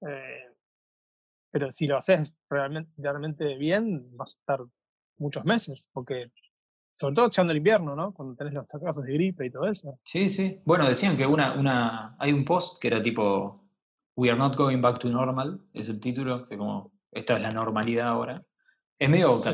Eh, 0.08 0.50
pero 1.50 1.70
si 1.70 1.86
lo 1.86 1.96
haces 1.98 2.34
realmente, 2.48 2.90
realmente 2.96 3.54
bien, 3.56 4.16
vas 4.16 4.34
a 4.36 4.38
estar 4.38 4.60
muchos 5.18 5.44
meses, 5.44 5.90
porque 5.92 6.30
sobre 6.94 7.14
todo 7.14 7.28
llegando 7.28 7.50
el 7.50 7.56
invierno, 7.58 7.94
¿no? 7.96 8.12
Cuando 8.14 8.34
tenés 8.36 8.54
los 8.54 8.66
casos 8.66 9.04
de 9.04 9.12
gripe 9.12 9.46
y 9.46 9.50
todo 9.50 9.66
eso. 9.68 9.98
Sí, 10.04 10.30
sí. 10.30 10.60
Bueno, 10.64 10.88
decían 10.88 11.16
que 11.16 11.26
una, 11.26 11.54
una, 11.54 12.16
hay 12.18 12.32
un 12.32 12.44
post 12.44 12.80
que 12.80 12.88
era 12.88 13.02
tipo 13.02 13.62
We 14.16 14.30
are 14.30 14.38
not 14.38 14.56
going 14.56 14.80
back 14.80 15.00
to 15.00 15.08
normal, 15.08 15.60
es 15.72 15.88
el 15.88 15.98
título, 16.00 16.46
que 16.48 16.56
como 16.56 16.92
esta 17.10 17.36
es 17.36 17.42
la 17.42 17.50
normalidad 17.50 18.08
ahora. 18.08 18.42
Es 18.98 19.10
medio, 19.10 19.36
Sí. 19.38 19.50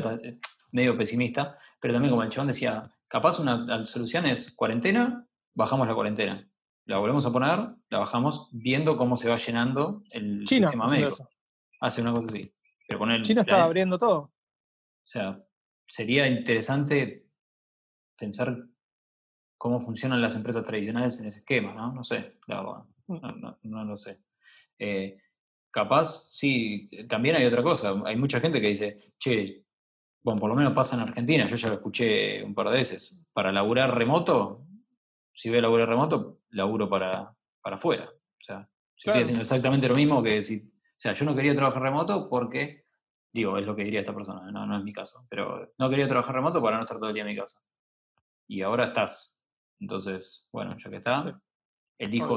medio 0.71 0.95
pesimista, 0.95 1.57
pero 1.79 1.93
también 1.95 2.11
como 2.11 2.21
el 2.23 2.29
chabón 2.29 2.47
decía, 2.49 2.91
capaz 3.07 3.39
una 3.39 3.83
solución 3.85 4.27
es 4.27 4.55
cuarentena, 4.55 5.25
bajamos 5.55 5.87
la 5.87 5.95
cuarentena. 5.95 6.47
La 6.85 6.99
volvemos 6.99 7.25
a 7.25 7.31
poner, 7.31 7.59
la 7.89 7.99
bajamos 7.99 8.49
viendo 8.51 8.97
cómo 8.97 9.17
se 9.17 9.29
va 9.29 9.37
llenando 9.37 10.03
el 10.11 10.43
China, 10.45 10.67
sistema 10.67 10.87
médico. 10.87 11.09
eso. 11.09 11.27
Hace 11.79 12.01
una 12.03 12.11
cosa 12.11 12.27
así. 12.27 12.53
Pero 12.87 12.99
poner 12.99 13.21
China 13.23 13.41
está 13.41 13.63
abriendo 13.63 13.97
todo. 13.97 14.19
o 14.19 14.31
sea, 15.05 15.41
sería 15.87 16.27
interesante 16.27 17.25
pensar 18.21 18.55
cómo 19.57 19.79
funcionan 19.81 20.21
las 20.21 20.35
empresas 20.35 20.63
tradicionales 20.63 21.19
en 21.19 21.25
ese 21.27 21.39
esquema, 21.39 21.73
¿no? 21.73 21.91
No 21.93 22.03
sé, 22.03 22.37
la 22.47 22.61
verdad. 22.61 22.83
Mm. 23.07 23.17
No, 23.21 23.31
no- 23.33 23.57
no 23.63 23.83
lo 23.85 23.97
sé. 23.97 24.19
Eh, 24.79 25.17
capaz, 25.71 26.29
sí, 26.29 26.87
eh, 26.91 27.05
también 27.05 27.35
hay 27.35 27.45
otra 27.45 27.63
cosa. 27.63 27.93
Hay 28.05 28.15
mucha 28.15 28.39
gente 28.39 28.61
que 28.61 28.67
dice, 28.67 28.97
che, 29.19 29.65
bueno, 30.23 30.39
por 30.39 30.49
lo 30.49 30.55
menos 30.55 30.73
pasa 30.73 30.95
en 30.95 31.01
Argentina, 31.01 31.45
yo 31.47 31.55
ya 31.55 31.67
lo 31.69 31.75
escuché 31.75 32.43
un 32.43 32.53
par 32.53 32.67
de 32.69 32.73
veces. 32.77 33.27
Para 33.33 33.51
laburar 33.51 33.95
remoto, 33.97 34.55
si 35.33 35.49
voy 35.49 35.57
a 35.59 35.61
laburar 35.63 35.89
remoto, 35.89 36.41
laburo 36.51 36.87
para, 36.87 37.35
para 37.61 37.75
afuera. 37.75 38.05
O 38.09 38.43
sea, 38.43 38.69
si 38.95 39.05
Claro. 39.05 39.19
estoy 39.19 39.21
haciendo 39.23 39.41
exactamente 39.41 39.87
lo 39.87 39.95
mismo 39.95 40.21
que 40.21 40.43
si. 40.43 40.57
O 40.57 40.99
sea, 41.01 41.13
yo 41.13 41.25
no 41.25 41.35
quería 41.35 41.55
trabajar 41.55 41.81
remoto 41.81 42.29
porque, 42.29 42.85
digo, 43.33 43.57
es 43.57 43.65
lo 43.65 43.75
que 43.75 43.83
diría 43.83 44.01
esta 44.01 44.13
persona, 44.13 44.51
no, 44.51 44.67
no 44.67 44.77
es 44.77 44.83
mi 44.83 44.93
caso, 44.93 45.25
pero 45.29 45.73
no 45.79 45.89
quería 45.89 46.07
trabajar 46.07 46.35
remoto 46.35 46.61
para 46.61 46.77
no 46.77 46.83
estar 46.83 46.97
todo 46.97 47.09
el 47.09 47.15
día 47.15 47.23
en 47.23 47.29
mi 47.29 47.35
casa. 47.35 47.59
Y 48.51 48.63
ahora 48.63 48.83
estás. 48.83 49.39
Entonces, 49.79 50.49
bueno, 50.51 50.75
ya 50.77 50.89
que 50.89 50.97
está, 50.97 51.23
Sí. 51.23 51.29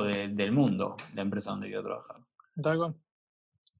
Obvio. 0.02 0.14
de- 0.14 0.28
del 0.28 0.52
mundo 0.52 0.94
la 1.16 1.22
empresa 1.22 1.50
donde 1.50 1.66
quiero 1.66 1.82
trabajar. 1.82 2.20
cual. 2.62 2.94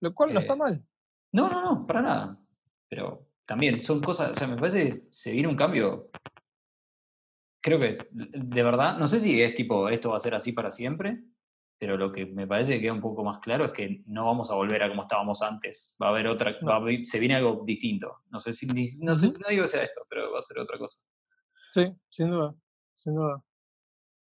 Lo 0.01 0.14
cual 0.14 0.35
no 0.35 0.41
está 0.41 0.55
Eh, 0.55 0.57
mal. 0.57 0.85
No, 1.32 1.49
no, 1.49 1.62
no, 1.62 1.87
para 1.87 2.03
nada. 2.03 2.37
Pero 2.89 3.28
también 3.47 3.85
son 3.85 4.01
cosas, 4.01 4.32
o 4.32 4.35
sea, 4.35 4.49
me 4.49 4.57
parece 4.57 4.91
que 4.91 5.07
se 5.11 5.30
viene 5.32 5.47
un 5.47 5.55
cambio. 5.55 6.11
Creo 7.62 7.78
que, 7.78 8.09
de 8.11 8.62
verdad, 8.64 8.99
no 8.99 9.07
sé 9.07 9.20
si 9.20 9.41
es 9.41 9.55
tipo, 9.55 9.89
esto 9.89 10.11
va 10.11 10.16
a 10.16 10.20
ser 10.20 10.35
así 10.35 10.53
para 10.53 10.72
siempre, 10.72 11.22
pero 11.78 11.97
lo 11.97 12.11
que 12.11 12.26
me 12.26 12.47
parece 12.49 12.74
que 12.74 12.80
queda 12.82 12.93
un 12.93 13.01
poco 13.01 13.22
más 13.24 13.39
claro 13.39 13.64
es 13.66 13.70
que 13.72 14.03
no 14.07 14.26
vamos 14.26 14.51
a 14.51 14.55
volver 14.55 14.82
a 14.82 14.89
como 14.89 15.03
estábamos 15.03 15.41
antes. 15.43 15.97
Va 16.03 16.09
a 16.09 16.11
haber 16.11 16.26
otra, 16.26 16.57
No. 16.61 16.66
va 16.68 16.76
a 16.78 17.05
se 17.05 17.18
viene 17.20 17.37
algo 17.37 17.62
distinto. 17.64 18.22
No 18.30 18.41
sé 18.41 18.53
si, 18.53 18.66
no, 19.05 19.14
sé, 19.14 19.28
no 19.39 19.49
digo 19.49 19.62
que 19.62 19.68
sea 19.68 19.85
esto, 19.85 20.05
pero 20.09 20.32
va 20.32 20.41
a 20.41 20.43
ser 20.43 20.59
otra 20.59 20.78
cosa. 20.78 20.99
Sí, 21.74 21.92
sin 22.08 22.30
duda, 22.30 22.54
sin 22.94 23.14
duda. 23.16 23.42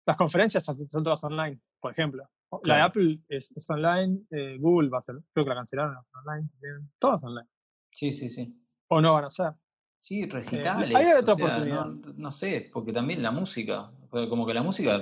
Las 0.06 0.16
conferencias 0.16 0.66
ya 0.66 0.74
son 0.74 1.04
todas 1.04 1.22
online, 1.26 1.60
por 1.82 1.92
ejemplo. 1.92 2.24
La 2.64 2.78
de. 2.78 2.82
Apple 2.84 3.20
es, 3.28 3.52
es 3.56 3.70
online, 3.70 4.22
eh, 4.32 4.58
Google 4.58 4.90
va 4.90 5.00
a 5.00 5.02
ser, 5.02 5.16
creo 5.34 5.44
que 5.46 5.50
la 5.50 5.56
cancelaron 5.56 5.94
la 5.94 6.04
online, 6.22 6.50
también. 6.52 6.92
todas 6.98 7.22
online. 7.26 7.48
Sí, 7.92 8.12
sí, 8.14 8.30
sí. 8.30 8.58
O 8.88 9.02
no 9.02 9.14
van 9.14 9.26
a 9.26 9.30
ser. 9.30 9.52
Sí, 10.00 10.26
recitales. 10.28 10.96
hay 10.96 11.06
otra 11.20 11.34
o 11.34 11.36
sea, 11.38 11.46
oportunidad. 11.46 11.86
no, 11.86 12.14
no 12.14 12.32
sé, 12.32 12.70
porque 12.74 12.94
también 12.94 13.22
la 13.22 13.32
música, 13.32 13.92
como 14.10 14.46
que 14.48 14.54
la 14.54 14.64
música 14.64 15.00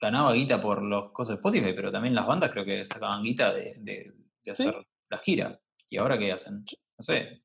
ganaba 0.00 0.32
guita 0.32 0.60
por 0.62 0.80
los 0.82 1.10
cosas 1.12 1.30
de 1.30 1.34
Spotify, 1.36 1.72
pero 1.74 1.90
también 1.90 2.14
las 2.14 2.26
bandas 2.26 2.50
creo 2.52 2.64
que 2.64 2.84
sacaban 2.84 3.22
guita 3.22 3.52
de, 3.52 3.74
de- 3.80 4.14
de 4.44 4.54
Sí. 4.54 4.62
hacer 4.66 4.86
la 5.10 5.18
gira. 5.18 5.60
¿Y 5.90 5.96
ahora 5.98 6.16
qué 6.18 6.30
hacen? 6.32 6.64
No 6.98 7.02
sé. 7.02 7.42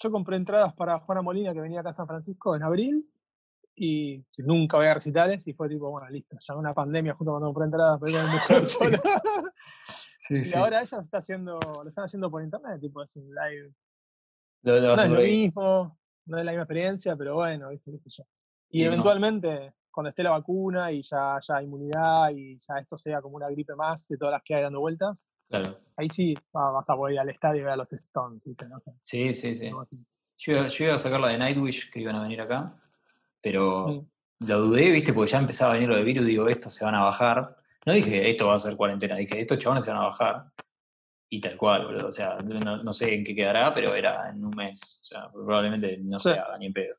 Yo 0.00 0.10
compré 0.12 0.36
entradas 0.36 0.74
para 0.74 0.98
Juana 1.00 1.22
Molina, 1.22 1.52
que 1.52 1.60
venía 1.60 1.80
acá 1.80 1.90
a 1.90 1.94
San 1.94 2.06
Francisco 2.06 2.54
en 2.54 2.62
abril, 2.62 3.04
y 3.74 4.24
nunca 4.38 4.76
voy 4.76 4.86
a 4.86 4.94
recitales, 4.94 5.46
y 5.46 5.52
fue 5.54 5.68
tipo, 5.68 5.90
bueno, 5.90 6.08
listo, 6.08 6.36
ya 6.40 6.54
una 6.56 6.72
pandemia 6.74 7.14
justo 7.14 7.32
cuando 7.32 7.46
compré 7.48 7.64
entradas 7.66 7.98
para 8.00 8.12
ir 8.12 8.18
con 8.18 8.30
mujer 8.30 8.64
Sí. 8.64 8.76
sola. 8.78 9.02
Sí, 10.18 10.42
y 10.44 10.54
ahora 10.54 10.82
ella 10.82 10.98
está 10.98 11.18
haciendo, 11.18 11.58
lo 11.82 11.88
están 11.88 12.04
haciendo 12.04 12.30
por 12.30 12.42
internet, 12.42 12.80
tipo, 12.80 13.02
es 13.02 13.16
un 13.16 13.28
live. 13.34 13.72
Lo, 14.62 14.78
lo 14.80 14.96
No 14.96 15.02
es 15.02 15.10
lo 15.10 15.20
mismo, 15.20 15.98
no 16.26 16.38
es 16.38 16.44
la 16.44 16.50
misma 16.52 16.62
experiencia, 16.64 17.16
pero 17.16 17.36
bueno, 17.36 17.70
¿viste? 17.70 17.90
qué 17.92 17.98
sé 17.98 18.10
yo. 18.18 18.24
Y, 18.68 18.80
Y 18.80 18.84
no. 18.84 18.92
eventualmente, 18.92 19.72
cuando 19.90 20.10
esté 20.10 20.22
la 20.22 20.30
vacuna 20.32 20.92
y 20.92 21.02
ya 21.02 21.38
ya 21.40 21.62
inmunidad 21.62 22.30
y 22.30 22.58
ya 22.58 22.78
esto 22.78 22.96
sea 22.98 23.22
como 23.22 23.36
una 23.36 23.48
gripe 23.48 23.74
más 23.74 24.06
de 24.08 24.18
todas 24.18 24.32
las 24.32 24.42
que 24.44 24.54
hay 24.54 24.62
dando 24.62 24.80
vueltas, 24.80 25.28
Claro. 25.48 25.78
ahí 25.96 26.08
sí 26.10 26.34
va- 26.54 26.70
vas 26.72 26.88
a 26.90 26.94
poder 26.96 27.14
ir 27.14 27.20
al 27.20 27.30
estadio 27.30 27.60
y 27.60 27.64
ver 27.64 27.72
a 27.72 27.76
los 27.76 27.92
Stones. 27.92 28.44
¿viste? 28.44 28.66
No 28.68 28.80
Sí, 29.02 29.32
sí, 29.34 29.54
sí. 29.56 29.70
Yo 30.40 30.52
iba, 30.52 30.66
yo 30.68 30.84
iba 30.84 30.94
a 30.94 30.98
sacar 30.98 31.20
la 31.20 31.28
de 31.28 31.38
Nightwish 31.38 31.90
que 31.90 32.00
iban 32.00 32.14
a 32.16 32.22
venir 32.22 32.40
acá, 32.40 32.74
pero 33.40 33.88
Mm. 33.88 34.46
lo 34.48 34.58
dudé, 34.60 34.90
viste, 34.92 35.12
porque 35.12 35.32
ya 35.32 35.38
empezaba 35.38 35.72
a 35.72 35.74
venir 35.74 35.88
lo 35.88 35.96
de 35.96 36.04
virus, 36.04 36.26
digo, 36.26 36.48
estos 36.48 36.74
se 36.74 36.84
van 36.84 36.94
a 36.94 37.02
bajar. 37.04 37.56
No 37.86 37.92
dije, 37.92 38.28
esto 38.28 38.46
va 38.48 38.54
a 38.54 38.58
ser 38.58 38.76
cuarentena, 38.76 39.16
dije, 39.16 39.40
estos 39.40 39.58
chabones 39.58 39.84
se 39.84 39.90
van 39.90 40.00
a 40.02 40.04
bajar. 40.06 40.44
Y 41.30 41.40
tal 41.40 41.56
cual, 41.56 41.86
boludo. 41.86 42.06
O 42.08 42.12
sea, 42.12 42.36
no, 42.36 42.76
no 42.82 42.92
sé 42.92 43.14
en 43.14 43.24
qué 43.24 43.34
quedará, 43.34 43.74
pero 43.74 43.94
era 43.94 44.30
en 44.30 44.44
un 44.44 44.54
mes. 44.54 45.00
O 45.02 45.04
sea, 45.04 45.30
probablemente 45.30 45.98
no 45.98 46.18
Sí. 46.18 46.30
se 46.30 46.38
haga 46.38 46.56
ni 46.58 46.66
en 46.66 46.72
pedo. 46.72 46.94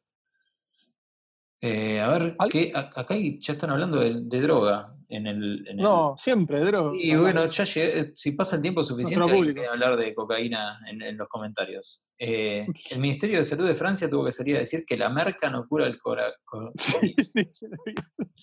Eh, 1.62 2.00
a 2.00 2.08
ver, 2.10 2.38
¿qué? 2.50 2.72
Acá 2.74 3.16
ya 3.18 3.54
están 3.54 3.72
hablando 3.72 4.00
de, 4.00 4.22
de 4.22 4.42
droga 4.42 4.96
en 5.10 5.28
el, 5.28 5.68
en 5.68 5.80
el- 5.80 5.84
No, 5.84 6.16
siempre, 6.18 6.62
droga. 6.64 6.92
Y 6.94 7.16
bueno, 7.16 7.46
ya 7.50 7.64
llegué- 7.64 8.12
si 8.16 8.32
pasa 8.34 8.56
el 8.58 8.62
tiempo 8.62 8.84
suficiente, 8.84 9.26
hay 9.26 9.38
público. 9.38 9.62
que 9.62 9.68
hablar 9.68 9.98
de 9.98 10.14
cocaína 10.14 10.80
en, 10.90 11.02
en 11.02 11.18
los 11.18 11.28
comentarios. 11.28 12.08
Eh, 12.18 12.66
el 12.92 13.00
Ministerio 13.00 13.40
de 13.40 13.46
Salud 13.46 13.68
de 13.68 13.76
Francia 13.76 14.10
tuvo 14.10 14.26
que 14.26 14.32
salir 14.32 14.56
a 14.56 14.60
decir 14.60 14.84
que 14.88 14.96
la 14.98 15.10
merca 15.10 15.50
no 15.50 15.68
cura 15.68 15.86
el 15.88 15.98
cora. 15.98 16.32
co- 16.46 16.72
Sí. 16.78 17.16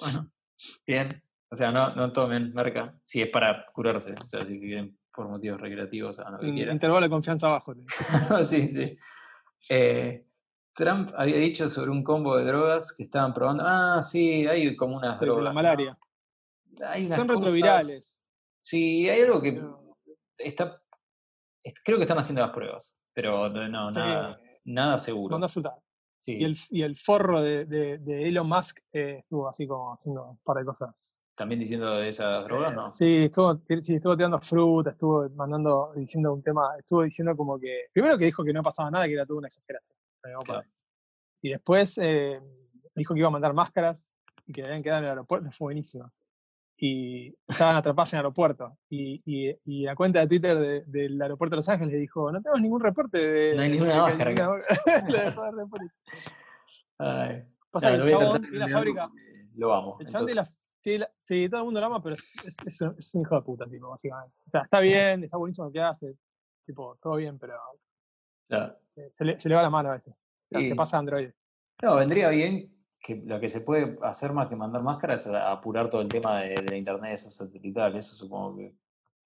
Bueno, 0.01 0.31
bien. 0.87 1.23
O 1.49 1.55
sea, 1.57 1.71
no, 1.71 1.95
no 1.95 2.13
tomen 2.13 2.53
merca 2.53 2.99
si 3.05 3.23
es 3.23 3.29
para 3.29 3.67
curarse. 3.73 4.15
O 4.23 4.27
sea, 4.27 4.45
si 4.45 4.59
quieren 4.59 4.99
por 5.15 5.29
motivos 5.29 5.61
recreativos, 5.61 6.19
hagan 6.19 6.33
lo 6.35 6.39
que 6.41 6.53
quieran. 6.53 6.75
intervalo 6.75 7.05
de 7.07 7.11
confianza 7.11 7.49
bajo. 7.49 7.75
te 7.75 7.81
digo. 7.81 7.89
sí, 8.45 8.69
sí. 8.69 8.99
Eh, 9.71 10.25
Trump 10.75 11.11
había 11.17 11.37
dicho 11.37 11.69
sobre 11.69 11.91
un 11.91 12.03
combo 12.05 12.37
de 12.37 12.45
drogas 12.45 12.95
que 12.95 13.05
estaban 13.05 13.33
probando. 13.33 13.63
Ah, 13.67 14.03
sí, 14.03 14.47
hay 14.47 14.77
como 14.77 14.97
unas 14.97 15.19
Sí, 15.19 15.25
drogas. 15.25 15.45
la 15.45 15.51
¿no? 15.51 15.55
malaria. 15.55 15.99
Hay 16.85 17.07
unas 17.07 17.17
Son 17.17 17.27
cosas- 17.29 17.43
retrovirales. 17.43 18.25
Sí, 18.61 19.09
hay 19.09 19.21
algo 19.23 19.41
que 19.41 19.53
pero- 19.53 19.97
está. 20.39 20.83
es- 21.63 21.81
Creo 21.85 21.97
que 21.99 22.03
están 22.05 22.19
haciendo 22.19 22.43
las 22.43 22.51
pruebas, 22.51 23.03
pero 23.13 23.49
no, 23.49 23.93
Sí, 23.93 23.99
nada, 23.99 24.41
nada 24.65 24.99
seguro. 24.99 25.39
Sí. 25.49 26.39
Y 26.39 26.45
el, 26.45 26.57
y 26.71 26.83
el 26.83 26.97
forro 26.99 27.41
de, 27.41 27.65
de- 27.67 27.99
de 27.99 28.29
Elon 28.29 28.49
Musk 28.49 28.79
eh, 28.93 29.19
estuvo 29.21 29.49
así 29.49 29.65
como 29.67 29.93
haciendo 29.95 30.31
un 30.31 30.39
par 30.39 30.57
de 30.59 30.65
cosas. 30.65 31.23
¿También 31.37 31.61
diciendo 31.61 31.97
de 31.99 32.09
esas 32.09 32.43
drogas? 32.45 32.75
No. 32.75 32.91
Sí, 32.91 33.25
estuvo, 33.25 33.61
sí, 33.83 33.95
estuvo 33.95 34.17
tirando 34.17 34.41
fruta, 34.41 34.91
estuvo 34.91 35.29
mandando, 35.37 35.93
diciendo 35.95 36.33
un 36.33 36.43
tema, 36.43 36.75
estuvo 36.79 37.03
diciendo 37.03 37.37
como 37.37 37.61
que, 37.61 37.85
primero 37.93 38.17
que 38.19 38.25
dijo 38.25 38.43
que 38.43 38.53
no 38.55 38.63
pasaba 38.63 38.91
nada, 38.91 39.07
que 39.07 39.13
era 39.13 39.27
toda 39.27 39.39
una 39.39 39.49
exageración. 39.49 39.97
Claro. 40.45 40.63
Y 41.43 41.51
después 41.51 41.99
eh, 42.03 42.41
dijo 42.97 43.15
que 43.15 43.21
iba 43.21 43.29
a 43.29 43.31
mandar 43.33 43.53
máscaras 43.53 44.11
y 44.47 44.53
que 44.53 44.63
debían 44.63 44.83
quedar 44.83 44.99
en 44.99 45.05
el 45.05 45.11
aeropuerto, 45.11 45.49
fue 45.53 45.67
buenísimo. 45.67 46.11
Y 46.79 47.35
estaban 47.49 47.75
atrapados 47.77 48.13
en 48.13 48.19
el 48.19 48.25
aeropuerto. 48.27 48.77
Y, 48.91 49.23
y- 49.25 49.59
y 49.65 49.85
la 49.85 49.97
cuenta 49.97 50.21
de 50.21 50.27
Twitter 50.27 50.59
de- 50.59 50.85
del 50.87 51.21
aeropuerto 51.23 51.55
de 51.55 51.59
Los 51.59 51.69
Ángeles 51.71 51.95
le 51.95 52.01
dijo, 52.01 52.31
no 52.31 52.41
tenemos 52.43 52.61
ningún 52.61 52.81
reporte 52.83 53.19
de... 53.19 53.55
No 53.57 53.63
hay 53.63 53.71
ninguna 53.71 53.91
de 53.91 53.95
que 53.97 54.01
máscara 54.03 54.31
acá". 54.31 54.43
ninguna- 54.45 55.09
Le 55.09 55.25
dejó 55.25 55.43
de 55.45 55.53
reporte. 55.53 55.87
Ay, 56.99 57.45
Pasa 57.71 57.91
que 57.91 57.97
el 57.97 58.09
chabón 58.09 58.43
de 58.43 58.51
la 58.53 58.69
fábrica, 58.69 59.11
Lo 59.55 59.73
amo. 59.75 59.97
el 60.01 60.09
chabón 60.09 60.27
de 60.27 60.35
la, 60.35 60.45
sí, 60.45 60.99
la- 60.99 61.11
sí, 61.19 61.49
todo 61.49 61.61
el 61.61 61.65
mundo 61.65 61.81
lo 61.81 61.87
ama, 61.87 62.03
pero 62.03 62.15
es, 62.15 62.31
es- 62.45 62.57
es 62.65 62.81
un- 62.83 62.95
es 62.99 63.15
un 63.15 63.23
hijo 63.23 63.35
de 63.37 63.43
puta, 63.43 63.67
tipo, 63.67 63.89
básicamente. 63.89 64.35
O 64.47 64.51
sea, 64.51 64.63
está 64.63 64.81
bien, 64.81 65.25
está 65.25 65.37
buenísimo 65.39 65.67
lo 65.69 65.73
que 65.73 65.81
hace, 65.81 66.15
tipo, 66.67 66.97
todo 67.03 67.17
bien, 67.17 67.39
pero 67.39 67.55
claro. 68.49 68.77
eh, 68.97 69.09
se 69.13 69.25
le, 69.25 69.39
se 69.39 69.49
le 69.49 69.55
va 69.55 69.63
la 69.63 69.71
mano 69.71 69.91
a 69.91 69.93
veces. 69.93 70.15
O 70.45 70.49
sea, 70.49 70.61
Sí. 70.61 70.69
se 70.71 70.75
pasa 70.75 70.97
a 70.97 71.01
Android. 71.01 71.31
No, 71.83 71.97
vendría 71.97 72.29
bien 72.31 72.71
que 73.01 73.17
lo 73.27 73.39
que 73.39 73.49
se 73.49 73.61
puede 73.61 73.99
hacer 74.03 74.33
más 74.33 74.49
que 74.49 74.57
mandar 74.57 74.83
máscaras 74.83 75.27
es 75.27 75.35
apurar 75.35 75.89
todo 75.89 76.01
el 76.01 76.09
tema 76.09 76.41
de, 76.41 76.51
de 76.55 76.63
la 76.63 76.77
internet 76.77 77.13
esa 77.15 77.31
satelital. 77.31 77.95
Eso 77.97 78.15
supongo 78.17 78.57
que 78.57 78.75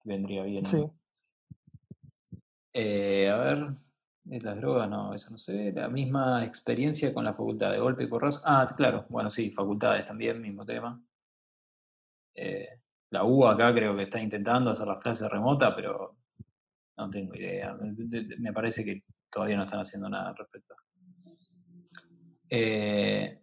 vendría 0.05 0.43
bien. 0.43 0.63
Sí. 0.63 0.83
Eh, 2.73 3.29
a 3.29 3.37
ver, 3.37 3.67
las 4.25 4.57
drogas, 4.57 4.89
no, 4.89 5.13
eso 5.13 5.31
no 5.31 5.37
sé. 5.37 5.71
La 5.73 5.87
misma 5.89 6.45
experiencia 6.45 7.13
con 7.13 7.23
la 7.25 7.33
facultad 7.33 7.71
de 7.71 7.79
golpe 7.79 8.03
y 8.03 8.07
porrazo. 8.07 8.41
Ah, 8.45 8.67
claro, 8.77 9.05
bueno, 9.09 9.29
sí, 9.29 9.51
facultades 9.51 10.05
también, 10.05 10.41
mismo 10.41 10.65
tema. 10.65 11.01
Eh, 12.35 12.67
la 13.09 13.25
U 13.25 13.45
acá 13.45 13.73
creo 13.73 13.95
que 13.95 14.03
está 14.03 14.21
intentando 14.21 14.69
hacer 14.71 14.87
las 14.87 14.99
clases 14.99 15.29
remotas, 15.29 15.73
pero 15.75 16.15
no 16.97 17.09
tengo 17.09 17.33
idea. 17.35 17.73
Me- 17.73 17.91
de- 17.93 18.23
de- 18.25 18.37
Me 18.37 18.53
parece 18.53 18.85
que 18.85 19.03
todavía 19.29 19.57
no 19.57 19.63
están 19.63 19.81
haciendo 19.81 20.07
nada 20.07 20.29
al 20.29 20.37
respecto. 20.37 20.75
Eh, 22.49 23.40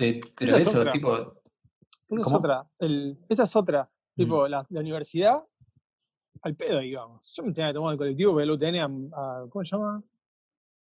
de- 0.00 0.20
pero 0.38 0.50
Esa 0.50 0.58
es 0.58 0.66
eso, 0.66 0.80
otra. 0.80 0.92
tipo, 0.92 1.16
Esa 1.16 2.20
es 2.20 2.32
otra. 2.32 2.66
el- 2.78 3.18
esa 3.28 3.44
es 3.44 3.56
otra. 3.56 3.90
Tipo, 4.16 4.48
la, 4.48 4.66
la 4.68 4.80
universidad, 4.80 5.42
al 6.42 6.54
pedo, 6.56 6.80
digamos. 6.80 7.32
Yo 7.36 7.42
me 7.44 7.52
tenía 7.52 7.70
que 7.70 7.74
tomar 7.74 7.92
el 7.92 7.98
colectivo, 7.98 8.32
porque 8.32 8.44
el 8.44 8.50
UTN 8.50 8.78
a, 8.80 8.84
a- 8.84 9.46
¿Cómo 9.48 9.64
se 9.64 9.76
llama? 9.76 10.02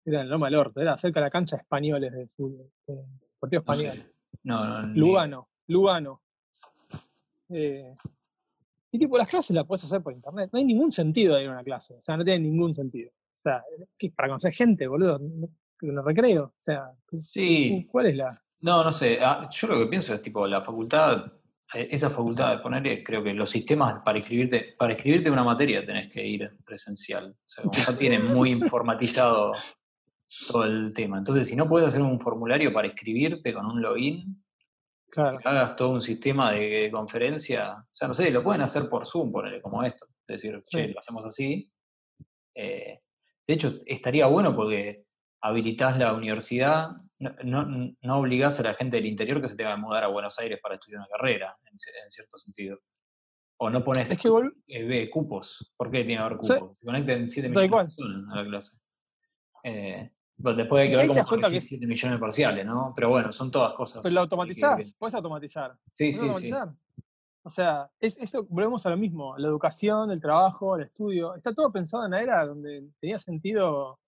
Era 0.04 0.22
en 0.22 0.28
Loma 0.30 0.46
del 0.46 0.56
Orto, 0.56 0.80
era 0.80 0.98
cerca 0.98 1.20
de 1.20 1.26
la 1.26 1.30
cancha 1.30 1.56
de 1.56 1.62
españoles 1.62 2.12
de 2.12 2.26
fútbol. 2.28 2.70
de 2.86 2.94
no 2.94 3.48
sé. 3.48 3.56
Español. 3.56 4.12
No, 4.44 4.64
no, 4.64 4.86
ni- 4.88 4.98
Lugano, 4.98 5.48
Lugano. 5.68 6.22
Eh, 7.50 7.94
y 8.90 8.98
tipo, 8.98 9.16
las 9.18 9.28
clases 9.28 9.54
las 9.54 9.66
puedes 9.66 9.84
hacer 9.84 10.02
por 10.02 10.12
internet. 10.12 10.50
No 10.52 10.58
hay 10.58 10.64
ningún 10.64 10.90
sentido 10.92 11.36
de 11.36 11.42
ir 11.44 11.48
a 11.48 11.52
una 11.52 11.64
clase. 11.64 11.94
O 11.94 12.02
sea, 12.02 12.16
no 12.16 12.24
tiene 12.24 12.40
ningún 12.48 12.72
sentido. 12.74 13.10
O 13.10 13.34
sea, 13.34 13.62
para 14.16 14.28
conocer 14.28 14.52
gente, 14.52 14.86
boludo. 14.86 15.18
No- 15.18 15.48
En 15.82 15.98
el 15.98 16.04
recreo. 16.04 16.44
O 16.44 16.54
sea, 16.60 16.92
Sí, 17.20 17.88
¿cuál 17.90 18.06
es 18.06 18.16
la...? 18.16 18.40
No, 18.62 18.82
no 18.84 18.92
sé. 18.92 19.18
ah, 19.20 19.48
Yo 19.50 19.66
lo 19.68 19.78
que 19.78 19.86
pienso 19.86 20.14
es 20.14 20.22
tipo 20.22 20.46
la 20.46 20.60
facultad, 20.62 21.24
eh, 21.74 21.88
esa 21.90 22.10
facultad 22.10 22.50
de 22.56 22.58
poner, 22.62 23.02
creo 23.02 23.22
que 23.22 23.32
los 23.34 23.50
sistemas 23.50 24.02
para 24.04 24.18
escribirte, 24.18 24.74
para 24.78 24.94
escribirte 24.94 25.30
una 25.30 25.44
materia 25.44 25.84
tenés 25.84 26.10
que 26.12 26.24
ir 26.26 26.50
presencial. 26.64 27.30
O 27.30 27.48
sea, 27.48 27.64
como 27.64 27.78
no 27.86 27.96
tienen 27.96 28.26
muy 28.32 28.50
informatizado 28.50 29.52
todo 30.50 30.64
el 30.64 30.92
tema. 30.94 31.18
Entonces, 31.18 31.46
si 31.48 31.56
no 31.56 31.68
puedes 31.68 31.88
hacer 31.88 32.02
un 32.02 32.18
formulario 32.20 32.72
para 32.72 32.88
escribirte 32.88 33.52
con 33.52 33.66
un 33.66 33.82
login, 33.82 34.42
Claro. 35.10 35.38
que 35.38 35.46
hagas 35.46 35.76
todo 35.76 35.90
un 35.90 36.00
sistema 36.00 36.52
de 36.52 36.88
conferencia, 36.90 37.74
o 37.82 37.94
sea, 37.94 38.08
no 38.08 38.14
sé, 38.14 38.30
lo 38.30 38.42
pueden 38.42 38.62
hacer 38.62 38.88
por 38.88 39.04
Zoom, 39.04 39.30
ponerle 39.30 39.60
como 39.60 39.82
esto. 39.84 40.06
Es 40.26 40.40
decir, 40.40 40.62
che, 40.64 40.88
lo 40.88 40.98
hacemos 41.00 41.22
así. 41.26 41.70
Eh, 42.54 42.98
de 43.46 43.54
hecho, 43.54 43.68
estaría 43.84 44.24
bueno 44.26 44.56
porque 44.56 45.04
habilitás 45.42 45.98
la 45.98 46.14
universidad, 46.14 46.92
no, 47.22 47.64
no, 47.64 47.94
no 48.00 48.16
obligás 48.18 48.58
a 48.60 48.62
la 48.64 48.74
gente 48.74 48.96
del 48.96 49.06
interior 49.06 49.40
que 49.40 49.48
se 49.48 49.56
tenga 49.56 49.74
que 49.74 49.80
mudar 49.80 50.04
a 50.04 50.08
Buenos 50.08 50.38
Aires 50.38 50.58
para 50.62 50.74
estudiar 50.74 51.00
una 51.00 51.08
carrera, 51.08 51.56
en, 51.64 51.72
en 51.74 52.10
cierto 52.10 52.38
sentido. 52.38 52.78
O 53.58 53.70
no 53.70 53.84
pones 53.84 54.10
Es 54.10 54.18
que 54.18 54.28
vol- 54.28 54.52
eh, 54.66 54.84
ve, 54.84 55.08
cupos. 55.10 55.72
¿Por 55.76 55.90
qué 55.90 56.04
tiene 56.04 56.20
que 56.20 56.24
haber 56.24 56.38
Sí. 56.42 56.54
cupos? 56.54 56.78
Se 56.78 56.84
conecten 56.86 57.28
7 57.28 57.48
Tal 57.50 57.62
millones 57.68 57.96
de 57.96 58.02
personas 58.04 58.32
a 58.32 58.36
la 58.42 58.48
clase. 58.48 58.78
Eh, 59.64 60.10
bueno, 60.36 60.56
después 60.58 60.82
hay 60.82 60.90
que 60.90 60.96
ver 60.96 61.06
cómo 61.06 61.20
que 61.24 61.28
corregir 61.28 61.62
7 61.62 61.86
millones 61.86 62.16
de 62.16 62.20
parciales, 62.20 62.66
¿no? 62.66 62.92
Pero 62.96 63.08
bueno, 63.10 63.30
son 63.30 63.50
todas 63.50 63.74
cosas. 63.74 64.02
Pero 64.02 64.14
lo 64.14 64.20
que- 64.22 64.28
que- 64.28 64.34
automatizás, 64.34 64.94
puedes 64.98 65.14
automatizar. 65.14 65.72
Sí, 65.92 66.12
¿Puedes 66.12 66.16
sí, 66.16 66.20
sí. 66.22 66.26
automatizar? 66.28 66.68
O 67.44 67.50
sea, 67.50 67.90
es, 68.00 68.18
esto, 68.18 68.44
volvemos 68.48 68.84
a 68.86 68.90
lo 68.90 68.96
mismo, 68.96 69.36
la 69.36 69.48
educación, 69.48 70.10
el 70.10 70.20
trabajo, 70.20 70.76
el 70.76 70.84
estudio, 70.84 71.34
está 71.34 71.52
todo 71.52 71.72
pensado 71.72 72.04
en 72.04 72.12
la 72.12 72.22
era 72.22 72.46
donde 72.46 72.88
tenía 73.00 73.18
sentido 73.18 73.98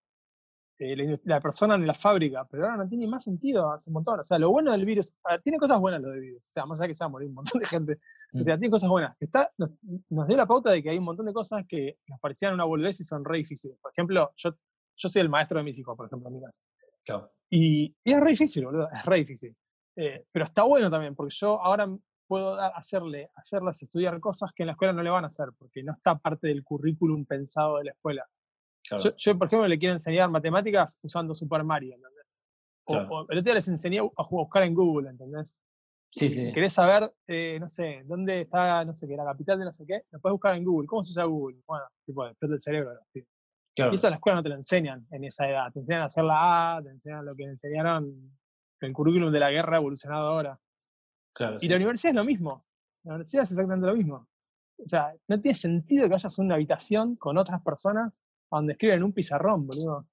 eh, 0.78 1.18
la, 1.24 1.40
persona 1.40 1.74
en 1.76 1.86
la 1.86 1.94
fábrica, 1.94 2.46
pero 2.50 2.64
ahora 2.64 2.78
no 2.78 2.88
tiene 2.88 3.06
más 3.06 3.24
sentido 3.24 3.70
hace 3.70 3.90
un 3.90 3.94
montón. 3.94 4.20
O 4.20 4.22
sea, 4.22 4.38
lo 4.38 4.50
bueno 4.50 4.72
del 4.72 4.84
virus, 4.84 5.14
ah, 5.24 5.38
tiene 5.38 5.58
cosas 5.58 5.78
buenas 5.78 6.02
lo 6.02 6.10
del 6.10 6.20
virus, 6.20 6.46
o 6.46 6.50
sea, 6.50 6.66
más 6.66 6.80
allá 6.80 6.88
que 6.88 6.94
se 6.94 7.04
va 7.04 7.06
a 7.06 7.10
morir 7.10 7.28
un 7.28 7.34
montón 7.34 7.60
de 7.60 7.66
gente, 7.66 8.00
o 8.32 8.42
sea, 8.42 8.58
tiene 8.58 8.70
cosas 8.70 8.88
buenas. 8.90 9.16
Está, 9.20 9.50
nos, 9.58 9.70
nos 10.10 10.26
dio 10.26 10.36
la 10.36 10.46
pauta 10.46 10.70
de 10.70 10.82
que 10.82 10.90
hay 10.90 10.98
un 10.98 11.04
montón 11.04 11.26
de 11.26 11.32
cosas 11.32 11.64
que 11.68 11.98
nos 12.08 12.18
parecían 12.20 12.54
una 12.54 12.64
boludez 12.64 13.00
y 13.00 13.04
son 13.04 13.24
re 13.24 13.38
difíciles. 13.38 13.78
Por 13.80 13.92
ejemplo, 13.92 14.32
yo, 14.36 14.50
yo 14.96 15.08
soy 15.08 15.22
el 15.22 15.28
maestro 15.28 15.58
de 15.58 15.64
mis 15.64 15.78
hijos, 15.78 15.96
por 15.96 16.06
ejemplo, 16.06 16.28
en 16.28 16.34
mi 16.34 16.42
casa. 16.42 16.62
Claro. 17.04 17.30
Y, 17.50 17.94
y 18.02 18.12
es 18.12 18.20
re 18.20 18.30
difícil, 18.30 18.64
boludo, 18.64 18.88
es 18.90 19.04
re 19.04 19.16
difícil. 19.18 19.54
Eh, 19.96 20.24
pero 20.32 20.44
está 20.46 20.64
bueno 20.64 20.90
también, 20.90 21.14
porque 21.14 21.34
yo 21.36 21.62
ahora 21.62 21.88
puedo 22.26 22.56
dar- 22.56 22.72
hacerle, 22.74 23.30
hacerlas 23.36 23.80
estudiar 23.82 24.18
cosas 24.18 24.52
que 24.52 24.64
en 24.64 24.68
la 24.68 24.72
escuela 24.72 24.92
no 24.92 25.02
le 25.02 25.10
van 25.10 25.22
a 25.24 25.28
hacer, 25.28 25.50
porque 25.56 25.84
no 25.84 25.92
está 25.92 26.18
parte 26.18 26.48
del 26.48 26.64
currículum 26.64 27.24
pensado 27.26 27.78
de 27.78 27.84
la 27.84 27.90
escuela. 27.92 28.26
Claro. 28.88 29.02
Yo, 29.04 29.10
yo, 29.16 29.38
por 29.38 29.46
ejemplo, 29.48 29.68
le 29.68 29.78
quiero 29.78 29.94
enseñar 29.94 30.30
matemáticas 30.30 30.98
usando 31.02 31.34
Super 31.34 31.64
Mario, 31.64 31.94
¿entendés? 31.94 32.46
O, 32.84 32.92
Claro. 32.92 33.08
o 33.10 33.20
el 33.30 33.38
otro 33.38 33.42
día 33.42 33.54
les 33.54 33.68
enseñé 33.68 33.98
a 33.98 34.22
buscar 34.30 34.62
en 34.62 34.74
Google, 34.74 35.10
¿entendés? 35.10 35.56
sí, 36.10 36.30
Si 36.30 36.46
sí. 36.46 36.52
querés 36.52 36.72
saber, 36.74 37.12
eh, 37.26 37.58
no 37.60 37.68
sé, 37.68 38.02
dónde 38.04 38.42
está, 38.42 38.84
no 38.84 38.94
sé 38.94 39.08
qué, 39.08 39.16
la 39.16 39.24
capital 39.24 39.58
de 39.58 39.64
no 39.64 39.72
sé 39.72 39.84
qué, 39.86 40.02
lo 40.12 40.20
puedes 40.20 40.34
buscar 40.34 40.54
en 40.54 40.64
Google. 40.64 40.86
¿Cómo 40.86 41.02
se 41.02 41.10
usa 41.12 41.24
Google? 41.24 41.58
Bueno, 41.66 41.84
tipo, 42.06 42.24
explota 42.26 42.54
el 42.54 42.60
cerebro. 42.60 42.90
claro. 43.74 43.90
Y 43.92 43.94
eso 43.96 44.06
en 44.06 44.10
la 44.12 44.16
escuela 44.16 44.36
no 44.36 44.42
te 44.44 44.48
lo 44.50 44.54
enseñan 44.54 45.06
en 45.10 45.24
esa 45.24 45.48
edad. 45.48 45.72
Te 45.72 45.80
enseñan 45.80 46.02
a 46.02 46.04
hacer 46.04 46.22
la 46.24 46.76
A, 46.76 46.82
te 46.82 46.90
enseñan 46.90 47.24
lo 47.24 47.34
que 47.34 47.44
enseñaron 47.44 48.30
el 48.80 48.92
currículum 48.92 49.32
de 49.32 49.40
la 49.40 49.50
guerra 49.50 49.78
evolucionado 49.78 50.28
ahora. 50.28 50.60
claro, 51.32 51.56
Y 51.56 51.60
sí, 51.60 51.68
la 51.68 51.76
sí. 51.78 51.82
universidad 51.82 52.10
es 52.10 52.16
lo 52.16 52.24
mismo. 52.24 52.64
La 53.02 53.14
universidad 53.14 53.42
es 53.44 53.50
exactamente 53.50 53.86
lo 53.86 53.94
mismo. 53.96 54.28
O 54.78 54.86
sea, 54.86 55.14
no 55.26 55.40
tiene 55.40 55.56
sentido 55.56 56.04
que 56.04 56.10
vayas 56.12 56.38
a 56.38 56.42
una 56.42 56.54
habitación 56.54 57.16
con 57.16 57.38
otras 57.38 57.60
personas 57.62 58.22
a 58.50 58.56
donde 58.56 58.72
escriben 58.72 58.98
en 58.98 59.04
un 59.04 59.12
pizarrón, 59.12 59.66
boludo. 59.66 60.06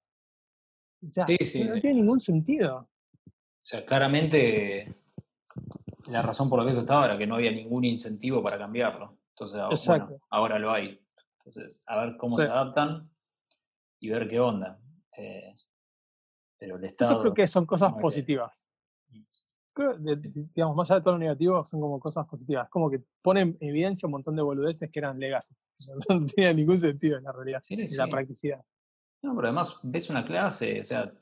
O 1.06 1.10
sea, 1.10 1.26
Sí, 1.26 1.36
sí. 1.40 1.64
no 1.64 1.80
tiene 1.80 1.94
ningún 2.00 2.20
sentido. 2.20 2.88
O 3.26 3.64
sea, 3.64 3.82
claramente 3.84 4.86
la 6.06 6.22
razón 6.22 6.48
por 6.48 6.58
la 6.58 6.64
que 6.64 6.72
eso 6.72 6.80
estaba 6.80 7.06
era 7.06 7.18
que 7.18 7.26
no 7.26 7.36
había 7.36 7.52
ningún 7.52 7.84
incentivo 7.84 8.42
para 8.42 8.58
cambiarlo. 8.58 9.18
Entonces, 9.30 9.58
ah, 9.60 9.68
bueno, 9.98 10.20
ahora 10.30 10.58
lo 10.58 10.72
hay. 10.72 11.00
Entonces, 11.38 11.82
a 11.86 12.04
ver 12.04 12.16
cómo 12.16 12.36
Sí. 12.38 12.44
se 12.44 12.50
adaptan 12.50 13.10
y 14.00 14.08
ver 14.10 14.28
qué 14.28 14.40
onda. 14.40 14.80
Eh, 15.16 15.54
pero 16.58 16.76
el 16.76 16.84
Estado. 16.84 17.12
Eso 17.12 17.20
creo 17.20 17.34
que 17.34 17.46
son 17.48 17.66
cosas 17.66 17.92
positivas. 17.94 18.66
Digamos, 19.74 20.76
más 20.76 20.90
allá 20.90 21.00
de 21.00 21.04
todo 21.04 21.14
lo 21.14 21.18
negativo, 21.18 21.64
son 21.64 21.80
como 21.80 21.98
cosas 21.98 22.26
positivas. 22.26 22.68
Como 22.68 22.90
que 22.90 23.02
ponen 23.22 23.56
en 23.60 23.68
evidencia 23.70 24.06
un 24.06 24.12
montón 24.12 24.36
de 24.36 24.42
boludeces 24.42 24.90
que 24.90 24.98
eran 24.98 25.18
legacy. 25.18 25.54
No, 26.08 26.24
tenía 26.24 26.52
ningún 26.52 26.78
sentido 26.78 27.18
en 27.18 27.24
la 27.24 27.32
realidad, 27.32 27.62
en 27.68 27.96
la 27.96 28.06
practicidad. 28.06 28.64
No, 29.22 29.34
pero 29.34 29.48
además 29.48 29.80
ves 29.82 30.10
una 30.10 30.24
clase, 30.24 30.80
o 30.80 30.84
sea, 30.84 31.12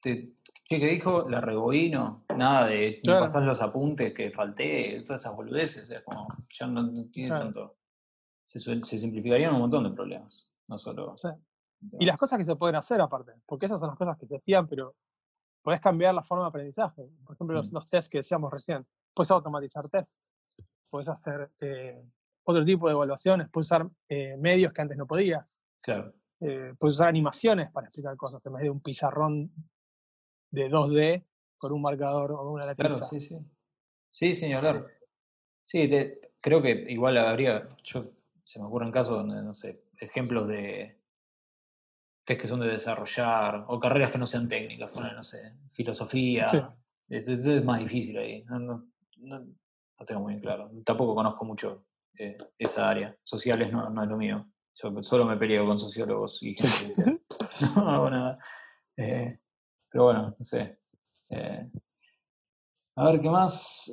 te, 0.00 0.34
¿qué 0.66 0.78
dijo? 0.78 1.28
La 1.28 1.40
reboíno, 1.40 2.24
nada 2.36 2.66
de 2.66 3.00
pasar 3.04 3.42
los 3.42 3.60
apuntes 3.60 4.12
que 4.14 4.30
falté, 4.30 5.02
todas 5.06 5.22
esas 5.22 5.36
boludeces, 5.36 5.84
o 5.84 5.86
sea, 5.86 6.04
como 6.04 6.26
ya 6.50 6.66
no, 6.66 6.90
tiene 7.10 7.30
tanto. 7.30 7.76
Se, 8.46 8.58
se, 8.58 8.98
simplificarían 8.98 9.54
un 9.54 9.60
montón 9.60 9.84
de 9.84 9.90
problemas, 9.90 10.54
no 10.68 10.78
solo. 10.78 11.16
Y 11.98 12.04
las 12.04 12.18
cosas 12.18 12.38
que 12.38 12.44
se 12.44 12.56
pueden 12.56 12.76
hacer 12.76 13.00
aparte, 13.00 13.32
porque 13.46 13.66
esas 13.66 13.80
son 13.80 13.90
las 13.90 13.98
cosas 13.98 14.18
que 14.18 14.26
se 14.26 14.36
hacían, 14.36 14.68
pero 14.68 14.94
Puedes 15.64 15.80
cambiar 15.80 16.14
la 16.14 16.22
forma 16.22 16.44
de 16.44 16.48
aprendizaje. 16.50 17.08
Por 17.24 17.34
ejemplo, 17.34 17.56
los, 17.56 17.72
mm. 17.72 17.74
los 17.74 17.90
tests 17.90 18.10
que 18.10 18.18
decíamos 18.18 18.52
recién. 18.52 18.86
Puedes 19.14 19.30
automatizar 19.30 19.88
tests. 19.88 20.30
Puedes 20.90 21.08
hacer 21.08 21.50
eh, 21.62 22.04
otro 22.44 22.62
tipo 22.66 22.86
de 22.86 22.92
evaluaciones. 22.92 23.48
Puedes 23.50 23.68
usar 23.68 23.88
eh, 24.10 24.36
medios 24.36 24.74
que 24.74 24.82
antes 24.82 24.98
no 24.98 25.06
podías. 25.06 25.62
Claro. 25.82 26.12
Eh, 26.40 26.74
puedes 26.78 26.96
usar 26.96 27.08
animaciones 27.08 27.72
para 27.72 27.86
explicar 27.86 28.14
cosas 28.18 28.44
en 28.44 28.52
vez 28.52 28.62
de 28.64 28.70
un 28.70 28.80
pizarrón 28.80 29.50
de 30.50 30.68
2D 30.68 31.24
con 31.56 31.72
un 31.72 31.80
marcador 31.80 32.32
o 32.32 32.52
una 32.52 32.66
letra. 32.66 32.90
Claro, 32.90 33.02
sí, 33.06 33.18
sí. 33.18 33.38
Sí, 34.10 34.34
señor. 34.34 34.92
Sí, 35.64 35.88
creo 36.42 36.60
que 36.60 36.84
igual 36.90 37.16
habría, 37.16 37.66
yo 37.82 38.12
se 38.44 38.58
me 38.58 38.66
ocurren 38.66 38.92
casos 38.92 39.16
donde, 39.16 39.42
no 39.42 39.54
sé, 39.54 39.82
ejemplos 39.98 40.46
de, 40.46 40.98
test 42.24 42.40
que 42.40 42.48
son 42.48 42.60
de 42.60 42.68
desarrollar, 42.68 43.64
o 43.68 43.78
carreras 43.78 44.10
que 44.10 44.18
no 44.18 44.26
sean 44.26 44.48
técnicas, 44.48 44.90
poner, 44.90 45.14
no 45.14 45.24
sé, 45.24 45.52
filosofía. 45.70 46.44
es 47.08 47.64
más 47.64 47.80
difícil 47.80 48.16
ahí. 48.18 48.42
No, 48.44 48.58
no, 48.58 48.86
no, 49.18 49.46
tengo 50.06 50.22
muy 50.22 50.40
claro. 50.40 50.70
Tampoco 50.84 51.14
conozco 51.14 51.44
mucho 51.44 51.86
eh, 52.18 52.36
esa 52.58 52.88
área. 52.88 53.16
Sociales 53.22 53.70
no, 53.72 53.90
no, 53.90 54.02
es 54.02 54.08
lo 54.08 54.16
mío. 54.16 54.50
Yo 54.74 55.02
solo 55.02 55.24
me 55.24 55.36
peleo 55.36 55.66
con 55.66 55.78
sociólogos 55.78 56.42
y 56.42 56.54
gente 56.54 56.94
no 57.76 57.88
hago 57.90 58.10
nada. 58.10 58.38
Eh, 58.96 59.38
pero 59.90 60.04
bueno, 60.04 60.34
no 60.36 60.44
sé. 60.44 60.80
Eh, 61.30 61.70
a 62.96 63.04
ver, 63.04 63.20
¿qué 63.20 63.28
más? 63.30 63.92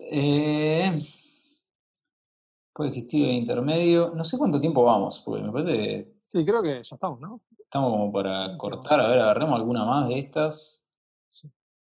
puede 2.73 2.89
existir 2.89 3.25
el 3.25 3.35
intermedio. 3.35 4.13
No 4.15 4.23
sé 4.23 4.37
cuánto 4.37 4.59
tiempo 4.59 4.83
vamos, 4.83 5.21
porque 5.25 5.43
me 5.43 5.51
parece 5.51 6.10
Sí, 6.31 6.45
creo 6.45 6.63
que 6.63 6.81
ya 6.81 6.95
estamos, 6.95 7.19
¿no? 7.19 7.41
Estamos 7.59 7.91
como 7.91 8.13
para 8.13 8.55
cortar, 8.57 9.01
a 9.01 9.09
ver, 9.09 9.19
agarremos 9.19 9.59
alguna 9.59 9.83
más 9.83 10.07
de 10.07 10.17
estas. 10.17 10.87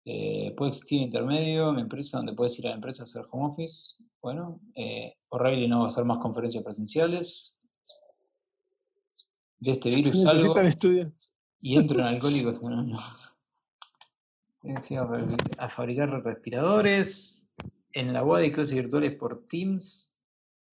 Eh, 0.05 0.53
puede 0.55 0.69
existir 0.69 1.01
intermedio, 1.01 1.73
mi 1.73 1.81
empresa, 1.81 2.19
donde 2.19 2.31
puedes 2.31 2.57
ir 2.57 2.67
a 2.67 2.69
la 2.69 2.75
empresa 2.75 3.03
a 3.03 3.03
hacer 3.03 3.25
home 3.29 3.47
office. 3.47 3.95
Bueno, 4.21 4.61
eh, 4.75 5.17
O'Reilly 5.27 5.67
no 5.67 5.79
va 5.79 5.83
a 5.83 5.87
hacer 5.87 6.05
más 6.05 6.19
conferencias 6.19 6.63
presenciales. 6.63 7.59
De 9.57 9.71
este 9.71 9.89
virus 9.93 10.21
salgo 10.21 10.55
y 11.59 11.75
entro 11.75 11.99
en 11.99 12.05
alcohólicos 12.05 12.63
A 15.57 15.67
fabricar 15.67 16.23
respiradores. 16.23 17.51
En 17.91 18.13
la 18.13 18.23
web 18.23 18.41
de 18.41 18.53
clases 18.53 18.73
virtuales 18.73 19.17
por 19.17 19.45
Teams. 19.47 20.17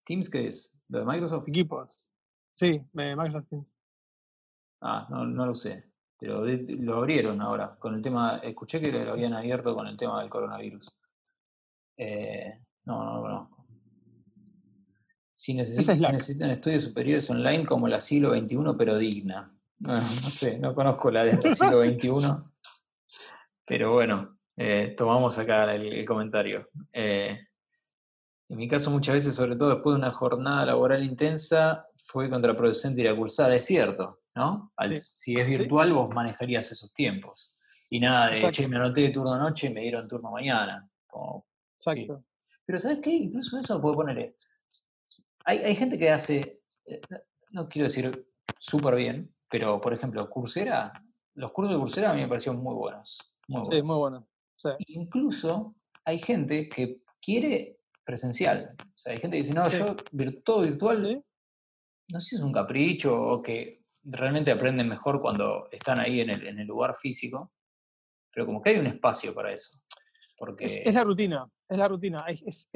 ¿Teams 0.04 0.30
qué 0.30 0.46
es? 0.46 0.80
¿Lo 0.86 1.00
de 1.00 1.04
Microsoft? 1.04 1.48
Equipos. 1.48 2.12
Sí, 2.56 2.80
Microsoft 2.94 3.48
Teams. 3.50 3.76
Ah, 4.80 5.06
no, 5.10 5.26
no 5.26 5.46
lo 5.46 5.54
sé. 5.54 5.92
Pero 6.18 6.44
lo 6.44 6.96
abrieron 6.96 7.40
ahora. 7.42 7.76
Con 7.78 7.94
el 7.94 8.02
tema, 8.02 8.38
escuché 8.42 8.80
que 8.80 8.90
lo 8.90 9.10
habían 9.10 9.34
abierto 9.34 9.74
con 9.74 9.86
el 9.86 9.96
tema 9.96 10.20
del 10.20 10.30
coronavirus. 10.30 10.90
Eh, 11.98 12.62
no, 12.86 13.04
no 13.04 13.16
lo 13.16 13.22
conozco. 13.22 13.62
Si 15.34 15.52
necesitan, 15.52 16.50
estudios 16.50 16.84
superiores 16.84 17.28
online 17.28 17.66
como 17.66 17.88
la 17.88 18.00
siglo 18.00 18.34
XXI, 18.34 18.56
pero 18.78 18.96
digna. 18.96 19.54
No, 19.80 20.00
sé, 20.02 20.58
no 20.58 20.74
conozco 20.74 21.10
la 21.10 21.24
del 21.24 21.38
siglo 21.42 21.82
XXI. 21.82 22.50
Pero 23.66 23.92
bueno, 23.92 24.38
eh, 24.56 24.94
tomamos 24.96 25.38
acá 25.38 25.74
el, 25.74 26.06
comentario. 26.06 26.70
Eh, 26.90 27.45
en 28.48 28.58
mi 28.58 28.68
caso, 28.68 28.90
muchas 28.90 29.14
veces, 29.14 29.34
sobre 29.34 29.56
todo 29.56 29.70
después 29.70 29.94
de 29.94 29.98
una 29.98 30.12
jornada 30.12 30.66
laboral 30.66 31.02
intensa, 31.02 31.86
fue 31.96 32.30
contraproducente 32.30 33.00
ir 33.00 33.08
a 33.08 33.16
cursar. 33.16 33.52
Es 33.52 33.64
cierto, 33.64 34.20
¿no? 34.34 34.72
Si 34.98 35.38
es 35.38 35.46
virtual, 35.46 35.92
vos 35.92 36.14
manejarías 36.14 36.70
esos 36.70 36.92
tiempos. 36.94 37.52
Y 37.90 38.00
nada 38.00 38.30
de, 38.30 38.50
che, 38.50 38.68
me 38.68 38.76
anoté 38.76 39.02
de 39.02 39.10
turno 39.10 39.36
noche 39.36 39.68
y 39.68 39.74
me 39.74 39.80
dieron 39.80 40.06
turno 40.06 40.30
mañana. 40.30 40.88
Exacto. 41.78 42.24
Pero 42.64 42.78
¿sabes 42.78 43.00
qué? 43.02 43.10
Incluso 43.10 43.58
eso 43.58 43.80
puede 43.80 43.96
poner. 43.96 44.34
Hay, 45.44 45.58
hay 45.58 45.74
gente 45.74 45.98
que 45.98 46.10
hace, 46.10 46.60
eh, 46.84 47.00
no 47.52 47.68
quiero 47.68 47.84
decir 47.84 48.28
súper 48.58 48.96
bien, 48.96 49.32
pero 49.48 49.80
por 49.80 49.92
ejemplo, 49.92 50.28
Coursera, 50.28 50.92
los 51.34 51.52
cursos 51.52 51.74
de 51.74 51.78
Coursera 51.78 52.10
a 52.10 52.14
mí 52.14 52.22
me 52.22 52.28
parecieron 52.28 52.62
muy 52.62 52.74
buenos. 52.74 53.18
Muy 53.48 53.64
Sí, 53.70 53.82
muy 53.82 53.96
buenos. 53.96 54.24
Incluso 54.88 55.76
hay 56.04 56.18
gente 56.18 56.68
que 56.68 57.00
quiere 57.20 57.78
presencial. 58.06 58.72
O 58.78 58.98
sea, 58.98 59.12
hay 59.12 59.20
gente 59.20 59.36
que 59.36 59.42
dice, 59.42 59.52
no, 59.52 59.68
yo 59.68 59.96
todo 60.44 60.62
virtual, 60.62 61.22
no 62.12 62.20
sé 62.20 62.28
si 62.28 62.36
es 62.36 62.42
un 62.42 62.52
capricho 62.52 63.20
o 63.20 63.42
que 63.42 63.82
realmente 64.04 64.52
aprenden 64.52 64.88
mejor 64.88 65.20
cuando 65.20 65.68
están 65.72 65.98
ahí 65.98 66.20
en 66.20 66.30
el, 66.30 66.46
en 66.46 66.60
el 66.60 66.66
lugar 66.66 66.94
físico, 66.94 67.52
pero 68.32 68.46
como 68.46 68.62
que 68.62 68.70
hay 68.70 68.78
un 68.78 68.86
espacio 68.86 69.34
para 69.34 69.52
eso. 69.52 69.80
Porque... 70.38 70.66
Es, 70.66 70.94
la 70.94 71.02
rutina, 71.02 71.48
es 71.68 71.78
la 71.78 71.88
rutina. 71.88 72.24
Es, 72.28 72.68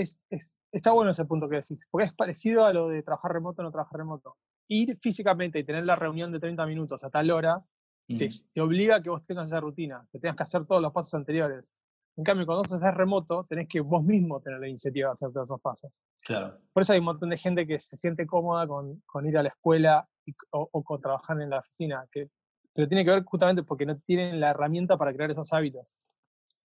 está 0.72 0.90
bueno 0.90 1.12
ese 1.12 1.24
punto 1.26 1.48
que 1.48 1.56
decís, 1.56 1.86
porque 1.90 2.08
es 2.08 2.14
parecido 2.14 2.64
a 2.64 2.72
lo 2.72 2.88
de 2.88 3.02
trabajar 3.02 3.32
remoto 3.32 3.62
o 3.62 3.64
no 3.64 3.70
trabajar 3.70 3.98
remoto. 3.98 4.36
Ir 4.68 4.98
físicamente 5.00 5.58
y 5.58 5.64
tener 5.64 5.84
la 5.84 5.94
reunión 5.94 6.32
de 6.32 6.40
30 6.40 6.66
minutos 6.66 7.04
a 7.04 7.10
tal 7.10 7.30
hora 7.30 7.62
te, 8.08 8.28
te, 8.52 8.60
obliga 8.60 8.96
a 8.96 9.02
que 9.02 9.10
vos 9.10 9.24
tengas 9.24 9.46
esa 9.46 9.60
rutina, 9.60 10.04
que 10.10 10.18
tengas 10.18 10.36
que 10.36 10.42
hacer 10.42 10.64
todos 10.66 10.82
los 10.82 10.92
pasos 10.92 11.14
anteriores. 11.14 11.72
En 12.20 12.24
cambio, 12.24 12.44
cuando 12.44 12.60
vos 12.64 12.72
haces 12.74 12.94
remoto, 12.94 13.46
tenés 13.48 13.66
que 13.66 13.80
vos 13.80 14.04
mismo 14.04 14.42
tener 14.42 14.60
la 14.60 14.68
iniciativa 14.68 15.08
de 15.08 15.12
hacer 15.12 15.32
todos 15.32 15.48
esos 15.48 15.60
pasos. 15.62 16.02
Claro. 16.22 16.58
Por 16.70 16.82
eso 16.82 16.92
hay 16.92 16.98
un 16.98 17.06
montón 17.06 17.30
de 17.30 17.38
gente 17.38 17.66
que 17.66 17.80
se 17.80 17.96
siente 17.96 18.26
cómoda 18.26 18.66
con, 18.66 19.00
con 19.06 19.26
ir 19.26 19.38
a 19.38 19.42
la 19.42 19.48
escuela 19.48 20.06
o, 20.50 20.84
con 20.84 21.00
trabajar 21.00 21.40
en 21.40 21.48
la 21.48 21.60
oficina, 21.60 22.06
que, 22.12 22.28
pero 22.74 22.86
tiene 22.88 23.06
que 23.06 23.10
ver 23.10 23.24
justamente 23.24 23.62
porque 23.62 23.86
no 23.86 23.98
tienen 24.00 24.38
la 24.38 24.50
herramienta 24.50 24.98
para 24.98 25.14
crear 25.14 25.30
esos 25.30 25.50
hábitos. 25.54 25.98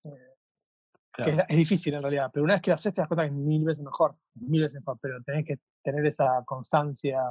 Eh, 0.04 1.46
es, 1.48 1.58
difícil 1.58 1.94
en 1.94 2.02
realidad, 2.02 2.30
pero 2.34 2.44
una 2.44 2.56
vez 2.56 2.62
que 2.62 2.72
lo 2.72 2.76
haces 2.76 2.94
te 2.94 3.00
das 3.00 3.08
cuenta 3.08 3.24
que 3.24 3.30
es 3.30 3.34
mil 3.34 3.64
veces 3.64 3.86
mejor, 3.86 4.14
mil 4.34 4.62
veces 4.62 4.82
mejor, 4.82 5.00
pero 5.02 5.24
tenés 5.24 5.46
que 5.46 5.60
tener 5.82 6.06
esa 6.06 6.44
constancia. 6.44 7.22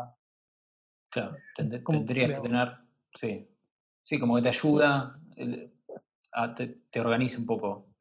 Claro, 1.10 1.36
tendrías 1.54 1.82
que 1.82 2.40
tener, 2.40 2.72
sí, 3.20 3.50
sí, 4.02 4.18
como 4.18 4.36
que 4.36 4.42
te 4.42 4.48
ayuda, 4.48 5.20
te, 6.56 6.66
te 6.90 7.00
organiza 7.00 7.38
un 7.38 7.46
poco 7.46 7.93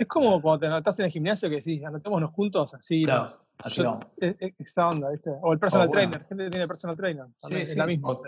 es 0.00 0.06
como 0.06 0.40
cuando 0.40 0.60
te 0.60 0.66
anotás 0.66 0.98
en 0.98 1.04
el 1.04 1.10
gimnasio 1.10 1.50
que 1.50 1.56
decís, 1.56 1.84
anotémonos 1.84 2.30
juntos, 2.30 2.72
así. 2.72 3.04
Claro, 3.04 3.26
así 3.58 3.82
e, 4.18 4.34
e, 4.40 4.54
Esa 4.58 4.88
onda, 4.88 5.10
¿viste? 5.10 5.28
O 5.42 5.52
el 5.52 5.58
personal 5.58 5.90
trainer, 5.90 6.24
gente 6.26 6.44
que 6.44 6.50
tiene 6.50 6.66
personal 6.66 6.96
trainer. 6.96 7.26
Sí, 7.46 7.54
es 7.54 7.76
la 7.76 7.86
misma. 7.86 8.18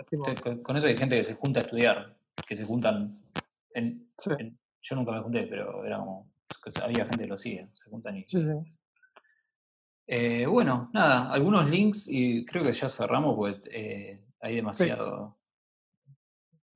con 0.61 0.77
eso 0.77 0.85
hay 0.85 0.95
gente 0.95 1.17
que 1.17 1.23
se 1.23 1.33
junta 1.33 1.61
a 1.61 1.63
estudiar, 1.63 2.15
que 2.45 2.55
se 2.55 2.63
juntan. 2.63 3.19
En, 3.73 4.07
yo 4.83 4.95
nunca 4.95 5.13
me 5.13 5.21
junté, 5.21 5.47
pero 5.47 5.83
era 5.83 5.97
como. 5.97 6.31
Había 6.79 7.07
gente 7.07 7.23
que 7.23 7.29
lo 7.29 7.37
sigue, 7.37 7.67
se 7.73 7.89
juntan 7.89 8.17
y. 8.17 8.23
Sí, 8.27 8.39
eh, 10.05 10.45
bueno, 10.45 10.91
nada, 10.93 11.31
algunos 11.31 11.67
links 11.67 12.07
y 12.07 12.45
creo 12.45 12.63
que 12.63 12.73
ya 12.73 12.87
cerramos 12.87 13.35
porque 13.35 13.69
eh, 13.71 14.23
hay 14.41 14.57
demasiado. 14.57 15.39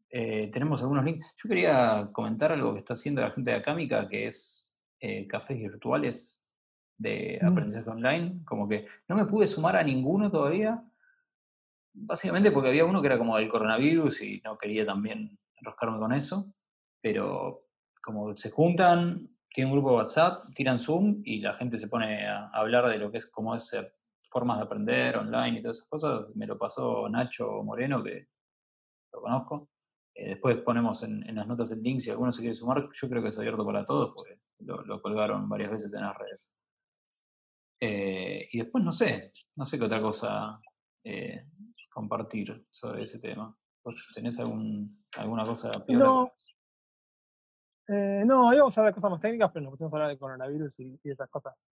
Eh, 0.09 0.49
tenemos 0.51 0.81
algunos 0.81 1.05
links. 1.05 1.35
Yo 1.37 1.47
quería 1.47 2.09
comentar 2.11 2.51
algo 2.51 2.73
que 2.73 2.79
está 2.79 2.93
haciendo 2.93 3.21
la 3.21 3.29
gente 3.29 3.51
de 3.51 3.57
Acámica, 3.57 4.07
que 4.07 4.25
es 4.25 4.66
eh, 4.99 5.27
cafés 5.27 5.59
virtuales 5.59 6.51
de 6.97 7.39
mm. 7.41 7.45
aprendizaje 7.47 7.89
online, 7.89 8.43
como 8.45 8.67
que 8.67 8.87
no 9.07 9.15
me 9.15 9.25
pude 9.25 9.47
sumar 9.47 9.75
a 9.75 9.83
ninguno 9.83 10.31
todavía, 10.31 10.83
básicamente 11.93 12.51
porque 12.51 12.69
había 12.69 12.85
uno 12.85 13.01
que 13.01 13.07
era 13.07 13.17
como 13.17 13.37
del 13.37 13.49
coronavirus 13.49 14.21
y 14.21 14.41
no 14.43 14.57
quería 14.57 14.85
también 14.85 15.37
enroscarme 15.55 15.99
con 15.99 16.13
eso, 16.13 16.53
pero 17.01 17.65
como 18.01 18.35
se 18.37 18.51
juntan, 18.51 19.29
tienen 19.49 19.71
un 19.71 19.77
grupo 19.77 19.91
de 19.91 19.97
WhatsApp, 19.97 20.53
tiran 20.53 20.79
Zoom 20.79 21.21
y 21.23 21.39
la 21.39 21.55
gente 21.55 21.77
se 21.77 21.87
pone 21.87 22.27
a 22.27 22.47
hablar 22.49 22.87
de 22.89 22.97
lo 22.97 23.11
que 23.11 23.17
es 23.17 23.27
cómo 23.27 23.55
es 23.55 23.75
formas 24.29 24.57
de 24.57 24.63
aprender 24.63 25.17
online 25.17 25.59
y 25.59 25.61
todas 25.61 25.77
esas 25.77 25.89
cosas, 25.89 26.35
me 26.35 26.45
lo 26.45 26.57
pasó 26.57 27.07
Nacho 27.09 27.63
Moreno, 27.63 28.03
que 28.03 28.27
lo 29.13 29.21
conozco. 29.21 29.69
Eh, 30.17 30.29
después 30.29 30.57
ponemos 30.63 31.03
en, 31.03 31.27
en, 31.29 31.35
las 31.35 31.47
notas 31.47 31.69
el 31.71 31.83
link 31.83 31.99
si 31.99 32.09
alguno 32.09 32.31
se 32.31 32.41
quiere 32.41 32.55
sumar. 32.55 32.89
Yo 32.91 33.09
creo 33.09 33.21
que 33.21 33.29
es 33.29 33.37
abierto 33.37 33.63
para 33.63 33.85
todos 33.85 34.13
porque 34.15 34.39
lo, 34.59 34.99
colgaron 35.01 35.47
varias 35.47 35.71
veces 35.71 35.93
en 35.93 36.01
las 36.01 36.17
redes. 36.17 36.53
Eh, 37.79 38.49
y 38.51 38.57
después 38.57 38.83
no 38.83 38.91
sé, 38.91 39.31
no 39.55 39.63
sé 39.63 39.77
qué 39.77 39.85
otra 39.85 40.01
cosa 40.01 40.59
eh, 41.03 41.45
compartir 41.91 42.65
sobre 42.71 43.03
ese 43.03 43.19
tema. 43.19 43.55
¿Tenés 44.15 44.39
algún, 44.39 45.05
alguna 45.17 45.45
cosa 45.45 45.69
No, 45.87 46.33
Eh, 47.87 48.23
no, 48.25 48.51
íbamos 48.51 48.75
a 48.75 48.81
hablar 48.81 48.91
de 48.91 48.95
cosas 48.95 49.11
más 49.11 49.21
técnicas, 49.21 49.51
pero 49.53 49.63
nos 49.63 49.71
pusimos 49.71 49.93
a 49.93 49.95
hablar 49.97 50.09
de 50.09 50.17
coronavirus 50.17 50.79
y, 50.79 50.99
y 51.03 51.11
esas 51.11 51.29
cosas. 51.29 51.69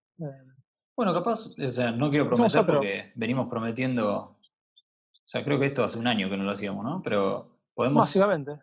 Bueno, 0.96 1.12
capaz, 1.12 1.58
o 1.58 1.72
sea, 1.72 1.90
no 1.90 2.08
quiero 2.10 2.30
prometer 2.30 2.64
porque 2.64 3.12
venimos 3.16 3.48
prometiendo. 3.48 4.14
O 4.14 5.28
sea, 5.28 5.44
creo 5.44 5.58
que 5.58 5.66
esto 5.66 5.82
hace 5.82 5.98
un 5.98 6.06
año 6.06 6.30
que 6.30 6.36
no 6.36 6.44
lo 6.44 6.52
hacíamos, 6.52 6.84
¿no? 6.84 7.02
Pero 7.02 7.55
podemos. 7.76 8.00
básicamente. 8.00 8.58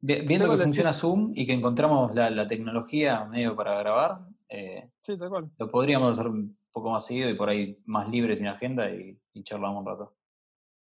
Viendo 0.00 0.50
que 0.50 0.56
funciona 0.64 0.92
Zoom 0.92 1.32
y 1.36 1.46
que 1.46 1.52
encontramos 1.52 2.12
la, 2.14 2.28
la 2.30 2.48
tecnología 2.48 3.24
medio 3.26 3.54
para 3.54 3.78
grabar, 3.78 4.20
eh, 4.48 4.90
Sí, 5.00 5.16
tal 5.16 5.28
cual. 5.28 5.50
lo 5.56 5.70
podríamos 5.70 6.18
hacer 6.18 6.28
un 6.30 6.56
poco 6.72 6.90
más 6.90 7.06
seguido 7.06 7.30
y 7.30 7.34
por 7.34 7.48
ahí 7.48 7.80
más 7.84 8.08
libre 8.08 8.36
sin 8.36 8.48
agenda 8.48 8.90
y, 8.90 9.16
y 9.34 9.44
charlamos 9.44 9.78
un 9.80 9.86
rato. 9.86 10.14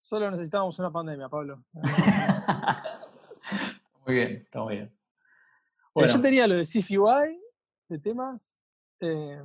Solo 0.00 0.30
necesitábamos 0.30 0.78
una 0.78 0.92
pandemia, 0.92 1.28
Pablo. 1.28 1.64
Muy 4.06 4.14
bien, 4.14 4.32
está 4.44 4.62
muy 4.62 4.76
bien. 4.76 4.86
Eh, 4.86 4.92
Bueno, 5.94 6.12
Yo 6.14 6.20
tenía 6.20 6.46
lo 6.46 6.54
de 6.54 6.62
CFUI, 6.64 7.40
de 7.88 7.98
temas. 7.98 8.58
eh, 9.00 9.42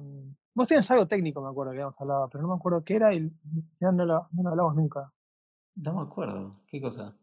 vos 0.54 0.68
tenías 0.68 0.90
algo 0.92 1.08
técnico, 1.08 1.42
me 1.42 1.50
acuerdo 1.50 1.72
que 1.72 1.78
habíamos 1.78 2.00
hablado, 2.00 2.30
pero 2.30 2.44
no 2.44 2.50
me 2.50 2.56
acuerdo 2.56 2.84
qué 2.84 2.96
era 2.96 3.14
y 3.14 3.30
ya 3.82 3.92
no 3.92 4.06
lo, 4.06 4.28
no 4.32 4.44
lo 4.44 4.50
hablamos 4.50 4.76
nunca. 4.76 5.12
no 5.76 5.94
me 5.96 6.02
acuerdo. 6.04 6.62
¿Qué 6.68 6.80
cosa? 6.82 7.16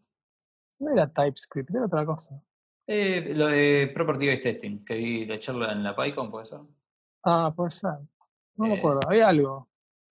No 0.81 0.93
era 0.93 1.07
TypeScript, 1.13 1.71
era 1.75 1.87
otra 1.87 2.05
cosa. 2.05 2.41
Eh, 2.87 3.33
lo 3.37 3.47
de 3.49 3.91
Property 3.95 4.27
Based 4.27 4.43
Testing, 4.43 4.85
que 4.85 4.95
vi 4.95 5.27
la 5.27 5.39
charla 5.39 5.73
en 5.73 5.83
la 5.83 5.95
PyCon, 5.95 6.31
¿puede 6.31 6.45
ser? 6.47 6.59
Ah, 7.25 7.53
puede 7.55 7.71
ser. 7.71 7.93
No 8.57 8.67
me 8.67 8.75
Eh, 8.75 8.79
acuerdo, 8.79 9.01
había 9.07 9.29
algo. 9.29 9.69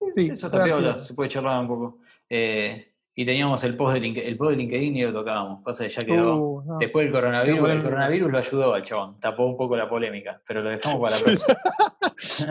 Sí, 0.08 0.28
Eso 0.30 0.50
piola, 0.50 0.92
sido. 0.92 0.94
se 0.94 1.14
puede 1.14 1.28
charlar 1.28 1.60
un 1.60 1.68
poco. 1.68 1.98
Eh, 2.28 2.86
y 3.14 3.26
teníamos 3.26 3.62
el 3.64 3.76
post 3.76 3.94
de 3.94 4.00
LinkedIn, 4.00 4.28
el 4.30 4.36
post 4.38 4.50
de 4.52 4.56
LinkedIn 4.56 4.96
y 4.96 5.02
lo 5.02 5.12
tocábamos. 5.12 5.62
Pasa 5.62 5.84
que 5.84 5.90
ya 5.90 6.02
quedó. 6.04 6.36
Uh, 6.36 6.62
no. 6.64 6.78
Después 6.78 7.04
del 7.04 7.12
coronavirus, 7.12 7.68
el 7.70 7.82
coronavirus 7.82 8.24
sí. 8.26 8.30
lo 8.32 8.38
ayudó 8.38 8.74
al 8.74 8.82
chabón, 8.82 9.20
tapó 9.20 9.46
un 9.46 9.56
poco 9.56 9.76
la 9.76 9.88
polémica, 9.88 10.40
pero 10.46 10.62
lo 10.62 10.70
dejamos 10.70 11.00
para 11.00 11.16
la 11.18 11.22
próxima. 11.22 11.58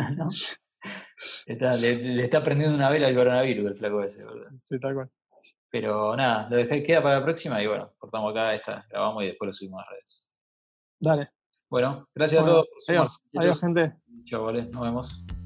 ¿No? 0.18 0.30
Está- 1.48 1.74
le, 1.76 1.96
le 1.96 2.24
está 2.24 2.44
prendiendo 2.44 2.76
una 2.76 2.90
vela 2.90 3.08
al 3.08 3.16
coronavirus 3.16 3.66
el 3.72 3.76
flaco 3.76 4.04
ese, 4.04 4.24
¿verdad? 4.26 4.52
Sí, 4.60 4.80
tal 4.80 4.94
cual. 4.94 5.10
Pero 5.72 6.16
nada, 6.16 6.48
lo 6.50 6.58
dejé, 6.58 6.82
queda 6.82 7.02
para 7.02 7.20
la 7.20 7.24
próxima 7.24 7.62
y 7.62 7.68
bueno, 7.68 7.94
cortamos 7.98 8.32
acá, 8.32 8.56
esta, 8.56 8.86
grabamos 8.90 9.24
y 9.24 9.28
después 9.28 9.48
lo 9.48 9.54
subimos 9.54 9.84
a 9.84 9.90
redes. 9.91 10.30
Dale. 11.00 11.30
Bueno, 11.70 12.10
gracias 12.16 12.41
Bueno, 12.41 12.60
a 12.60 12.62
todos. 12.64 12.68
por 12.86 12.96
adiós. 12.96 13.22
Adiós, 13.38 13.62
gente. 13.62 13.94
Chao, 14.26 14.44
vale, 14.46 14.64
nos 14.64 14.82
vemos. 14.82 15.39